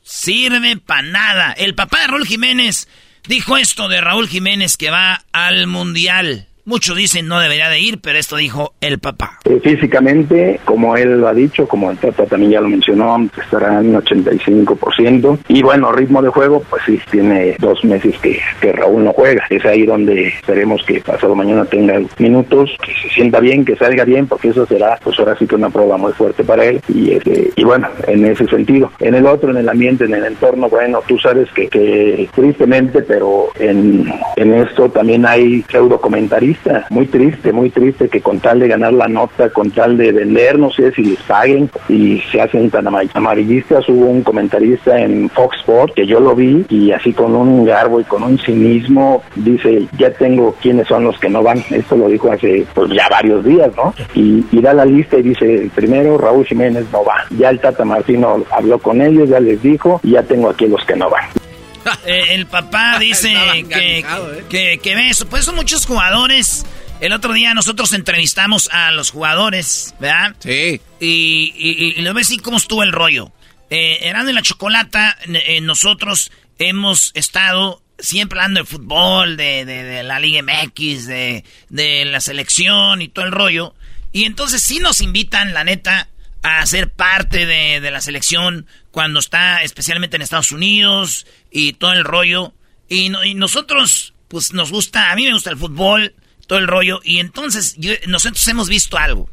sirve 0.02 0.76
para 0.76 1.02
nada. 1.02 1.52
El 1.52 1.76
papá 1.76 2.00
de 2.00 2.06
Raúl 2.08 2.26
Jiménez 2.26 2.88
Dijo 3.26 3.56
esto 3.56 3.88
de 3.88 4.02
Raúl 4.02 4.28
Jiménez 4.28 4.76
que 4.76 4.90
va 4.90 5.24
al 5.32 5.66
Mundial. 5.66 6.48
Muchos 6.66 6.96
dicen 6.96 7.28
no 7.28 7.40
debería 7.40 7.68
de 7.68 7.78
ir, 7.78 8.00
pero 8.00 8.18
esto 8.18 8.36
dijo 8.36 8.72
el 8.80 8.98
papá. 8.98 9.38
Eh, 9.44 9.60
físicamente, 9.62 10.60
como 10.64 10.96
él 10.96 11.20
lo 11.20 11.28
ha 11.28 11.34
dicho, 11.34 11.68
como 11.68 11.90
el 11.90 11.98
Tata 11.98 12.24
también 12.24 12.52
ya 12.52 12.60
lo 12.62 12.68
mencionó, 12.68 13.28
estará 13.38 13.80
en 13.80 13.92
85%. 13.94 15.40
Y 15.48 15.62
bueno, 15.62 15.92
ritmo 15.92 16.22
de 16.22 16.30
juego, 16.30 16.62
pues 16.70 16.82
sí, 16.86 16.98
tiene 17.10 17.56
dos 17.58 17.84
meses 17.84 18.14
que, 18.18 18.40
Raúl 18.72 19.04
no 19.04 19.12
juega. 19.12 19.44
Es 19.50 19.62
ahí 19.66 19.84
donde 19.84 20.28
esperemos 20.28 20.82
que 20.86 21.00
pasado 21.00 21.34
mañana 21.34 21.66
tenga 21.66 22.00
minutos, 22.16 22.70
que 22.82 22.94
se 22.94 23.14
sienta 23.14 23.40
bien, 23.40 23.66
que 23.66 23.76
salga 23.76 24.04
bien, 24.04 24.26
porque 24.26 24.48
eso 24.48 24.64
será, 24.64 24.98
pues 25.04 25.18
ahora 25.18 25.36
sí 25.38 25.46
que 25.46 25.56
una 25.56 25.68
prueba 25.68 25.98
muy 25.98 26.14
fuerte 26.14 26.44
para 26.44 26.64
él. 26.64 26.80
Y, 26.88 27.12
este, 27.12 27.50
y 27.54 27.62
bueno, 27.62 27.88
en 28.06 28.24
ese 28.24 28.46
sentido. 28.46 28.90
En 29.00 29.14
el 29.14 29.26
otro, 29.26 29.50
en 29.50 29.58
el 29.58 29.68
ambiente, 29.68 30.06
en 30.06 30.14
el 30.14 30.24
entorno, 30.24 30.70
bueno, 30.70 31.02
tú 31.06 31.18
sabes 31.18 31.50
que, 31.52 31.68
que 31.68 32.26
tristemente, 32.34 33.02
pero 33.02 33.48
en, 33.58 34.10
esto 34.36 34.88
también 34.88 35.26
hay 35.26 35.62
pseudo 35.70 36.00
comentaristas 36.00 36.53
Muy 36.90 37.06
triste, 37.06 37.52
muy 37.52 37.70
triste 37.70 38.08
que 38.08 38.20
con 38.20 38.40
tal 38.40 38.60
de 38.60 38.68
ganar 38.68 38.92
la 38.92 39.08
nota, 39.08 39.50
con 39.50 39.70
tal 39.70 39.96
de 39.96 40.12
vender, 40.12 40.58
no 40.58 40.70
sé 40.70 40.92
si 40.92 41.04
les 41.04 41.22
paguen 41.22 41.70
y 41.88 42.20
se 42.32 42.40
hacen 42.40 42.70
tan 42.70 42.86
amarillistas. 42.86 43.88
Hubo 43.88 44.06
un 44.06 44.22
comentarista 44.22 44.98
en 44.98 45.28
Fox 45.30 45.58
Sports 45.60 45.94
que 45.94 46.06
yo 46.06 46.20
lo 46.20 46.34
vi 46.34 46.64
y 46.68 46.92
así 46.92 47.12
con 47.12 47.34
un 47.34 47.64
garbo 47.64 48.00
y 48.00 48.04
con 48.04 48.22
un 48.22 48.38
cinismo 48.38 49.22
dice, 49.36 49.86
ya 49.98 50.10
tengo 50.10 50.54
quiénes 50.60 50.88
son 50.88 51.04
los 51.04 51.18
que 51.18 51.28
no 51.28 51.42
van. 51.42 51.58
Esto 51.70 51.96
lo 51.96 52.08
dijo 52.08 52.30
hace 52.32 52.66
pues 52.74 52.90
ya 52.90 53.08
varios 53.08 53.44
días, 53.44 53.70
¿no? 53.76 53.94
Y, 54.14 54.44
da 54.64 54.72
la 54.72 54.86
lista 54.86 55.18
y 55.18 55.22
dice, 55.22 55.70
primero 55.74 56.16
Raúl 56.16 56.46
Jiménez 56.46 56.86
no 56.90 57.04
va. 57.04 57.16
Ya 57.36 57.50
el 57.50 57.60
Tata 57.60 57.84
Martino 57.84 58.42
habló 58.50 58.78
con 58.78 59.02
ellos, 59.02 59.28
ya 59.28 59.38
les 59.38 59.60
dijo, 59.62 60.00
ya 60.02 60.22
tengo 60.22 60.48
aquí 60.48 60.66
los 60.66 60.82
que 60.86 60.96
no 60.96 61.10
van. 61.10 61.43
Eh, 62.06 62.34
el 62.34 62.46
papá 62.46 62.98
dice 62.98 63.34
que, 63.68 63.98
¿eh? 63.98 64.04
que, 64.48 64.78
que, 64.82 64.94
ve 64.94 65.10
eso. 65.10 65.26
Pues 65.26 65.44
son 65.44 65.54
muchos 65.54 65.86
jugadores. 65.86 66.64
El 67.00 67.12
otro 67.12 67.32
día 67.32 67.54
nosotros 67.54 67.92
entrevistamos 67.92 68.68
a 68.72 68.90
los 68.90 69.10
jugadores, 69.10 69.94
¿verdad? 70.00 70.34
Sí. 70.38 70.80
Y, 71.00 71.52
y, 71.56 71.94
y, 71.96 72.02
lo 72.02 72.14
ves 72.14 72.28
así 72.28 72.38
cómo 72.38 72.56
estuvo 72.56 72.82
el 72.82 72.92
rollo. 72.92 73.32
Eh, 73.70 73.98
en 74.08 74.34
la 74.34 74.42
Chocolata, 74.42 75.16
eh, 75.26 75.60
nosotros 75.60 76.30
hemos 76.58 77.10
estado 77.14 77.82
siempre 77.98 78.38
hablando 78.38 78.60
de 78.60 78.66
fútbol, 78.66 79.36
de, 79.36 79.64
de, 79.64 79.82
de 79.82 80.02
la 80.02 80.20
Liga 80.20 80.42
MX, 80.42 81.06
de, 81.06 81.44
de, 81.70 82.04
la 82.04 82.20
selección 82.20 83.02
y 83.02 83.08
todo 83.08 83.24
el 83.24 83.32
rollo. 83.32 83.74
Y 84.12 84.24
entonces 84.24 84.62
sí 84.62 84.78
nos 84.78 85.00
invitan, 85.00 85.54
la 85.54 85.64
neta, 85.64 86.08
a 86.42 86.64
ser 86.66 86.90
parte 86.90 87.46
de, 87.46 87.80
de 87.80 87.90
la 87.90 88.00
selección 88.00 88.66
cuando 88.94 89.18
está 89.18 89.64
especialmente 89.64 90.14
en 90.14 90.22
Estados 90.22 90.52
Unidos 90.52 91.26
y 91.50 91.72
todo 91.72 91.94
el 91.94 92.04
rollo. 92.04 92.54
Y, 92.88 93.10
nosotros, 93.34 94.14
pues 94.28 94.52
nos 94.52 94.70
gusta, 94.70 95.10
a 95.10 95.16
mí 95.16 95.24
me 95.24 95.32
gusta 95.32 95.50
el 95.50 95.56
fútbol, 95.56 96.14
todo 96.46 96.60
el 96.60 96.68
rollo. 96.68 97.00
Y 97.02 97.18
entonces 97.18 97.76
nosotros 98.06 98.46
hemos 98.46 98.68
visto 98.68 98.96
algo. 98.96 99.28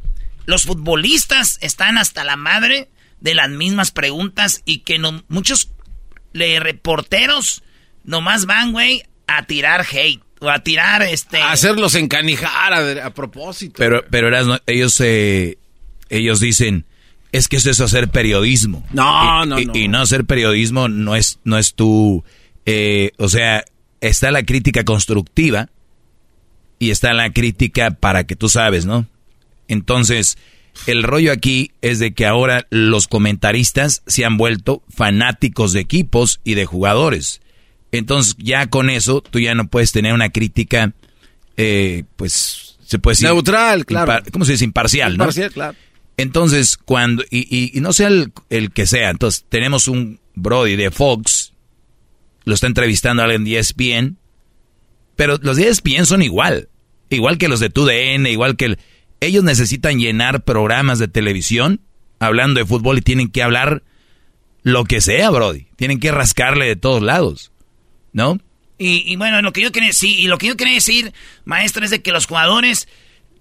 Los 0.46 0.64
futbolistas 0.64 1.58
están 1.60 1.96
hasta 1.96 2.24
la 2.24 2.34
madre 2.34 2.88
de 3.20 3.34
las 3.34 3.50
mismas 3.50 3.92
preguntas 3.92 4.62
y 4.64 4.78
que 4.78 4.98
no, 4.98 5.22
muchos 5.28 5.70
le, 6.32 6.58
reporteros 6.58 7.62
nomás 8.02 8.46
van, 8.46 8.72
güey, 8.72 9.04
a 9.28 9.44
tirar 9.44 9.86
hate. 9.88 10.24
O 10.40 10.50
a 10.50 10.58
tirar 10.58 11.02
este. 11.02 11.40
A 11.40 11.52
hacerlos 11.52 11.94
encanijar 11.94 12.72
a, 13.00 13.14
propósito. 13.14 13.74
Pero, 13.78 14.04
pero 14.10 14.28
ellos, 14.66 15.00
eh, 15.00 15.56
ellos 16.08 16.40
dicen 16.40 16.84
es 17.32 17.48
que 17.48 17.56
eso 17.56 17.70
es 17.70 17.80
hacer 17.80 18.10
periodismo. 18.10 18.84
No, 18.92 19.44
no, 19.46 19.58
no. 19.58 19.72
Y 19.74 19.88
no 19.88 20.00
hacer 20.00 20.26
periodismo 20.26 20.88
no 20.88 21.16
es, 21.16 21.40
no 21.44 21.58
es 21.58 21.74
tu, 21.74 22.22
eh, 22.66 23.12
o 23.16 23.28
sea, 23.28 23.64
está 24.00 24.30
la 24.30 24.44
crítica 24.44 24.84
constructiva 24.84 25.70
y 26.78 26.90
está 26.90 27.14
la 27.14 27.32
crítica 27.32 27.92
para 27.92 28.24
que 28.24 28.36
tú 28.36 28.48
sabes, 28.48 28.84
¿no? 28.84 29.06
Entonces, 29.66 30.36
el 30.86 31.02
rollo 31.02 31.32
aquí 31.32 31.72
es 31.80 31.98
de 31.98 32.12
que 32.12 32.26
ahora 32.26 32.66
los 32.70 33.08
comentaristas 33.08 34.02
se 34.06 34.24
han 34.24 34.36
vuelto 34.36 34.82
fanáticos 34.88 35.72
de 35.72 35.80
equipos 35.80 36.40
y 36.44 36.54
de 36.54 36.66
jugadores. 36.66 37.40
Entonces, 37.92 38.36
ya 38.38 38.66
con 38.66 38.90
eso, 38.90 39.22
tú 39.22 39.38
ya 39.38 39.54
no 39.54 39.68
puedes 39.68 39.92
tener 39.92 40.12
una 40.12 40.30
crítica, 40.30 40.92
eh, 41.56 42.04
pues, 42.16 42.78
se 42.84 42.98
puede 42.98 43.12
decir... 43.12 43.28
Neutral, 43.28 43.86
claro. 43.86 44.24
¿Cómo 44.32 44.44
se 44.44 44.52
dice? 44.52 44.64
Imparcial, 44.64 45.16
¿no? 45.16 45.24
Imparcial, 45.24 45.52
claro. 45.52 45.76
Entonces, 46.16 46.76
cuando, 46.76 47.24
y, 47.30 47.72
no 47.76 47.92
sea 47.92 48.08
el, 48.08 48.70
que 48.72 48.86
sea, 48.86 49.10
entonces 49.10 49.44
tenemos 49.48 49.88
un 49.88 50.20
Brody 50.34 50.76
de 50.76 50.90
Fox, 50.90 51.52
lo 52.44 52.54
está 52.54 52.66
entrevistando 52.66 53.22
a 53.22 53.26
alguien 53.26 53.44
de 53.44 53.58
ESPN, 53.58 54.18
pero 55.16 55.38
los 55.42 55.56
de 55.56 55.68
ESPN 55.68 56.06
son 56.06 56.22
igual, 56.22 56.68
igual 57.10 57.38
que 57.38 57.48
los 57.48 57.60
de 57.60 57.70
TUDN, 57.70 58.26
igual 58.26 58.56
que 58.56 58.78
ellos 59.20 59.44
necesitan 59.44 59.98
llenar 59.98 60.44
programas 60.44 60.98
de 60.98 61.08
televisión 61.08 61.80
hablando 62.18 62.60
de 62.60 62.66
fútbol 62.66 62.98
y 62.98 63.02
tienen 63.02 63.30
que 63.30 63.42
hablar 63.42 63.82
lo 64.62 64.84
que 64.84 65.00
sea, 65.00 65.30
Brody, 65.30 65.66
tienen 65.76 65.98
que 65.98 66.12
rascarle 66.12 66.66
de 66.66 66.76
todos 66.76 67.02
lados, 67.02 67.52
¿no? 68.12 68.38
Y, 68.78 69.14
bueno, 69.14 69.40
lo 69.42 69.52
que 69.52 69.62
yo 69.62 69.70
quería 69.70 69.90
decir, 69.90 70.18
y 70.18 70.26
lo 70.26 70.38
que 70.38 70.48
yo 70.48 70.56
quería 70.56 70.74
decir, 70.74 71.12
maestro, 71.44 71.84
es 71.84 71.92
de 71.92 72.02
que 72.02 72.10
los 72.10 72.26
jugadores 72.26 72.88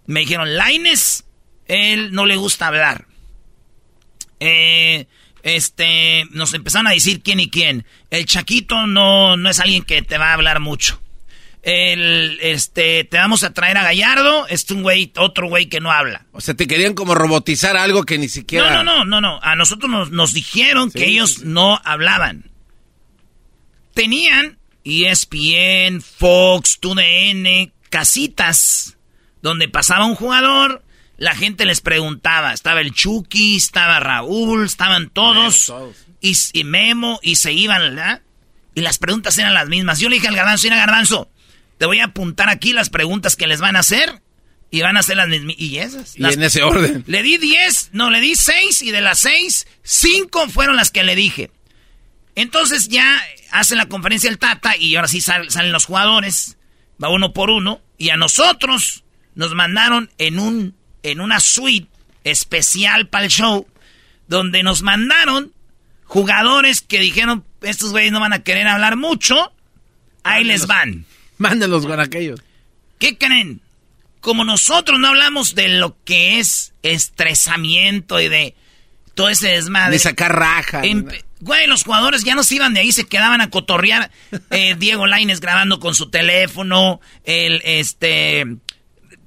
me 0.06 0.19
dijeron, 0.19 0.56
Laines 0.56 1.26
él 1.72 2.11
no 2.11 2.26
le 2.26 2.35
gusta 2.35 2.68
hablar. 2.68 3.06
Eh, 4.41 5.07
este, 5.43 6.26
nos 6.31 6.53
empezaron 6.53 6.88
a 6.88 6.91
decir 6.91 7.23
quién 7.23 7.39
y 7.39 7.49
quién. 7.49 7.85
El 8.10 8.26
Chaquito 8.26 8.88
no, 8.88 9.38
no 9.38 9.49
es 9.49 9.60
alguien 9.60 9.84
que 9.84 10.02
te 10.02 10.18
va 10.18 10.31
a 10.31 10.34
hablar 10.34 10.60
mucho. 10.60 11.02
El, 11.64 12.39
este, 12.41 13.06
te 13.06 13.18
vamos 13.18 13.43
a 13.43 13.53
traer 13.53 13.77
a 13.77 13.84
Gallardo, 13.84 14.48
es 14.48 14.69
un 14.72 14.81
güey, 14.84 15.14
otro 15.15 15.48
güey 15.48 15.68
que 15.69 15.80
no 15.80 15.91
habla. 15.91 16.26
O 16.34 16.41
sea, 16.41 16.56
te 16.56 16.68
querían 16.68 16.93
como 16.93 17.15
robotizar 17.15 17.77
algo 17.77 18.03
que 18.03 18.18
ni 18.18 18.27
siquiera... 18.27 18.69
No, 18.69 18.84
no, 18.84 19.06
no, 19.06 19.06
no, 19.06 19.22
no. 19.22 19.39
A 19.41 19.56
nosotros 19.56 19.89
nos, 19.89 20.11
nos 20.11 20.34
dijeron 20.34 20.91
que 20.91 21.06
ellos 21.06 21.43
no 21.43 21.80
hablaban. 21.85 22.52
Tenían 23.93 24.57
ESPN, 24.84 26.02
Fox, 26.02 26.80
TUDN, 26.81 27.72
casitas, 27.89 28.98
donde 29.41 29.69
pasaba 29.69 30.06
un 30.06 30.15
jugador 30.15 30.84
la 31.22 31.35
gente 31.35 31.65
les 31.65 31.81
preguntaba. 31.81 32.52
Estaba 32.52 32.81
el 32.81 32.93
Chucky, 32.93 33.56
estaba 33.56 33.99
Raúl, 33.99 34.65
estaban 34.65 35.11
todos. 35.11 35.72
Y, 36.19 36.64
Memo, 36.64 37.19
y 37.22 37.35
se 37.35 37.53
iban, 37.53 37.80
¿verdad? 37.80 38.23
Y 38.73 38.81
las 38.81 38.98
preguntas 38.98 39.38
eran 39.38 39.53
las 39.53 39.69
mismas. 39.69 39.99
Yo 39.99 40.10
le 40.10 40.15
dije 40.15 40.27
al 40.27 40.35
garbanzo, 40.35 40.64
mira 40.64 40.77
garbanzo, 40.77 41.30
te 41.77 41.85
voy 41.85 41.99
a 41.99 42.06
apuntar 42.06 42.49
aquí 42.49 42.73
las 42.73 42.89
preguntas 42.89 43.35
que 43.35 43.45
les 43.45 43.61
van 43.61 43.76
a 43.76 43.81
hacer. 43.81 44.19
Y 44.72 44.81
van 44.81 44.98
a 44.98 45.03
ser 45.03 45.18
las 45.18 45.27
mismas. 45.27 45.53
Y 45.60 45.77
esas. 45.77 46.18
Y 46.18 46.26
en 46.26 46.41
ese 46.41 46.64
orden. 46.64 47.03
Le 47.06 47.22
di 47.22 47.38
10, 47.38 47.91
no, 47.93 48.10
le 48.10 48.19
di 48.19 48.34
6 48.34 48.81
y 48.81 48.89
de 48.89 49.02
las 49.02 49.19
6, 49.19 49.68
5 49.84 50.49
fueron 50.49 50.76
las 50.76 50.89
que 50.89 51.03
le 51.03 51.15
dije. 51.15 51.52
Entonces 52.34 52.88
ya 52.88 53.22
hacen 53.52 53.77
la 53.77 53.85
conferencia 53.85 54.27
el 54.27 54.39
Tata 54.39 54.76
y 54.76 54.95
ahora 54.95 55.07
sí 55.07 55.22
salen 55.22 55.72
los 55.72 55.85
jugadores. 55.85 56.57
Va 57.02 57.10
uno 57.10 57.31
por 57.31 57.52
uno. 57.52 57.80
Y 57.99 58.10
a 58.10 58.18
nosotros 58.18 59.03
nos 59.35 59.53
mandaron 59.53 60.10
en 60.18 60.39
un 60.39 60.80
en 61.03 61.22
una 61.22 61.40
suite 61.40 61.88
especial 62.23 63.07
para 63.07 63.26
el 63.26 63.32
show, 63.32 63.68
donde 64.28 64.64
nos 64.64 64.82
mandaron 64.82 65.52
jugadores 66.06 66.82
que 66.82 66.99
dijeron, 66.99 67.45
estos 67.61 67.91
güeyes 67.91 68.11
no 68.11 68.19
van 68.19 68.34
a 68.34 68.44
querer 68.44 68.68
hablar 68.68 68.98
mucho, 68.98 69.53
ahí 70.23 70.44
les 70.44 70.68
van. 70.68 71.06
Mándenlos 71.38 71.86
con 71.86 71.99
aquellos. 71.99 72.41
¿Qué 72.99 73.18
creen? 73.18 73.61
Como 74.19 74.44
nosotros 74.44 74.99
no 74.99 75.07
hablamos 75.07 75.56
de 75.56 75.69
lo 75.69 75.98
que 76.03 76.40
es 76.40 76.73
estresamiento 76.84 78.19
y 78.19 78.30
de 78.30 78.56
todo 79.15 79.30
ese 79.30 79.49
desmadre. 79.49 79.94
De 79.94 79.99
sacar 79.99 80.36
raja. 80.38 80.82
güey, 81.40 81.68
los 81.68 81.84
jugadores 81.84 82.23
ya 82.23 82.36
no 82.36 82.44
se 82.44 82.56
iban 82.56 82.73
de 82.73 82.82
ahí, 82.82 82.91
se 82.91 83.06
quedaban 83.06 83.41
a 83.41 83.49
cotorrear. 83.49 84.11
Eh, 84.52 84.76
Diego 84.78 85.07
Laines 85.07 85.40
grabando 85.40 85.80
con 85.80 85.95
su 85.95 86.10
teléfono. 86.10 86.99
El, 87.23 87.61
este, 87.64 88.45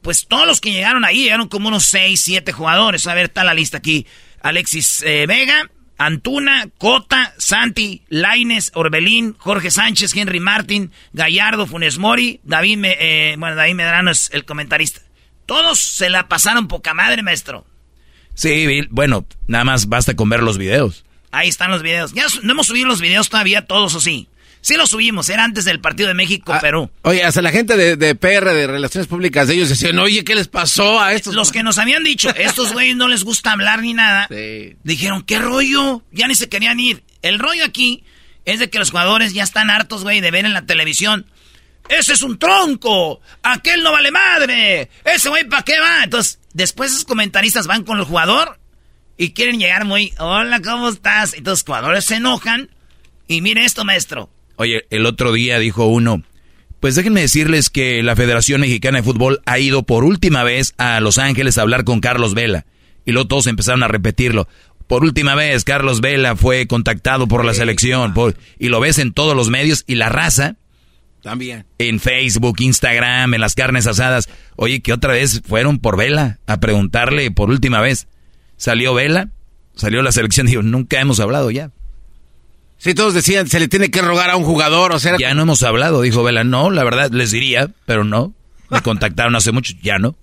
pues 0.04 0.26
todos 0.28 0.46
los 0.46 0.60
que 0.60 0.70
llegaron 0.70 1.02
ahí 1.06 1.22
llegaron 1.22 1.48
como 1.48 1.68
unos 1.68 1.86
6, 1.86 2.20
7 2.20 2.52
jugadores. 2.52 3.06
A 3.06 3.14
ver, 3.14 3.24
está 3.24 3.42
la 3.42 3.54
lista 3.54 3.78
aquí. 3.78 4.06
Alexis 4.42 5.02
eh, 5.02 5.24
Vega, 5.26 5.70
Antuna, 5.96 6.68
Cota, 6.76 7.32
Santi, 7.38 8.02
Laines, 8.10 8.70
Orbelín, 8.74 9.34
Jorge 9.38 9.70
Sánchez, 9.70 10.14
Henry 10.14 10.40
Martín, 10.40 10.92
Gallardo, 11.14 11.66
Funes 11.66 11.96
Mori, 11.96 12.38
David, 12.44 12.84
eh, 12.84 13.34
bueno, 13.38 13.56
David 13.56 13.76
Medrano 13.76 14.10
es 14.10 14.28
el 14.34 14.44
comentarista. 14.44 15.00
Todos 15.46 15.80
se 15.80 16.10
la 16.10 16.28
pasaron 16.28 16.68
poca 16.68 16.92
madre, 16.92 17.22
maestro. 17.22 17.64
Sí, 18.34 18.82
bueno, 18.90 19.24
nada 19.46 19.64
más 19.64 19.88
basta 19.88 20.14
con 20.14 20.28
ver 20.28 20.42
los 20.42 20.58
videos. 20.58 21.06
Ahí 21.30 21.48
están 21.48 21.70
los 21.70 21.82
videos. 21.82 22.12
Ya 22.12 22.26
no 22.42 22.52
hemos 22.52 22.66
subido 22.66 22.86
los 22.88 23.00
videos 23.00 23.30
todavía 23.30 23.64
todos, 23.64 23.94
¿o 23.94 24.00
sí? 24.00 24.28
Sí 24.64 24.76
lo 24.76 24.86
subimos, 24.86 25.28
era 25.28 25.44
antes 25.44 25.66
del 25.66 25.78
partido 25.78 26.08
de 26.08 26.14
México-Perú. 26.14 26.90
Ah, 27.02 27.10
oye, 27.10 27.22
hasta 27.22 27.42
la 27.42 27.50
gente 27.50 27.76
de, 27.76 28.14
PR, 28.14 28.54
de 28.54 28.66
Relaciones 28.66 29.06
Públicas, 29.06 29.50
ellos 29.50 29.68
decían, 29.68 29.98
oye, 29.98 30.24
¿qué 30.24 30.34
les 30.34 30.48
pasó 30.48 31.02
a 31.02 31.12
estos? 31.12 31.34
Los 31.34 31.52
que 31.52 31.62
nos 31.62 31.76
habían 31.76 32.02
dicho, 32.02 32.30
estos 32.34 32.72
güeyes 32.72 32.96
no 32.96 33.06
les 33.06 33.24
gusta 33.24 33.52
hablar 33.52 33.82
ni 33.82 33.92
nada, 33.92 34.26
dijeron, 34.82 35.20
¿qué 35.20 35.38
rollo? 35.38 36.02
Ya 36.12 36.28
ni 36.28 36.34
se 36.34 36.48
querían 36.48 36.80
ir. 36.80 37.04
El 37.20 37.40
rollo 37.40 37.62
aquí 37.62 38.04
es 38.46 38.58
de 38.58 38.70
que 38.70 38.78
los 38.78 38.90
jugadores 38.90 39.34
ya 39.34 39.42
están 39.42 39.68
hartos, 39.68 40.02
güey, 40.02 40.22
de 40.22 40.30
ver 40.30 40.46
en 40.46 40.54
la 40.54 40.64
televisión. 40.64 41.26
Ese 41.90 42.14
es 42.14 42.22
un 42.22 42.38
tronco, 42.38 43.20
aquel 43.42 43.82
no 43.82 43.92
vale 43.92 44.12
madre, 44.12 44.88
ese 45.04 45.28
güey, 45.28 45.44
¿para 45.44 45.62
qué 45.62 45.78
va? 45.78 46.04
Entonces, 46.04 46.38
después 46.54 46.90
esos 46.90 47.04
comentaristas 47.04 47.66
van 47.66 47.84
con 47.84 47.98
el 47.98 48.04
jugador 48.06 48.58
y 49.18 49.32
quieren 49.32 49.60
llegar 49.60 49.84
muy, 49.84 50.14
hola, 50.18 50.62
¿cómo 50.62 50.88
estás? 50.88 51.34
Entonces, 51.34 51.64
los 51.64 51.64
jugadores 51.64 52.06
se 52.06 52.14
enojan 52.14 52.70
y 53.28 53.42
mire 53.42 53.66
esto, 53.66 53.84
maestro. 53.84 54.30
Oye, 54.56 54.86
el 54.90 55.06
otro 55.06 55.32
día 55.32 55.58
dijo 55.58 55.86
uno, 55.86 56.22
pues 56.80 56.94
déjenme 56.94 57.22
decirles 57.22 57.70
que 57.70 58.02
la 58.02 58.14
Federación 58.14 58.60
Mexicana 58.60 58.98
de 58.98 59.04
Fútbol 59.04 59.40
ha 59.46 59.58
ido 59.58 59.84
por 59.84 60.04
última 60.04 60.44
vez 60.44 60.74
a 60.76 61.00
Los 61.00 61.18
Ángeles 61.18 61.56
a 61.56 61.62
hablar 61.62 61.84
con 61.84 62.00
Carlos 62.00 62.34
Vela. 62.34 62.66
Y 63.06 63.12
luego 63.12 63.28
todos 63.28 63.46
empezaron 63.46 63.82
a 63.82 63.88
repetirlo. 63.88 64.48
Por 64.86 65.02
última 65.02 65.34
vez, 65.34 65.64
Carlos 65.64 66.00
Vela 66.00 66.36
fue 66.36 66.66
contactado 66.66 67.26
por 67.26 67.44
la 67.44 67.54
selección. 67.54 68.14
y 68.58 68.68
lo 68.68 68.80
ves 68.80 68.98
en 68.98 69.12
todos 69.12 69.34
los 69.34 69.48
medios. 69.48 69.84
Y 69.86 69.94
la 69.94 70.10
raza 70.10 70.56
También. 71.22 71.64
En 71.78 72.00
Facebook, 72.00 72.56
Instagram, 72.60 73.32
en 73.32 73.40
las 73.40 73.54
carnes 73.54 73.86
asadas. 73.86 74.28
Oye, 74.56 74.80
que 74.80 74.92
otra 74.92 75.14
vez 75.14 75.40
fueron 75.46 75.78
por 75.78 75.96
Vela 75.96 76.38
a 76.46 76.60
preguntarle 76.60 77.30
por 77.30 77.48
última 77.48 77.80
vez. 77.80 78.08
Salió 78.58 78.92
Vela, 78.92 79.30
salió 79.74 80.02
la 80.02 80.12
selección, 80.12 80.46
digo, 80.48 80.62
nunca 80.62 81.00
hemos 81.00 81.18
hablado 81.18 81.50
ya. 81.50 81.70
Sí, 82.78 82.94
todos 82.94 83.14
decían, 83.14 83.48
se 83.48 83.60
le 83.60 83.68
tiene 83.68 83.90
que 83.90 84.02
rogar 84.02 84.30
a 84.30 84.36
un 84.36 84.44
jugador, 84.44 84.92
o 84.92 84.98
sea... 84.98 85.16
Ya 85.18 85.34
no 85.34 85.42
hemos 85.42 85.62
hablado, 85.62 86.02
dijo 86.02 86.22
Vela. 86.22 86.44
No, 86.44 86.70
la 86.70 86.84
verdad, 86.84 87.10
les 87.12 87.30
diría, 87.30 87.70
pero 87.86 88.04
no. 88.04 88.34
Me 88.68 88.82
contactaron 88.82 89.34
hace 89.36 89.52
mucho, 89.52 89.74
ya 89.82 89.98
no. 89.98 90.16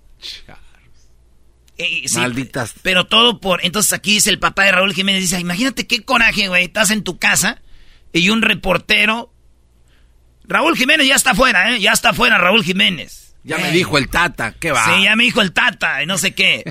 Eh, 1.78 2.04
Malditas. 2.14 2.74
Pero 2.82 3.06
todo 3.06 3.40
por... 3.40 3.64
Entonces 3.64 3.92
aquí 3.92 4.14
dice 4.14 4.30
el 4.30 4.38
papá 4.38 4.64
de 4.64 4.72
Raúl 4.72 4.94
Jiménez, 4.94 5.22
dice, 5.22 5.40
imagínate 5.40 5.86
qué 5.86 6.04
coraje, 6.04 6.48
güey, 6.48 6.64
estás 6.64 6.90
en 6.90 7.02
tu 7.02 7.18
casa 7.18 7.60
y 8.12 8.30
un 8.30 8.42
reportero... 8.42 9.32
Raúl 10.44 10.76
Jiménez 10.76 11.06
ya 11.06 11.14
está 11.14 11.34
fuera, 11.34 11.72
¿eh? 11.72 11.80
Ya 11.80 11.92
está 11.92 12.12
fuera 12.12 12.36
Raúl 12.36 12.62
Jiménez. 12.62 13.34
Ya 13.44 13.58
me 13.58 13.70
dijo 13.70 13.98
el 13.98 14.08
Tata, 14.08 14.54
¿qué 14.58 14.70
va? 14.70 14.84
Sí, 14.84 15.04
ya 15.04 15.16
me 15.16 15.24
dijo 15.24 15.40
el 15.40 15.52
Tata, 15.52 16.02
y 16.02 16.06
no 16.06 16.18
sé 16.18 16.34
qué. 16.34 16.62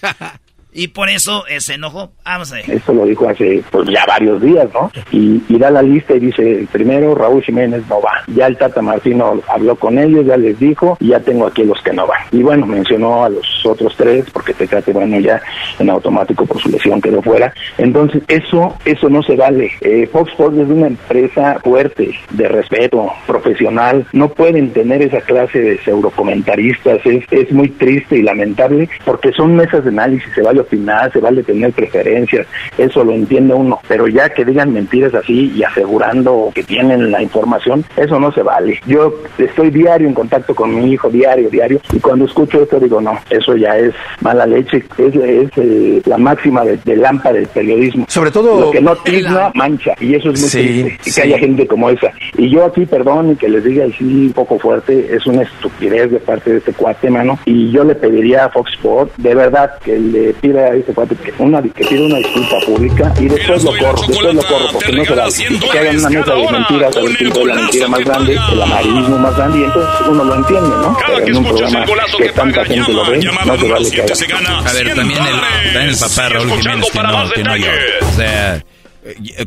Y 0.78 0.86
por 0.86 1.08
eso 1.08 1.42
se 1.58 1.74
enojó. 1.74 2.12
Vamos 2.24 2.52
a 2.52 2.54
ver. 2.54 2.70
Esto 2.70 2.92
lo 2.92 3.04
dijo 3.04 3.28
hace 3.28 3.64
pues, 3.68 3.88
ya 3.88 4.04
varios 4.06 4.40
días, 4.40 4.68
¿no? 4.72 4.92
Y, 5.10 5.42
da 5.58 5.72
la 5.72 5.82
lista 5.82 6.14
y 6.14 6.20
dice, 6.20 6.68
primero 6.70 7.16
Raúl 7.16 7.42
Jiménez 7.42 7.82
no 7.88 8.00
va. 8.00 8.22
Ya 8.28 8.46
el 8.46 8.56
Tata 8.56 8.80
Martino 8.80 9.42
habló 9.48 9.74
con 9.74 9.98
ellos, 9.98 10.24
ya 10.24 10.36
les 10.36 10.56
dijo, 10.60 10.96
y 11.00 11.08
ya 11.08 11.18
tengo 11.18 11.48
aquí 11.48 11.64
los 11.64 11.82
que 11.82 11.92
no 11.92 12.06
van. 12.06 12.20
Y 12.30 12.44
bueno, 12.44 12.64
mencionó 12.64 13.24
a 13.24 13.28
los 13.28 13.66
otros 13.66 13.92
tres, 13.96 14.26
porque 14.32 14.54
Tecate, 14.54 14.92
bueno, 14.92 15.18
ya 15.18 15.42
en 15.80 15.90
automático 15.90 16.46
por 16.46 16.62
su 16.62 16.68
lesión 16.68 17.00
quedó 17.00 17.20
fuera. 17.22 17.52
Entonces, 17.76 18.22
eso, 18.28 18.76
eso 18.84 19.08
no 19.08 19.20
se 19.24 19.34
vale. 19.34 19.72
Eh, 19.80 20.08
Fox 20.12 20.30
Sports 20.30 20.58
es 20.58 20.68
una 20.68 20.86
empresa 20.86 21.58
fuerte, 21.58 22.14
de 22.30 22.48
respeto, 22.48 23.10
profesional. 23.26 24.06
No 24.12 24.28
pueden 24.28 24.72
tener 24.72 25.02
esa 25.02 25.22
clase 25.22 25.60
de 25.60 25.78
pseudocomentaristas. 25.78 27.04
Es, 27.04 27.24
es 27.32 27.50
muy 27.50 27.68
triste 27.70 28.18
y 28.18 28.22
lamentable, 28.22 28.88
porque 29.04 29.32
son 29.32 29.56
mesas 29.56 29.82
de 29.82 29.90
análisis, 29.90 30.32
se 30.32 30.42
vale 30.42 30.67
opinar, 30.68 31.12
se 31.12 31.20
vale 31.20 31.42
tener 31.42 31.72
preferencias, 31.72 32.46
eso 32.76 33.02
lo 33.02 33.12
entiende 33.12 33.54
uno, 33.54 33.80
pero 33.88 34.06
ya 34.06 34.28
que 34.28 34.44
digan 34.44 34.72
mentiras 34.72 35.14
así 35.14 35.52
y 35.54 35.62
asegurando 35.62 36.50
que 36.54 36.62
tienen 36.62 37.10
la 37.10 37.22
información, 37.22 37.84
eso 37.96 38.20
no 38.20 38.30
se 38.32 38.42
vale. 38.42 38.80
Yo 38.86 39.14
estoy 39.38 39.70
diario 39.70 40.08
en 40.08 40.14
contacto 40.14 40.54
con 40.54 40.74
mi 40.74 40.92
hijo, 40.92 41.08
diario, 41.08 41.48
diario, 41.48 41.80
y 41.92 41.98
cuando 41.98 42.26
escucho 42.26 42.62
esto 42.62 42.78
digo, 42.78 43.00
no, 43.00 43.18
eso 43.30 43.56
ya 43.56 43.76
es 43.76 43.94
mala 44.20 44.46
leche, 44.46 44.84
es, 44.98 45.14
eh, 45.56 46.02
la 46.04 46.18
máxima 46.18 46.64
de, 46.64 46.76
de, 46.84 46.96
lámpara 46.96 47.36
del 47.36 47.46
periodismo. 47.46 48.06
Sobre 48.08 48.30
todo... 48.30 48.60
Lo 48.60 48.70
que 48.70 48.80
no 48.80 48.94
tizna, 48.96 49.50
mancha, 49.54 49.94
y 50.00 50.14
eso 50.14 50.30
es 50.30 50.40
muy 50.40 50.50
triste, 50.50 51.12
que 51.14 51.22
haya 51.22 51.38
gente 51.38 51.66
como 51.66 51.90
esa. 51.90 52.12
Y 52.36 52.50
yo 52.50 52.64
aquí, 52.64 52.84
perdón, 52.86 53.32
y 53.32 53.36
que 53.36 53.48
les 53.48 53.64
diga 53.64 53.86
así 53.86 54.04
un 54.26 54.32
poco 54.32 54.58
fuerte, 54.58 55.14
es 55.14 55.26
una 55.26 55.42
estupidez 55.42 56.10
de 56.10 56.18
parte 56.18 56.50
de 56.50 56.58
este 56.58 56.72
cuate, 56.72 57.10
mano, 57.10 57.38
y 57.44 57.70
yo 57.70 57.84
le 57.84 57.94
pediría 57.94 58.46
a 58.46 58.48
Fox 58.50 58.72
Sports, 58.74 59.12
de 59.16 59.34
verdad, 59.34 59.78
que 59.82 59.98
le 59.98 60.34
pida 60.48 60.66
a 60.66 60.74
ese 60.74 60.92
cuate 60.92 61.16
que, 61.16 61.32
una, 61.38 61.62
que 61.62 61.84
pida 61.84 62.02
una 62.02 62.16
disculpa 62.16 62.60
pública 62.64 63.14
y 63.20 63.28
después 63.28 63.64
lo 63.64 63.70
corro, 63.76 64.06
después 64.06 64.34
lo 64.34 64.42
corro, 64.42 64.68
porque 64.72 64.92
no 64.92 65.04
se 65.04 65.14
va 65.14 65.28
que 65.72 65.78
hagan 65.78 65.98
una 65.98 66.10
mesa 66.10 66.34
de 66.34 66.52
mentiras, 66.52 66.96
a 66.96 67.00
ver 67.00 67.16
quién 67.16 67.48
la 67.48 67.54
mentira 67.54 67.88
más 67.88 68.00
grande, 68.00 68.38
el 68.52 68.62
amarillismo 68.62 69.18
más 69.18 69.36
grande, 69.36 69.58
y 69.58 69.64
entonces 69.64 70.06
uno 70.08 70.24
lo 70.24 70.34
entiende, 70.34 70.68
¿no? 70.68 70.96
Pero 71.06 71.26
en 71.26 71.36
un 71.36 71.44
programa 71.44 71.84
que 72.18 72.28
tanta 72.30 72.64
gente 72.64 72.92
lo 72.92 73.10
ve, 73.10 73.18
no 73.18 73.58
se 73.58 73.68
vale 73.68 73.90
que 73.90 74.02
haga. 74.02 74.58
A 74.58 74.72
ver, 74.72 74.94
también 74.94 75.20
el, 75.20 75.72
también 75.72 75.90
el 75.90 75.96
papá 75.96 76.28
Raúl 76.28 76.50
Jiménez 76.50 76.90
que 76.90 77.02
no, 77.02 77.30
que 77.34 77.44
no 77.44 77.56
yo. 77.56 77.70
O 78.08 78.12
sea 78.12 78.64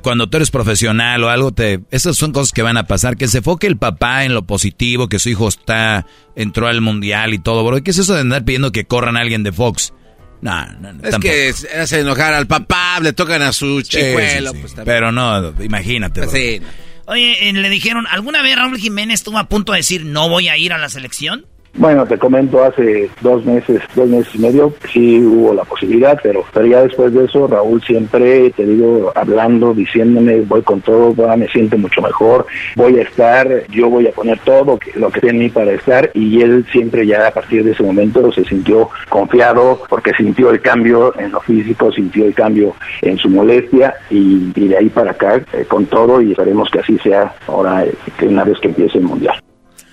cuando 0.01 0.27
tú 0.27 0.37
eres 0.37 0.49
profesional 0.49 1.23
o 1.23 1.29
algo, 1.29 1.51
te, 1.51 1.81
esas 1.91 2.17
son 2.17 2.31
cosas 2.31 2.51
que 2.51 2.61
van 2.61 2.77
a 2.77 2.87
pasar. 2.87 3.15
Que 3.15 3.27
se 3.27 3.39
enfoque 3.39 3.67
el 3.67 3.77
papá 3.77 4.25
en 4.25 4.33
lo 4.33 4.43
positivo, 4.43 5.07
que 5.07 5.19
su 5.19 5.29
hijo 5.29 5.47
está, 5.47 6.07
entró 6.35 6.67
al 6.67 6.81
mundial 6.81 7.33
y 7.33 7.39
todo, 7.39 7.63
bro. 7.63 7.83
¿Qué 7.83 7.91
es 7.91 7.99
eso 7.99 8.13
de 8.15 8.21
andar 8.21 8.43
pidiendo 8.43 8.71
que 8.71 8.85
corran 8.85 9.17
a 9.17 9.19
alguien 9.19 9.43
de 9.43 9.51
Fox? 9.51 9.93
No, 10.41 10.65
no, 10.79 10.93
no. 10.93 11.07
Es 11.07 11.17
que 11.17 11.53
hace 11.79 11.99
enojar 11.99 12.33
al 12.33 12.47
papá, 12.47 12.99
le 12.99 13.13
tocan 13.13 13.41
a 13.43 13.53
su 13.53 13.81
chicuelo. 13.83 14.53
Pues, 14.53 14.73
Pero 14.83 15.11
no, 15.11 15.53
imagínate. 15.61 16.27
Sí. 16.27 16.61
Oye, 17.05 17.49
eh, 17.49 17.53
le 17.53 17.69
dijeron, 17.69 18.07
¿alguna 18.09 18.41
vez 18.41 18.55
Raúl 18.55 18.77
Jiménez 18.77 19.15
estuvo 19.15 19.37
a 19.37 19.49
punto 19.49 19.73
de 19.73 19.79
decir 19.79 20.05
no 20.05 20.29
voy 20.29 20.47
a 20.47 20.57
ir 20.57 20.73
a 20.73 20.77
la 20.77 20.89
selección? 20.89 21.45
Bueno, 21.73 22.05
te 22.05 22.17
comento, 22.17 22.61
hace 22.63 23.09
dos 23.21 23.45
meses, 23.45 23.81
dos 23.95 24.07
meses 24.07 24.35
y 24.35 24.39
medio, 24.39 24.73
sí 24.91 25.21
hubo 25.21 25.53
la 25.53 25.63
posibilidad, 25.63 26.19
pero, 26.21 26.43
pero 26.53 26.65
ya 26.65 26.83
después 26.83 27.13
de 27.13 27.23
eso, 27.23 27.47
Raúl 27.47 27.81
siempre, 27.81 28.49
te 28.51 28.65
digo, 28.65 29.11
hablando, 29.15 29.73
diciéndome, 29.73 30.41
voy 30.41 30.61
con 30.63 30.81
todo, 30.81 31.15
me 31.37 31.47
siento 31.47 31.77
mucho 31.77 32.01
mejor, 32.01 32.45
voy 32.75 32.99
a 32.99 33.03
estar, 33.03 33.47
yo 33.69 33.89
voy 33.89 34.05
a 34.05 34.11
poner 34.11 34.37
todo 34.39 34.77
lo 34.95 35.09
que 35.11 35.21
tiene 35.21 35.37
en 35.37 35.43
mí 35.45 35.49
para 35.49 35.71
estar, 35.71 36.11
y 36.13 36.41
él 36.41 36.65
siempre 36.73 37.07
ya 37.07 37.27
a 37.27 37.31
partir 37.31 37.63
de 37.63 37.71
ese 37.71 37.83
momento 37.83 38.29
se 38.33 38.43
sintió 38.43 38.89
confiado, 39.07 39.81
porque 39.87 40.11
sintió 40.17 40.49
el 40.51 40.59
cambio 40.59 41.17
en 41.17 41.31
lo 41.31 41.39
físico, 41.39 41.89
sintió 41.93 42.25
el 42.25 42.33
cambio 42.33 42.75
en 43.01 43.17
su 43.17 43.29
molestia, 43.29 43.95
y, 44.09 44.51
de 44.51 44.77
ahí 44.77 44.89
para 44.89 45.11
acá, 45.11 45.41
eh, 45.53 45.65
con 45.67 45.85
todo, 45.85 46.21
y 46.21 46.31
esperemos 46.31 46.69
que 46.69 46.79
así 46.79 46.97
sea 46.99 47.33
ahora, 47.47 47.85
eh, 47.85 47.95
una 48.23 48.43
vez 48.43 48.59
que 48.59 48.67
empiece 48.67 48.97
el 48.97 49.05
Mundial. 49.05 49.41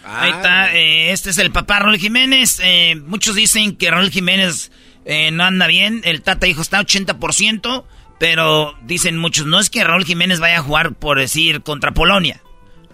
Ahí 0.08 0.30
está, 0.30 0.74
eh, 0.74 1.12
este 1.12 1.30
es 1.30 1.38
el 1.38 1.50
papá 1.50 1.80
Raúl 1.80 1.98
Jiménez. 1.98 2.60
Eh, 2.62 2.96
muchos 3.06 3.34
dicen 3.34 3.76
que 3.76 3.90
Raúl 3.90 4.10
Jiménez 4.10 4.72
eh, 5.04 5.30
no 5.30 5.44
anda 5.44 5.66
bien. 5.66 6.00
El 6.04 6.22
Tata 6.22 6.46
dijo 6.46 6.62
está 6.62 6.80
80%, 6.80 7.84
pero 8.18 8.74
dicen 8.82 9.18
muchos, 9.18 9.44
no 9.46 9.60
es 9.60 9.68
que 9.68 9.84
Raúl 9.84 10.06
Jiménez 10.06 10.40
vaya 10.40 10.58
a 10.58 10.62
jugar, 10.62 10.94
por 10.94 11.18
decir, 11.18 11.62
contra 11.62 11.92
Polonia 11.92 12.40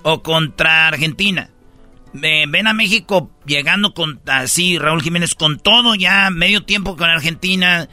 o 0.03 0.23
contra 0.23 0.89
Argentina. 0.89 1.51
ven 2.13 2.67
a 2.67 2.73
México 2.73 3.31
llegando 3.47 3.95
con 3.95 4.21
así, 4.27 4.79
Raúl 4.79 5.03
Jiménez 5.03 5.35
con 5.35 5.59
todo, 5.59 5.95
ya 5.95 6.31
medio 6.31 6.65
tiempo 6.65 6.97
con 6.97 7.09
Argentina, 7.09 7.89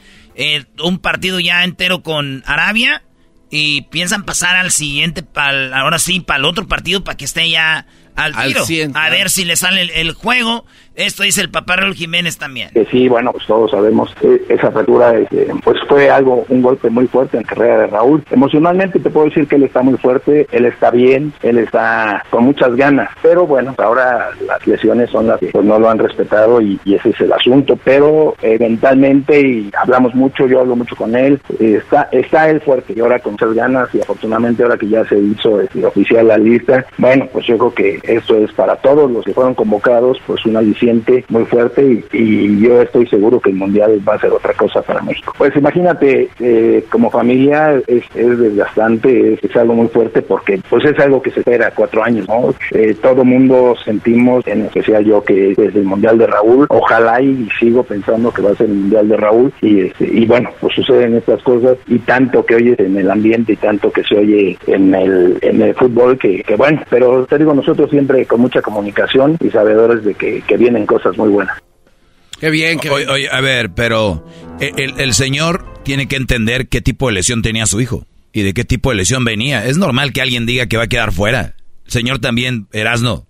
un 0.82 0.98
partido 0.98 1.38
ya 1.38 1.64
entero 1.64 2.02
con 2.02 2.42
Arabia 2.44 3.02
y 3.50 3.82
piensan 3.82 4.24
pasar 4.24 4.56
al 4.56 4.70
siguiente, 4.70 5.24
ahora 5.34 5.98
sí, 5.98 6.20
para 6.20 6.38
el 6.38 6.46
otro 6.46 6.66
partido, 6.66 7.04
para 7.04 7.16
que 7.16 7.26
esté 7.26 7.50
ya 7.50 7.86
al 8.16 8.34
tiro. 8.34 8.64
a 8.94 9.10
ver 9.10 9.30
si 9.30 9.44
le 9.44 9.56
sale 9.56 10.00
el, 10.00 10.12
juego. 10.12 10.64
Esto 10.94 11.22
dice 11.22 11.40
el 11.40 11.50
papá 11.50 11.76
Raúl 11.76 11.94
Jiménez 11.94 12.36
también. 12.36 12.70
sí, 12.90 13.08
bueno, 13.08 13.32
pues 13.32 13.46
todos 13.46 13.70
sabemos 13.70 14.14
que 14.20 14.42
esa 14.48 14.68
apertura 14.68 15.16
este, 15.16 15.48
pues 15.64 15.78
fue 15.88 16.10
algo, 16.10 16.44
un 16.48 16.60
golpe 16.60 16.90
muy 16.90 17.06
fuerte 17.06 17.38
en 17.38 17.44
la 17.44 17.48
carrera 17.48 17.78
de 17.78 17.86
Raúl. 17.86 18.22
Emocionalmente 18.30 18.98
te 18.98 19.10
puedo 19.10 19.26
decir 19.26 19.46
que 19.46 19.56
él 19.56 19.62
está 19.62 19.82
muy 19.82 19.96
fuerte, 19.96 20.46
él 20.52 20.66
está 20.66 20.90
bien, 20.90 21.32
él 21.42 21.58
está 21.58 22.22
con 22.30 22.44
muchas 22.44 22.76
ganas. 22.76 23.08
Pero 23.22 23.46
bueno, 23.46 23.74
ahora 23.78 24.30
las 24.46 24.66
lesiones 24.66 25.10
son 25.10 25.28
las 25.28 25.40
que 25.40 25.46
pues, 25.46 25.64
no 25.64 25.78
lo 25.78 25.88
han 25.88 25.98
respetado 25.98 26.60
y, 26.60 26.78
ese 26.84 27.10
es 27.10 27.20
el 27.20 27.32
asunto. 27.32 27.78
Pero 27.82 28.34
eventualmente, 28.42 29.40
y 29.40 29.70
hablamos 29.80 30.14
mucho, 30.14 30.46
yo 30.46 30.60
hablo 30.60 30.76
mucho 30.76 30.94
con 30.94 31.16
él, 31.16 31.40
está, 31.58 32.08
está 32.12 32.50
él 32.50 32.60
fuerte 32.60 32.92
y 32.94 33.00
ahora 33.00 33.18
con 33.18 33.32
muchas 33.32 33.54
ganas 33.54 33.88
y 33.94 34.00
afortunadamente 34.00 34.62
ahora 34.62 34.76
que 34.76 34.88
ya 34.88 35.04
se 35.08 35.18
hizo 35.18 35.60
este, 35.60 35.84
oficial 35.84 36.28
la 36.28 36.36
lista, 36.36 36.84
bueno, 36.98 37.26
pues 37.32 37.46
yo 37.46 37.56
creo 37.56 37.74
que 37.74 38.00
esto 38.02 38.36
es 38.36 38.52
para 38.52 38.76
todos 38.76 39.10
los 39.10 39.24
que 39.24 39.32
fueron 39.32 39.54
convocados, 39.54 40.20
pues 40.26 40.44
un 40.44 40.56
aliciente 40.82 41.24
muy 41.28 41.44
fuerte 41.44 42.04
y, 42.12 42.60
yo 42.62 42.80
estoy 42.82 43.06
seguro 43.06 43.40
que 43.40 43.50
el 43.50 43.56
Mundial 43.56 44.00
va 44.06 44.14
a 44.14 44.20
ser 44.20 44.30
otra 44.30 44.52
cosa 44.54 44.82
para 44.82 45.02
México. 45.02 45.34
Pues 45.36 45.54
imagínate, 45.56 46.28
eh, 46.38 46.84
como 46.90 47.10
familia 47.10 47.80
es, 47.86 48.04
es 48.14 48.38
desgastante, 48.38 49.38
es, 49.42 49.56
algo 49.56 49.74
muy 49.74 49.88
fuerte 49.88 50.22
porque 50.22 50.60
pues 50.70 50.84
es 50.84 50.98
algo 50.98 51.20
que 51.20 51.30
se 51.30 51.40
espera 51.40 51.72
cuatro 51.74 52.02
años, 52.02 52.26
¿no? 52.28 52.54
Eh, 52.70 52.96
todo 53.02 53.24
mundo 53.24 53.74
sentimos, 53.84 54.46
en 54.46 54.62
especial 54.62 55.04
yo, 55.04 55.22
que 55.22 55.54
desde 55.56 55.80
el 55.80 55.84
Mundial 55.84 56.18
de 56.18 56.26
Raúl, 56.26 56.66
ojalá 56.68 57.20
y, 57.20 57.48
sigo 57.58 57.82
pensando 57.82 58.32
que 58.32 58.42
va 58.42 58.50
a 58.50 58.54
ser 58.54 58.66
el 58.66 58.74
Mundial 58.74 59.08
de 59.08 59.16
Raúl 59.16 59.52
y, 59.60 59.80
este, 59.80 60.04
y 60.04 60.24
bueno, 60.26 60.50
pues 60.60 60.74
suceden 60.74 61.16
estas 61.16 61.42
cosas 61.42 61.76
y 61.86 61.98
tanto 61.98 62.44
que 62.46 62.54
oyes 62.54 62.78
en 62.78 62.96
el 62.96 63.10
ambiente 63.10 63.52
y 63.52 63.56
tanto 63.56 63.90
que 63.90 64.04
se 64.04 64.16
oye 64.16 64.58
en 64.66 64.94
el, 64.94 65.38
en 65.42 65.62
el 65.62 65.74
fútbol 65.74 66.18
que, 66.18 66.42
que 66.42 66.56
bueno, 66.56 66.82
pero 66.88 67.26
te 67.26 67.38
digo, 67.38 67.54
nosotros 67.54 67.90
siempre 67.90 68.24
con 68.26 68.40
mucha 68.40 68.62
comunicación 68.62 69.36
y 69.40 69.50
sabedores 69.50 70.04
de 70.04 70.14
que, 70.14 70.42
vienen 70.72 70.86
cosas 70.86 71.16
muy 71.16 71.28
buenas. 71.28 71.58
Qué 72.40 72.50
bien, 72.50 72.78
que 72.80 72.90
oye, 72.90 73.28
a 73.30 73.40
ver, 73.40 73.70
pero 73.72 74.26
el, 74.58 74.98
el, 74.98 75.14
señor 75.14 75.82
tiene 75.84 76.08
que 76.08 76.16
entender 76.16 76.68
qué 76.68 76.80
tipo 76.80 77.06
de 77.06 77.12
lesión 77.12 77.40
tenía 77.40 77.66
su 77.66 77.80
hijo 77.80 78.06
y 78.32 78.42
de 78.42 78.52
qué 78.52 78.64
tipo 78.64 78.90
de 78.90 78.96
lesión 78.96 79.24
venía. 79.24 79.64
Es 79.64 79.76
normal 79.78 80.12
que 80.12 80.22
alguien 80.22 80.44
diga 80.44 80.66
que 80.66 80.76
va 80.76 80.84
a 80.84 80.88
quedar 80.88 81.12
fuera. 81.12 81.54
El 81.86 81.92
señor 81.92 82.18
también, 82.18 82.66
Erasno, 82.72 83.26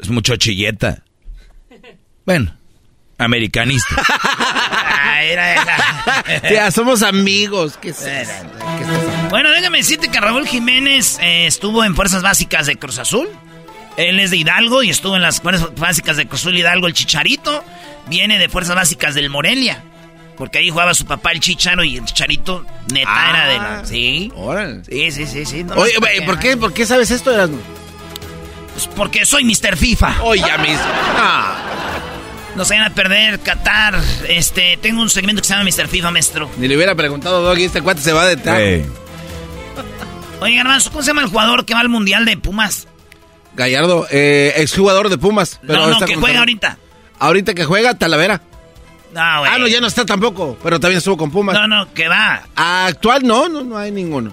es 0.00 0.08
mucho 0.08 0.36
chilleta. 0.36 1.04
Bueno, 2.24 2.56
americanista. 3.18 3.94
ya, 6.50 6.70
somos 6.70 7.02
amigos. 7.02 7.78
¿Qué 7.80 7.92
bueno, 9.30 9.50
déjame 9.50 9.78
decirte 9.78 10.08
que 10.08 10.20
Raúl 10.20 10.46
Jiménez 10.46 11.18
eh, 11.20 11.46
estuvo 11.46 11.84
en 11.84 11.94
Fuerzas 11.94 12.22
Básicas 12.22 12.66
de 12.66 12.76
Cruz 12.76 12.98
Azul. 12.98 13.28
Él 13.96 14.18
es 14.20 14.30
de 14.30 14.38
Hidalgo 14.38 14.82
y 14.82 14.90
estuvo 14.90 15.16
en 15.16 15.22
las 15.22 15.40
Fuerzas 15.40 15.74
Básicas 15.76 16.16
de 16.16 16.28
Azul 16.30 16.56
Hidalgo. 16.56 16.86
El 16.86 16.94
Chicharito 16.94 17.64
viene 18.08 18.38
de 18.38 18.48
Fuerzas 18.48 18.74
Básicas 18.74 19.14
del 19.14 19.30
Morelia. 19.30 19.82
Porque 20.36 20.58
ahí 20.58 20.70
jugaba 20.70 20.94
su 20.94 21.06
papá 21.06 21.30
el 21.30 21.38
Chicharo 21.38 21.84
y 21.84 21.96
el 21.98 22.04
Chicharito 22.04 22.66
neta 22.92 23.30
era 23.30 23.48
de 23.48 23.56
la... 23.56 23.78
Ah, 23.78 23.84
¿Sí? 23.84 24.32
Órale. 24.34 24.82
Sí, 24.84 25.12
sí, 25.12 25.26
sí, 25.26 25.44
sí. 25.44 25.64
Oye, 25.76 25.92
¿por 26.26 26.38
qué, 26.40 26.56
¿por 26.56 26.72
qué 26.72 26.86
sabes 26.86 27.12
esto, 27.12 27.32
Erasmo? 27.32 27.58
Pues 28.72 28.88
porque 28.88 29.24
soy 29.24 29.44
Mr. 29.44 29.76
FIFA. 29.76 30.16
Ya 30.34 30.58
mismo. 30.58 30.84
Ah. 31.16 31.56
No 32.56 32.64
se 32.64 32.74
vayan 32.74 32.90
a 32.90 32.94
perder 32.94 33.38
Qatar. 33.40 34.00
Este, 34.28 34.76
tengo 34.78 35.02
un 35.02 35.10
segmento 35.10 35.40
que 35.42 35.48
se 35.48 35.54
llama 35.54 35.70
Mr. 35.70 35.86
FIFA, 35.86 36.10
maestro. 36.10 36.50
Ni 36.56 36.66
le 36.66 36.76
hubiera 36.76 36.96
preguntado, 36.96 37.42
Doggy, 37.42 37.64
este 37.64 37.82
cuate 37.82 38.00
se 38.00 38.12
va 38.12 38.26
de 38.26 38.36
tal. 38.36 38.84
Oye, 40.40 40.56
Garbanzo, 40.56 40.90
¿cómo 40.90 41.02
se 41.02 41.08
llama 41.08 41.22
el 41.22 41.28
jugador 41.28 41.64
que 41.64 41.74
va 41.74 41.80
al 41.80 41.88
Mundial 41.88 42.24
de 42.24 42.36
Pumas? 42.36 42.88
Gallardo, 43.54 44.06
eh, 44.10 44.52
exjugador 44.56 45.08
de 45.08 45.18
Pumas. 45.18 45.60
Pero 45.66 45.80
no, 45.80 45.86
no, 45.86 45.92
está 45.92 46.06
que 46.06 46.16
juega 46.16 46.40
ahorita. 46.40 46.78
Ahorita 47.18 47.54
que 47.54 47.64
juega, 47.64 47.94
Talavera. 47.94 48.40
No, 49.12 49.40
güey. 49.40 49.52
Ah, 49.52 49.58
no, 49.58 49.68
ya 49.68 49.80
no 49.80 49.86
está 49.86 50.04
tampoco, 50.04 50.58
pero 50.62 50.80
también 50.80 50.98
estuvo 50.98 51.16
con 51.16 51.30
Pumas. 51.30 51.54
No, 51.54 51.68
no, 51.68 51.92
que 51.94 52.08
va. 52.08 52.42
Actual, 52.56 53.22
no, 53.24 53.48
no, 53.48 53.62
no 53.62 53.78
hay 53.78 53.92
ninguno. 53.92 54.32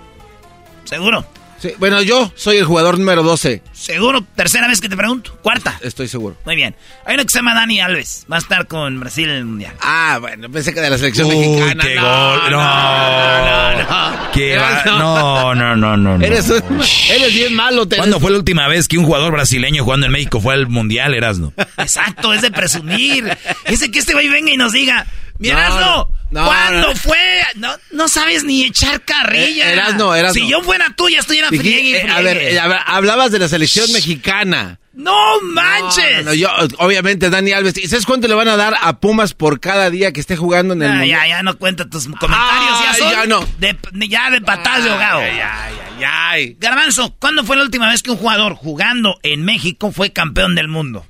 ¿Seguro? 0.85 1.23
Sí, 1.61 1.73
bueno, 1.77 2.01
yo 2.01 2.31
soy 2.35 2.57
el 2.57 2.65
jugador 2.65 2.97
número 2.97 3.21
12. 3.21 3.61
¿Seguro? 3.71 4.21
Tercera 4.35 4.67
vez 4.67 4.81
que 4.81 4.89
te 4.89 4.97
pregunto. 4.97 5.38
Cuarta. 5.43 5.77
Estoy 5.81 6.07
seguro. 6.07 6.35
Muy 6.43 6.55
bien. 6.55 6.75
Hay 7.05 7.13
uno 7.13 7.23
que 7.23 7.29
se 7.29 7.38
llama 7.38 7.53
Dani 7.53 7.79
Alves. 7.81 8.25
Va 8.31 8.38
a 8.38 8.39
estar 8.39 8.65
con 8.67 8.99
Brasil 8.99 9.25
en 9.29 9.35
el 9.35 9.45
Mundial. 9.45 9.73
Ah, 9.79 10.17
bueno, 10.19 10.49
pensé 10.49 10.73
que 10.73 10.81
de 10.81 10.89
la 10.89 10.97
selección 10.97 11.27
Uy, 11.27 11.35
mexicana. 11.38 11.83
qué 11.83 11.95
no, 11.95 12.01
gol. 12.01 12.51
No, 12.51 12.51
no, 12.51 13.83
no. 13.83 14.31
Qué 14.33 14.57
va- 14.57 14.69
Eras, 14.71 14.85
No, 14.88 15.53
no, 15.55 15.75
no, 15.75 15.97
no. 15.97 16.17
no. 16.17 16.25
Eres, 16.25 16.49
un- 16.49 16.81
eres 17.11 17.33
bien 17.33 17.53
malo. 17.53 17.88
Te 17.88 17.97
¿Cuándo 17.97 18.19
fue 18.19 18.31
la 18.31 18.38
última 18.38 18.67
vez 18.67 18.88
que 18.88 18.97
un 18.97 19.05
jugador 19.05 19.31
brasileño 19.33 19.83
jugando 19.83 20.07
en 20.07 20.11
México 20.13 20.41
fue 20.41 20.55
al 20.55 20.67
Mundial, 20.67 21.13
Erasno? 21.13 21.53
Exacto, 21.77 22.33
es 22.33 22.41
de 22.41 22.49
presumir. 22.51 23.38
Ese 23.65 23.91
que 23.91 23.99
este 23.99 24.13
güey 24.13 24.29
venga 24.29 24.51
y 24.51 24.57
nos 24.57 24.71
diga, 24.73 25.05
No, 25.05 25.30
Erasno, 25.49 26.09
no, 26.30 26.45
¿cuándo 26.45 26.88
no. 26.89 26.95
fue? 26.95 27.18
No, 27.55 27.73
no 27.91 28.07
sabes 28.07 28.43
ni 28.43 28.63
echar 28.63 29.01
carrilla. 29.01 29.69
Eh, 29.69 29.73
Erasno, 29.73 30.13
Erasno. 30.15 30.41
Si 30.41 30.47
yo 30.49 30.61
fuera 30.61 30.93
tú, 30.95 31.09
ya 31.09 31.19
estuviera 31.19 31.47
friegue 31.49 31.81
y 31.81 31.93
eh, 31.95 32.05
a 32.09 32.22
ver, 32.22 32.38
friegue. 32.38 32.55
eh, 32.55 32.59
a 32.59 32.68
ver, 32.68 32.77
hablabas 32.85 33.31
de 33.31 33.39
la 33.39 33.47
selección 33.47 33.91
mexicana. 33.91 34.77
¡No 34.93 35.15
manches! 35.41 36.18
No, 36.26 36.31
no, 36.31 36.34
yo, 36.34 36.49
obviamente, 36.80 37.30
Dani 37.30 37.53
Alves. 37.53 37.77
¿Y 37.77 37.88
sabes 37.88 38.05
cuánto 38.05 38.27
le 38.27 38.34
van 38.35 38.49
a 38.49 38.57
dar 38.57 38.76
a 38.81 38.99
Pumas 38.99 39.34
por 39.34 39.61
cada 39.61 39.89
día 39.89 40.11
que 40.11 40.19
esté 40.19 40.35
jugando 40.35 40.73
en 40.73 40.84
el 40.84 40.91
Ah, 40.91 41.05
ya, 41.05 41.27
ya 41.27 41.43
no 41.43 41.57
cuenta 41.57 41.89
tus 41.89 42.07
comentarios. 42.07 42.80
ya 42.84 42.93
son 42.95 43.09
ya 43.11 43.26
no. 43.26 43.39
De- 43.57 43.77
ya 44.09 44.30
de 44.30 44.41
patadas 44.41 44.84
de 44.84 44.89
ahogado. 44.89 45.19
Ay, 45.22 45.39
ay, 45.39 45.73
ay, 45.97 46.03
ay. 46.05 46.57
Garbanzo, 46.59 47.15
¿cuándo 47.19 47.45
fue 47.45 47.55
la 47.55 47.63
última 47.63 47.89
vez 47.89 48.03
que 48.03 48.11
un 48.11 48.18
jugador 48.18 48.53
jugando 48.55 49.18
en 49.23 49.43
México 49.45 49.93
fue 49.93 50.11
campeón 50.11 50.55
del 50.55 50.68
mundo? 50.68 51.05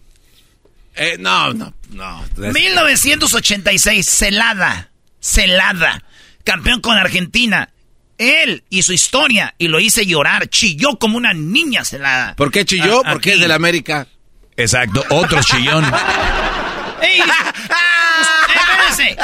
Eh, 0.96 1.18
no, 1.20 1.54
no, 1.54 1.74
no. 1.90 2.24
1986, 2.38 4.08
Celada. 4.08 4.90
Celada. 5.20 6.04
Campeón 6.44 6.82
con 6.82 6.98
Argentina. 6.98 7.70
Él 8.18 8.64
y 8.70 8.84
su 8.84 8.94
historia, 8.94 9.56
y 9.58 9.68
lo 9.68 9.80
hice 9.80 10.06
llorar, 10.06 10.48
chilló 10.48 11.00
como 11.00 11.18
una 11.18 11.34
niña 11.34 11.84
celada. 11.84 12.36
¿Por 12.36 12.52
qué 12.52 12.66
chilló? 12.66 13.02
Ah, 13.06 13.14
Porque 13.14 13.30
aquí. 13.32 13.36
es 13.38 13.42
del 13.42 13.52
América. 13.52 14.08
Exacto, 14.58 15.04
otro 15.10 15.42
chillón. 15.42 15.84
¡Ey! 17.02 17.20
¡Espérense! 18.92 19.18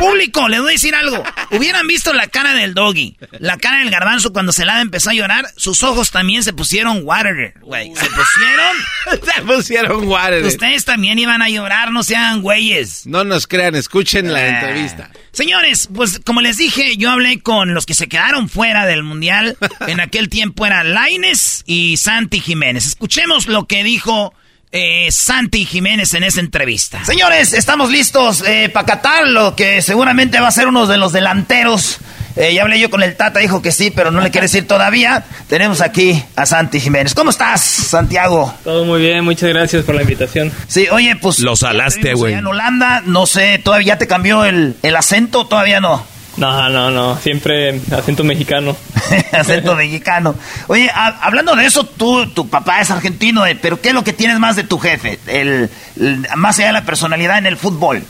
Público, 0.00 0.48
les 0.48 0.60
voy 0.60 0.70
a 0.70 0.72
decir 0.72 0.94
algo. 0.94 1.22
Hubieran 1.50 1.86
visto 1.86 2.12
la 2.12 2.26
cara 2.26 2.54
del 2.54 2.74
doggy, 2.74 3.16
la 3.38 3.56
cara 3.58 3.78
del 3.80 3.90
garbanzo 3.90 4.32
cuando 4.32 4.50
Celada 4.52 4.80
empezó 4.80 5.10
a 5.10 5.14
llorar, 5.14 5.46
sus 5.56 5.82
ojos 5.82 6.10
también 6.10 6.42
se 6.42 6.52
pusieron 6.52 7.02
water, 7.04 7.54
güey. 7.60 7.92
Se 7.94 8.06
pusieron. 8.06 8.76
Se 9.34 9.42
pusieron 9.42 10.08
water. 10.08 10.44
Ustedes 10.44 10.84
también 10.84 11.18
iban 11.18 11.42
a 11.42 11.48
llorar, 11.48 11.90
no 11.92 12.02
sean 12.02 12.42
güeyes. 12.42 13.06
No 13.06 13.24
nos 13.24 13.46
crean, 13.46 13.74
escuchen 13.74 14.32
la 14.32 14.44
Eh. 14.46 14.48
entrevista. 14.50 15.10
Señores, 15.32 15.88
pues 15.94 16.20
como 16.24 16.40
les 16.40 16.56
dije, 16.56 16.96
yo 16.96 17.10
hablé 17.10 17.40
con 17.40 17.74
los 17.74 17.86
que 17.86 17.94
se 17.94 18.08
quedaron 18.08 18.48
fuera 18.48 18.86
del 18.86 19.02
mundial. 19.02 19.56
En 19.86 20.00
aquel 20.00 20.28
tiempo 20.28 20.64
eran 20.66 20.94
Laines 20.94 21.62
y 21.66 21.96
Santi 21.96 22.40
Jiménez. 22.40 22.86
Escuchemos 22.86 23.46
lo 23.46 23.66
que 23.66 23.82
dijo 23.84 24.34
eh, 24.72 25.08
Santi 25.10 25.64
Jiménez 25.64 26.14
en 26.14 26.24
esa 26.24 26.40
entrevista. 26.40 27.04
Señores, 27.04 27.52
estamos 27.52 27.90
listos 27.90 28.42
para 28.72 28.86
Qatar, 28.86 29.26
lo 29.26 29.56
que 29.56 29.82
seguramente 29.82 30.40
va 30.40 30.48
a 30.48 30.52
ser 30.52 30.68
uno 30.68 30.86
de 30.86 30.96
los 30.96 31.12
delanteros. 31.12 32.00
Eh, 32.36 32.54
ya 32.54 32.62
hablé 32.62 32.78
yo 32.78 32.90
con 32.90 33.02
el 33.02 33.16
Tata, 33.16 33.40
dijo 33.40 33.60
que 33.60 33.72
sí, 33.72 33.90
pero 33.90 34.10
no 34.10 34.20
le 34.20 34.30
quiere 34.30 34.46
decir 34.46 34.66
todavía. 34.66 35.24
Tenemos 35.48 35.80
aquí 35.80 36.22
a 36.36 36.46
Santi 36.46 36.80
Jiménez. 36.80 37.14
¿Cómo 37.14 37.30
estás, 37.30 37.60
Santiago? 37.60 38.54
Todo 38.62 38.84
muy 38.84 39.00
bien, 39.00 39.24
muchas 39.24 39.48
gracias 39.48 39.84
por 39.84 39.94
la 39.94 40.02
invitación. 40.02 40.52
Sí, 40.68 40.86
oye, 40.90 41.16
pues... 41.16 41.40
Lo 41.40 41.56
salaste, 41.56 42.14
güey. 42.14 42.34
En 42.34 42.46
Holanda, 42.46 43.02
no 43.04 43.26
sé, 43.26 43.60
¿todavía 43.62 43.98
te 43.98 44.06
cambió 44.06 44.44
el, 44.44 44.76
el 44.82 44.96
acento? 44.96 45.46
Todavía 45.46 45.80
no. 45.80 46.06
No, 46.36 46.68
no, 46.70 46.90
no, 46.90 47.18
siempre 47.18 47.80
acento 47.92 48.24
mexicano. 48.24 48.76
acento 49.32 49.74
mexicano. 49.74 50.34
Oye, 50.68 50.88
a- 50.88 51.18
hablando 51.22 51.54
de 51.56 51.66
eso, 51.66 51.84
tú, 51.84 52.26
tu 52.30 52.48
papá 52.48 52.80
es 52.80 52.90
argentino, 52.90 53.44
eh, 53.46 53.58
pero 53.60 53.80
¿qué 53.80 53.88
es 53.88 53.94
lo 53.94 54.04
que 54.04 54.12
tienes 54.12 54.38
más 54.38 54.56
de 54.56 54.62
tu 54.64 54.78
jefe? 54.78 55.18
El, 55.26 55.68
el- 56.00 56.26
más 56.36 56.58
allá 56.58 56.68
de 56.68 56.72
la 56.74 56.84
personalidad 56.84 57.38
en 57.38 57.46
el 57.46 57.56
fútbol. 57.56 58.02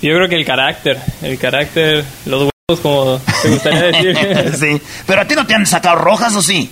Yo 0.00 0.14
creo 0.14 0.28
que 0.28 0.36
el 0.36 0.44
carácter, 0.44 0.98
el 1.22 1.38
carácter, 1.38 2.04
los 2.26 2.48
huevos, 2.68 2.80
como 2.82 3.20
te 3.42 3.48
gustaría 3.48 3.82
decir. 3.82 4.56
sí, 4.58 4.82
pero 5.06 5.22
a 5.22 5.24
ti 5.26 5.34
no 5.34 5.46
te 5.46 5.54
han 5.54 5.66
sacado 5.66 5.96
rojas 5.96 6.34
o 6.34 6.42
sí? 6.42 6.70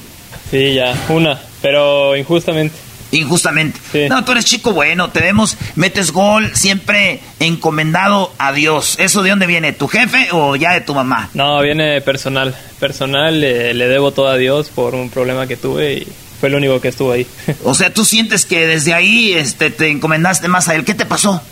Sí, 0.50 0.74
ya, 0.74 0.94
una, 1.08 1.38
pero 1.62 2.16
injustamente. 2.16 2.74
Injustamente. 3.12 4.08
No, 4.08 4.24
tú 4.24 4.32
eres 4.32 4.44
chico 4.44 4.72
bueno, 4.72 5.10
te 5.10 5.20
vemos, 5.20 5.56
metes 5.74 6.12
gol, 6.12 6.50
siempre 6.54 7.20
encomendado 7.40 8.32
a 8.38 8.52
Dios. 8.52 8.96
¿Eso 8.98 9.22
de 9.22 9.30
dónde 9.30 9.46
viene? 9.46 9.72
¿Tu 9.72 9.88
jefe 9.88 10.28
o 10.32 10.56
ya 10.56 10.72
de 10.72 10.80
tu 10.80 10.94
mamá? 10.94 11.30
No, 11.34 11.60
viene 11.60 12.00
personal. 12.00 12.54
Personal, 12.78 13.42
eh, 13.42 13.74
le 13.74 13.88
debo 13.88 14.12
todo 14.12 14.28
a 14.28 14.36
Dios 14.36 14.70
por 14.70 14.94
un 14.94 15.10
problema 15.10 15.46
que 15.46 15.56
tuve 15.56 15.94
y 15.94 16.06
fue 16.40 16.50
lo 16.50 16.56
único 16.56 16.80
que 16.80 16.88
estuvo 16.88 17.12
ahí. 17.12 17.26
O 17.64 17.74
sea, 17.74 17.92
tú 17.92 18.04
sientes 18.04 18.46
que 18.46 18.66
desde 18.66 18.94
ahí 18.94 19.32
este, 19.32 19.70
te 19.70 19.88
encomendaste 19.88 20.48
más 20.48 20.68
a 20.68 20.74
él. 20.74 20.84
¿Qué 20.84 20.94
te 20.94 21.04
pasó? 21.04 21.42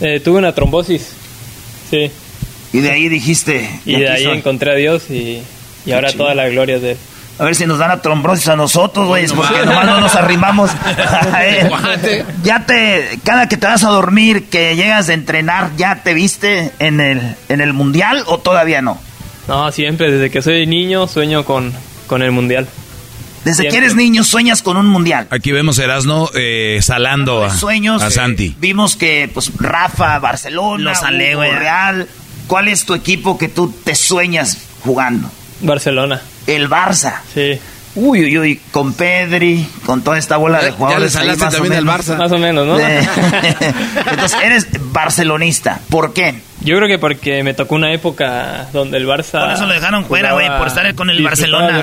Eh, 0.00 0.20
tuve 0.20 0.38
una 0.38 0.54
trombosis, 0.54 1.08
sí. 1.90 2.10
Y 2.72 2.80
de 2.80 2.90
ahí 2.90 3.08
dijiste... 3.08 3.68
Y 3.86 4.00
de 4.00 4.10
ahí 4.10 4.24
soy. 4.24 4.38
encontré 4.38 4.72
a 4.72 4.74
Dios 4.74 5.04
y, 5.08 5.40
y 5.86 5.92
ahora 5.92 6.12
toda 6.12 6.34
la 6.34 6.48
gloria 6.48 6.76
es 6.76 6.82
de 6.82 6.90
él. 6.92 6.98
A 7.38 7.44
ver 7.44 7.54
si 7.54 7.66
nos 7.66 7.78
dan 7.78 7.90
a 7.90 8.00
trombrosis 8.00 8.48
a 8.48 8.56
nosotros, 8.56 9.06
güey, 9.06 9.26
porque 9.28 9.66
nomás 9.66 9.86
no 9.86 10.00
nos 10.00 10.14
arrimamos. 10.14 10.70
Ya 12.42 12.64
te, 12.64 13.18
cada 13.24 13.48
que 13.48 13.56
te 13.56 13.66
vas 13.66 13.84
a 13.84 13.88
dormir, 13.88 14.44
que 14.44 14.76
llegas 14.76 15.08
de 15.08 15.14
entrenar, 15.14 15.70
¿ya 15.76 16.02
te 16.02 16.14
viste 16.14 16.72
en 16.78 17.00
el, 17.00 17.36
en 17.48 17.60
el 17.60 17.72
mundial 17.72 18.22
o 18.26 18.38
todavía 18.38 18.82
no? 18.82 18.98
No, 19.48 19.70
siempre, 19.72 20.10
desde 20.10 20.30
que 20.30 20.42
soy 20.42 20.66
niño 20.66 21.06
sueño 21.08 21.44
con, 21.44 21.72
con 22.06 22.22
el 22.22 22.32
mundial. 22.32 22.68
Desde 23.44 23.68
que 23.68 23.76
eres 23.76 23.94
niño 23.94 24.24
sueñas 24.24 24.60
con 24.62 24.76
un 24.76 24.86
mundial. 24.88 25.28
Aquí 25.30 25.52
vemos 25.52 25.78
a 25.78 25.84
Erasno 25.84 26.28
eh, 26.34 26.80
salando 26.82 27.44
a, 27.44 27.50
Sueños. 27.50 28.02
a 28.02 28.08
eh, 28.08 28.10
Santi. 28.10 28.56
vimos 28.58 28.96
que, 28.96 29.30
pues, 29.32 29.52
Rafa, 29.56 30.18
Barcelona, 30.18 30.90
Lo 30.90 30.94
salé, 30.96 31.36
Hugo 31.36 31.44
güey. 31.44 31.52
Real. 31.52 32.08
¿Cuál 32.48 32.68
es 32.68 32.84
tu 32.84 32.94
equipo 32.94 33.38
que 33.38 33.48
tú 33.48 33.72
te 33.84 33.94
sueñas 33.94 34.58
jugando? 34.82 35.30
Barcelona. 35.60 36.20
El 36.46 36.68
Barça. 36.68 37.20
Sí. 37.32 37.58
Uy, 37.98 38.24
uy, 38.24 38.38
uy, 38.38 38.60
con 38.72 38.92
Pedri, 38.92 39.66
con 39.86 40.02
toda 40.02 40.18
esta 40.18 40.36
bola 40.36 40.62
de 40.62 40.70
jugadores. 40.70 41.14
ya 41.14 41.24
le 41.24 41.30
ahí 41.30 41.36
más 41.38 41.54
o 41.54 41.56
también 41.56 41.72
al 41.78 41.84
menos. 41.86 42.06
Barça. 42.06 42.18
Más 42.18 42.30
o 42.32 42.36
menos, 42.38 42.66
¿no? 42.66 42.78
Eh, 42.78 43.00
Entonces, 44.10 44.38
eres 44.44 44.66
barcelonista. 44.92 45.80
¿Por 45.88 46.12
qué? 46.12 46.34
Yo 46.60 46.76
creo 46.76 46.88
que 46.88 46.98
porque 46.98 47.42
me 47.42 47.54
tocó 47.54 47.74
una 47.74 47.92
época 47.94 48.68
donde 48.74 48.98
el 48.98 49.06
Barça. 49.06 49.40
Por 49.46 49.52
eso 49.52 49.64
lo 49.66 49.72
dejaron 49.72 50.04
fuera, 50.04 50.34
güey, 50.34 50.46
por 50.58 50.66
estar 50.68 50.94
con 50.94 51.08
el 51.08 51.22
Barcelona. 51.22 51.82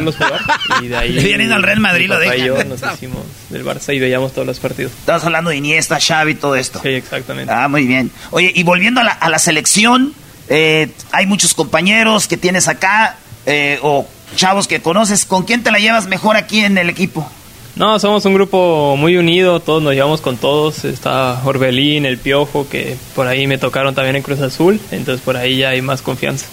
y 0.84 0.88
de 0.88 0.98
ahí. 0.98 1.14
Le 1.14 1.24
vienen 1.24 1.52
al 1.52 1.64
Real 1.64 1.80
Madrid, 1.80 2.08
lo 2.08 2.20
dejan. 2.20 2.38
yo 2.38 2.64
nos 2.64 2.82
hicimos 2.94 3.24
del 3.50 3.66
Barça 3.66 3.96
y 3.96 4.00
veíamos 4.00 4.34
todos 4.34 4.46
los 4.46 4.60
partidos. 4.60 4.92
Estamos 4.92 5.24
hablando 5.24 5.50
de 5.50 5.58
Iniesta, 5.58 6.00
Xavi, 6.00 6.36
todo 6.36 6.56
esto. 6.56 6.80
Sí, 6.84 6.90
exactamente. 6.90 7.52
Ah, 7.52 7.68
muy 7.68 7.88
bien. 7.88 8.12
Oye, 8.30 8.52
y 8.54 8.62
volviendo 8.64 9.02
a 9.02 9.04
la, 9.04 9.12
a 9.14 9.30
la 9.30 9.40
selección, 9.40 10.14
eh, 10.50 10.90
hay 11.12 11.26
muchos 11.26 11.54
compañeros 11.56 12.28
que 12.28 12.38
tienes 12.38 12.68
acá, 12.68 13.16
eh, 13.46 13.80
o 13.82 14.08
chavos 14.36 14.68
que 14.68 14.82
conoces. 14.82 15.26
¿Con 15.26 15.44
quién 15.44 15.64
te 15.64 15.72
la 15.72 15.80
llevas 15.80 16.08
mejor 16.08 16.36
aquí 16.36 16.60
en 16.60 16.78
el 16.78 16.90
equipo? 16.90 17.30
No, 17.76 18.00
somos 18.00 18.24
un 18.26 18.36
grupo 18.36 18.96
muy 18.98 19.18
unido, 19.18 19.60
todos 19.60 19.82
nos 19.82 19.94
llevamos 19.94 20.22
con 20.22 20.38
todos. 20.38 20.86
Está 20.86 21.42
Orbelín, 21.44 22.06
el 22.06 22.20
Piojo, 22.20 22.70
que 22.70 22.96
por 23.16 23.26
ahí 23.28 23.48
me 23.48 23.58
tocaron 23.58 23.96
también 23.96 24.16
en 24.16 24.22
Cruz 24.22 24.42
Azul, 24.42 24.80
entonces 24.92 25.22
por 25.22 25.38
ahí 25.38 25.58
ya 25.58 25.70
hay 25.70 25.82
más 25.82 26.04
confianza. 26.04 26.46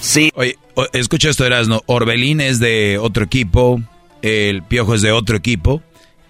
Sí. 0.00 0.30
Oye, 0.34 0.58
escucha 0.92 1.30
esto, 1.30 1.46
Erasno. 1.46 1.82
Orbelín 1.86 2.42
es 2.42 2.58
de 2.58 2.98
otro 3.00 3.24
equipo, 3.24 3.80
el 4.20 4.62
Piojo 4.62 4.94
es 4.94 5.00
de 5.00 5.12
otro 5.12 5.38
equipo, 5.38 5.80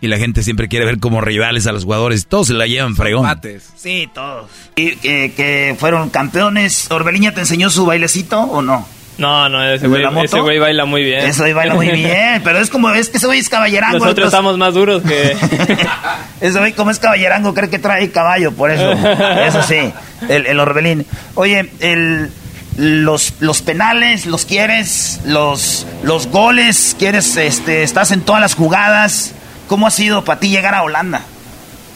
y 0.00 0.06
la 0.06 0.18
gente 0.18 0.44
siempre 0.44 0.68
quiere 0.68 0.86
ver 0.86 1.00
como 1.00 1.20
rivales 1.20 1.66
a 1.66 1.72
los 1.72 1.82
jugadores. 1.82 2.28
Todos 2.28 2.46
se 2.46 2.54
la 2.54 2.68
llevan 2.68 2.94
fregón. 2.94 3.28
Sí, 3.74 4.08
todos. 4.14 4.48
¿Y 4.76 4.94
que, 4.96 5.32
que 5.34 5.74
fueron 5.76 6.08
campeones? 6.10 6.88
¿Orbelín 6.92 7.22
ya 7.22 7.34
te 7.34 7.40
enseñó 7.40 7.68
su 7.68 7.84
bailecito 7.84 8.40
o 8.40 8.62
no? 8.62 8.86
No, 9.18 9.48
no, 9.48 9.64
ese 9.64 9.86
¿El 9.86 9.92
de 9.92 10.06
güey, 10.06 10.24
ese 10.24 10.40
güey 10.40 10.58
baila 10.58 10.84
muy 10.84 11.02
bien. 11.02 11.24
Eso 11.24 11.44
ahí 11.44 11.52
baila 11.54 11.74
muy 11.74 11.88
bien, 11.90 12.42
pero 12.44 12.58
es 12.58 12.68
como, 12.68 12.90
es 12.90 13.08
que 13.08 13.16
ese 13.16 13.26
güey 13.26 13.38
es 13.38 13.48
caballerango. 13.48 13.94
Nosotros 13.98 14.12
otros- 14.12 14.26
estamos 14.28 14.58
más 14.58 14.74
duros 14.74 15.02
que... 15.02 15.34
Ese 16.42 16.58
güey 16.58 16.72
como 16.74 16.90
es 16.90 16.98
caballerango 16.98 17.54
cree 17.54 17.70
que 17.70 17.78
trae 17.78 18.10
caballo, 18.10 18.52
por 18.52 18.70
eso. 18.70 18.92
Eso 19.46 19.62
sí, 19.62 19.90
el, 20.28 20.44
el 20.46 20.60
Orbelín. 20.60 21.06
Oye, 21.34 21.70
el, 21.80 22.30
los, 22.76 23.32
los 23.40 23.62
penales, 23.62 24.26
¿los 24.26 24.44
quieres? 24.44 25.20
Los, 25.24 25.86
los 26.02 26.26
goles, 26.26 26.94
¿quieres? 26.98 27.38
Este, 27.38 27.82
¿Estás 27.82 28.10
en 28.10 28.20
todas 28.20 28.42
las 28.42 28.54
jugadas? 28.54 29.32
¿Cómo 29.66 29.86
ha 29.86 29.90
sido 29.90 30.24
para 30.24 30.40
ti 30.40 30.50
llegar 30.50 30.74
a 30.74 30.82
Holanda? 30.82 31.22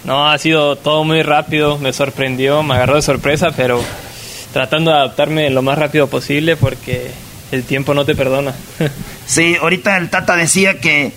No, 0.05 0.31
ha 0.31 0.39
sido 0.39 0.77
todo 0.77 1.05
muy 1.05 1.23
rápido, 1.23 1.77
me 1.77 1.93
sorprendió, 1.93 2.63
me 2.63 2.75
agarró 2.75 2.95
de 2.97 3.03
sorpresa, 3.03 3.51
pero 3.55 3.85
tratando 4.53 4.91
de 4.91 4.99
adaptarme 4.99 5.51
lo 5.51 5.63
más 5.63 5.79
rápido 5.79 6.09
posible 6.09 6.57
porque 6.57 7.11
el 7.53 7.65
tiempo 7.65 7.95
no 7.95 8.05
te 8.05 8.15
perdona. 8.15 8.55
sí, 9.27 9.57
ahorita 9.61 9.97
el 9.97 10.11
Tata 10.11 10.37
decía 10.37 10.81
que 10.81 11.13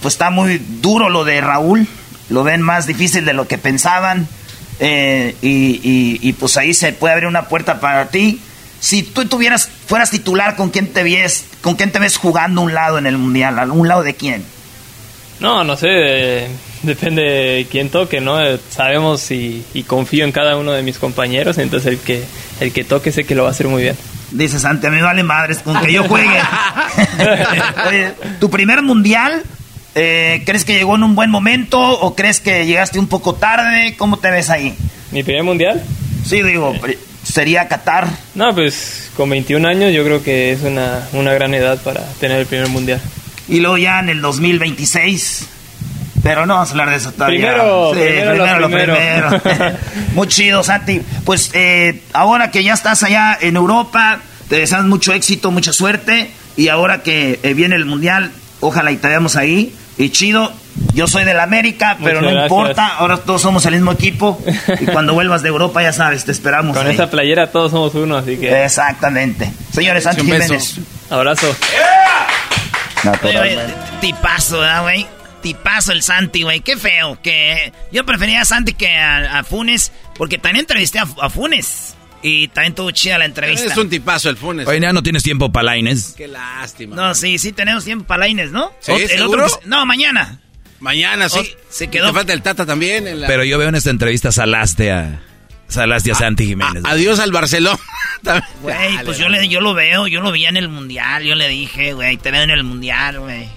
pues 0.00 0.14
está 0.14 0.30
muy 0.30 0.58
duro 0.58 1.08
lo 1.08 1.24
de 1.24 1.40
Raúl, 1.40 1.86
lo 2.28 2.42
ven 2.42 2.62
más 2.62 2.86
difícil 2.86 3.24
de 3.24 3.32
lo 3.32 3.46
que 3.46 3.58
pensaban 3.58 4.28
eh, 4.78 5.36
y, 5.42 6.32
pues 6.34 6.56
ahí 6.56 6.72
se 6.72 6.92
puede 6.92 7.12
abrir 7.12 7.28
una 7.28 7.48
puerta 7.48 7.80
para 7.80 8.08
ti. 8.08 8.40
Si 8.80 9.02
tú 9.02 9.26
tuvieras, 9.26 9.68
fueras 9.86 10.10
titular, 10.10 10.56
¿con 10.56 10.70
quién 10.70 10.90
te 10.90 11.02
ves, 11.02 11.44
con 11.60 11.76
quién 11.76 11.92
te 11.92 11.98
ves 11.98 12.16
jugando 12.16 12.62
un 12.62 12.72
lado 12.72 12.96
en 12.96 13.06
el 13.06 13.18
mundial? 13.18 13.58
¿A 13.58 13.64
un 13.64 13.88
lado 13.88 14.02
de 14.02 14.14
quién? 14.14 14.42
No, 15.38 15.64
no 15.64 15.76
sé, 15.76 16.48
depende 16.82 17.22
de 17.22 17.66
quién 17.70 17.90
toque, 17.90 18.20
¿no? 18.20 18.38
Sabemos 18.70 19.30
y, 19.30 19.64
confío 19.86 20.24
en 20.24 20.32
cada 20.32 20.56
uno 20.56 20.72
de 20.72 20.82
mis 20.82 20.98
compañeros, 20.98 21.58
entonces 21.58 21.92
el 21.92 21.98
que, 21.98 22.24
el 22.60 22.72
que 22.72 22.84
toque 22.84 23.12
sé 23.12 23.24
que 23.24 23.34
lo 23.34 23.42
va 23.42 23.48
a 23.48 23.52
hacer 23.52 23.68
muy 23.68 23.82
bien. 23.82 23.96
Dices, 24.30 24.64
ante 24.64 24.86
a 24.86 24.90
mí 24.90 25.00
vale 25.00 25.22
madres 25.22 25.58
con 25.58 25.80
que 25.80 25.92
yo 25.92 26.04
juegue. 26.04 26.38
tu 28.40 28.48
primer 28.48 28.82
mundial, 28.82 29.42
eh, 29.94 30.42
¿crees 30.46 30.64
que 30.64 30.74
llegó 30.74 30.94
en 30.94 31.02
un 31.02 31.16
buen 31.16 31.30
momento 31.30 31.80
o 31.80 32.14
crees 32.14 32.40
que 32.40 32.64
llegaste 32.64 32.98
un 32.98 33.08
poco 33.08 33.34
tarde? 33.34 33.96
¿Cómo 33.98 34.18
te 34.18 34.30
ves 34.30 34.48
ahí? 34.48 34.76
¿Mi 35.10 35.24
primer 35.24 35.42
mundial? 35.42 35.82
Sí, 36.24 36.42
digo, 36.42 36.74
sería 37.24 37.66
Qatar. 37.66 38.06
No, 38.36 38.54
pues 38.54 39.10
con 39.16 39.28
21 39.30 39.66
años 39.68 39.92
yo 39.92 40.04
creo 40.04 40.22
que 40.22 40.52
es 40.52 40.62
una, 40.62 41.08
una 41.12 41.32
gran 41.32 41.52
edad 41.54 41.82
para 41.82 42.04
tener 42.20 42.38
el 42.38 42.46
primer 42.46 42.68
mundial. 42.68 43.00
Y 43.48 43.58
luego 43.58 43.78
ya 43.78 43.98
en 43.98 44.10
el 44.10 44.20
2026. 44.20 45.48
Pero 46.22 46.46
no 46.46 46.54
vamos 46.54 46.68
a 46.68 46.72
hablar 46.72 46.90
de 46.90 46.96
eso 46.96 47.12
todavía. 47.12 47.54
Primero, 47.54 47.90
primero, 47.92 48.60
lo 48.60 48.68
primero. 48.68 49.30
Muy 50.14 50.28
chido, 50.28 50.62
Santi. 50.62 51.00
Pues 51.24 51.50
eh, 51.54 52.02
ahora 52.12 52.50
que 52.50 52.62
ya 52.62 52.74
estás 52.74 53.02
allá 53.02 53.36
en 53.40 53.56
Europa, 53.56 54.20
te 54.48 54.56
deseamos 54.56 54.86
mucho 54.86 55.12
éxito, 55.12 55.50
mucha 55.50 55.72
suerte. 55.72 56.30
Y 56.56 56.68
ahora 56.68 57.02
que 57.02 57.40
eh, 57.42 57.54
viene 57.54 57.76
el 57.76 57.86
Mundial, 57.86 58.30
ojalá 58.60 58.92
y 58.92 58.96
te 58.96 59.08
veamos 59.08 59.36
ahí. 59.36 59.74
Y 59.96 60.10
chido, 60.10 60.52
yo 60.94 61.06
soy 61.06 61.24
del 61.24 61.40
América, 61.40 61.98
pero 62.02 62.20
no 62.20 62.30
importa, 62.30 62.96
ahora 62.96 63.18
todos 63.18 63.42
somos 63.42 63.64
el 63.66 63.74
mismo 63.74 63.92
equipo. 63.92 64.42
Y 64.80 64.84
cuando 64.92 65.14
vuelvas 65.14 65.42
de 65.42 65.48
Europa, 65.48 65.82
ya 65.82 65.92
sabes, 65.92 66.24
te 66.24 66.32
esperamos. 66.32 66.76
Con 66.76 66.86
esa 66.86 67.10
playera 67.10 67.50
todos 67.50 67.70
somos 67.70 67.94
uno, 67.94 68.16
así 68.16 68.36
que. 68.36 68.64
Exactamente. 68.64 69.52
Señores, 69.72 70.04
Santi 70.04 70.22
Jiménez. 70.22 70.76
Abrazo. 71.10 71.54
tipazo, 74.00 74.60
güey? 74.82 75.06
Tipazo 75.42 75.92
el 75.92 76.02
Santi, 76.02 76.42
güey. 76.42 76.60
Qué 76.60 76.76
feo. 76.76 77.20
Que 77.22 77.72
yo 77.92 78.04
prefería 78.04 78.42
a 78.42 78.44
Santi 78.44 78.74
que 78.74 78.88
a, 78.96 79.42
Funes, 79.44 79.92
porque 80.16 80.38
también 80.38 80.60
entrevisté 80.60 80.98
a, 80.98 81.30
Funes. 81.30 81.94
Y 82.22 82.48
también 82.48 82.74
tuvo 82.74 82.90
chida 82.90 83.16
la 83.16 83.24
entrevista. 83.24 83.66
Es 83.66 83.76
un 83.78 83.88
tipazo 83.88 84.28
el 84.28 84.36
Funes. 84.36 84.68
Oye, 84.68 84.78
ya 84.78 84.92
no 84.92 85.02
tienes 85.02 85.22
tiempo 85.22 85.50
para 85.50 85.64
Laines. 85.64 86.14
Qué 86.16 86.28
lástima. 86.28 86.94
No, 86.94 87.14
sí, 87.14 87.38
sí 87.38 87.52
tenemos 87.52 87.84
tiempo 87.84 88.04
para 88.04 88.20
Laines, 88.20 88.52
¿no? 88.52 88.72
¿Sí, 88.80 88.92
el 88.92 89.22
otro 89.22 89.46
no, 89.64 89.86
mañana. 89.86 90.38
Mañana, 90.80 91.28
sí. 91.28 91.54
se 91.68 91.88
quedó. 91.88 92.08
Te 92.08 92.14
falta 92.14 92.32
el 92.32 92.42
Tata 92.42 92.66
también. 92.66 93.04
Pero 93.26 93.44
yo 93.44 93.58
veo 93.58 93.68
en 93.68 93.74
esta 93.74 93.90
entrevista 93.90 94.32
salaste 94.32 94.92
a... 94.92 95.22
Salaste 95.68 96.10
a, 96.10 96.14
Santi 96.16 96.46
Jiménez. 96.46 96.82
adiós 96.84 97.20
al 97.20 97.30
Barcelona. 97.30 97.78
Güey, 98.60 99.02
pues 99.04 99.16
yo, 99.16 99.30
le, 99.30 99.48
yo 99.48 99.62
lo 99.62 99.72
veo, 99.72 100.06
yo 100.06 100.20
lo 100.20 100.30
vi 100.30 100.44
en 100.44 100.58
el 100.58 100.68
Mundial. 100.68 101.22
Yo 101.22 101.34
le 101.34 101.48
dije, 101.48 101.94
güey, 101.94 102.18
te 102.18 102.30
veo 102.30 102.42
en 102.42 102.50
el 102.50 102.64
Mundial, 102.64 103.18
güey. 103.18 103.48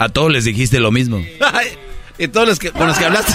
A 0.00 0.08
todos 0.08 0.32
les 0.32 0.44
dijiste 0.44 0.80
lo 0.80 0.90
mismo. 0.90 1.24
y 2.18 2.28
todos 2.28 2.48
los 2.48 2.58
que, 2.58 2.72
con 2.72 2.88
los 2.88 2.98
que 2.98 3.04
hablaste 3.04 3.32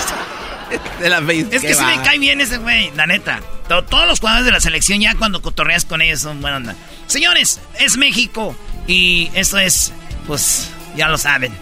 de 0.99 1.09
la 1.09 1.21
face. 1.21 1.47
Es 1.51 1.61
que 1.61 1.73
sí 1.75 1.83
me 1.85 2.01
cae 2.01 2.19
bien 2.19 2.41
ese 2.41 2.57
güey, 2.57 2.91
la 2.95 3.07
neta. 3.07 3.39
Todos 3.67 4.07
los 4.07 4.19
jugadores 4.19 4.45
de 4.45 4.51
la 4.51 4.59
selección 4.59 4.99
ya 4.99 5.15
cuando 5.15 5.41
cotorreas 5.41 5.85
con 5.85 6.01
ellos 6.01 6.19
son 6.19 6.41
buena 6.41 6.57
onda. 6.57 6.75
Señores, 7.07 7.61
es 7.79 7.97
México 7.97 8.55
y 8.87 9.29
esto 9.35 9.59
es, 9.59 9.93
pues, 10.27 10.71
ya 10.97 11.07
lo 11.07 11.17
saben 11.17 11.53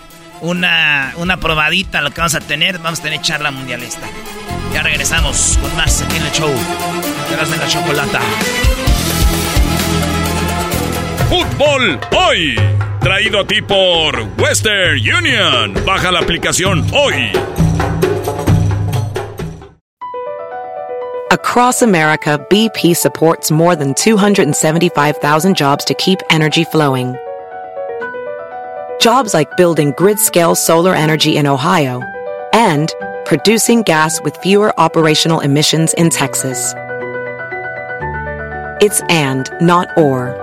una, 0.43 1.13
una 1.17 1.38
probadita 1.38 2.01
lo 2.01 2.11
que 2.11 2.21
vamos 2.21 2.35
a 2.35 2.41
tener. 2.41 2.77
Vamos 2.80 2.99
a 2.99 3.03
tener 3.03 3.21
charla 3.21 3.51
mundialista. 3.51 4.07
Ya 4.73 4.84
regresamos 4.84 5.57
con 5.61 5.75
más 5.75 6.01
aquí 6.01 6.17
en 6.17 6.25
el 6.25 6.31
show. 6.31 6.51
de 7.30 7.57
la 7.57 7.67
chocolata. 7.67 8.19
Fútbol 11.30 11.99
hoy. 12.15 12.55
Traído 13.03 13.41
a 13.41 13.43
ti 13.43 13.61
por 13.61 14.15
Western 14.39 14.97
Union. 14.97 15.73
Baja 15.85 16.09
la 16.09 16.19
aplicación 16.19 16.85
hoy. 16.93 17.34
Across 21.30 21.81
America, 21.81 22.39
BP 22.49 22.95
supports 22.95 23.51
more 23.51 23.75
than 23.75 23.93
275,000 23.95 25.57
jobs 25.57 25.84
to 25.84 25.93
keep 25.95 26.19
energy 26.30 26.63
flowing. 26.63 27.13
Jobs 29.01 29.34
like 29.34 29.57
building 29.57 29.93
grid-scale 29.97 30.55
solar 30.55 30.95
energy 30.95 31.35
in 31.35 31.45
Ohio 31.45 32.01
and 32.53 32.93
producing 33.25 33.81
gas 33.81 34.21
with 34.21 34.38
fewer 34.38 34.71
operational 34.80 35.41
emissions 35.41 35.93
in 35.95 36.09
Texas. 36.09 36.73
It's 38.80 39.01
and, 39.09 39.49
not 39.59 39.89
or. 39.97 40.42